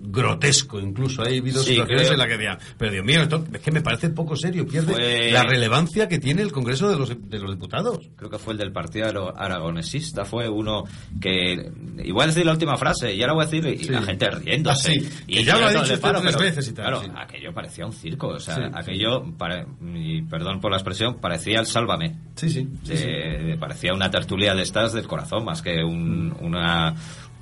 grotesco, 0.10 0.80
incluso. 0.80 1.22
Ha 1.22 1.26
habido 1.28 1.62
Sí, 1.64 1.72
situaciones 1.72 2.04
creo. 2.08 2.14
en 2.14 2.18
las 2.20 2.28
que 2.28 2.34
decían, 2.38 2.58
pero 2.78 2.92
Dios 2.92 3.06
mío, 3.06 3.22
esto 3.22 3.44
es 3.54 3.62
que 3.62 3.72
me 3.72 3.82
parece 3.82 4.10
poco 4.10 4.36
serio, 4.36 4.66
pierde 4.68 4.94
Fue- 4.94 5.32
la 5.32 5.44
relevancia 5.44 6.08
que 6.08 6.20
tiene 6.20 6.42
el 6.42 6.52
Congreso 6.52 6.90
de 6.90 6.98
los, 6.98 7.10
de 7.30 7.40
los 7.40 7.52
Diputados. 7.52 8.00
creo 8.16 8.30
que 8.30 8.38
fue 8.38 8.54
el 8.54 8.60
del 8.60 8.72
partido 8.72 9.34
aragonesista, 9.38 10.26
fue 10.26 10.48
uno 10.50 10.84
que 11.22 11.72
igual 12.04 12.30
decir 12.30 12.46
la 12.46 12.52
última 12.54 12.78
frase 12.78 13.14
y 13.14 13.22
ahora 13.22 13.34
voy 13.34 13.44
a 13.44 13.48
decir 13.48 13.66
y 13.68 13.84
Sí. 13.84 13.90
la 13.92 14.02
gente 14.02 14.30
riéndose. 14.30 14.90
Ah, 14.90 14.94
sí, 14.94 15.10
y 15.28 15.34
que 15.38 15.44
ya 15.44 15.58
lo 15.58 15.66
ha 15.66 15.70
dicho 15.70 15.84
de 15.86 15.94
usted 15.94 16.10
tres 16.10 16.22
pero, 16.24 16.40
veces 16.40 16.68
y 16.68 16.74
tal, 16.74 16.86
Claro, 16.86 17.02
aquello 17.18 17.54
parecía 17.54 17.86
un 17.86 17.94
circo, 17.94 18.28
o 18.30 18.40
sea, 18.40 18.72
aquello, 18.74 19.24
pare- 19.38 19.66
y 19.96 20.22
perdón 20.24 20.60
por 20.62 20.72
la 20.72 20.78
expresión, 20.78 21.16
parecía 21.20 21.60
el 21.60 21.66
sálvame. 21.66 22.16
Sí, 22.36 22.50
sí. 22.50 22.68
sí, 22.84 22.98
sí. 22.98 23.04
Eh, 23.08 23.58
parecía 23.60 23.94
una 23.94 24.10
tertulia 24.10 24.54
de 24.56 24.62
estas 24.64 24.94
del 24.94 25.08
corazón 25.08 25.46
más 25.46 25.62
que 25.62 25.84
un, 25.84 26.36
una, 26.42 26.96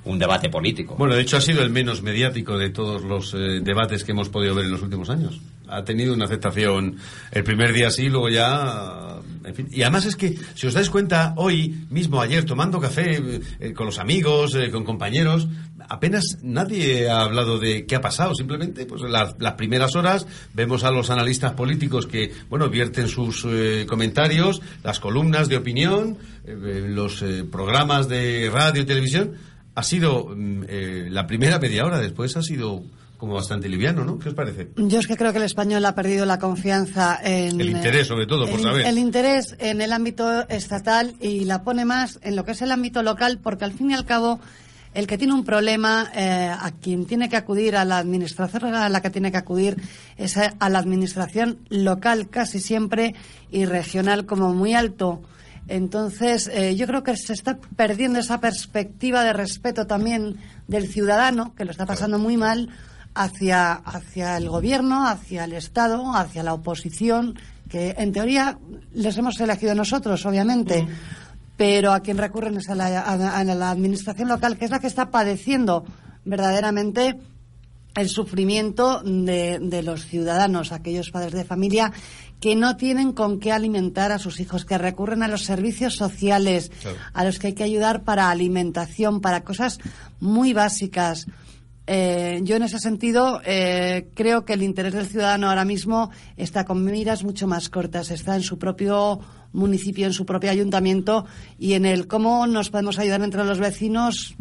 un 0.06 0.18
debate 0.18 0.48
político. 0.48 0.94
Bueno, 0.96 1.14
de 1.14 1.22
hecho 1.22 1.36
ha 1.36 1.40
sido 1.40 1.62
el 1.62 1.70
menos 1.70 2.02
mediático 2.02 2.56
de 2.56 2.70
todos 2.70 3.02
los 3.02 3.34
eh, 3.34 3.60
debates 3.60 4.04
que 4.04 4.12
hemos 4.12 4.28
podido 4.28 4.54
ver 4.54 4.64
en 4.64 4.70
los 4.70 4.82
últimos 4.82 5.10
años. 5.10 5.40
Ha 5.68 5.84
tenido 5.84 6.14
una 6.14 6.26
aceptación 6.26 6.96
el 7.32 7.44
primer 7.44 7.72
día 7.72 7.90
sí, 7.90 8.08
luego 8.08 8.28
ya... 8.28 9.18
En 9.44 9.54
fin. 9.54 9.68
Y 9.70 9.82
además 9.82 10.06
es 10.06 10.16
que, 10.16 10.36
si 10.54 10.66
os 10.66 10.74
dais 10.74 10.90
cuenta, 10.90 11.34
hoy 11.36 11.86
mismo, 11.90 12.20
ayer, 12.20 12.44
tomando 12.44 12.80
café 12.80 13.40
eh, 13.60 13.72
con 13.72 13.86
los 13.86 13.98
amigos, 13.98 14.54
eh, 14.56 14.70
con 14.70 14.84
compañeros, 14.84 15.46
apenas 15.88 16.38
nadie 16.42 17.08
ha 17.08 17.20
hablado 17.20 17.58
de 17.58 17.86
qué 17.86 17.96
ha 17.96 18.00
pasado. 18.00 18.34
Simplemente, 18.34 18.86
pues 18.86 19.02
las, 19.02 19.36
las 19.38 19.54
primeras 19.54 19.94
horas 19.94 20.26
vemos 20.52 20.82
a 20.82 20.90
los 20.90 21.10
analistas 21.10 21.52
políticos 21.52 22.06
que, 22.06 22.32
bueno, 22.48 22.68
vierten 22.68 23.08
sus 23.08 23.46
comentarios, 23.86 24.62
las 24.82 24.98
columnas 24.98 25.48
de 25.48 25.56
opinión, 25.56 26.18
los 26.44 27.24
programas 27.50 28.08
de 28.08 28.50
radio 28.52 28.82
y 28.82 28.86
televisión 28.86 29.34
ha 29.76 29.82
sido 29.82 30.34
mm, 30.34 30.62
eh, 30.68 31.08
la 31.10 31.26
primera 31.26 31.58
media 31.58 31.84
hora, 31.84 32.00
después 32.00 32.36
ha 32.36 32.42
sido 32.42 32.82
como 33.18 33.34
bastante 33.34 33.68
liviano, 33.68 34.04
¿no? 34.04 34.18
¿Qué 34.18 34.30
os 34.30 34.34
parece? 34.34 34.70
Yo 34.76 34.98
es 34.98 35.06
que 35.06 35.16
creo 35.16 35.32
que 35.32 35.38
el 35.38 35.44
español 35.44 35.84
ha 35.84 35.94
perdido 35.94 36.26
la 36.26 36.38
confianza 36.38 37.18
en... 37.22 37.60
El 37.60 37.70
interés, 37.70 38.06
sobre 38.06 38.26
todo, 38.26 38.46
por 38.46 38.58
el, 38.58 38.62
saber. 38.62 38.86
El 38.86 38.98
interés 38.98 39.54
en 39.58 39.80
el 39.80 39.92
ámbito 39.92 40.48
estatal 40.48 41.14
y 41.20 41.44
la 41.44 41.62
pone 41.62 41.84
más 41.84 42.18
en 42.22 42.36
lo 42.36 42.44
que 42.44 42.52
es 42.52 42.62
el 42.62 42.72
ámbito 42.72 43.02
local, 43.02 43.38
porque 43.42 43.64
al 43.64 43.72
fin 43.72 43.90
y 43.90 43.94
al 43.94 44.04
cabo, 44.04 44.40
el 44.92 45.06
que 45.06 45.18
tiene 45.18 45.32
un 45.32 45.44
problema, 45.44 46.10
eh, 46.14 46.50
a 46.50 46.70
quien 46.72 47.06
tiene 47.06 47.28
que 47.28 47.36
acudir, 47.36 47.76
a 47.76 47.84
la 47.84 47.98
administración 47.98 48.74
a 48.74 48.88
la 48.88 49.00
que 49.00 49.10
tiene 49.10 49.30
que 49.30 49.38
acudir, 49.38 49.76
es 50.16 50.36
a, 50.36 50.54
a 50.58 50.68
la 50.68 50.78
administración 50.78 51.58
local 51.68 52.28
casi 52.28 52.60
siempre 52.60 53.14
y 53.50 53.64
regional 53.66 54.26
como 54.26 54.52
muy 54.52 54.74
alto. 54.74 55.22
Entonces, 55.68 56.48
eh, 56.52 56.76
yo 56.76 56.86
creo 56.86 57.02
que 57.02 57.16
se 57.16 57.32
está 57.32 57.58
perdiendo 57.76 58.18
esa 58.18 58.40
perspectiva 58.40 59.24
de 59.24 59.32
respeto 59.32 59.86
también 59.86 60.36
del 60.68 60.88
ciudadano, 60.88 61.54
que 61.54 61.64
lo 61.64 61.70
está 61.72 61.86
pasando 61.86 62.18
muy 62.18 62.36
mal, 62.36 62.70
hacia, 63.14 63.72
hacia 63.72 64.36
el 64.36 64.48
gobierno, 64.48 65.06
hacia 65.08 65.44
el 65.44 65.52
Estado, 65.54 66.14
hacia 66.14 66.42
la 66.42 66.54
oposición, 66.54 67.38
que 67.68 67.94
en 67.98 68.12
teoría 68.12 68.58
les 68.92 69.16
hemos 69.18 69.40
elegido 69.40 69.74
nosotros, 69.74 70.24
obviamente, 70.26 70.86
pero 71.56 71.92
a 71.92 72.00
quien 72.00 72.18
recurren 72.18 72.58
es 72.58 72.68
a 72.68 72.74
la, 72.74 73.00
a- 73.00 73.38
a 73.38 73.42
la 73.44 73.70
administración 73.70 74.28
local, 74.28 74.56
que 74.58 74.66
es 74.66 74.70
la 74.70 74.78
que 74.78 74.86
está 74.86 75.10
padeciendo 75.10 75.84
verdaderamente 76.24 77.18
el 77.96 78.08
sufrimiento 78.08 79.00
de, 79.02 79.58
de 79.60 79.82
los 79.82 80.06
ciudadanos, 80.06 80.72
aquellos 80.72 81.10
padres 81.10 81.32
de 81.32 81.44
familia 81.44 81.92
que 82.40 82.54
no 82.54 82.76
tienen 82.76 83.12
con 83.12 83.40
qué 83.40 83.50
alimentar 83.52 84.12
a 84.12 84.18
sus 84.18 84.40
hijos, 84.40 84.64
que 84.66 84.76
recurren 84.76 85.22
a 85.22 85.28
los 85.28 85.44
servicios 85.44 85.96
sociales, 85.96 86.70
Claro. 86.82 86.98
a 87.14 87.24
los 87.24 87.38
que 87.38 87.48
hay 87.48 87.52
que 87.54 87.64
ayudar 87.64 88.04
para 88.04 88.30
alimentación, 88.30 89.20
para 89.22 89.42
cosas 89.42 89.78
muy 90.20 90.52
básicas. 90.52 91.26
Eh, 91.88 92.40
yo 92.42 92.56
en 92.56 92.64
ese 92.64 92.78
sentido 92.80 93.40
eh, 93.46 94.08
creo 94.14 94.44
que 94.44 94.52
el 94.54 94.62
interés 94.64 94.92
del 94.92 95.06
ciudadano 95.06 95.48
ahora 95.48 95.64
mismo 95.64 96.10
está 96.36 96.64
con 96.64 96.84
miras 96.84 97.22
mucho 97.24 97.46
más 97.46 97.68
cortas, 97.68 98.10
está 98.10 98.34
en 98.36 98.42
su 98.42 98.58
propio 98.58 99.20
municipio, 99.52 100.06
en 100.06 100.12
su 100.12 100.26
propio 100.26 100.50
ayuntamiento 100.50 101.24
y 101.58 101.74
en 101.74 101.86
el 101.86 102.08
cómo 102.08 102.46
nos 102.48 102.70
podemos 102.70 102.98
ayudar 102.98 103.22
entre 103.22 103.44
los 103.44 103.60
vecinos, 103.60 104.34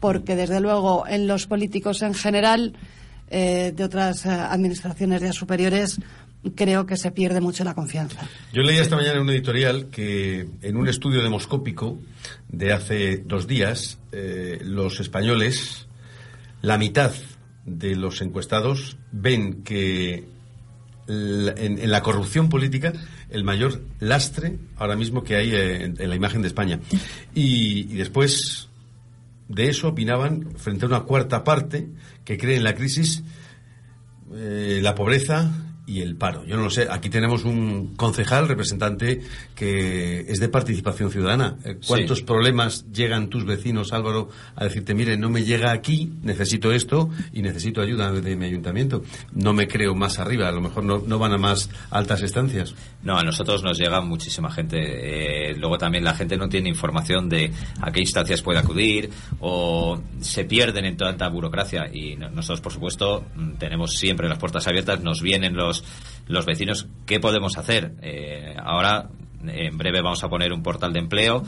porque 0.00 0.34
desde 0.34 0.60
luego 0.60 1.06
en 1.06 1.26
los 1.26 1.46
políticos 1.46 2.02
en 2.02 2.14
general 2.14 2.74
eh, 3.30 3.72
de 3.76 3.84
otras 3.84 4.26
eh, 4.26 4.30
administraciones 4.30 5.22
ya 5.22 5.32
superiores 5.32 6.00
creo 6.56 6.86
que 6.86 6.96
se 6.96 7.10
pierde 7.10 7.40
mucho 7.40 7.64
la 7.64 7.74
confianza. 7.74 8.26
Yo 8.52 8.62
leía 8.62 8.82
esta 8.82 8.96
mañana 8.96 9.16
en 9.16 9.22
un 9.22 9.30
editorial 9.30 9.86
que 9.90 10.48
en 10.62 10.76
un 10.76 10.88
estudio 10.88 11.22
demoscópico 11.22 11.98
de 12.48 12.72
hace 12.72 13.18
dos 13.18 13.46
días, 13.46 13.98
eh, 14.12 14.58
los 14.64 15.00
españoles, 15.00 15.86
la 16.62 16.78
mitad 16.78 17.12
de 17.66 17.94
los 17.94 18.22
encuestados 18.22 18.96
ven 19.12 19.62
que 19.62 20.24
en, 21.06 21.90
la 21.90 22.02
corrupción 22.02 22.48
política 22.48 22.92
el 23.30 23.44
mayor 23.44 23.82
lastre 23.98 24.58
ahora 24.76 24.96
mismo 24.96 25.24
que 25.24 25.36
hay 25.36 25.54
en, 25.54 26.08
la 26.08 26.16
imagen 26.16 26.42
de 26.42 26.48
España. 26.48 26.80
Y 27.34 27.84
después 27.96 28.69
de 29.50 29.68
eso 29.68 29.88
opinaban 29.88 30.52
frente 30.56 30.84
a 30.84 30.88
una 30.88 31.00
cuarta 31.00 31.44
parte 31.44 31.88
que 32.24 32.38
cree 32.38 32.56
en 32.56 32.64
la 32.64 32.74
crisis, 32.74 33.22
eh, 34.32 34.80
la 34.82 34.94
pobreza 34.94 35.50
y 35.86 36.02
el 36.02 36.14
paro. 36.14 36.44
Yo 36.44 36.56
no 36.56 36.62
lo 36.62 36.70
sé. 36.70 36.86
Aquí 36.88 37.10
tenemos 37.10 37.44
un 37.44 37.96
concejal, 37.96 38.46
representante, 38.46 39.22
que 39.56 40.20
es 40.20 40.38
de 40.38 40.48
participación 40.48 41.10
ciudadana. 41.10 41.56
Eh, 41.64 41.78
¿Cuántos 41.84 42.18
Sí. 42.18 42.24
problemas 42.24 42.84
llegan 42.92 43.28
tus 43.28 43.44
vecinos, 43.44 43.92
Álvaro, 43.92 44.28
a 44.54 44.62
decirte, 44.62 44.94
mire, 44.94 45.16
no 45.16 45.30
me 45.30 45.42
llega 45.42 45.72
aquí, 45.72 46.12
necesito 46.22 46.70
esto 46.70 47.10
y 47.32 47.42
necesito 47.42 47.80
ayuda 47.80 48.12
de 48.12 48.36
mi 48.36 48.44
ayuntamiento? 48.44 49.02
No 49.32 49.52
me 49.52 49.66
creo 49.66 49.96
más 49.96 50.20
arriba, 50.20 50.46
a 50.46 50.52
lo 50.52 50.60
mejor 50.60 50.84
no, 50.84 51.02
no 51.04 51.18
van 51.18 51.32
a 51.32 51.38
más 51.38 51.68
altas 51.90 52.22
estancias. 52.22 52.72
No, 53.02 53.16
a 53.18 53.22
nosotros 53.22 53.62
nos 53.62 53.78
llega 53.78 54.00
muchísima 54.02 54.50
gente. 54.50 54.76
Eh, 55.50 55.54
luego 55.56 55.78
también 55.78 56.04
la 56.04 56.12
gente 56.14 56.36
no 56.36 56.48
tiene 56.50 56.68
información 56.68 57.28
de 57.30 57.50
a 57.80 57.90
qué 57.90 58.00
instancias 58.00 58.42
puede 58.42 58.58
acudir 58.58 59.08
o 59.40 59.98
se 60.20 60.44
pierden 60.44 60.84
en 60.84 60.96
tanta 60.98 61.26
burocracia. 61.28 61.88
Y 61.92 62.16
no- 62.16 62.28
nosotros, 62.28 62.60
por 62.60 62.72
supuesto, 62.72 63.24
mm, 63.34 63.52
tenemos 63.54 63.96
siempre 63.96 64.28
las 64.28 64.38
puertas 64.38 64.66
abiertas. 64.68 65.02
Nos 65.02 65.22
vienen 65.22 65.56
los, 65.56 65.82
los 66.28 66.44
vecinos. 66.44 66.88
¿Qué 67.06 67.20
podemos 67.20 67.56
hacer? 67.56 67.94
Eh, 68.02 68.54
ahora, 68.62 69.08
en 69.46 69.78
breve, 69.78 70.02
vamos 70.02 70.22
a 70.22 70.28
poner 70.28 70.52
un 70.52 70.62
portal 70.62 70.92
de 70.92 70.98
empleo. 71.00 71.42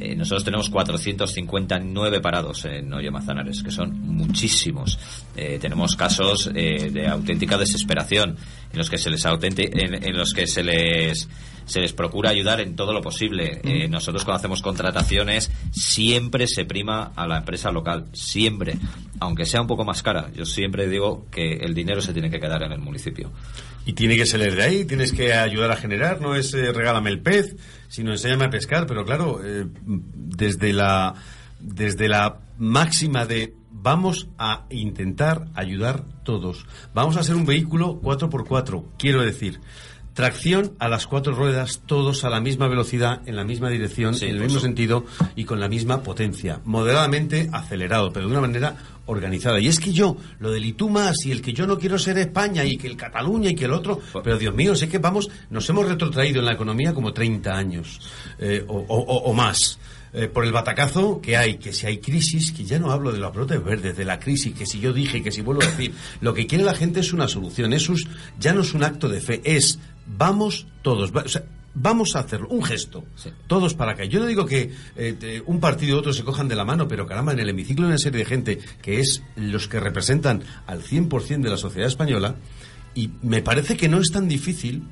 Eh, 0.00 0.16
nosotros 0.16 0.44
tenemos 0.44 0.68
459 0.70 2.20
parados 2.20 2.64
en 2.64 2.92
Oye 2.92 3.10
Manzanares, 3.10 3.62
que 3.62 3.70
son 3.70 4.00
muchísimos. 4.00 4.98
Eh, 5.36 5.58
tenemos 5.60 5.94
casos 5.96 6.50
eh, 6.54 6.90
de 6.90 7.06
auténtica 7.06 7.56
desesperación 7.58 8.36
en 8.72 8.78
los 8.78 8.90
que 8.90 8.98
se 8.98 9.10
les 9.10 9.24
autenti- 9.24 9.70
en, 9.72 10.02
en 10.02 10.16
los 10.16 10.32
que 10.32 10.46
se 10.46 10.62
les 10.62 11.28
se 11.64 11.80
les 11.80 11.92
procura 11.92 12.30
ayudar 12.30 12.60
en 12.60 12.74
todo 12.74 12.92
lo 12.92 13.00
posible. 13.00 13.60
Eh, 13.62 13.86
nosotros 13.86 14.24
cuando 14.24 14.38
hacemos 14.38 14.62
contrataciones 14.62 15.50
siempre 15.70 16.48
se 16.48 16.64
prima 16.64 17.12
a 17.14 17.26
la 17.28 17.38
empresa 17.38 17.70
local, 17.70 18.06
siempre, 18.12 18.74
aunque 19.20 19.46
sea 19.46 19.60
un 19.60 19.68
poco 19.68 19.84
más 19.84 20.02
cara. 20.02 20.30
Yo 20.34 20.44
siempre 20.44 20.88
digo 20.88 21.26
que 21.30 21.52
el 21.58 21.72
dinero 21.72 22.02
se 22.02 22.12
tiene 22.12 22.30
que 22.30 22.40
quedar 22.40 22.64
en 22.64 22.72
el 22.72 22.80
municipio. 22.80 23.30
Y 23.86 23.92
tiene 23.92 24.16
que 24.16 24.26
salir 24.26 24.56
de 24.56 24.62
ahí, 24.64 24.84
tienes 24.84 25.12
que 25.12 25.34
ayudar 25.34 25.70
a 25.70 25.76
generar, 25.76 26.20
no 26.20 26.34
es 26.34 26.52
eh, 26.52 26.72
regálame 26.72 27.10
el 27.10 27.20
pez, 27.20 27.54
sino 27.88 28.10
enséñame 28.10 28.46
a 28.46 28.50
pescar, 28.50 28.86
pero 28.86 29.04
claro, 29.04 29.40
eh, 29.44 29.64
desde 29.86 30.72
la 30.72 31.14
desde 31.60 32.08
la 32.08 32.40
máxima 32.58 33.24
de 33.24 33.54
vamos 33.82 34.28
a 34.38 34.64
intentar 34.70 35.46
ayudar 35.54 36.04
todos. 36.24 36.64
Vamos 36.94 37.16
a 37.16 37.24
ser 37.24 37.34
un 37.34 37.44
vehículo 37.46 38.00
4x4, 38.00 38.84
quiero 38.98 39.22
decir, 39.22 39.60
tracción 40.14 40.74
a 40.78 40.88
las 40.88 41.06
cuatro 41.06 41.34
ruedas, 41.34 41.80
todos 41.86 42.24
a 42.24 42.30
la 42.30 42.40
misma 42.40 42.68
velocidad, 42.68 43.22
en 43.26 43.34
la 43.34 43.44
misma 43.44 43.70
dirección, 43.70 44.14
en 44.14 44.28
el 44.36 44.40
mismo 44.40 44.60
sentido 44.60 45.04
y 45.36 45.44
con 45.44 45.58
la 45.58 45.68
misma 45.68 46.02
potencia, 46.02 46.60
moderadamente 46.64 47.48
acelerado, 47.52 48.12
pero 48.12 48.26
de 48.26 48.32
una 48.32 48.42
manera 48.42 48.76
organizada. 49.06 49.58
Y 49.58 49.68
es 49.68 49.80
que 49.80 49.92
yo, 49.92 50.16
lo 50.38 50.50
del 50.52 50.76
más, 50.90 51.16
y 51.24 51.32
el 51.32 51.40
que 51.42 51.52
yo 51.52 51.66
no 51.66 51.78
quiero 51.78 51.98
ser 51.98 52.18
España, 52.18 52.64
y 52.64 52.76
que 52.76 52.86
el 52.86 52.96
Cataluña, 52.96 53.50
y 53.50 53.54
que 53.54 53.64
el 53.64 53.72
otro, 53.72 54.00
pero 54.22 54.38
Dios 54.38 54.54
mío, 54.54 54.76
sé 54.76 54.88
que 54.88 54.98
vamos, 54.98 55.28
nos 55.50 55.68
hemos 55.70 55.88
retrotraído 55.88 56.40
en 56.40 56.46
la 56.46 56.52
economía 56.52 56.92
como 56.94 57.12
30 57.12 57.52
años, 57.56 57.98
eh, 58.38 58.64
o- 58.68 58.84
o- 58.86 59.22
o 59.24 59.32
más. 59.32 59.78
Eh, 60.14 60.28
por 60.28 60.44
el 60.44 60.52
batacazo 60.52 61.20
que 61.20 61.36
hay, 61.36 61.56
que 61.56 61.72
si 61.72 61.86
hay 61.86 61.98
crisis, 61.98 62.52
que 62.52 62.64
ya 62.64 62.78
no 62.78 62.90
hablo 62.92 63.12
de 63.12 63.18
los 63.18 63.32
brotes 63.32 63.62
verdes, 63.64 63.96
de 63.96 64.04
la 64.04 64.18
crisis, 64.18 64.54
que 64.54 64.66
si 64.66 64.78
yo 64.80 64.92
dije, 64.92 65.22
que 65.22 65.32
si 65.32 65.40
vuelvo 65.40 65.62
a 65.62 65.66
decir, 65.66 65.92
lo 66.20 66.34
que 66.34 66.46
quiere 66.46 66.64
la 66.64 66.74
gente 66.74 67.00
es 67.00 67.12
una 67.12 67.28
solución, 67.28 67.72
es 67.72 67.88
un- 67.88 67.98
ya 68.38 68.52
no 68.52 68.60
es 68.62 68.74
un 68.74 68.84
acto 68.84 69.08
de 69.08 69.20
fe, 69.20 69.40
es 69.44 69.78
vamos 70.06 70.66
todos, 70.82 71.12
va- 71.16 71.22
o 71.24 71.28
sea, 71.28 71.44
vamos 71.74 72.14
a 72.16 72.18
hacerlo, 72.18 72.48
un 72.50 72.62
gesto, 72.62 73.02
todos 73.46 73.72
para 73.72 73.92
acá. 73.92 74.04
Yo 74.04 74.20
no 74.20 74.26
digo 74.26 74.44
que 74.44 74.72
eh, 74.96 75.14
te- 75.18 75.40
un 75.46 75.58
partido 75.60 75.96
y 75.96 75.98
otro 75.98 76.12
se 76.12 76.22
cojan 76.24 76.46
de 76.48 76.56
la 76.56 76.66
mano, 76.66 76.86
pero 76.86 77.06
caramba, 77.06 77.32
en 77.32 77.40
el 77.40 77.48
hemiciclo 77.48 77.86
hay 77.86 77.90
una 77.92 77.98
serie 77.98 78.18
de 78.18 78.24
gente 78.26 78.58
que 78.82 79.00
es 79.00 79.22
los 79.36 79.68
que 79.68 79.80
representan 79.80 80.42
al 80.66 80.82
100% 80.82 81.40
de 81.40 81.48
la 81.50 81.56
sociedad 81.56 81.88
española 81.88 82.34
y 82.94 83.08
me 83.22 83.40
parece 83.40 83.78
que 83.78 83.88
no 83.88 83.98
es 84.00 84.10
tan 84.12 84.28
difícil 84.28 84.82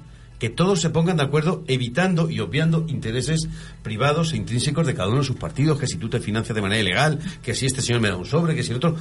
que 0.40 0.48
todos 0.48 0.80
se 0.80 0.88
pongan 0.88 1.18
de 1.18 1.22
acuerdo 1.22 1.62
evitando 1.68 2.30
y 2.30 2.40
obviando 2.40 2.86
intereses 2.88 3.48
privados 3.82 4.32
e 4.32 4.38
intrínsecos 4.38 4.86
de 4.86 4.94
cada 4.94 5.10
uno 5.10 5.18
de 5.18 5.24
sus 5.24 5.36
partidos, 5.36 5.78
que 5.78 5.86
si 5.86 5.98
tú 5.98 6.08
te 6.08 6.18
financias 6.18 6.56
de 6.56 6.62
manera 6.62 6.80
ilegal, 6.80 7.20
que 7.42 7.54
si 7.54 7.66
este 7.66 7.82
señor 7.82 8.00
me 8.00 8.08
da 8.08 8.16
un 8.16 8.24
sobre, 8.24 8.56
que 8.56 8.62
si 8.62 8.70
el 8.70 8.78
otro... 8.78 8.96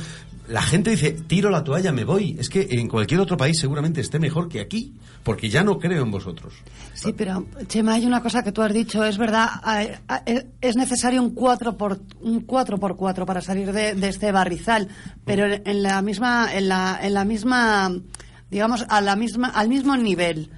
La 0.50 0.62
gente 0.62 0.90
dice, 0.90 1.12
tiro 1.12 1.50
la 1.50 1.64
toalla, 1.64 1.92
me 1.92 2.04
voy. 2.04 2.36
Es 2.40 2.50
que 2.50 2.68
en 2.72 2.88
cualquier 2.88 3.20
otro 3.22 3.38
país 3.38 3.58
seguramente 3.60 4.02
esté 4.02 4.20
mejor 4.20 4.50
que 4.50 4.60
aquí, 4.60 4.94
porque 5.24 5.48
ya 5.48 5.64
no 5.64 5.80
creo 5.80 6.04
en 6.04 6.12
vosotros. 6.12 6.56
Sí, 6.94 7.14
pero 7.16 7.46
Chema, 7.68 7.94
hay 7.94 8.06
una 8.06 8.22
cosa 8.22 8.44
que 8.44 8.52
tú 8.52 8.62
has 8.62 8.74
dicho, 8.74 9.06
es 9.06 9.18
verdad, 9.18 9.50
es 10.60 10.76
necesario 10.76 11.22
un 11.22 11.36
4 11.36 11.78
por 11.78 12.02
un 12.22 12.42
4 12.42 12.80
por 12.80 12.98
4 12.98 13.26
para 13.26 13.42
salir 13.42 13.72
de, 13.72 13.94
de 13.94 14.10
este 14.10 14.32
barrizal, 14.32 14.90
pero 15.24 15.46
en 15.46 15.84
la 15.84 16.02
misma 16.02 16.50
en 16.54 16.68
la 16.68 17.00
en 17.02 17.14
la 17.14 17.26
misma 17.26 17.92
digamos 18.50 18.86
a 18.90 19.02
la 19.02 19.16
misma 19.16 19.50
al 19.50 19.70
mismo 19.70 19.96
nivel. 19.96 20.50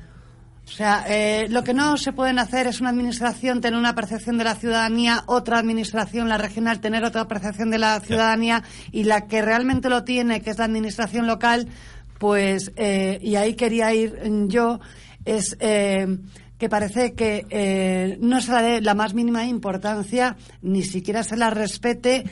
O 0.72 0.74
sea, 0.74 1.04
eh, 1.10 1.48
lo 1.50 1.66
que 1.66 1.74
no 1.74 1.98
se 1.98 2.14
pueden 2.14 2.40
hacer 2.40 2.66
es 2.66 2.80
una 2.80 2.92
administración 2.92 3.60
tener 3.60 3.78
una 3.78 3.94
percepción 3.94 4.38
de 4.38 4.46
la 4.46 4.56
ciudadanía, 4.56 5.24
otra 5.26 5.60
administración, 5.60 6.30
la 6.30 6.38
regional, 6.38 6.80
tener 6.80 7.04
otra 7.04 7.28
percepción 7.28 7.72
de 7.72 7.78
la 7.78 8.00
ciudadanía 8.00 8.64
y 8.90 9.04
la 9.04 9.28
que 9.28 9.42
realmente 9.42 9.90
lo 9.90 10.06
tiene, 10.06 10.42
que 10.42 10.50
es 10.50 10.60
la 10.60 10.66
administración 10.66 11.28
local, 11.28 11.68
pues, 12.20 12.72
eh, 12.78 13.20
y 13.22 13.36
ahí 13.36 13.56
quería 13.56 13.94
ir 13.94 14.18
mm, 14.24 14.48
yo, 14.48 14.80
es 15.26 15.58
eh, 15.60 16.08
que 16.58 16.70
parece 16.70 17.16
que 17.16 17.46
eh, 17.50 18.18
no 18.22 18.40
se 18.40 18.54
le 18.54 18.62
dé 18.62 18.82
la 18.82 18.94
más 18.94 19.14
mínima 19.14 19.46
importancia, 19.46 20.38
ni 20.62 20.84
siquiera 20.84 21.24
se 21.24 21.36
la 21.36 21.50
respete. 21.50 22.24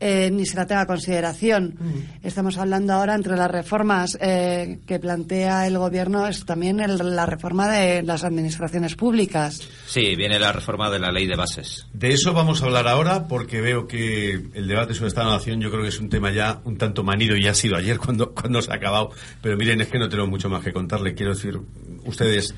Eh, 0.00 0.30
ni 0.32 0.46
se 0.46 0.56
la 0.56 0.66
tenga 0.66 0.82
en 0.82 0.86
consideración. 0.86 1.74
Estamos 2.22 2.56
hablando 2.58 2.92
ahora 2.92 3.14
entre 3.14 3.36
las 3.36 3.50
reformas 3.50 4.16
eh, 4.20 4.78
que 4.86 4.98
plantea 4.98 5.66
el 5.66 5.76
gobierno, 5.78 6.26
es 6.26 6.44
también 6.44 6.80
el- 6.80 6.98
la 7.16 7.26
reforma 7.26 7.68
de 7.68 8.02
las 8.02 8.22
administraciones 8.24 8.94
públicas. 8.94 9.60
Sí, 9.86 10.14
viene 10.16 10.38
la 10.38 10.52
reforma 10.52 10.90
de 10.90 10.98
la 11.00 11.10
ley 11.10 11.26
de 11.26 11.36
bases. 11.36 11.86
De 11.92 12.10
eso 12.10 12.32
vamos 12.32 12.62
a 12.62 12.66
hablar 12.66 12.86
ahora 12.88 13.26
porque 13.28 13.60
veo 13.60 13.86
que 13.88 14.32
el 14.54 14.68
debate 14.68 14.94
sobre 14.94 15.12
la 15.14 15.24
Nación 15.24 15.60
yo 15.60 15.70
creo 15.70 15.82
que 15.82 15.88
es 15.88 15.98
un 16.00 16.08
tema 16.08 16.30
ya 16.30 16.60
un 16.64 16.76
tanto 16.78 17.02
manido 17.02 17.36
y 17.36 17.46
ha 17.48 17.54
sido 17.54 17.76
ayer 17.76 17.98
cuando, 18.04 18.32
cuando 18.34 18.62
se 18.62 18.70
ha 18.72 18.76
acabado. 18.76 19.10
Pero 19.42 19.56
miren, 19.56 19.80
es 19.80 19.88
que 19.88 19.98
no 19.98 20.08
tengo 20.08 20.26
mucho 20.26 20.48
más 20.48 20.62
que 20.62 20.72
contarle. 20.72 21.14
Quiero 21.14 21.34
decir, 21.34 21.58
ustedes 22.04 22.54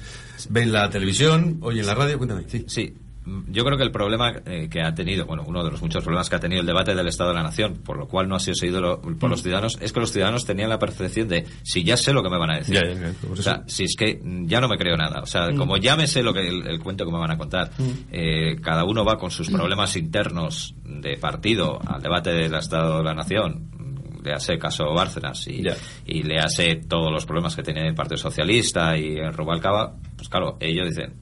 ven 0.48 0.72
la 0.72 0.90
televisión, 0.90 1.58
oyen 1.62 1.86
la 1.86 1.94
radio, 1.94 2.18
cuéntame. 2.18 2.44
Sí. 2.48 2.64
Sí. 2.68 2.94
Mm, 3.24 3.52
Yo 3.52 3.64
creo 3.64 3.76
que 3.76 3.84
el 3.84 3.90
problema 3.90 4.32
eh, 4.46 4.68
que 4.70 4.80
ha 4.82 4.94
tenido, 4.94 5.26
bueno, 5.26 5.44
uno 5.46 5.62
de 5.62 5.70
los 5.70 5.82
muchos 5.82 6.02
problemas 6.02 6.30
que 6.30 6.36
ha 6.36 6.40
tenido 6.40 6.62
el 6.62 6.66
debate 6.66 6.94
del 6.94 7.06
Estado 7.06 7.30
de 7.30 7.36
la 7.36 7.42
Nación, 7.42 7.74
por 7.84 7.98
lo 7.98 8.08
cual 8.08 8.28
no 8.28 8.36
ha 8.36 8.40
sido 8.40 8.54
seguido 8.54 8.80
lo- 8.80 9.00
por 9.00 9.28
los 9.28 9.42
ciudadanos, 9.42 9.76
es 9.80 9.92
que 9.92 10.00
los 10.00 10.10
ciudadanos 10.12 10.46
tenían 10.46 10.70
la 10.70 10.78
percepción 10.78 11.28
de 11.28 11.44
si 11.62 11.84
ya 11.84 11.96
sé 11.98 12.12
lo 12.14 12.22
que 12.22 12.30
me 12.30 12.38
van 12.38 12.50
a 12.52 12.56
decir. 12.56 12.74
Ya, 12.76 12.82
ya, 12.86 12.94
ya, 13.08 13.12
por 13.20 13.38
o 13.38 13.42
sea, 13.42 13.62
si 13.66 13.84
es 13.84 13.94
que 13.96 14.18
mm, 14.22 14.46
ya 14.46 14.60
no 14.60 14.68
me 14.68 14.78
creo 14.78 14.96
nada. 14.96 15.20
O 15.22 15.26
sea, 15.26 15.48
Mm. 15.50 15.56
como 15.56 15.76
ya 15.76 15.96
me 15.96 16.06
sé 16.06 16.22
lo 16.22 16.32
que 16.32 16.48
el, 16.48 16.66
el 16.66 16.78
cuento 16.80 17.04
que 17.04 17.12
me 17.12 17.18
van 17.18 17.30
a 17.32 17.36
contar, 17.36 17.70
Mm. 17.78 17.90
eh, 18.10 18.56
cada 18.62 18.84
uno 18.84 19.04
va 19.04 19.18
con 19.18 19.30
sus 19.30 19.50
problemas 19.50 19.94
internos 19.96 20.74
de 20.84 21.16
partido 21.18 21.78
al 21.86 22.00
debate 22.02 22.30
del 22.30 22.54
Estado 22.54 22.98
de 22.98 23.04
la 23.04 23.14
Nación. 23.14 23.68
mm, 23.76 24.24
Le 24.24 24.32
hace 24.34 24.58
caso 24.58 24.84
Bárcenas 24.94 25.46
y, 25.46 25.62
y 26.06 26.22
le 26.22 26.38
hace 26.38 26.76
todos 26.76 27.10
los 27.12 27.24
problemas 27.26 27.54
que 27.56 27.62
tiene 27.62 27.86
el 27.88 27.94
Partido 27.94 28.16
Socialista 28.18 28.96
y 28.96 29.16
en 29.16 29.32
Rubalcaba, 29.32 29.94
pues 30.16 30.28
claro, 30.28 30.56
ellos 30.60 30.88
dicen, 30.88 31.14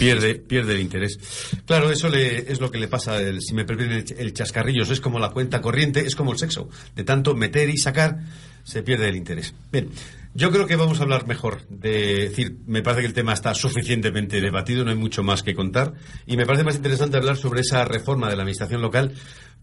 Pierde, 0.00 0.34
pierde 0.34 0.74
el 0.74 0.80
interés. 0.80 1.18
Claro, 1.66 1.90
eso 1.92 2.08
le, 2.08 2.50
es 2.50 2.58
lo 2.60 2.70
que 2.70 2.78
le 2.78 2.88
pasa, 2.88 3.20
el- 3.20 3.40
si 3.42 3.54
me 3.54 3.64
permiten 3.64 3.92
el, 3.92 4.04
ch- 4.04 4.16
el 4.18 4.32
chascarrillos, 4.32 4.90
es 4.90 5.00
como 5.00 5.18
la 5.18 5.30
cuenta 5.30 5.60
corriente, 5.60 6.00
es 6.00 6.16
como 6.16 6.32
el 6.32 6.38
sexo. 6.38 6.68
De 6.96 7.04
tanto 7.04 7.34
meter 7.36 7.68
y 7.70 7.76
sacar, 7.76 8.18
se 8.64 8.82
pierde 8.82 9.08
el 9.10 9.16
interés. 9.16 9.54
Bien, 9.70 9.90
yo 10.34 10.50
creo 10.50 10.66
que 10.66 10.76
vamos 10.76 11.00
a 11.00 11.02
hablar 11.02 11.26
mejor 11.26 11.66
de 11.68 12.28
decir, 12.28 12.56
me 12.66 12.82
parece 12.82 13.02
que 13.02 13.08
el 13.08 13.12
tema 13.14 13.32
está 13.34 13.54
suficientemente 13.54 14.40
debatido, 14.40 14.84
no 14.84 14.90
hay 14.90 14.96
mucho 14.96 15.22
más 15.22 15.42
que 15.42 15.54
contar, 15.54 15.92
y 16.26 16.36
me 16.36 16.46
parece 16.46 16.64
más 16.64 16.76
interesante 16.76 17.16
hablar 17.18 17.36
sobre 17.36 17.60
esa 17.60 17.84
reforma 17.84 18.28
de 18.30 18.36
la 18.36 18.42
administración 18.42 18.80
local, 18.80 19.12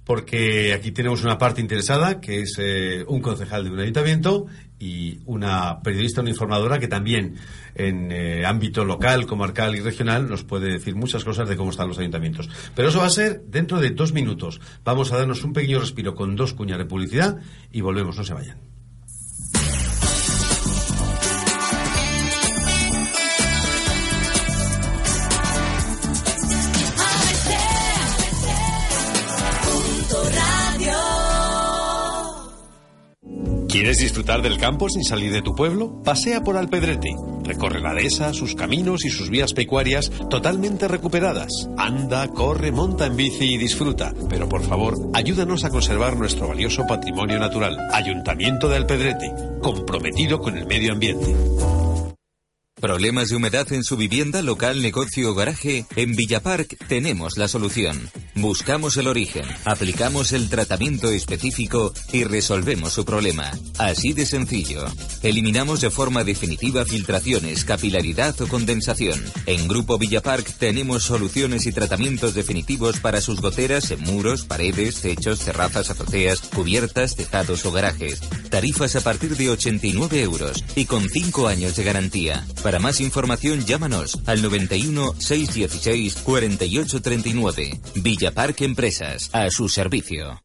porque 0.03 0.73
aquí 0.73 0.91
tenemos 0.91 1.23
una 1.23 1.37
parte 1.37 1.61
interesada, 1.61 2.21
que 2.21 2.41
es 2.41 2.55
eh, 2.59 3.03
un 3.07 3.21
concejal 3.21 3.65
de 3.65 3.71
un 3.71 3.79
ayuntamiento 3.79 4.45
y 4.79 5.19
una 5.25 5.81
periodista, 5.81 6.21
una 6.21 6.29
informadora 6.29 6.79
que 6.79 6.87
también 6.87 7.35
en 7.75 8.11
eh, 8.11 8.45
ámbito 8.45 8.85
local, 8.85 9.25
comarcal 9.25 9.75
y 9.75 9.79
regional 9.79 10.29
nos 10.29 10.43
puede 10.43 10.71
decir 10.71 10.95
muchas 10.95 11.23
cosas 11.23 11.49
de 11.49 11.55
cómo 11.55 11.71
están 11.71 11.87
los 11.87 11.99
ayuntamientos. 11.99 12.49
Pero 12.75 12.89
eso 12.89 12.99
va 12.99 13.07
a 13.07 13.11
ser 13.11 13.41
dentro 13.47 13.79
de 13.79 13.91
dos 13.91 14.13
minutos. 14.13 14.61
Vamos 14.83 15.11
a 15.11 15.17
darnos 15.17 15.43
un 15.43 15.53
pequeño 15.53 15.79
respiro 15.79 16.15
con 16.15 16.35
dos 16.35 16.53
cuñas 16.53 16.77
de 16.77 16.85
publicidad 16.85 17.37
y 17.71 17.81
volvemos, 17.81 18.17
no 18.17 18.23
se 18.23 18.33
vayan. 18.33 18.76
¿Quieres 33.77 33.99
disfrutar 33.99 34.41
del 34.41 34.57
campo 34.57 34.89
sin 34.89 35.03
salir 35.03 35.31
de 35.31 35.43
tu 35.43 35.53
pueblo? 35.53 36.01
Pasea 36.03 36.43
por 36.43 36.57
Alpedrete. 36.57 37.15
Recorre 37.43 37.79
la 37.79 37.93
dehesa, 37.93 38.33
sus 38.33 38.55
caminos 38.55 39.05
y 39.05 39.11
sus 39.11 39.29
vías 39.29 39.53
pecuarias 39.53 40.11
totalmente 40.31 40.87
recuperadas. 40.87 41.69
Anda, 41.77 42.27
corre, 42.29 42.71
monta 42.71 43.05
en 43.05 43.15
bici 43.15 43.53
y 43.53 43.57
disfruta. 43.57 44.15
Pero 44.29 44.49
por 44.49 44.63
favor, 44.63 44.95
ayúdanos 45.13 45.63
a 45.63 45.69
conservar 45.69 46.17
nuestro 46.17 46.47
valioso 46.47 46.87
patrimonio 46.87 47.37
natural. 47.37 47.77
Ayuntamiento 47.93 48.67
de 48.67 48.77
Alpedrete, 48.77 49.31
comprometido 49.61 50.39
con 50.39 50.57
el 50.57 50.65
medio 50.65 50.93
ambiente. 50.93 51.35
¿Problemas 52.79 53.29
de 53.29 53.35
humedad 53.35 53.73
en 53.73 53.83
su 53.83 53.97
vivienda, 53.97 54.43
local, 54.43 54.83
negocio 54.83 55.31
o 55.31 55.33
garaje? 55.33 55.87
En 55.95 56.15
Villapark 56.15 56.77
tenemos 56.87 57.35
la 57.35 57.47
solución. 57.47 58.07
Buscamos 58.35 58.97
el 58.97 59.07
origen, 59.07 59.45
aplicamos 59.65 60.31
el 60.31 60.47
tratamiento 60.47 61.09
específico 61.09 61.91
y 62.13 62.23
resolvemos 62.23 62.93
su 62.93 63.03
problema. 63.03 63.51
Así 63.79 64.13
de 64.13 64.27
sencillo. 64.27 64.85
Eliminamos 65.23 65.81
de 65.81 65.89
forma 65.89 66.23
definitiva 66.23 66.85
filtraciones, 66.85 67.65
capilaridad 67.65 68.39
o 68.41 68.47
condensación. 68.47 69.19
En 69.47 69.67
Grupo 69.67 69.97
Villapark 69.97 70.45
tenemos 70.59 71.01
soluciones 71.01 71.65
y 71.65 71.71
tratamientos 71.71 72.35
definitivos 72.35 72.99
para 72.99 73.21
sus 73.21 73.41
goteras 73.41 73.89
en 73.89 74.01
muros, 74.01 74.45
paredes, 74.45 75.01
techos, 75.01 75.39
terrazas, 75.39 75.89
azoteas, 75.89 76.41
cubiertas, 76.41 77.15
tejados 77.15 77.65
o 77.65 77.71
garajes. 77.71 78.21
Tarifas 78.51 78.95
a 78.95 79.01
partir 79.01 79.35
de 79.35 79.49
89 79.49 80.21
euros 80.21 80.63
y 80.75 80.85
con 80.85 81.09
5 81.09 81.47
años 81.47 81.75
de 81.75 81.83
garantía. 81.83 82.45
Para 82.67 82.79
más 82.79 82.99
información, 82.99 83.65
llámanos 83.65 84.19
al 84.25 84.41
91 84.41 85.13
616 85.19 86.15
4839. 86.15 87.79
Villa 87.95 88.31
Parque 88.31 88.65
Empresas, 88.65 89.29
a 89.31 89.49
su 89.51 89.69
servicio. 89.69 90.43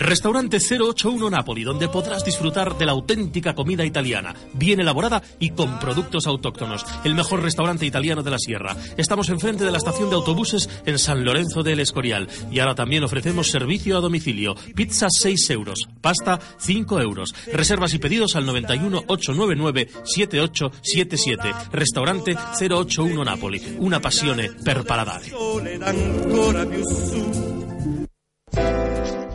Restaurante 0.00 0.56
081 0.56 1.28
Napoli, 1.28 1.62
donde 1.62 1.90
podrás 1.90 2.24
disfrutar 2.24 2.78
de 2.78 2.86
la 2.86 2.92
auténtica 2.92 3.54
comida 3.54 3.84
italiana, 3.84 4.34
bien 4.54 4.80
elaborada 4.80 5.22
y 5.38 5.50
con 5.50 5.78
productos 5.78 6.26
autóctonos. 6.26 6.86
El 7.04 7.14
mejor 7.14 7.42
restaurante 7.42 7.84
italiano 7.84 8.22
de 8.22 8.30
la 8.30 8.38
Sierra. 8.38 8.74
Estamos 8.96 9.28
enfrente 9.28 9.62
de 9.62 9.70
la 9.70 9.76
estación 9.76 10.08
de 10.08 10.16
autobuses 10.16 10.70
en 10.86 10.98
San 10.98 11.22
Lorenzo 11.22 11.62
del 11.62 11.80
Escorial. 11.80 12.28
Y 12.50 12.60
ahora 12.60 12.74
también 12.74 13.04
ofrecemos 13.04 13.50
servicio 13.50 13.98
a 13.98 14.00
domicilio. 14.00 14.54
Pizza 14.74 15.08
6 15.10 15.50
euros, 15.50 15.86
pasta 16.00 16.40
5 16.58 16.98
euros. 17.02 17.34
Reservas 17.52 17.92
y 17.92 17.98
pedidos 17.98 18.36
al 18.36 18.46
91 18.46 19.04
899 19.06 19.88
7877. 20.04 21.54
Restaurante 21.72 22.38
081 22.58 23.22
Napoli. 23.22 23.76
Una 23.78 24.00
pasione 24.00 24.50
per 24.64 24.82
paladare. 24.84 25.30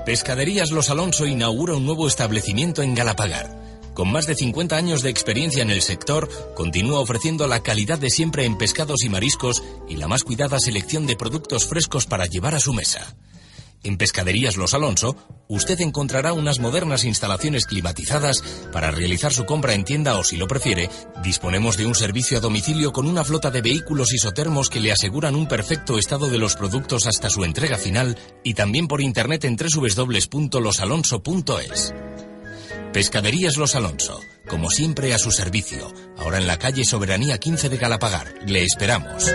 Pescaderías 0.06 0.69
Los 0.69 0.91
Alonso 0.91 1.26
inaugura 1.26 1.73
un 1.73 1.84
nuevo 1.84 2.07
establecimiento 2.07 2.84
en 2.84 2.94
Galapagar. 2.94 3.49
Con 3.95 4.11
más 4.11 4.27
de 4.27 4.36
50 4.36 4.77
años 4.77 5.02
de 5.02 5.10
experiencia 5.10 5.64
en 5.64 5.72
el 5.72 5.82
sector, 5.82 6.30
continúa 6.53 6.99
ofreciendo 6.99 7.48
la 7.48 7.64
calidad 7.64 7.98
de 7.98 8.11
siempre 8.11 8.45
en 8.45 8.56
pescados 8.56 9.03
y 9.03 9.10
mariscos 9.10 9.64
y 9.90 9.95
la 9.95 10.07
más 10.07 10.23
cuidada 10.23 10.60
selección 10.60 11.07
de 11.07 11.15
productos 11.15 11.65
frescos 11.65 12.06
para 12.06 12.27
llevar 12.27 12.53
a 12.53 12.60
su 12.60 12.72
mesa. 12.72 13.15
En 13.84 13.98
Pescaderías 13.98 14.58
Los 14.58 14.74
Alonso, 14.74 15.16
usted 15.48 15.80
encontrará 15.82 16.34
unas 16.34 16.60
modernas 16.60 17.04
instalaciones 17.04 17.68
climatizadas 17.68 18.44
para 18.72 18.90
realizar 18.92 19.32
su 19.32 19.46
compra 19.46 19.74
en 19.74 19.84
tienda 19.84 20.18
o, 20.18 20.24
si 20.24 20.38
lo 20.38 20.48
prefiere, 20.48 20.90
disponemos 21.24 21.78
de 21.78 21.86
un 21.86 21.94
servicio 21.94 22.38
a 22.38 22.42
domicilio 22.42 22.92
con 22.92 23.08
una 23.08 23.24
flota 23.24 23.52
de 23.52 23.62
vehículos 23.62 24.14
isotermos 24.14 24.70
que 24.70 24.80
le 24.80 24.92
aseguran 24.92 25.36
un 25.36 25.48
perfecto 25.48 25.98
estado 25.98 26.30
de 26.30 26.40
los 26.40 26.56
productos 26.56 27.06
hasta 27.06 27.30
su 27.30 27.44
entrega 27.44 27.78
final 27.78 28.18
y 28.44 28.56
también 28.56 28.88
por 28.88 29.02
internet 29.02 29.46
en 29.46 29.56
www.losalonso.es. 29.56 31.94
Pescaderías 32.92 33.58
Los 33.58 33.76
Alonso, 33.76 34.20
como 34.48 34.70
siempre 34.70 35.14
a 35.14 35.18
su 35.18 35.32
servicio, 35.32 35.92
ahora 36.18 36.38
en 36.38 36.48
la 36.48 36.58
calle 36.58 36.86
Soberanía 36.86 37.38
15 37.38 37.70
de 37.70 37.78
Galapagar. 37.78 38.34
Le 38.48 38.64
esperamos. 38.64 39.32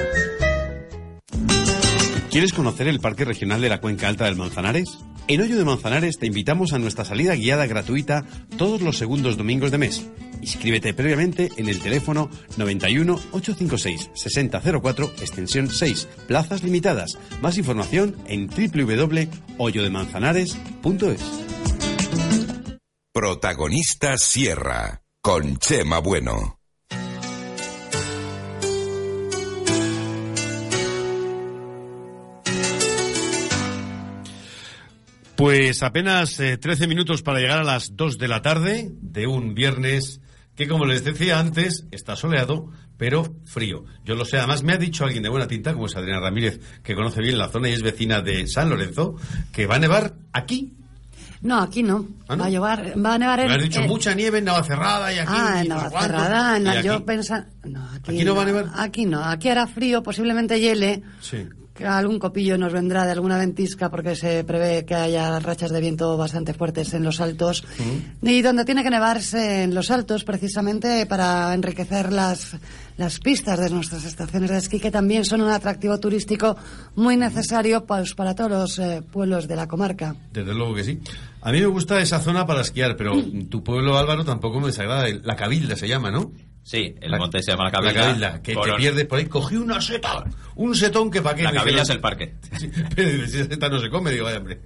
¿Quieres 2.31 2.53
conocer 2.53 2.87
el 2.87 3.01
Parque 3.01 3.25
Regional 3.25 3.61
de 3.61 3.69
la 3.69 3.81
Cuenca 3.81 4.07
Alta 4.07 4.27
del 4.27 4.37
Manzanares? 4.37 5.01
En 5.27 5.41
Hoyo 5.41 5.59
de 5.59 5.65
Manzanares 5.65 6.17
te 6.17 6.27
invitamos 6.27 6.73
a 6.73 6.79
nuestra 6.79 7.05
salida 7.05 7.35
guiada 7.35 7.67
gratuita 7.67 8.25
todos 8.57 8.83
los 8.83 8.99
segundos 8.99 9.37
domingos 9.37 9.73
de 9.73 9.79
mes. 9.79 10.07
Inscríbete 10.41 10.95
previamente 10.95 11.51
en 11.57 11.69
el 11.69 11.81
teléfono 11.81 12.31
91 12.57 13.15
856 13.33 14.11
6004 14.15 15.13
extensión 15.21 15.71
6. 15.71 16.07
Plazas 16.29 16.63
limitadas. 16.63 17.19
Más 17.43 17.59
información 17.59 18.15
en 18.29 18.47
www.hoyodemanzanares.es. 18.47 21.23
Protagonista 23.13 24.17
Sierra 24.19 25.03
con 25.21 25.57
Chema 25.57 25.99
Bueno. 25.99 26.60
Pues 35.41 35.83
apenas 35.83 36.39
eh, 36.39 36.59
13 36.59 36.87
minutos 36.87 37.23
para 37.23 37.39
llegar 37.41 37.61
a 37.61 37.65
las 37.65 37.97
2 37.97 38.19
de 38.19 38.29
la 38.29 38.43
tarde 38.43 38.91
de 39.01 39.27
un 39.27 39.55
viernes 39.55 40.21
que, 40.55 40.69
como 40.69 40.85
les 40.85 41.03
decía 41.03 41.39
antes, 41.41 41.87
está 41.91 42.15
soleado, 42.15 42.69
pero 42.99 43.35
frío. 43.47 43.87
Yo 44.05 44.17
lo 44.17 44.27
sé, 44.27 44.37
además 44.37 44.63
me 44.63 44.75
ha 44.75 44.77
dicho 44.77 45.03
alguien 45.03 45.23
de 45.23 45.31
buena 45.31 45.47
tinta, 45.47 45.73
como 45.73 45.87
es 45.87 45.97
Adriana 45.97 46.21
Ramírez, 46.21 46.61
que 46.83 46.95
conoce 46.95 47.23
bien 47.23 47.39
la 47.39 47.49
zona 47.49 47.71
y 47.71 47.73
es 47.73 47.81
vecina 47.83 48.21
de 48.21 48.47
San 48.49 48.69
Lorenzo, 48.69 49.17
que 49.51 49.65
va 49.65 49.77
a 49.77 49.79
nevar 49.79 50.13
aquí. 50.35 50.75
No, 51.41 51.63
aquí 51.63 51.83
no. 51.83 52.07
¿Ah, 52.29 52.37
no? 52.37 52.43
Va 52.43 52.47
a 52.49 52.51
llevar, 52.51 52.93
va 53.03 53.15
a 53.15 53.19
nevar 53.19 53.41
en, 53.41 53.47
Me 53.49 53.55
has 53.55 53.63
dicho 53.63 53.81
mucha 53.85 54.13
nieve 54.13 54.41
en 54.41 54.45
Navacerrada 54.45 55.11
y 55.11 55.21
aquí. 55.21 55.33
Ah, 55.35 55.63
en. 55.63 55.69
Navacerrada, 55.69 56.57
en 56.59 56.65
la- 56.65 56.73
aquí. 56.73 56.83
yo 56.87 57.07
pensaba... 57.07 57.47
No, 57.65 57.83
aquí, 57.95 58.11
¿Aquí 58.13 58.25
no 58.25 58.35
va 58.35 58.43
a 58.43 58.45
nevar? 58.45 58.67
Aquí 58.77 59.07
no, 59.07 59.25
aquí 59.25 59.49
hará 59.49 59.67
frío, 59.67 60.03
posiblemente 60.03 60.61
hiele, 60.61 61.03
Sí. 61.23 61.47
Que 61.75 61.87
algún 61.87 62.19
copillo 62.19 62.59
nos 62.59 62.73
vendrá 62.73 63.05
de 63.05 63.13
alguna 63.13 63.39
ventisca 63.39 63.91
porque 63.91 64.17
se 64.17 64.45
prevé 64.45 64.85
que 64.85 64.95
haya 64.95 65.39
rachas 65.39 65.71
de 65.71 65.81
viento 65.81 66.17
bastante 66.17 66.53
fuertes 66.53 66.93
en 66.95 67.05
los 67.05 67.21
altos. 67.21 67.65
Y 68.23 68.43
donde 68.43 68.65
tiene 68.65 68.83
que 68.83 68.91
nevarse 68.91 69.63
en 69.63 69.75
los 69.75 69.91
altos, 69.91 70.25
precisamente 70.25 71.07
para 71.07 71.55
enriquecer 71.55 72.13
las, 72.13 72.57
las 72.97 73.19
pistas 73.19 73.59
de 73.59 73.71
nuestras 73.71 74.05
estaciones 74.05 74.51
de 74.51 74.59
esquí, 74.59 74.81
que 74.81 74.91
también 74.91 75.25
son 75.25 75.41
un 75.41 75.51
atractivo 75.51 75.99
turístico 75.99 76.57
muy 76.97 77.17
necesario 77.17 77.87
pues, 77.87 78.15
para 78.15 78.35
todos 78.35 78.51
los 78.51 78.79
eh, 78.79 79.03
pueblos 79.03 79.49
de 79.49 79.57
la 79.57 79.67
comarca. 79.67 80.15
Desde 80.33 80.55
luego 80.55 80.75
que 80.75 80.85
sí. 80.85 81.01
A 81.43 81.53
mí 81.53 81.61
me 81.61 81.67
gusta 81.67 82.01
esa 82.01 82.21
zona 82.21 82.47
para 82.47 82.61
esquiar, 82.61 82.97
pero 82.97 83.15
tu 83.49 83.65
pueblo, 83.65 83.97
Álvaro, 83.97 84.25
tampoco 84.25 84.61
me 84.61 84.67
desagrada. 84.67 85.07
La 85.23 85.37
Cabilda 85.37 85.77
se 85.77 85.89
llama, 85.89 86.11
¿no? 86.11 86.33
Sí, 86.63 86.95
el 87.01 87.11
monte 87.19 87.43
se 87.43 87.51
llama 87.53 87.71
La 87.71 87.81
La 87.81 87.93
Cabilda. 87.93 88.43
Que 88.43 88.55
te 88.55 88.73
pierdes 88.75 89.07
por 89.07 89.19
ahí. 89.19 89.27
Cogí 89.27 89.57
una 89.57 89.81
seta, 89.81 90.23
un 90.57 90.75
setón 90.77 91.11
que 91.11 91.21
para 91.23 91.35
qué. 91.35 91.43
La 91.43 91.53
Cabilda 91.53 91.83
es 91.83 91.89
el 91.91 92.01
parque. 92.01 92.35
Sí, 92.59 92.71
pero 92.95 93.27
si 93.27 93.39
esa 93.39 93.49
seta 93.49 93.69
no 93.69 93.81
se 93.81 93.89
come, 93.91 94.11
digo, 94.11 94.25
vaya 94.27 94.39
hombre. 94.39 94.61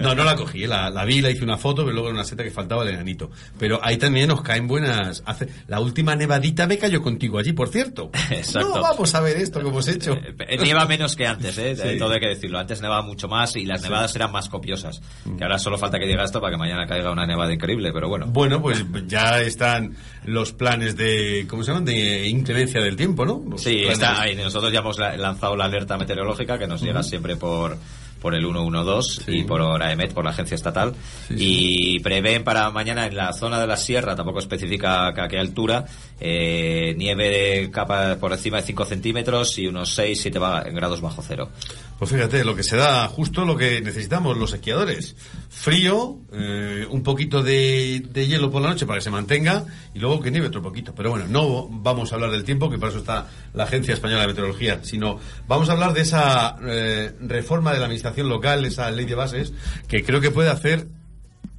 No, 0.00 0.14
no 0.14 0.24
la 0.24 0.34
cogí, 0.36 0.66
la, 0.66 0.90
la 0.90 1.04
vi, 1.04 1.20
la 1.20 1.30
hice 1.30 1.44
una 1.44 1.56
foto, 1.56 1.82
pero 1.82 1.92
luego 1.92 2.08
era 2.08 2.14
una 2.16 2.24
seta 2.24 2.42
que 2.42 2.50
faltaba 2.50 2.82
el 2.82 2.90
enanito. 2.90 3.30
Pero 3.58 3.78
ahí 3.82 3.96
también 3.96 4.28
nos 4.28 4.42
caen 4.42 4.66
buenas... 4.66 5.22
Hace... 5.24 5.48
La 5.68 5.80
última 5.80 6.16
nevadita 6.16 6.66
me 6.66 6.76
cayó 6.76 7.00
contigo 7.02 7.38
allí, 7.38 7.52
por 7.52 7.68
cierto. 7.68 8.10
Exacto. 8.30 8.68
No, 8.76 8.82
vamos 8.82 9.14
a 9.14 9.20
ver 9.20 9.36
esto 9.36 9.60
que 9.60 9.68
hemos 9.68 9.86
hecho. 9.88 10.12
Eh, 10.14 10.58
Nieva 10.60 10.84
menos 10.86 11.14
que 11.16 11.26
antes, 11.26 11.56
¿eh? 11.56 11.76
Sí. 11.76 11.98
Todo 11.98 12.12
hay 12.12 12.20
que 12.20 12.28
decirlo. 12.28 12.58
Antes 12.58 12.82
nevaba 12.82 13.02
mucho 13.02 13.28
más 13.28 13.54
y 13.56 13.64
las 13.64 13.80
Sí. 13.80 13.88
nevadas 13.88 14.14
eran 14.16 14.32
más 14.32 14.48
copiosas. 14.48 15.00
Que 15.38 15.44
ahora 15.44 15.58
solo 15.58 15.78
falta 15.78 15.98
que 15.98 16.06
diga 16.06 16.24
esto 16.24 16.40
para 16.40 16.52
que 16.52 16.58
mañana 16.58 16.86
caiga 16.86 17.10
una 17.12 17.26
nevada 17.26 17.52
increíble, 17.52 17.90
pero 17.92 18.08
bueno. 18.08 18.26
Bueno, 18.26 18.60
pues 18.60 18.84
ya 19.06 19.40
están 19.40 19.94
los 20.24 20.52
planes 20.52 20.96
de... 20.96 21.46
¿Cómo 21.48 21.62
se 21.64 21.70
llaman? 21.70 21.84
De 21.84 22.26
inclemencia 22.28 22.80
del 22.80 22.96
tiempo, 22.96 23.24
¿no? 23.26 23.42
Los 23.48 23.62
Sí, 23.62 23.80
planes- 23.82 23.92
está 23.94 24.22
ahí. 24.22 24.34
Nosotros 24.36 24.72
ya 24.72 24.78
hemos 24.80 24.98
la- 24.98 25.16
lanzado 25.16 25.56
la 25.56 25.64
alerta 25.64 25.96
meteorológica 25.96 26.58
que 26.58 26.66
nos 26.66 26.80
llega 26.82 27.02
siempre 27.02 27.36
por 27.36 27.76
por 28.22 28.34
el 28.36 28.42
112 28.44 29.32
y 29.32 29.42
por 29.42 29.60
AEMET, 29.82 30.14
por 30.14 30.24
la 30.24 30.30
agencia 30.30 30.54
estatal, 30.54 30.94
y 31.28 31.98
prevén 32.00 32.44
para 32.44 32.70
mañana 32.70 33.06
en 33.06 33.16
la 33.16 33.32
zona 33.32 33.60
de 33.60 33.66
la 33.66 33.76
sierra, 33.76 34.14
tampoco 34.14 34.38
especifica 34.38 35.08
a 35.08 35.28
qué 35.28 35.38
altura, 35.38 35.84
eh, 36.20 36.94
nieve 36.96 37.28
de 37.28 37.70
capa 37.72 38.16
por 38.20 38.32
encima 38.32 38.58
de 38.58 38.62
5 38.62 38.84
centímetros 38.84 39.58
y 39.58 39.66
unos 39.66 39.98
6-7 39.98 40.72
grados 40.72 41.00
bajo 41.00 41.20
cero. 41.26 41.50
Pues 41.98 42.10
fíjate, 42.10 42.44
lo 42.44 42.54
que 42.54 42.62
se 42.62 42.76
da 42.76 43.06
justo 43.08 43.44
lo 43.44 43.56
que 43.56 43.80
necesitamos 43.80 44.36
los 44.36 44.52
esquiadores. 44.52 45.16
Frío, 45.48 46.18
eh, 46.32 46.86
un 46.90 47.02
poquito 47.02 47.42
de, 47.42 48.04
de 48.08 48.26
hielo 48.26 48.50
por 48.50 48.62
la 48.62 48.70
noche 48.70 48.86
para 48.86 48.98
que 48.98 49.04
se 49.04 49.10
mantenga 49.10 49.64
y 49.94 49.98
luego 49.98 50.20
que 50.20 50.30
nieve 50.30 50.48
otro 50.48 50.62
poquito. 50.62 50.94
Pero 50.94 51.10
bueno, 51.10 51.26
no 51.28 51.68
vamos 51.68 52.12
a 52.12 52.16
hablar 52.16 52.30
del 52.30 52.44
tiempo, 52.44 52.70
que 52.70 52.78
para 52.78 52.90
eso 52.90 53.00
está 53.00 53.28
la 53.54 53.64
Agencia 53.64 53.94
Española 53.94 54.22
de 54.22 54.28
Meteorología, 54.28 54.80
sino 54.82 55.18
vamos 55.46 55.68
a 55.68 55.72
hablar 55.72 55.92
de 55.92 56.00
esa 56.00 56.56
eh, 56.66 57.12
reforma 57.20 57.72
de 57.72 57.78
la 57.78 57.84
administración 57.84 58.11
local, 58.16 58.64
esa 58.64 58.90
ley 58.90 59.06
de 59.06 59.14
bases, 59.14 59.52
que 59.88 60.04
creo 60.04 60.20
que 60.20 60.30
puede 60.30 60.50
hacer 60.50 60.86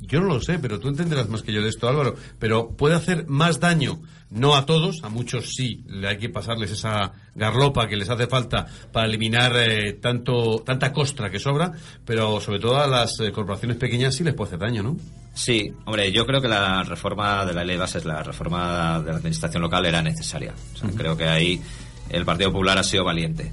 yo 0.06 0.20
no 0.20 0.28
lo 0.28 0.42
sé, 0.42 0.60
pero 0.60 0.80
tú 0.80 0.90
entenderás 0.90 1.30
más 1.30 1.44
que 1.44 1.54
yo 1.54 1.62
de 1.62 1.70
esto, 1.70 1.88
Álvaro. 1.88 2.16
Pero 2.40 2.70
puede 2.72 2.96
hacer 2.96 3.26
más 3.28 3.60
daño, 3.60 4.02
no 4.30 4.56
a 4.56 4.66
todos, 4.66 5.04
a 5.04 5.10
muchos 5.10 5.54
sí, 5.56 5.84
le 5.88 6.08
hay 6.08 6.18
que 6.18 6.30
pasarles 6.30 6.72
esa 6.72 7.14
garlopa 7.36 7.88
que 7.88 7.96
les 7.96 8.10
hace 8.10 8.28
falta 8.28 8.68
para 8.92 9.08
eliminar 9.08 9.54
eh, 9.56 9.94
tanto 9.94 10.62
tanta 10.66 10.92
costra 10.92 11.30
que 11.30 11.40
sobra, 11.40 11.72
pero 12.06 12.42
sobre 12.42 12.60
todo 12.60 12.78
a 12.78 12.88
las 12.88 13.20
eh, 13.22 13.32
corporaciones 13.32 13.78
pequeñas 13.78 14.16
sí 14.16 14.24
les 14.24 14.34
puede 14.34 14.50
hacer 14.50 14.60
daño, 14.60 14.84
¿no? 14.84 14.98
Sí, 15.34 15.74
hombre, 15.86 16.12
yo 16.12 16.26
creo 16.26 16.42
que 16.42 16.48
la 16.48 16.84
reforma 16.84 17.46
de 17.46 17.54
la 17.54 17.64
ley 17.64 17.76
de 17.76 17.82
bases, 17.82 18.06
la 18.06 18.22
reforma 18.22 19.00
de 19.00 19.12
la 19.12 19.18
administración 19.18 19.64
local 19.64 19.86
era 19.86 20.02
necesaria. 20.02 20.54
O 20.74 20.78
sea, 20.78 20.90
Creo 20.96 21.18
que 21.18 21.26
ahí 21.26 21.62
el 22.10 22.26
Partido 22.26 22.52
Popular 22.52 22.78
ha 22.78 22.84
sido 22.84 23.04
valiente. 23.04 23.52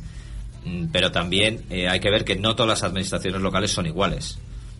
Mm, 0.64 0.86
Pero 0.92 1.10
también 1.10 1.64
eh, 1.70 1.88
hay 1.88 2.00
que 2.00 2.10
ver 2.10 2.24
que 2.24 2.36
no 2.36 2.54
todas 2.54 2.68
las 2.68 2.82
administraciones 2.82 3.40
locales 3.40 3.70
son 3.70 3.86
iguales. 3.86 4.38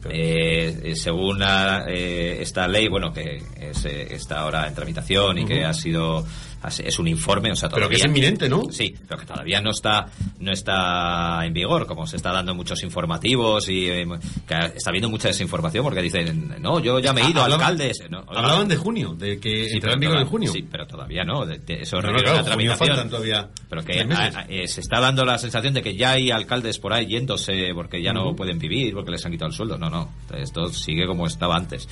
Eh, 0.08 0.80
eh, 0.82 0.96
según 0.96 1.38
la, 1.40 1.84
eh, 1.86 2.38
esta 2.40 2.66
ley, 2.66 2.88
bueno, 2.88 3.12
que 3.12 3.42
es, 3.56 3.84
eh, 3.84 4.14
está 4.14 4.40
ahora 4.40 4.66
en 4.66 4.74
tramitación 4.74 5.38
y 5.38 5.44
que 5.44 5.64
ha 5.64 5.74
sido 5.74 6.26
es 6.62 6.98
un 6.98 7.08
informe, 7.08 7.50
o 7.52 7.56
sea, 7.56 7.68
Pero 7.68 7.80
todavía 7.86 7.96
que 7.96 8.02
es 8.02 8.06
inminente, 8.06 8.48
¿no? 8.48 8.62
Sí, 8.70 8.94
pero 9.08 9.18
que 9.20 9.26
todavía 9.26 9.60
no 9.60 9.70
está 9.70 10.06
no 10.38 10.52
está 10.52 11.44
en 11.44 11.52
vigor, 11.52 11.86
como 11.86 12.06
se 12.06 12.16
está 12.16 12.32
dando 12.32 12.54
muchos 12.54 12.82
informativos 12.82 13.68
y 13.68 13.88
eh, 13.88 14.06
que 14.46 14.54
está 14.76 14.90
habiendo 14.90 15.08
mucha 15.10 15.28
desinformación 15.28 15.84
porque 15.84 16.02
dicen, 16.02 16.56
no, 16.60 16.80
yo 16.80 16.98
ya 16.98 17.12
me 17.12 17.22
he 17.22 17.30
ido, 17.30 17.40
Ah, 17.40 17.44
hablaban- 17.44 17.60
alcaldes. 17.70 17.98
No, 18.10 18.18
Hablaban 18.28 18.68
de 18.68 18.76
junio, 18.76 19.14
de 19.14 19.38
que 19.40 19.66
Sí, 19.68 19.74
entrará 19.74 19.94
en 19.94 20.00
pero 20.00 20.10
vigor 20.12 20.22
en 20.22 20.28
junio. 20.28 20.52
Sí, 20.52 20.66
pero 20.70 20.86
todavía 20.86 21.24
no. 21.24 21.44
de- 21.46 21.58
de- 21.58 21.82
eso 21.82 22.00
No, 22.00 22.10
no, 22.12 22.18
claro, 22.18 22.44
junio 22.52 22.76
faltan 22.76 23.08
todavía 23.10 23.48
Pero 23.68 23.82
que 23.82 23.92
tres 23.94 24.06
meses. 24.06 24.36
a- 24.36 24.40
a- 24.40 24.46
eh, 24.48 24.68
se 24.68 24.80
está 24.80 25.00
dando 25.00 25.24
la 25.24 25.38
sensación 25.38 25.74
de 25.74 25.82
que 25.82 25.94
ya 25.96 26.12
hay 26.12 26.30
alcaldes 26.30 26.78
por 26.78 26.92
ahí 26.92 27.06
yéndose 27.06 27.70
porque 27.74 28.02
ya 28.02 28.12
no 28.12 28.34
pueden 28.36 28.58
vivir, 28.58 28.94
porque 28.94 29.10
les 29.12 29.24
han 29.24 29.32
quitado 29.32 29.48
el 29.50 29.54
sueldo. 29.56 29.78
No, 29.78 29.88
no. 29.90 30.10
Esto 30.34 30.68
sigue 30.72 31.06
como 31.06 31.26
estaba 31.26 31.56
antes. 31.56 31.88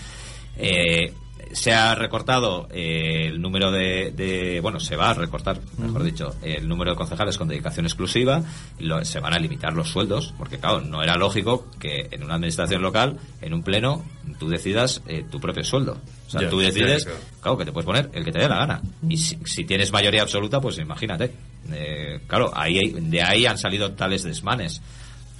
Eh, 0.58 1.12
se 1.52 1.72
ha 1.72 1.94
recortado 1.94 2.68
eh, 2.70 3.28
el 3.28 3.40
número 3.40 3.70
de, 3.70 4.10
de- 4.10 4.60
Bueno, 4.60 4.78
se 4.80 4.96
va 4.96 5.10
a 5.10 5.14
recortar, 5.14 5.58
mejor 5.78 6.02
dicho, 6.02 6.34
el 6.42 6.68
número 6.68 6.90
de 6.90 6.96
concejales 6.98 7.38
con 7.38 7.48
dedicación 7.48 7.86
exclusiva. 7.86 8.42
Lo- 8.78 9.02
se 9.04 9.18
van 9.20 9.32
a 9.32 9.38
limitar 9.38 9.72
los 9.72 9.88
sueldos, 9.88 10.34
porque, 10.36 10.58
claro, 10.58 10.82
no 10.82 11.02
era 11.02 11.16
lógico 11.16 11.66
que 11.80 12.08
en 12.10 12.22
una 12.22 12.34
administración 12.34 12.82
local, 12.82 13.18
en 13.40 13.54
un 13.54 13.62
pleno, 13.62 14.04
tú 14.38 14.48
decidas 14.50 15.00
eh, 15.08 15.24
tu 15.30 15.40
propio 15.40 15.64
sueldo. 15.64 15.96
O 16.26 16.30
sea, 16.30 16.40
tú 16.50 16.58
decides, 16.58 17.04
claro. 17.06 17.20
claro, 17.40 17.58
que 17.58 17.64
te 17.64 17.72
puedes 17.72 17.86
poner 17.86 18.10
el 18.12 18.24
que 18.26 18.32
te 18.32 18.40
dé 18.40 18.48
la 18.48 18.56
gana. 18.58 18.82
Y 19.08 19.16
si, 19.16 19.38
si 19.46 19.64
tienes 19.64 19.90
mayoría 19.90 20.20
absoluta, 20.22 20.60
pues 20.60 20.76
imagínate. 20.78 21.32
Eh, 21.72 22.20
claro, 22.26 22.50
ahí, 22.54 22.90
de 22.92 23.22
ahí 23.22 23.46
han 23.46 23.56
salido 23.56 23.92
tales 23.92 24.22
desmanes. 24.22 24.82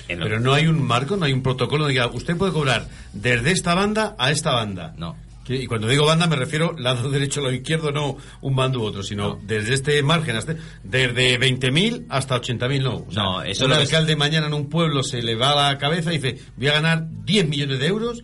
En 0.09 0.21
Pero 0.21 0.41
no 0.41 0.55
hay 0.55 0.67
un 0.67 0.83
marco, 0.83 1.17
no 1.17 1.27
hay 1.27 1.33
un 1.33 1.43
protocolo 1.43 1.85
que 1.85 1.93
diga, 1.93 2.07
usted 2.09 2.37
puede 2.37 2.53
cobrar 2.53 2.89
desde 3.13 3.53
esta 3.53 3.75
banda 3.75 4.17
a 4.19 4.31
esta 4.31 4.53
banda. 4.53 4.95
No. 4.97 5.17
Y 5.49 5.67
cuando 5.67 5.89
digo 5.89 6.05
banda 6.05 6.27
me 6.27 6.37
refiero 6.37 6.75
lado 6.77 7.11
derecho, 7.11 7.41
lado 7.41 7.55
izquierdo, 7.55 7.91
no 7.91 8.17
un 8.41 8.57
bando 8.57 8.81
u 8.81 8.85
otro, 8.85 9.03
sino 9.03 9.39
desde 9.43 9.75
este 9.75 10.03
margen, 10.03 10.37
hasta, 10.37 10.57
desde 10.83 11.39
20.000 11.41 12.07
hasta 12.09 12.41
80.000, 12.41 12.83
no. 12.83 12.97
O 13.09 13.13
sea, 13.13 13.23
No, 13.23 13.43
eso 13.43 13.67
un 13.67 13.73
alcalde 13.73 14.17
mañana 14.17 14.47
en 14.47 14.55
un 14.55 14.69
pueblo 14.69 15.03
se 15.03 15.23
le 15.23 15.35
va 15.35 15.53
a 15.53 15.73
la 15.73 15.79
cabeza 15.79 16.13
y 16.13 16.19
dice, 16.19 16.39
voy 16.57 16.69
a 16.69 16.73
ganar 16.75 17.07
10 17.25 17.49
millones 17.49 17.79
de 17.79 17.87
euros 17.87 18.23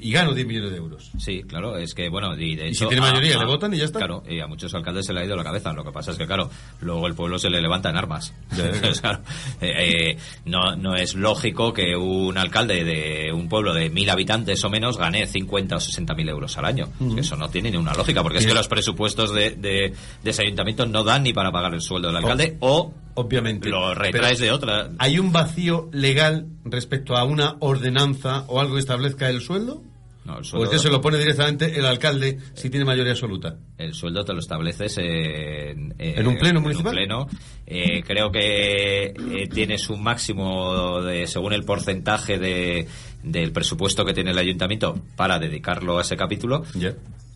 y 0.00 0.12
gano 0.12 0.32
10 0.32 0.46
millones 0.46 0.70
de 0.70 0.76
euros. 0.76 1.10
Sí, 1.18 1.42
claro, 1.42 1.76
es 1.76 1.94
que, 1.94 2.08
bueno, 2.08 2.34
y 2.38 2.54
de 2.56 2.68
Y 2.68 2.74
si 2.74 2.86
tiene 2.86 3.00
mayoría, 3.00 3.36
a- 3.36 3.40
le 3.40 3.46
votan 3.46 3.74
y 3.74 3.78
ya 3.78 3.84
está. 3.84 3.98
Claro, 3.98 4.22
y 4.28 4.38
a 4.40 4.46
muchos 4.46 4.72
alcaldes 4.74 5.06
se 5.06 5.12
le 5.12 5.20
ha 5.20 5.24
ido 5.24 5.34
la 5.36 5.42
cabeza. 5.44 5.72
Lo 5.72 5.84
que 5.84 5.90
pasa 5.90 6.12
es 6.12 6.18
que, 6.18 6.26
claro, 6.26 6.50
luego 6.80 7.06
el 7.06 7.14
pueblo 7.14 7.38
se 7.38 7.50
le 7.50 7.60
levanta 7.60 7.90
en 7.90 7.96
armas. 7.96 8.32
Entonces, 8.52 9.00
claro, 9.00 9.20
eh, 9.60 9.72
eh, 10.12 10.18
no, 10.44 10.76
no 10.76 10.94
es 10.94 11.14
lógico 11.14 11.72
que 11.72 11.96
un 11.96 12.38
alcalde 12.38 12.84
de 12.84 13.32
un 13.32 13.48
pueblo 13.48 13.74
de 13.74 13.90
mil 13.90 14.08
habitantes 14.10 14.62
o 14.64 14.70
menos 14.70 14.98
gane 14.98 15.26
50 15.26 15.76
o 15.76 15.80
60 15.80 16.14
mil 16.14 16.28
euros 16.28 16.56
al 16.58 16.64
año. 16.66 16.88
Eso 17.16 17.36
no 17.36 17.48
tiene 17.48 17.70
ni 17.70 17.76
una 17.76 17.94
lógica, 17.94 18.22
porque 18.22 18.38
es 18.38 18.46
que 18.46 18.54
los 18.54 18.68
presupuestos 18.68 19.34
de, 19.34 19.50
de, 19.50 19.92
de 20.22 20.30
ese 20.30 20.42
ayuntamiento 20.42 20.86
no 20.86 21.02
dan 21.04 21.22
ni 21.24 21.32
para 21.32 21.50
pagar 21.50 21.74
el 21.74 21.80
sueldo 21.80 22.08
del 22.08 22.16
alcalde 22.18 22.56
o... 22.60 22.92
Obviamente. 23.14 23.68
Lo 23.68 23.94
retraes 23.94 24.38
de 24.38 24.50
otra. 24.50 24.90
¿Hay 24.98 25.18
un 25.18 25.32
vacío 25.32 25.88
legal 25.92 26.46
respecto 26.64 27.16
a 27.16 27.24
una 27.24 27.56
ordenanza 27.60 28.44
o 28.48 28.60
algo 28.60 28.74
que 28.74 28.80
establezca 28.80 29.28
el 29.28 29.40
sueldo? 29.40 29.82
No, 30.24 30.34
el 30.34 30.40
¿O 30.42 30.44
sueldo- 30.44 30.64
es 30.66 30.70
que 30.70 30.78
se 30.78 30.88
lo 30.88 31.00
pone 31.00 31.18
directamente 31.18 31.76
el 31.78 31.84
alcalde 31.84 32.38
si 32.54 32.70
tiene 32.70 32.84
mayoría 32.86 33.10
absoluta? 33.12 33.56
El 33.76 33.92
sueldo 33.92 34.24
te 34.24 34.32
lo 34.32 34.38
estableces 34.38 34.96
en, 34.98 35.92
eh, 35.98 36.14
¿En 36.16 36.26
un 36.28 36.38
pleno 36.38 36.60
municipal? 36.60 36.92
pleno. 36.92 37.26
Eh, 37.66 38.02
creo 38.06 38.30
que 38.30 39.06
eh, 39.06 39.48
tienes 39.52 39.90
un 39.90 40.00
máximo 40.02 41.02
de, 41.02 41.26
según 41.26 41.52
el 41.54 41.64
porcentaje 41.64 42.38
de, 42.38 42.86
del 43.24 43.50
presupuesto 43.52 44.04
que 44.04 44.14
tiene 44.14 44.30
el 44.30 44.38
ayuntamiento 44.38 44.94
para 45.16 45.40
dedicarlo 45.40 45.98
a 45.98 46.02
ese 46.02 46.16
capítulo. 46.16 46.62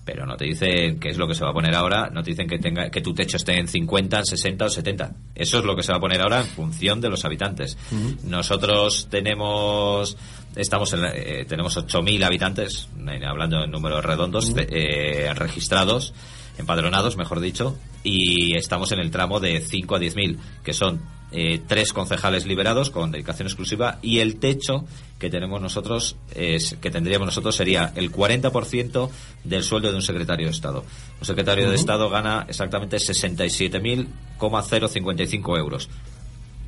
Pero 0.06 0.24
no 0.24 0.36
te 0.36 0.44
dicen 0.46 0.98
qué 1.00 1.08
es 1.10 1.18
lo 1.18 1.26
que 1.26 1.34
se 1.34 1.44
va 1.44 1.50
a 1.50 1.52
poner 1.52 1.74
ahora, 1.74 2.08
no 2.10 2.22
te 2.22 2.30
dicen 2.30 2.46
que 2.48 2.58
tenga 2.58 2.88
que 2.90 3.00
tu 3.02 3.12
techo 3.12 3.36
esté 3.36 3.58
en 3.58 3.66
50, 3.68 4.20
en 4.20 4.24
60 4.24 4.64
o 4.64 4.68
70. 4.70 5.12
Eso 5.34 5.58
es 5.58 5.64
lo 5.64 5.74
que 5.76 5.82
se 5.82 5.90
va 5.92 5.98
a 5.98 6.00
poner 6.00 6.20
ahora 6.22 6.40
en 6.40 6.46
función 6.46 7.00
de 7.00 7.10
los 7.10 7.24
habitantes. 7.24 7.76
Nosotros 8.22 9.08
tenemos 9.10 10.16
estamos 10.54 10.92
en, 10.94 11.00
eh, 11.12 11.44
tenemos 11.46 11.76
8.000 11.76 12.24
habitantes, 12.24 12.88
hablando 13.28 13.62
en 13.64 13.70
números 13.70 14.02
redondos, 14.04 14.54
de- 14.54 14.66
eh, 14.70 15.34
registrados, 15.34 16.14
empadronados, 16.56 17.16
mejor 17.18 17.40
dicho, 17.40 17.76
y 18.02 18.56
estamos 18.56 18.90
en 18.92 19.00
el 19.00 19.10
tramo 19.10 19.38
de 19.40 19.60
5 19.60 19.96
a 19.96 19.98
10.000, 19.98 20.38
que 20.64 20.72
son 20.72 21.02
eh, 21.32 21.60
tres 21.66 21.92
concejales 21.92 22.46
liberados 22.46 22.90
con 22.90 23.10
dedicación 23.10 23.48
exclusiva 23.48 23.98
y 24.00 24.20
el 24.20 24.36
techo 24.36 24.84
que 25.18 25.28
tenemos 25.28 25.60
nosotros 25.60 26.14
es, 26.34 26.76
que 26.80 26.90
tendríamos 26.90 27.26
nosotros 27.26 27.56
sería 27.56 27.92
el 27.96 28.12
40% 28.12 29.10
del 29.44 29.64
sueldo 29.64 29.90
de 29.90 29.96
un 29.96 30.02
secretario 30.02 30.46
de 30.46 30.52
Estado. 30.52 30.84
Un 31.18 31.26
secretario 31.26 31.68
de. 31.68 31.74
Estado 31.76 32.08
gana 32.10 32.46
exactamente 32.48 32.98
67.055 32.98 35.58
euros 35.58 35.88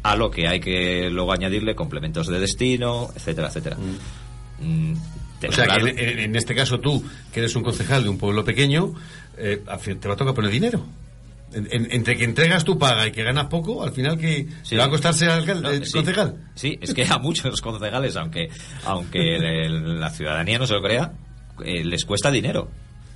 a 0.02 0.16
lo 0.16 0.30
que 0.30 0.48
hay 0.48 0.60
que 0.60 1.10
luego 1.10 1.32
añadirle 1.32 1.74
complementos 1.74 2.28
de 2.28 2.40
destino, 2.40 3.10
etcétera, 3.14 3.48
etcétera. 3.48 3.76
Mm, 4.60 4.94
O 5.48 5.52
sea, 5.52 5.66
que 5.66 6.24
en, 6.24 6.35
este 6.36 6.55
caso 6.55 6.80
tú, 6.80 7.05
que 7.32 7.40
eres 7.40 7.55
un 7.56 7.62
concejal 7.62 8.02
de 8.02 8.09
un 8.09 8.18
pueblo 8.18 8.44
pequeño, 8.44 8.94
eh, 9.36 9.62
te 10.01 10.09
va 10.09 10.14
a 10.14 10.16
tocar 10.16 10.35
poner 10.35 10.51
dinero. 10.51 10.85
En- 11.53 11.69
en- 11.70 11.93
entre 11.93 12.16
que 12.16 12.25
entregas 12.25 12.62
tu 12.65 12.79
paga 12.79 13.07
y 13.07 13.12
que 13.12 13.23
ganas 13.23 13.47
poco, 13.47 13.83
al 13.83 13.93
final 13.93 14.19
que 14.19 14.47
Sí. 14.62 14.77
va 14.77 14.85
a 14.85 14.91
costar 14.91 15.15
ser 15.15 15.31
alcalde, 15.31 15.62
No, 15.62 15.70
eh, 15.70 15.85
sí. 15.87 15.93
concejal. 15.95 16.37
Sí, 16.55 16.79
es 16.83 16.93
que 16.93 17.05
a 17.05 17.19
muchos 17.19 17.61
concejales, 17.62 18.16
aunque 18.16 18.51
aunque 18.85 19.37
el- 19.37 19.99
la 19.99 20.11
ciudadanía 20.11 20.59
no 20.59 20.66
se 20.66 20.75
lo 20.75 20.83
crea, 20.83 21.12
eh, 21.65 21.85
les 21.85 22.05
cuesta 22.05 22.31
dinero. 22.31 22.69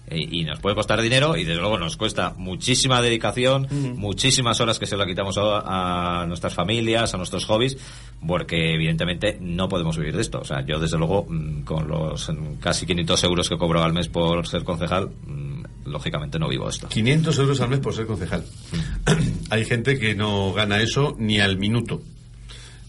Eh, 0.09 0.19
y 0.31 0.45
nos 0.45 0.59
puede 0.59 0.75
costar 0.75 1.01
dinero 1.01 1.37
y 1.37 1.45
desde 1.45 1.61
luego 1.61 1.79
nos 1.79 1.97
cuesta 1.97 2.35
muchísima 2.37 3.01
dedicación, 3.01 3.69
muchísimas 3.97 4.61
horas 4.61 4.79
que 4.81 4.85
se 4.87 4.97
lo 4.97 5.07
quitamos 5.07 5.39
a, 5.39 6.23
a 6.23 6.27
nuestras 6.27 6.53
familias, 6.55 7.15
a 7.15 7.17
nuestros 7.19 7.45
hobbies, 7.47 7.79
porque 8.27 8.75
evidentemente 8.75 9.39
no 9.41 9.69
podemos 9.69 9.97
vivir 9.97 10.17
de 10.17 10.23
esto. 10.23 10.41
O 10.41 10.45
sea, 10.45 10.67
yo 10.67 10.81
desde 10.81 10.99
luego 10.99 11.25
mm, 11.29 11.63
con 11.63 11.87
los 11.87 12.31
casi 12.61 12.85
500 12.85 13.23
euros 13.25 13.49
que 13.49 13.57
cobro 13.57 13.81
al 13.83 13.93
mes 13.93 14.09
por 14.09 14.47
ser 14.47 14.65
concejal, 14.65 15.11
mm, 15.25 15.52
lógicamente 15.85 16.39
no 16.39 16.49
vivo 16.49 16.69
esto. 16.69 16.89
500 16.89 17.39
euros 17.39 17.61
al 17.61 17.69
mes 17.71 17.81
por 17.81 17.95
ser 17.95 18.07
concejal. 18.07 18.45
Hay 19.51 19.65
gente 19.65 19.99
que 19.99 20.15
no 20.15 20.53
gana 20.53 20.81
eso 20.81 21.15
ni 21.19 21.41
al 21.41 21.59
minuto. 21.59 22.03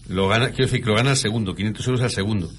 Lo 0.08 0.28
gana, 0.28 0.48
quiero 0.48 0.64
decir 0.64 0.82
que 0.82 0.90
lo 0.90 0.96
gana 0.96 1.10
al 1.10 1.16
segundo, 1.16 1.54
500 1.54 1.86
euros 1.86 2.02
al 2.02 2.10
segundo. 2.10 2.50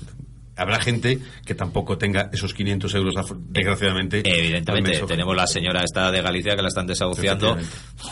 Habrá 0.57 0.79
gente 0.79 1.19
que 1.45 1.53
tampoco 1.53 1.97
tenga 1.97 2.29
esos 2.31 2.53
500 2.53 2.95
euros, 2.95 3.15
desgraciadamente. 3.49 4.21
Evidentemente, 4.23 5.01
tenemos 5.05 5.35
la 5.35 5.47
señora 5.47 5.83
esta 5.83 6.11
de 6.11 6.21
Galicia 6.21 6.55
que 6.55 6.61
la 6.61 6.69
están 6.69 6.87
desahuciando 6.87 7.57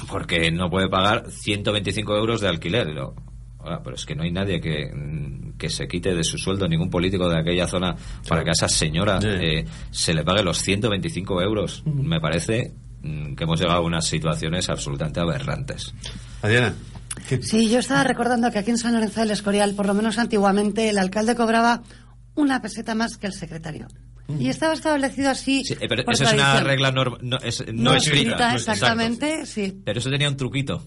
porque 0.09 0.51
no 0.51 0.69
puede 0.69 0.89
pagar 0.89 1.31
125 1.31 2.17
euros 2.17 2.41
de 2.41 2.49
alquiler. 2.49 2.87
Oiga, 3.63 3.81
pero 3.83 3.95
es 3.95 4.05
que 4.05 4.13
no 4.15 4.23
hay 4.23 4.31
nadie 4.31 4.59
que, 4.59 4.91
mm, 4.93 5.57
que 5.57 5.69
se 5.69 5.87
quite 5.87 6.13
de 6.13 6.23
su 6.23 6.37
sueldo, 6.37 6.67
ningún 6.67 6.89
político 6.89 7.29
de 7.29 7.39
aquella 7.39 7.67
zona, 7.67 7.95
para 8.27 8.43
que 8.43 8.49
a 8.49 8.53
esa 8.53 8.67
señora 8.67 9.21
Sí. 9.21 9.27
eh, 9.29 9.65
se 9.91 10.13
le 10.13 10.23
pague 10.23 10.43
los 10.43 10.57
125 10.61 11.41
euros. 11.41 11.83
Me 11.85 12.19
parece 12.19 12.73
mm, 13.01 13.35
que 13.35 13.43
hemos 13.43 13.59
llegado 13.59 13.79
a 13.79 13.81
unas 13.81 14.05
situaciones 14.05 14.69
absolutamente 14.69 15.19
aberrantes. 15.19 15.93
Adriana. 16.41 16.73
Sí, 17.41 17.69
yo 17.69 17.79
estaba 17.79 18.03
recordando 18.03 18.49
que 18.51 18.59
aquí 18.59 18.71
en 18.71 18.77
San 18.77 18.93
Lorenzo 18.93 19.19
del 19.21 19.31
Escorial, 19.31 19.73
por 19.75 19.85
lo 19.85 19.93
menos 19.93 20.17
antiguamente, 20.17 20.89
el 20.89 20.97
alcalde 20.97 21.35
cobraba 21.35 21.83
una 22.35 22.61
peseta 22.61 22.95
más 22.95 23.17
que 23.17 23.27
el 23.27 23.33
secretario. 23.33 23.87
Y 24.39 24.47
estaba 24.47 24.73
establecido 24.73 25.29
así. 25.29 25.63
Sí, 25.65 25.73
eh, 25.79 25.85
pero 25.87 26.03
por 26.05 26.13
eso 26.13 26.23
es 26.23 26.33
una 26.33 26.53
tradición. 26.53 26.65
regla 26.67 26.91
no, 26.91 27.37
es- 27.43 27.63
no 27.73 27.91
No 27.91 27.95
escrita. 27.95 28.19
escrita, 28.21 28.49
no 28.51 28.55
es- 28.55 28.61
exacto. 28.61 28.71
exactamente, 28.71 29.45
sí. 29.45 29.81
Pero 29.85 29.99
eso 29.99 30.09
tenía 30.09 30.29
un 30.29 30.37
truquito. 30.37 30.81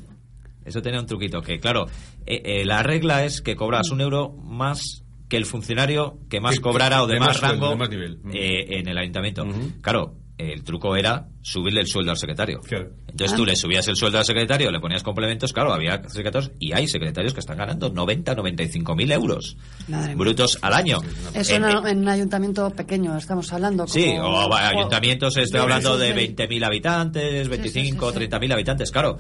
Eso 0.67 0.83
tenía 0.83 1.01
un 1.01 1.07
truquito. 1.07 1.41
Que 1.41 1.59
claro, 1.61 1.87
eh, 2.27 2.43
eh, 2.45 2.65
la 2.65 2.83
regla 2.83 3.25
es 3.25 3.41
que 3.41 3.57
cobras 3.57 3.91
un 3.91 4.01
euro 4.01 4.31
más 4.33 5.03
que 5.29 5.37
el 5.37 5.47
funcionario 5.47 6.19
que 6.29 6.41
más 6.41 6.57
Que- 6.57 6.61
cobrara 6.61 7.03
o 7.03 7.07
de, 7.07 7.15
de 7.15 7.21
más, 7.21 7.41
rango 7.41 7.71
de 7.71 7.77
más 7.77 7.89
nivel. 7.91 8.19
eh, 8.35 8.79
en 8.79 8.89
el 8.89 8.99
ayuntamiento. 8.99 9.45
Claro, 9.81 10.15
el 10.39 10.63
truco 10.65 10.95
era 10.97 11.29
subirle 11.43 11.81
el 11.81 11.87
sueldo 11.87 12.11
al 12.11 12.17
secretario. 12.19 12.61
Entonces 13.09 13.33
Ah. 13.33 13.37
tú 13.37 13.47
le 13.47 13.57
subías 13.57 13.89
el 13.89 13.97
sueldo 13.97 14.19
al 14.19 14.25
secretario, 14.27 14.71
le 14.71 14.79
ponías 14.81 15.03
complementos, 15.03 15.53
claro, 15.55 15.73
había 15.73 16.03
secretarios 16.11 16.53
y 16.61 16.73
hay 16.75 16.87
secretarios 16.87 17.33
que 17.33 17.41
están 17.41 17.57
ganando 17.57 17.89
90, 17.89 18.35
95 18.35 18.95
mil 18.95 19.11
euros 19.11 19.57
Madre 19.89 20.09
mía. 20.09 20.17
brutos 20.17 20.59
al 20.61 20.75
año. 20.75 20.99
Eso 21.33 21.55
En- 21.55 21.65
en, 21.65 21.87
en 21.87 21.99
un 22.01 22.09
ayuntamiento 22.09 22.69
pequeño 22.71 23.17
estamos 23.17 23.51
hablando. 23.53 23.87
Sí, 23.89 24.15
como- 24.17 24.45
o 24.45 24.49
va- 24.51 24.69
ayuntamientos, 24.69 25.37
estoy 25.39 25.61
hablando 25.61 25.97
de 25.97 26.07
esos 26.11 26.17
de- 26.17 26.21
20.000 26.47 26.63
habitantes, 26.65 27.49
25, 27.49 28.13
30.000 28.13 28.53
habitantes, 28.53 28.91
claro. 28.93 29.17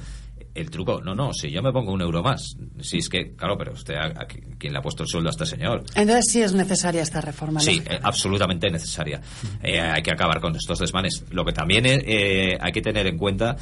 El 0.56 0.70
truco, 0.70 1.00
no, 1.02 1.14
no, 1.14 1.32
si 1.32 1.50
yo 1.50 1.62
me 1.62 1.70
pongo 1.70 1.92
un 1.92 2.00
euro 2.00 2.22
más. 2.22 2.56
Si 2.80 2.98
es 2.98 3.08
que, 3.08 3.34
claro, 3.34 3.58
pero 3.58 3.72
usted, 3.72 3.94
¿a, 3.94 4.06
a 4.06 4.26
quién 4.26 4.72
le 4.72 4.78
ha 4.78 4.82
puesto 4.82 5.02
el 5.02 5.08
sueldo 5.08 5.28
a 5.28 5.32
este 5.32 5.44
señor? 5.44 5.84
Entonces 5.94 6.24
sí 6.28 6.42
es 6.42 6.54
necesaria 6.54 7.02
esta 7.02 7.20
reforma. 7.20 7.60
Sí, 7.60 7.82
eh, 7.88 7.98
absolutamente 8.02 8.70
necesaria. 8.70 9.20
Eh, 9.62 9.80
hay 9.80 10.02
que 10.02 10.12
acabar 10.12 10.40
con 10.40 10.56
estos 10.56 10.78
desmanes. 10.78 11.24
Lo 11.30 11.44
que 11.44 11.52
también 11.52 11.84
eh, 11.86 12.56
hay 12.60 12.72
que 12.72 12.80
tener 12.80 13.06
en 13.06 13.18
cuenta 13.18 13.56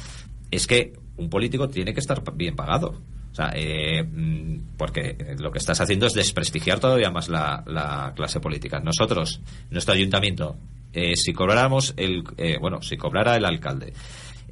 es 0.49 0.67
que 0.67 0.93
un 1.17 1.29
político 1.29 1.67
tiene 1.67 1.93
que 1.93 1.99
estar 1.99 2.21
bien 2.33 2.55
pagado. 2.55 3.01
O 3.31 3.35
sea, 3.35 3.51
eh, 3.53 4.01
mm, 4.01 4.77
porque 4.77 5.35
lo 5.39 5.51
que 5.51 5.57
estás 5.59 5.81
haciendo 5.81 6.05
es 6.07 6.13
desprestigiar 6.13 6.79
todavía 6.79 7.11
más 7.11 7.27
la, 7.27 7.63
la 7.67 8.13
clase 8.15 8.39
política. 8.39 8.79
Nosotros, 8.79 9.41
nuestro 9.69 9.93
ayuntamiento, 9.93 10.55
eh, 10.93 11.17
si 11.17 11.33
cobráramos 11.33 11.93
el, 11.97 12.23
eh, 12.37 12.55
bueno, 12.61 12.81
si 12.81 12.95
cobrara 12.95 13.35
el 13.35 13.43
alcalde 13.43 13.87
eh, 13.87 13.93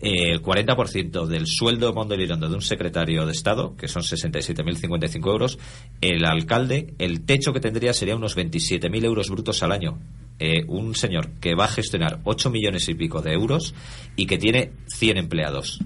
el 0.04 0.42
40% 0.42 1.26
del 1.28 1.48
sueldo 1.48 1.94
mondelirondo 1.94 2.50
de 2.50 2.56
un 2.56 2.62
secretario 2.62 3.26
de 3.26 3.32
Estado, 3.32 3.76
que 3.78 3.88
son 3.88 4.04
67.055 4.04 5.28
euros, 5.32 5.58
el 6.02 6.26
alcalde, 6.26 6.94
el 7.00 7.26
techo 7.26 7.54
que 7.54 7.60
tendría 7.62 7.94
sería 7.94 8.16
unos 8.16 8.36
27.000 8.38 9.06
euros 9.06 9.30
brutos 9.30 9.64
al 9.64 9.72
año. 9.72 10.00
Eh, 10.40 10.66
un 10.68 10.94
señor 10.96 11.30
que 11.40 11.56
va 11.56 11.66
a 11.66 11.70
gestionar 11.70 12.20
8 12.26 12.50
millones 12.50 12.90
y 12.90 12.96
pico 12.96 13.22
de 13.22 13.34
euros 13.34 13.74
y 14.16 14.26
que 14.26 14.38
tiene 14.38 14.74
100 14.88 15.18
empleados. 15.18 15.80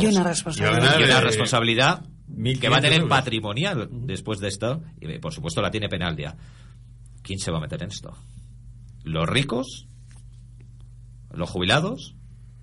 Y 0.00 0.06
una 0.06 0.20
Y 0.20 0.24
responsabilidad. 0.24 0.96
una 0.96 1.18
eh, 1.18 1.20
responsabilidad 1.20 2.02
que 2.60 2.68
va 2.70 2.76
a 2.76 2.80
1.500 2.80 2.82
tener 2.82 2.92
euros. 3.00 3.08
patrimonial 3.10 3.88
después 3.90 4.38
de 4.40 4.48
esto. 4.48 4.80
Y 5.00 5.10
eh, 5.10 5.18
por 5.20 5.34
supuesto 5.34 5.60
la 5.60 5.70
tiene 5.70 5.88
penal 5.90 6.16
ya. 6.16 6.34
¿Quién 7.22 7.38
se 7.38 7.50
va 7.50 7.58
a 7.58 7.60
meter 7.60 7.82
en 7.82 7.90
esto? 7.90 8.16
¿Los 9.04 9.28
ricos? 9.28 9.86
¿Los 11.30 11.50
jubilados? 11.50 12.14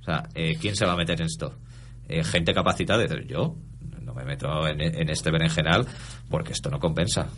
Sea, 0.10 0.28
eh, 0.34 0.58
¿quién 0.60 0.76
se 0.76 0.88
va 0.88 0.94
a 0.94 0.96
meter 0.96 1.22
en 1.22 1.28
esto? 1.28 1.54
Eh, 2.08 2.24
gente 2.24 2.52
capacitada 2.52 3.06
yo 3.28 3.56
no 4.02 4.16
me 4.16 4.26
meto 4.26 4.68
en, 4.68 4.82
en 4.82 5.08
este 5.08 5.30
berenjenal 5.30 5.86
porque 6.32 6.54
esto 6.54 6.72
no 6.72 6.80
compensa. 6.80 7.30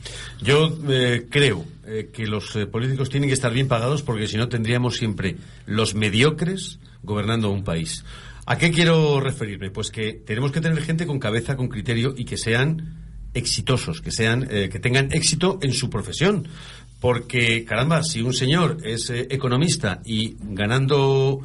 Yo 0.42 0.74
eh, 0.88 1.28
creo 1.30 1.66
que 2.14 2.26
los 2.26 2.58
políticos 2.72 3.10
tienen 3.10 3.28
que 3.28 3.34
estar 3.34 3.52
bien 3.52 3.68
pagados 3.68 4.04
porque 4.04 4.26
si 4.26 4.38
no 4.38 4.48
tendríamos 4.48 4.96
siempre 4.96 5.36
los 5.66 5.96
mediocres 5.96 6.80
gobernando 7.04 7.52
un 7.52 7.66
país. 7.66 8.06
¿A 8.46 8.58
qué 8.58 8.72
quiero 8.72 9.20
referirme? 9.20 9.70
Pues 9.70 9.92
que 9.92 10.14
tenemos 10.14 10.54
que 10.54 10.62
tener 10.62 10.82
gente 10.82 11.06
con 11.06 11.20
cabeza, 11.20 11.58
con 11.58 11.68
criterio 11.68 12.14
y 12.16 12.24
que 12.24 12.38
sean 12.38 13.28
exitosos, 13.34 14.00
que 14.00 14.12
sean, 14.12 14.48
que 14.48 14.80
tengan 14.80 15.12
éxito 15.12 15.60
en 15.62 15.74
su 15.74 15.90
profesión. 15.90 16.48
Porque, 17.02 17.66
caramba, 17.66 18.02
si 18.04 18.22
un 18.22 18.34
señor 18.34 18.78
es 18.86 19.10
economista 19.10 20.02
y 20.06 20.38
ganando 20.40 21.42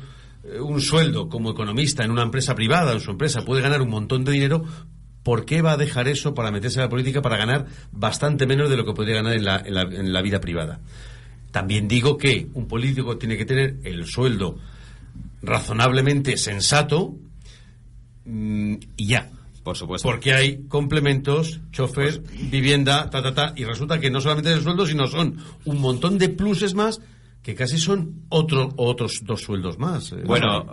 un 0.60 0.80
sueldo 0.80 1.28
como 1.28 1.50
economista 1.50 2.04
en 2.04 2.10
una 2.10 2.22
empresa 2.22 2.54
privada, 2.54 2.92
en 2.92 3.00
su 3.00 3.10
empresa, 3.10 3.44
puede 3.44 3.62
ganar 3.62 3.82
un 3.82 3.90
montón 3.90 4.24
de 4.24 4.32
dinero, 4.32 4.64
¿por 5.22 5.44
qué 5.44 5.62
va 5.62 5.72
a 5.72 5.76
dejar 5.76 6.08
eso 6.08 6.34
para 6.34 6.50
meterse 6.50 6.78
a 6.80 6.84
la 6.84 6.88
política 6.88 7.20
para 7.22 7.36
ganar 7.36 7.66
bastante 7.92 8.46
menos 8.46 8.70
de 8.70 8.76
lo 8.76 8.84
que 8.84 8.92
podría 8.94 9.16
ganar 9.16 9.34
en 9.34 9.44
la, 9.44 9.56
en 9.64 9.74
la- 9.74 9.82
en 9.82 10.12
la 10.12 10.22
vida 10.22 10.40
privada? 10.40 10.80
También 11.50 11.88
digo 11.88 12.16
que 12.18 12.48
un 12.54 12.68
político 12.68 13.16
tiene 13.16 13.36
que 13.36 13.44
tener 13.46 13.76
el 13.84 14.04
sueldo 14.06 14.58
razonablemente 15.42 16.36
sensato 16.36 17.14
mm, 18.24 18.74
y 18.96 19.06
ya. 19.06 19.30
Por 19.62 19.76
supuesto. 19.76 20.08
Porque 20.08 20.32
hay 20.32 20.62
complementos, 20.68 21.58
chofer, 21.72 22.22
vivienda, 22.52 23.10
ta, 23.10 23.20
ta, 23.20 23.34
ta, 23.34 23.52
y 23.56 23.64
resulta 23.64 23.98
que 23.98 24.10
no 24.12 24.20
solamente 24.20 24.50
es 24.52 24.58
el 24.58 24.62
sueldo, 24.62 24.86
sino 24.86 25.08
son 25.08 25.38
un 25.64 25.80
montón 25.80 26.18
de 26.18 26.28
pluses 26.28 26.74
más 26.74 27.00
que 27.46 27.54
casi 27.54 27.78
son 27.78 28.24
otro, 28.28 28.70
otros 28.76 29.20
dos 29.22 29.40
sueldos 29.40 29.78
más. 29.78 30.10
eh. 30.10 30.16
Bueno, 30.24 30.66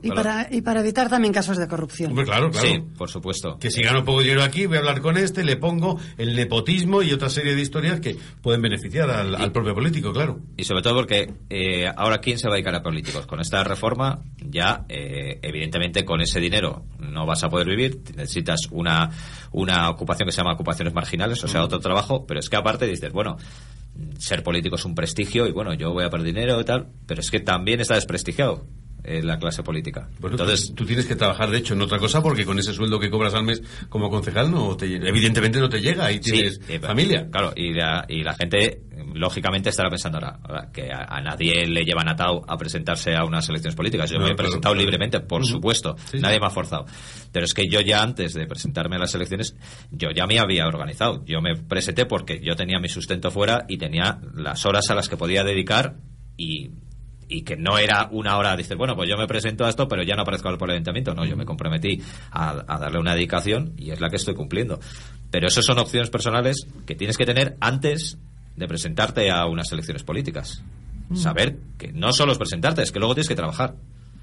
Y 0.00 0.08
para, 0.10 0.48
y 0.50 0.62
para 0.62 0.80
evitar 0.80 1.10
también 1.10 1.34
casos 1.34 1.58
de 1.58 1.68
corrupción. 1.68 2.10
Hombre, 2.10 2.24
claro, 2.24 2.50
claro. 2.50 2.66
Sí, 2.66 2.78
por 2.96 3.10
supuesto. 3.10 3.58
Que 3.58 3.70
si 3.70 3.82
gano 3.82 4.04
poco 4.06 4.20
dinero 4.20 4.42
aquí, 4.42 4.64
voy 4.64 4.76
a 4.76 4.80
hablar 4.80 5.02
con 5.02 5.18
este, 5.18 5.44
le 5.44 5.56
pongo 5.56 5.98
el 6.16 6.34
nepotismo 6.34 7.02
y 7.02 7.12
otra 7.12 7.28
serie 7.28 7.54
de 7.54 7.60
historias 7.60 8.00
que 8.00 8.16
pueden 8.40 8.62
beneficiar 8.62 9.10
al, 9.10 9.34
al 9.34 9.52
propio 9.52 9.74
político, 9.74 10.14
claro. 10.14 10.40
Y 10.56 10.64
sobre 10.64 10.80
todo 10.80 10.94
porque 10.94 11.30
eh, 11.50 11.86
ahora 11.94 12.18
quién 12.18 12.38
se 12.38 12.48
va 12.48 12.54
a 12.54 12.56
dedicar 12.56 12.74
a 12.74 12.82
políticos. 12.82 13.26
Con 13.26 13.40
esta 13.40 13.62
reforma 13.62 14.20
ya, 14.38 14.86
eh, 14.88 15.40
evidentemente, 15.42 16.06
con 16.06 16.22
ese 16.22 16.40
dinero 16.40 16.84
no 16.98 17.26
vas 17.26 17.44
a 17.44 17.50
poder 17.50 17.66
vivir. 17.68 18.00
Necesitas 18.16 18.60
una, 18.70 19.10
una 19.52 19.90
ocupación 19.90 20.26
que 20.26 20.32
se 20.32 20.38
llama 20.38 20.54
ocupaciones 20.54 20.94
marginales, 20.94 21.44
o 21.44 21.48
sea, 21.48 21.62
otro 21.62 21.80
trabajo. 21.80 22.24
Pero 22.26 22.40
es 22.40 22.48
que 22.48 22.56
aparte 22.56 22.86
dices, 22.86 23.12
bueno, 23.12 23.36
ser 24.18 24.42
político 24.42 24.76
es 24.76 24.84
un 24.84 24.94
prestigio 24.94 25.46
y 25.46 25.52
bueno, 25.52 25.74
yo 25.74 25.92
voy 25.92 26.04
a 26.04 26.10
perder 26.10 26.26
dinero 26.26 26.60
y 26.60 26.64
tal. 26.64 26.88
Pero 27.06 27.20
es 27.20 27.30
que 27.30 27.40
también 27.40 27.80
está 27.80 27.94
desprestigiado 27.94 28.66
eh, 29.04 29.22
la 29.22 29.38
clase 29.38 29.62
política. 29.62 30.08
Bueno, 30.18 30.34
Entonces, 30.36 30.68
tú, 30.68 30.74
tú 30.76 30.86
tienes 30.86 31.06
que 31.06 31.14
trabajar, 31.14 31.50
de 31.50 31.58
hecho, 31.58 31.74
en 31.74 31.82
otra 31.82 31.98
cosa 31.98 32.22
porque 32.22 32.44
con 32.44 32.58
ese 32.58 32.72
sueldo 32.72 32.98
que 32.98 33.10
cobras 33.10 33.34
al 33.34 33.44
mes 33.44 33.62
como 33.88 34.08
concejal, 34.10 34.50
no 34.50 34.76
te, 34.76 34.86
evidentemente 34.86 35.60
no 35.60 35.68
te 35.68 35.80
llega 35.80 36.10
y 36.10 36.20
tienes 36.20 36.54
Sí, 36.66 36.72
eh, 36.74 36.80
familia. 36.80 37.28
Claro, 37.30 37.52
y 37.54 37.72
la, 37.74 38.04
y 38.08 38.22
la 38.22 38.34
gente, 38.34 38.82
lógicamente, 39.14 39.68
estará 39.70 39.90
pensando 39.90 40.18
ahora, 40.18 40.70
que 40.72 40.90
a, 40.92 41.04
a 41.04 41.20
nadie 41.20 41.66
le 41.66 41.84
llevan 41.84 42.08
atado 42.08 42.42
a 42.48 42.56
presentarse 42.56 43.14
a 43.14 43.24
unas 43.24 43.48
elecciones 43.48 43.76
políticas. 43.76 44.10
Yo 44.10 44.18
No, 44.18 44.24
me 44.26 44.32
he 44.32 44.34
presentado 44.34 44.72
claro. 44.74 44.80
libremente, 44.80 45.20
por 45.20 45.44
supuesto. 45.44 45.96
Sí, 46.10 46.16
sí. 46.16 46.18
nadie 46.20 46.40
me 46.40 46.46
ha 46.46 46.50
forzado. 46.50 46.86
Pero 47.30 47.44
es 47.44 47.52
que 47.54 47.64
yo 47.70 47.80
ya 47.80 48.02
antes 48.02 48.32
de 48.34 48.46
presentarme 48.46 48.96
a 48.96 49.00
las 49.00 49.14
elecciones, 49.14 49.56
yo 49.90 50.10
ya 50.12 50.26
me 50.26 50.38
había 50.38 50.66
organizado. 50.66 51.24
Yo 51.26 51.40
me 51.40 51.56
presenté 51.56 52.06
porque 52.06 52.40
yo 52.42 52.56
tenía 52.56 52.78
mi 52.80 52.88
sustento 52.88 53.30
fuera 53.30 53.64
y 53.68 53.76
tenía 53.78 54.20
las 54.34 54.64
horas 54.66 54.88
a 54.90 54.94
las 54.94 55.08
que 55.08 55.16
podía 55.16 55.44
dedicar 55.44 55.96
y 56.36 56.70
y 57.28 57.42
que 57.42 57.56
no 57.56 57.78
era 57.78 58.08
una 58.10 58.36
hora, 58.36 58.56
dices, 58.56 58.76
bueno, 58.76 58.94
pues 58.96 59.08
yo 59.08 59.16
me 59.16 59.26
presento 59.26 59.64
a 59.64 59.68
esto, 59.68 59.88
pero 59.88 60.02
ya 60.02 60.14
no 60.14 60.22
aparezco 60.22 60.56
por 60.56 60.68
el 60.68 60.74
ayuntamiento. 60.74 61.14
No, 61.14 61.24
yo 61.24 61.36
me 61.36 61.44
comprometí 61.44 62.02
a, 62.30 62.64
a 62.66 62.78
darle 62.78 62.98
una 62.98 63.14
dedicación 63.14 63.74
y 63.76 63.90
es 63.90 64.00
la 64.00 64.08
que 64.10 64.16
estoy 64.16 64.34
cumpliendo. 64.34 64.80
Pero 65.30 65.48
eso 65.48 65.62
son 65.62 65.78
opciones 65.78 66.10
personales 66.10 66.66
que 66.86 66.94
tienes 66.94 67.16
que 67.16 67.26
tener 67.26 67.56
antes 67.60 68.18
de 68.56 68.68
presentarte 68.68 69.30
a 69.30 69.46
unas 69.46 69.70
elecciones 69.72 70.02
políticas. 70.02 70.62
Mm. 71.08 71.16
Saber 71.16 71.58
que 71.78 71.92
no 71.92 72.12
solo 72.12 72.32
es 72.32 72.38
presentarte, 72.38 72.82
es 72.82 72.92
que 72.92 72.98
luego 72.98 73.14
tienes 73.14 73.28
que 73.28 73.34
trabajar. 73.34 73.74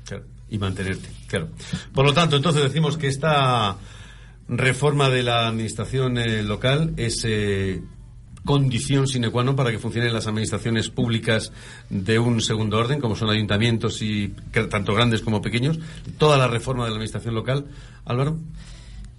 Claro, 0.06 0.26
y 0.50 0.58
mantenerte, 0.58 1.10
claro. 1.28 1.50
Por 1.94 2.06
lo 2.06 2.14
tanto, 2.14 2.36
entonces 2.36 2.64
decimos 2.64 2.98
que 2.98 3.08
esta 3.08 3.78
reforma 4.48 5.10
de 5.10 5.24
la 5.24 5.48
administración 5.48 6.18
eh, 6.18 6.44
local 6.44 6.94
es 6.98 7.24
eh, 7.26 7.82
condición 8.44 9.06
sine 9.08 9.30
qua 9.30 9.46
non 9.46 9.54
para 9.56 9.70
que 9.70 9.78
funcionen 9.78 10.14
las 10.14 10.26
administraciones 10.26 10.90
públicas 10.90 11.54
de 11.90 12.18
un 12.18 12.42
segundo 12.42 12.78
orden, 12.82 13.00
como 13.00 13.16
son 13.16 13.30
ayuntamientos 13.30 14.02
y 14.02 14.34
tanto 14.70 14.94
grandes 14.96 15.22
como 15.22 15.42
pequeños. 15.42 15.78
Toda 16.18 16.38
la 16.38 16.48
reforma 16.48 16.84
de 16.86 16.90
la 16.90 16.96
administración 16.98 17.36
local, 17.36 17.66
Álvaro. 18.06 18.40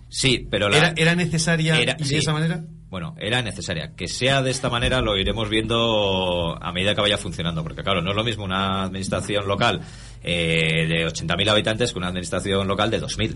Sí, 0.08 0.46
pero 0.50 0.68
la, 0.68 0.76
¿Era, 0.76 0.94
era 0.96 1.14
necesaria 1.14 1.80
Era- 1.80 1.94
de 1.94 2.04
sí. 2.04 2.16
esa 2.16 2.32
manera? 2.32 2.64
Bueno, 2.90 3.14
era 3.18 3.40
necesaria. 3.40 3.92
Que 3.96 4.06
sea 4.06 4.42
de 4.42 4.50
esta 4.50 4.68
manera 4.68 5.00
lo 5.00 5.16
iremos 5.16 5.48
viendo 5.48 6.58
a 6.60 6.72
medida 6.72 6.94
que 6.94 7.00
vaya 7.00 7.16
funcionando, 7.16 7.62
porque 7.62 7.82
claro, 7.82 8.02
no 8.02 8.10
es 8.10 8.16
lo 8.16 8.22
mismo 8.24 8.44
una 8.44 8.82
administración 8.82 9.48
local 9.48 9.80
eh, 10.22 10.84
de 10.86 11.06
80.000 11.06 11.48
habitantes 11.48 11.92
que 11.92 11.98
una 11.98 12.08
administración 12.08 12.68
local 12.68 12.90
de 12.90 13.00
2.000. 13.00 13.34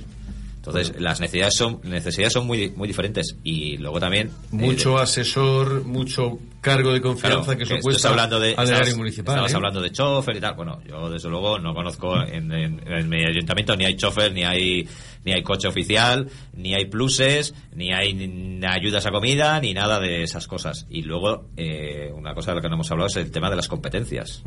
Entonces, 0.67 1.01
las 1.01 1.21
necesidades 1.21 1.55
son 1.57 1.81
necesidades 1.85 2.33
son 2.33 2.47
muy 2.47 2.71
muy 2.77 2.89
diferentes 2.89 3.37
y 3.45 3.77
luego 3.77 4.01
también 4.01 4.29
eh, 4.29 4.31
Mucho 4.51 4.99
asesor, 4.99 5.85
mucho 5.85 6.39
cargo 6.61 6.93
de 6.93 7.01
confianza 7.01 7.43
Claro, 7.55 7.59
que 7.59 7.63
eso 7.75 7.91
estás 7.91 8.05
hablando 8.07 8.41
de, 8.41 8.53
erario 8.53 8.97
municipal. 8.97 9.35
estabas 9.37 9.53
¿eh? 9.53 9.57
hablando 9.57 9.81
de 9.81 9.93
chofer 9.93 10.37
y 10.37 10.41
tal. 10.41 10.55
Bueno, 10.55 10.81
yo 10.89 11.09
desde 11.09 11.29
luego 11.29 11.59
no 11.59 11.73
conozco 11.75 12.17
en, 12.21 12.51
en- 12.53 12.83
en 12.87 13.09
mi 13.09 13.25
ayuntamiento 13.25 13.77
ni 13.77 13.85
hay 13.85 13.97
chofer, 13.97 14.33
ni 14.33 14.43
hay 14.45 14.89
ni 15.25 15.33
hay 15.33 15.43
coche 15.43 15.67
oficial, 15.69 16.29
ni 16.55 16.75
hay 16.75 16.85
pluses, 16.87 17.53
ni 17.75 17.93
hay 17.93 18.15
ni 18.15 18.65
ayudas 18.67 19.07
a 19.07 19.11
comida, 19.11 19.61
ni 19.61 19.75
nada 19.75 19.99
de 20.01 20.23
esas 20.23 20.47
cosas. 20.47 20.87
Y 20.89 21.03
luego, 21.03 21.47
eh, 21.57 22.13
una 22.15 22.33
cosa 22.35 22.53
de 22.53 22.57
la 22.57 22.63
que 22.63 22.69
no 22.69 22.75
hemos 22.75 22.91
hablado 22.93 23.09
es 23.09 23.17
el 23.17 23.31
tema 23.33 23.51
de 23.51 23.57
las 23.57 23.67
competencias. 23.67 24.43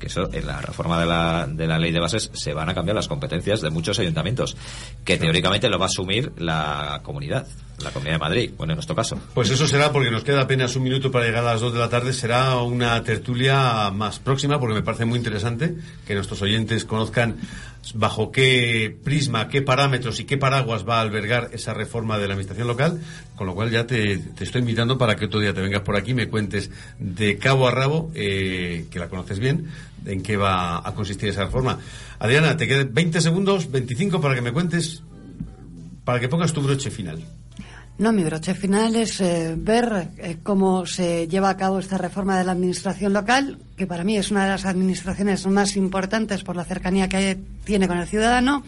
Que 0.00 0.08
eso, 0.08 0.28
en 0.32 0.46
la 0.46 0.60
reforma 0.60 0.98
de 0.98 1.06
la, 1.06 1.46
de 1.46 1.66
la 1.68 1.78
ley 1.78 1.92
de 1.92 2.00
bases, 2.00 2.30
se 2.32 2.54
van 2.54 2.68
a 2.68 2.74
cambiar 2.74 2.96
las 2.96 3.06
competencias 3.06 3.60
de 3.60 3.70
muchos 3.70 3.98
ayuntamientos, 4.00 4.56
que 5.04 5.18
teóricamente 5.18 5.68
lo 5.68 5.78
va 5.78 5.84
a 5.84 5.88
asumir 5.88 6.32
la 6.38 7.00
comunidad, 7.04 7.46
la 7.82 7.90
Comunidad 7.90 8.16
de 8.16 8.18
Madrid, 8.20 8.50
bueno, 8.56 8.72
en 8.72 8.76
nuestro 8.76 8.96
caso. 8.96 9.18
Pues 9.34 9.50
eso 9.50 9.66
será 9.66 9.92
porque 9.92 10.10
nos 10.10 10.24
queda 10.24 10.42
apenas 10.42 10.74
un 10.76 10.82
minuto 10.82 11.10
para 11.10 11.24
llegar 11.24 11.44
a 11.44 11.52
las 11.52 11.60
2 11.60 11.72
de 11.72 11.78
la 11.78 11.88
tarde. 11.88 12.12
Será 12.12 12.56
una 12.56 13.02
tertulia 13.02 13.90
más 13.90 14.18
próxima 14.18 14.58
porque 14.58 14.74
me 14.74 14.82
parece 14.82 15.04
muy 15.04 15.18
interesante 15.18 15.74
que 16.06 16.14
nuestros 16.14 16.42
oyentes 16.42 16.84
conozcan 16.84 17.36
bajo 17.94 18.30
qué 18.30 18.96
prisma, 19.02 19.48
qué 19.48 19.62
parámetros 19.62 20.20
y 20.20 20.24
qué 20.24 20.36
paraguas 20.36 20.86
va 20.88 20.98
a 20.98 21.00
albergar 21.00 21.50
esa 21.52 21.74
reforma 21.74 22.18
de 22.18 22.28
la 22.28 22.34
administración 22.34 22.68
local. 22.68 23.00
Con 23.34 23.46
lo 23.46 23.54
cual 23.54 23.70
ya 23.70 23.86
te, 23.86 24.18
te 24.18 24.44
estoy 24.44 24.60
invitando 24.60 24.98
para 24.98 25.16
que 25.16 25.24
otro 25.24 25.40
día 25.40 25.54
te 25.54 25.60
vengas 25.62 25.82
por 25.82 25.96
aquí 25.96 26.10
y 26.10 26.14
me 26.14 26.28
cuentes 26.28 26.70
de 26.98 27.38
cabo 27.38 27.66
a 27.66 27.70
rabo, 27.70 28.10
eh, 28.14 28.86
que 28.90 28.98
la 28.98 29.08
conoces 29.08 29.38
bien, 29.38 29.70
en 30.04 30.22
qué 30.22 30.36
va 30.36 30.86
a 30.86 30.94
consistir 30.94 31.30
esa 31.30 31.44
reforma. 31.44 31.78
Adriana, 32.18 32.56
te 32.56 32.68
quedan 32.68 32.92
20 32.92 33.20
segundos, 33.20 33.70
25 33.70 34.20
para 34.20 34.34
que 34.34 34.42
me 34.42 34.52
cuentes, 34.52 35.02
para 36.04 36.20
que 36.20 36.28
pongas 36.28 36.52
tu 36.52 36.60
broche 36.60 36.90
final. 36.90 37.24
No, 38.00 38.12
mi 38.12 38.24
broche 38.24 38.54
final 38.54 38.96
es 38.96 39.20
eh, 39.20 39.54
ver 39.58 40.08
eh, 40.16 40.38
cómo 40.42 40.86
se 40.86 41.28
lleva 41.28 41.50
a 41.50 41.56
cabo 41.58 41.78
esta 41.78 41.98
reforma 41.98 42.38
de 42.38 42.44
la 42.44 42.52
administración 42.52 43.12
local, 43.12 43.58
que 43.76 43.86
para 43.86 44.04
mí 44.04 44.16
es 44.16 44.30
una 44.30 44.44
de 44.44 44.50
las 44.52 44.64
administraciones 44.64 45.46
más 45.46 45.76
importantes 45.76 46.42
por 46.42 46.56
la 46.56 46.64
cercanía 46.64 47.10
que 47.10 47.36
tiene 47.64 47.86
con 47.88 47.98
el 47.98 48.06
ciudadano 48.08 48.64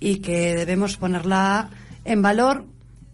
y 0.00 0.16
que 0.18 0.54
debemos 0.54 0.98
ponerla 0.98 1.70
en 2.04 2.20
valor. 2.20 2.66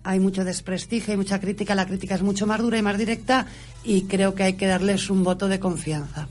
Hay 0.02 0.18
mucho 0.18 0.42
desprestigio, 0.44 1.12
hay 1.12 1.18
mucha 1.18 1.38
crítica, 1.38 1.76
la 1.76 1.86
crítica 1.86 2.16
es 2.16 2.22
mucho 2.22 2.48
más 2.48 2.60
dura 2.60 2.76
y 2.78 2.82
más 2.82 2.98
directa 2.98 3.46
y 3.84 4.02
creo 4.06 4.34
que 4.34 4.42
hay 4.42 4.52
que 4.54 4.66
darles 4.66 5.08
un 5.08 5.22
voto 5.22 5.46
de 5.46 5.60
confianza. 5.60 6.26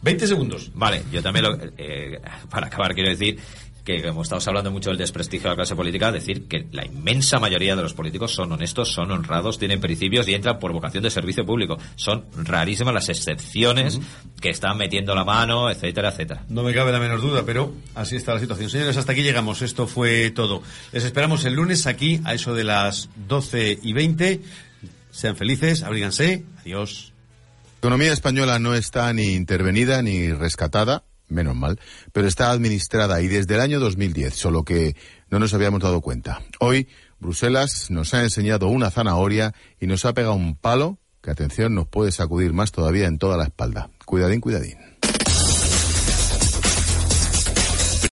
20 0.00 0.26
segundos. 0.26 0.70
Vale, 0.74 1.02
yo 1.12 1.22
también, 1.22 1.44
lo- 1.44 1.58
eh, 1.76 2.18
para 2.50 2.68
acabar, 2.68 2.94
quiero 2.94 3.10
decir 3.10 3.38
que 3.84 4.02
como 4.02 4.22
estamos 4.22 4.46
hablando 4.46 4.70
mucho 4.70 4.90
del 4.90 4.98
desprestigio 4.98 5.44
de 5.44 5.50
la 5.50 5.56
clase 5.56 5.74
política, 5.74 6.12
decir 6.12 6.46
que 6.46 6.66
la 6.70 6.84
inmensa 6.84 7.40
mayoría 7.40 7.74
de 7.74 7.82
los 7.82 7.94
políticos 7.94 8.32
son 8.32 8.52
honestos, 8.52 8.92
son 8.92 9.10
honrados, 9.10 9.58
tienen 9.58 9.80
principios 9.80 10.28
y 10.28 10.34
entran 10.34 10.58
por 10.58 10.72
vocación 10.72 11.02
de 11.02 11.10
servicio 11.10 11.44
público. 11.44 11.78
Son 11.96 12.26
rarísimas 12.36 12.94
las 12.94 13.08
excepciones 13.08 14.00
que 14.40 14.50
están 14.50 14.76
metiendo 14.78 15.14
la 15.14 15.24
mano, 15.24 15.68
etcétera, 15.68 16.10
etcétera. 16.10 16.44
No 16.48 16.62
me 16.62 16.72
cabe 16.72 16.92
la 16.92 17.00
menor 17.00 17.20
duda, 17.20 17.42
pero 17.44 17.74
así 17.94 18.16
está 18.16 18.34
la 18.34 18.40
situación. 18.40 18.70
Señores, 18.70 18.96
hasta 18.96 19.12
aquí 19.12 19.22
llegamos. 19.22 19.62
Esto 19.62 19.86
fue 19.86 20.30
todo. 20.30 20.62
Les 20.92 21.04
esperamos 21.04 21.44
el 21.44 21.54
lunes 21.54 21.86
aquí 21.86 22.20
a 22.24 22.34
eso 22.34 22.54
de 22.54 22.64
las 22.64 23.08
12 23.28 23.80
y 23.82 23.92
20. 23.92 24.40
Sean 25.10 25.36
felices, 25.36 25.82
abríganse. 25.82 26.44
Adiós. 26.60 27.12
La 27.82 27.88
economía 27.88 28.12
española 28.12 28.60
no 28.60 28.74
está 28.74 29.12
ni 29.12 29.34
intervenida 29.34 30.02
ni 30.02 30.32
rescatada 30.32 31.02
menos 31.32 31.56
mal, 31.56 31.80
pero 32.12 32.28
está 32.28 32.50
administrada 32.50 33.20
y 33.20 33.28
desde 33.28 33.54
el 33.54 33.60
año 33.60 33.80
2010, 33.80 34.34
solo 34.34 34.64
que 34.64 34.96
no 35.30 35.38
nos 35.38 35.54
habíamos 35.54 35.80
dado 35.80 36.00
cuenta. 36.00 36.42
Hoy 36.60 36.88
Bruselas 37.18 37.90
nos 37.90 38.14
ha 38.14 38.22
enseñado 38.22 38.68
una 38.68 38.90
zanahoria 38.90 39.54
y 39.80 39.86
nos 39.86 40.04
ha 40.04 40.12
pegado 40.12 40.34
un 40.34 40.56
palo 40.56 40.98
que, 41.22 41.30
atención, 41.30 41.74
nos 41.74 41.86
puede 41.86 42.12
sacudir 42.12 42.52
más 42.52 42.72
todavía 42.72 43.06
en 43.06 43.18
toda 43.18 43.36
la 43.36 43.44
espalda. 43.44 43.90
Cuidadín, 44.04 44.40
cuidadín. 44.40 44.91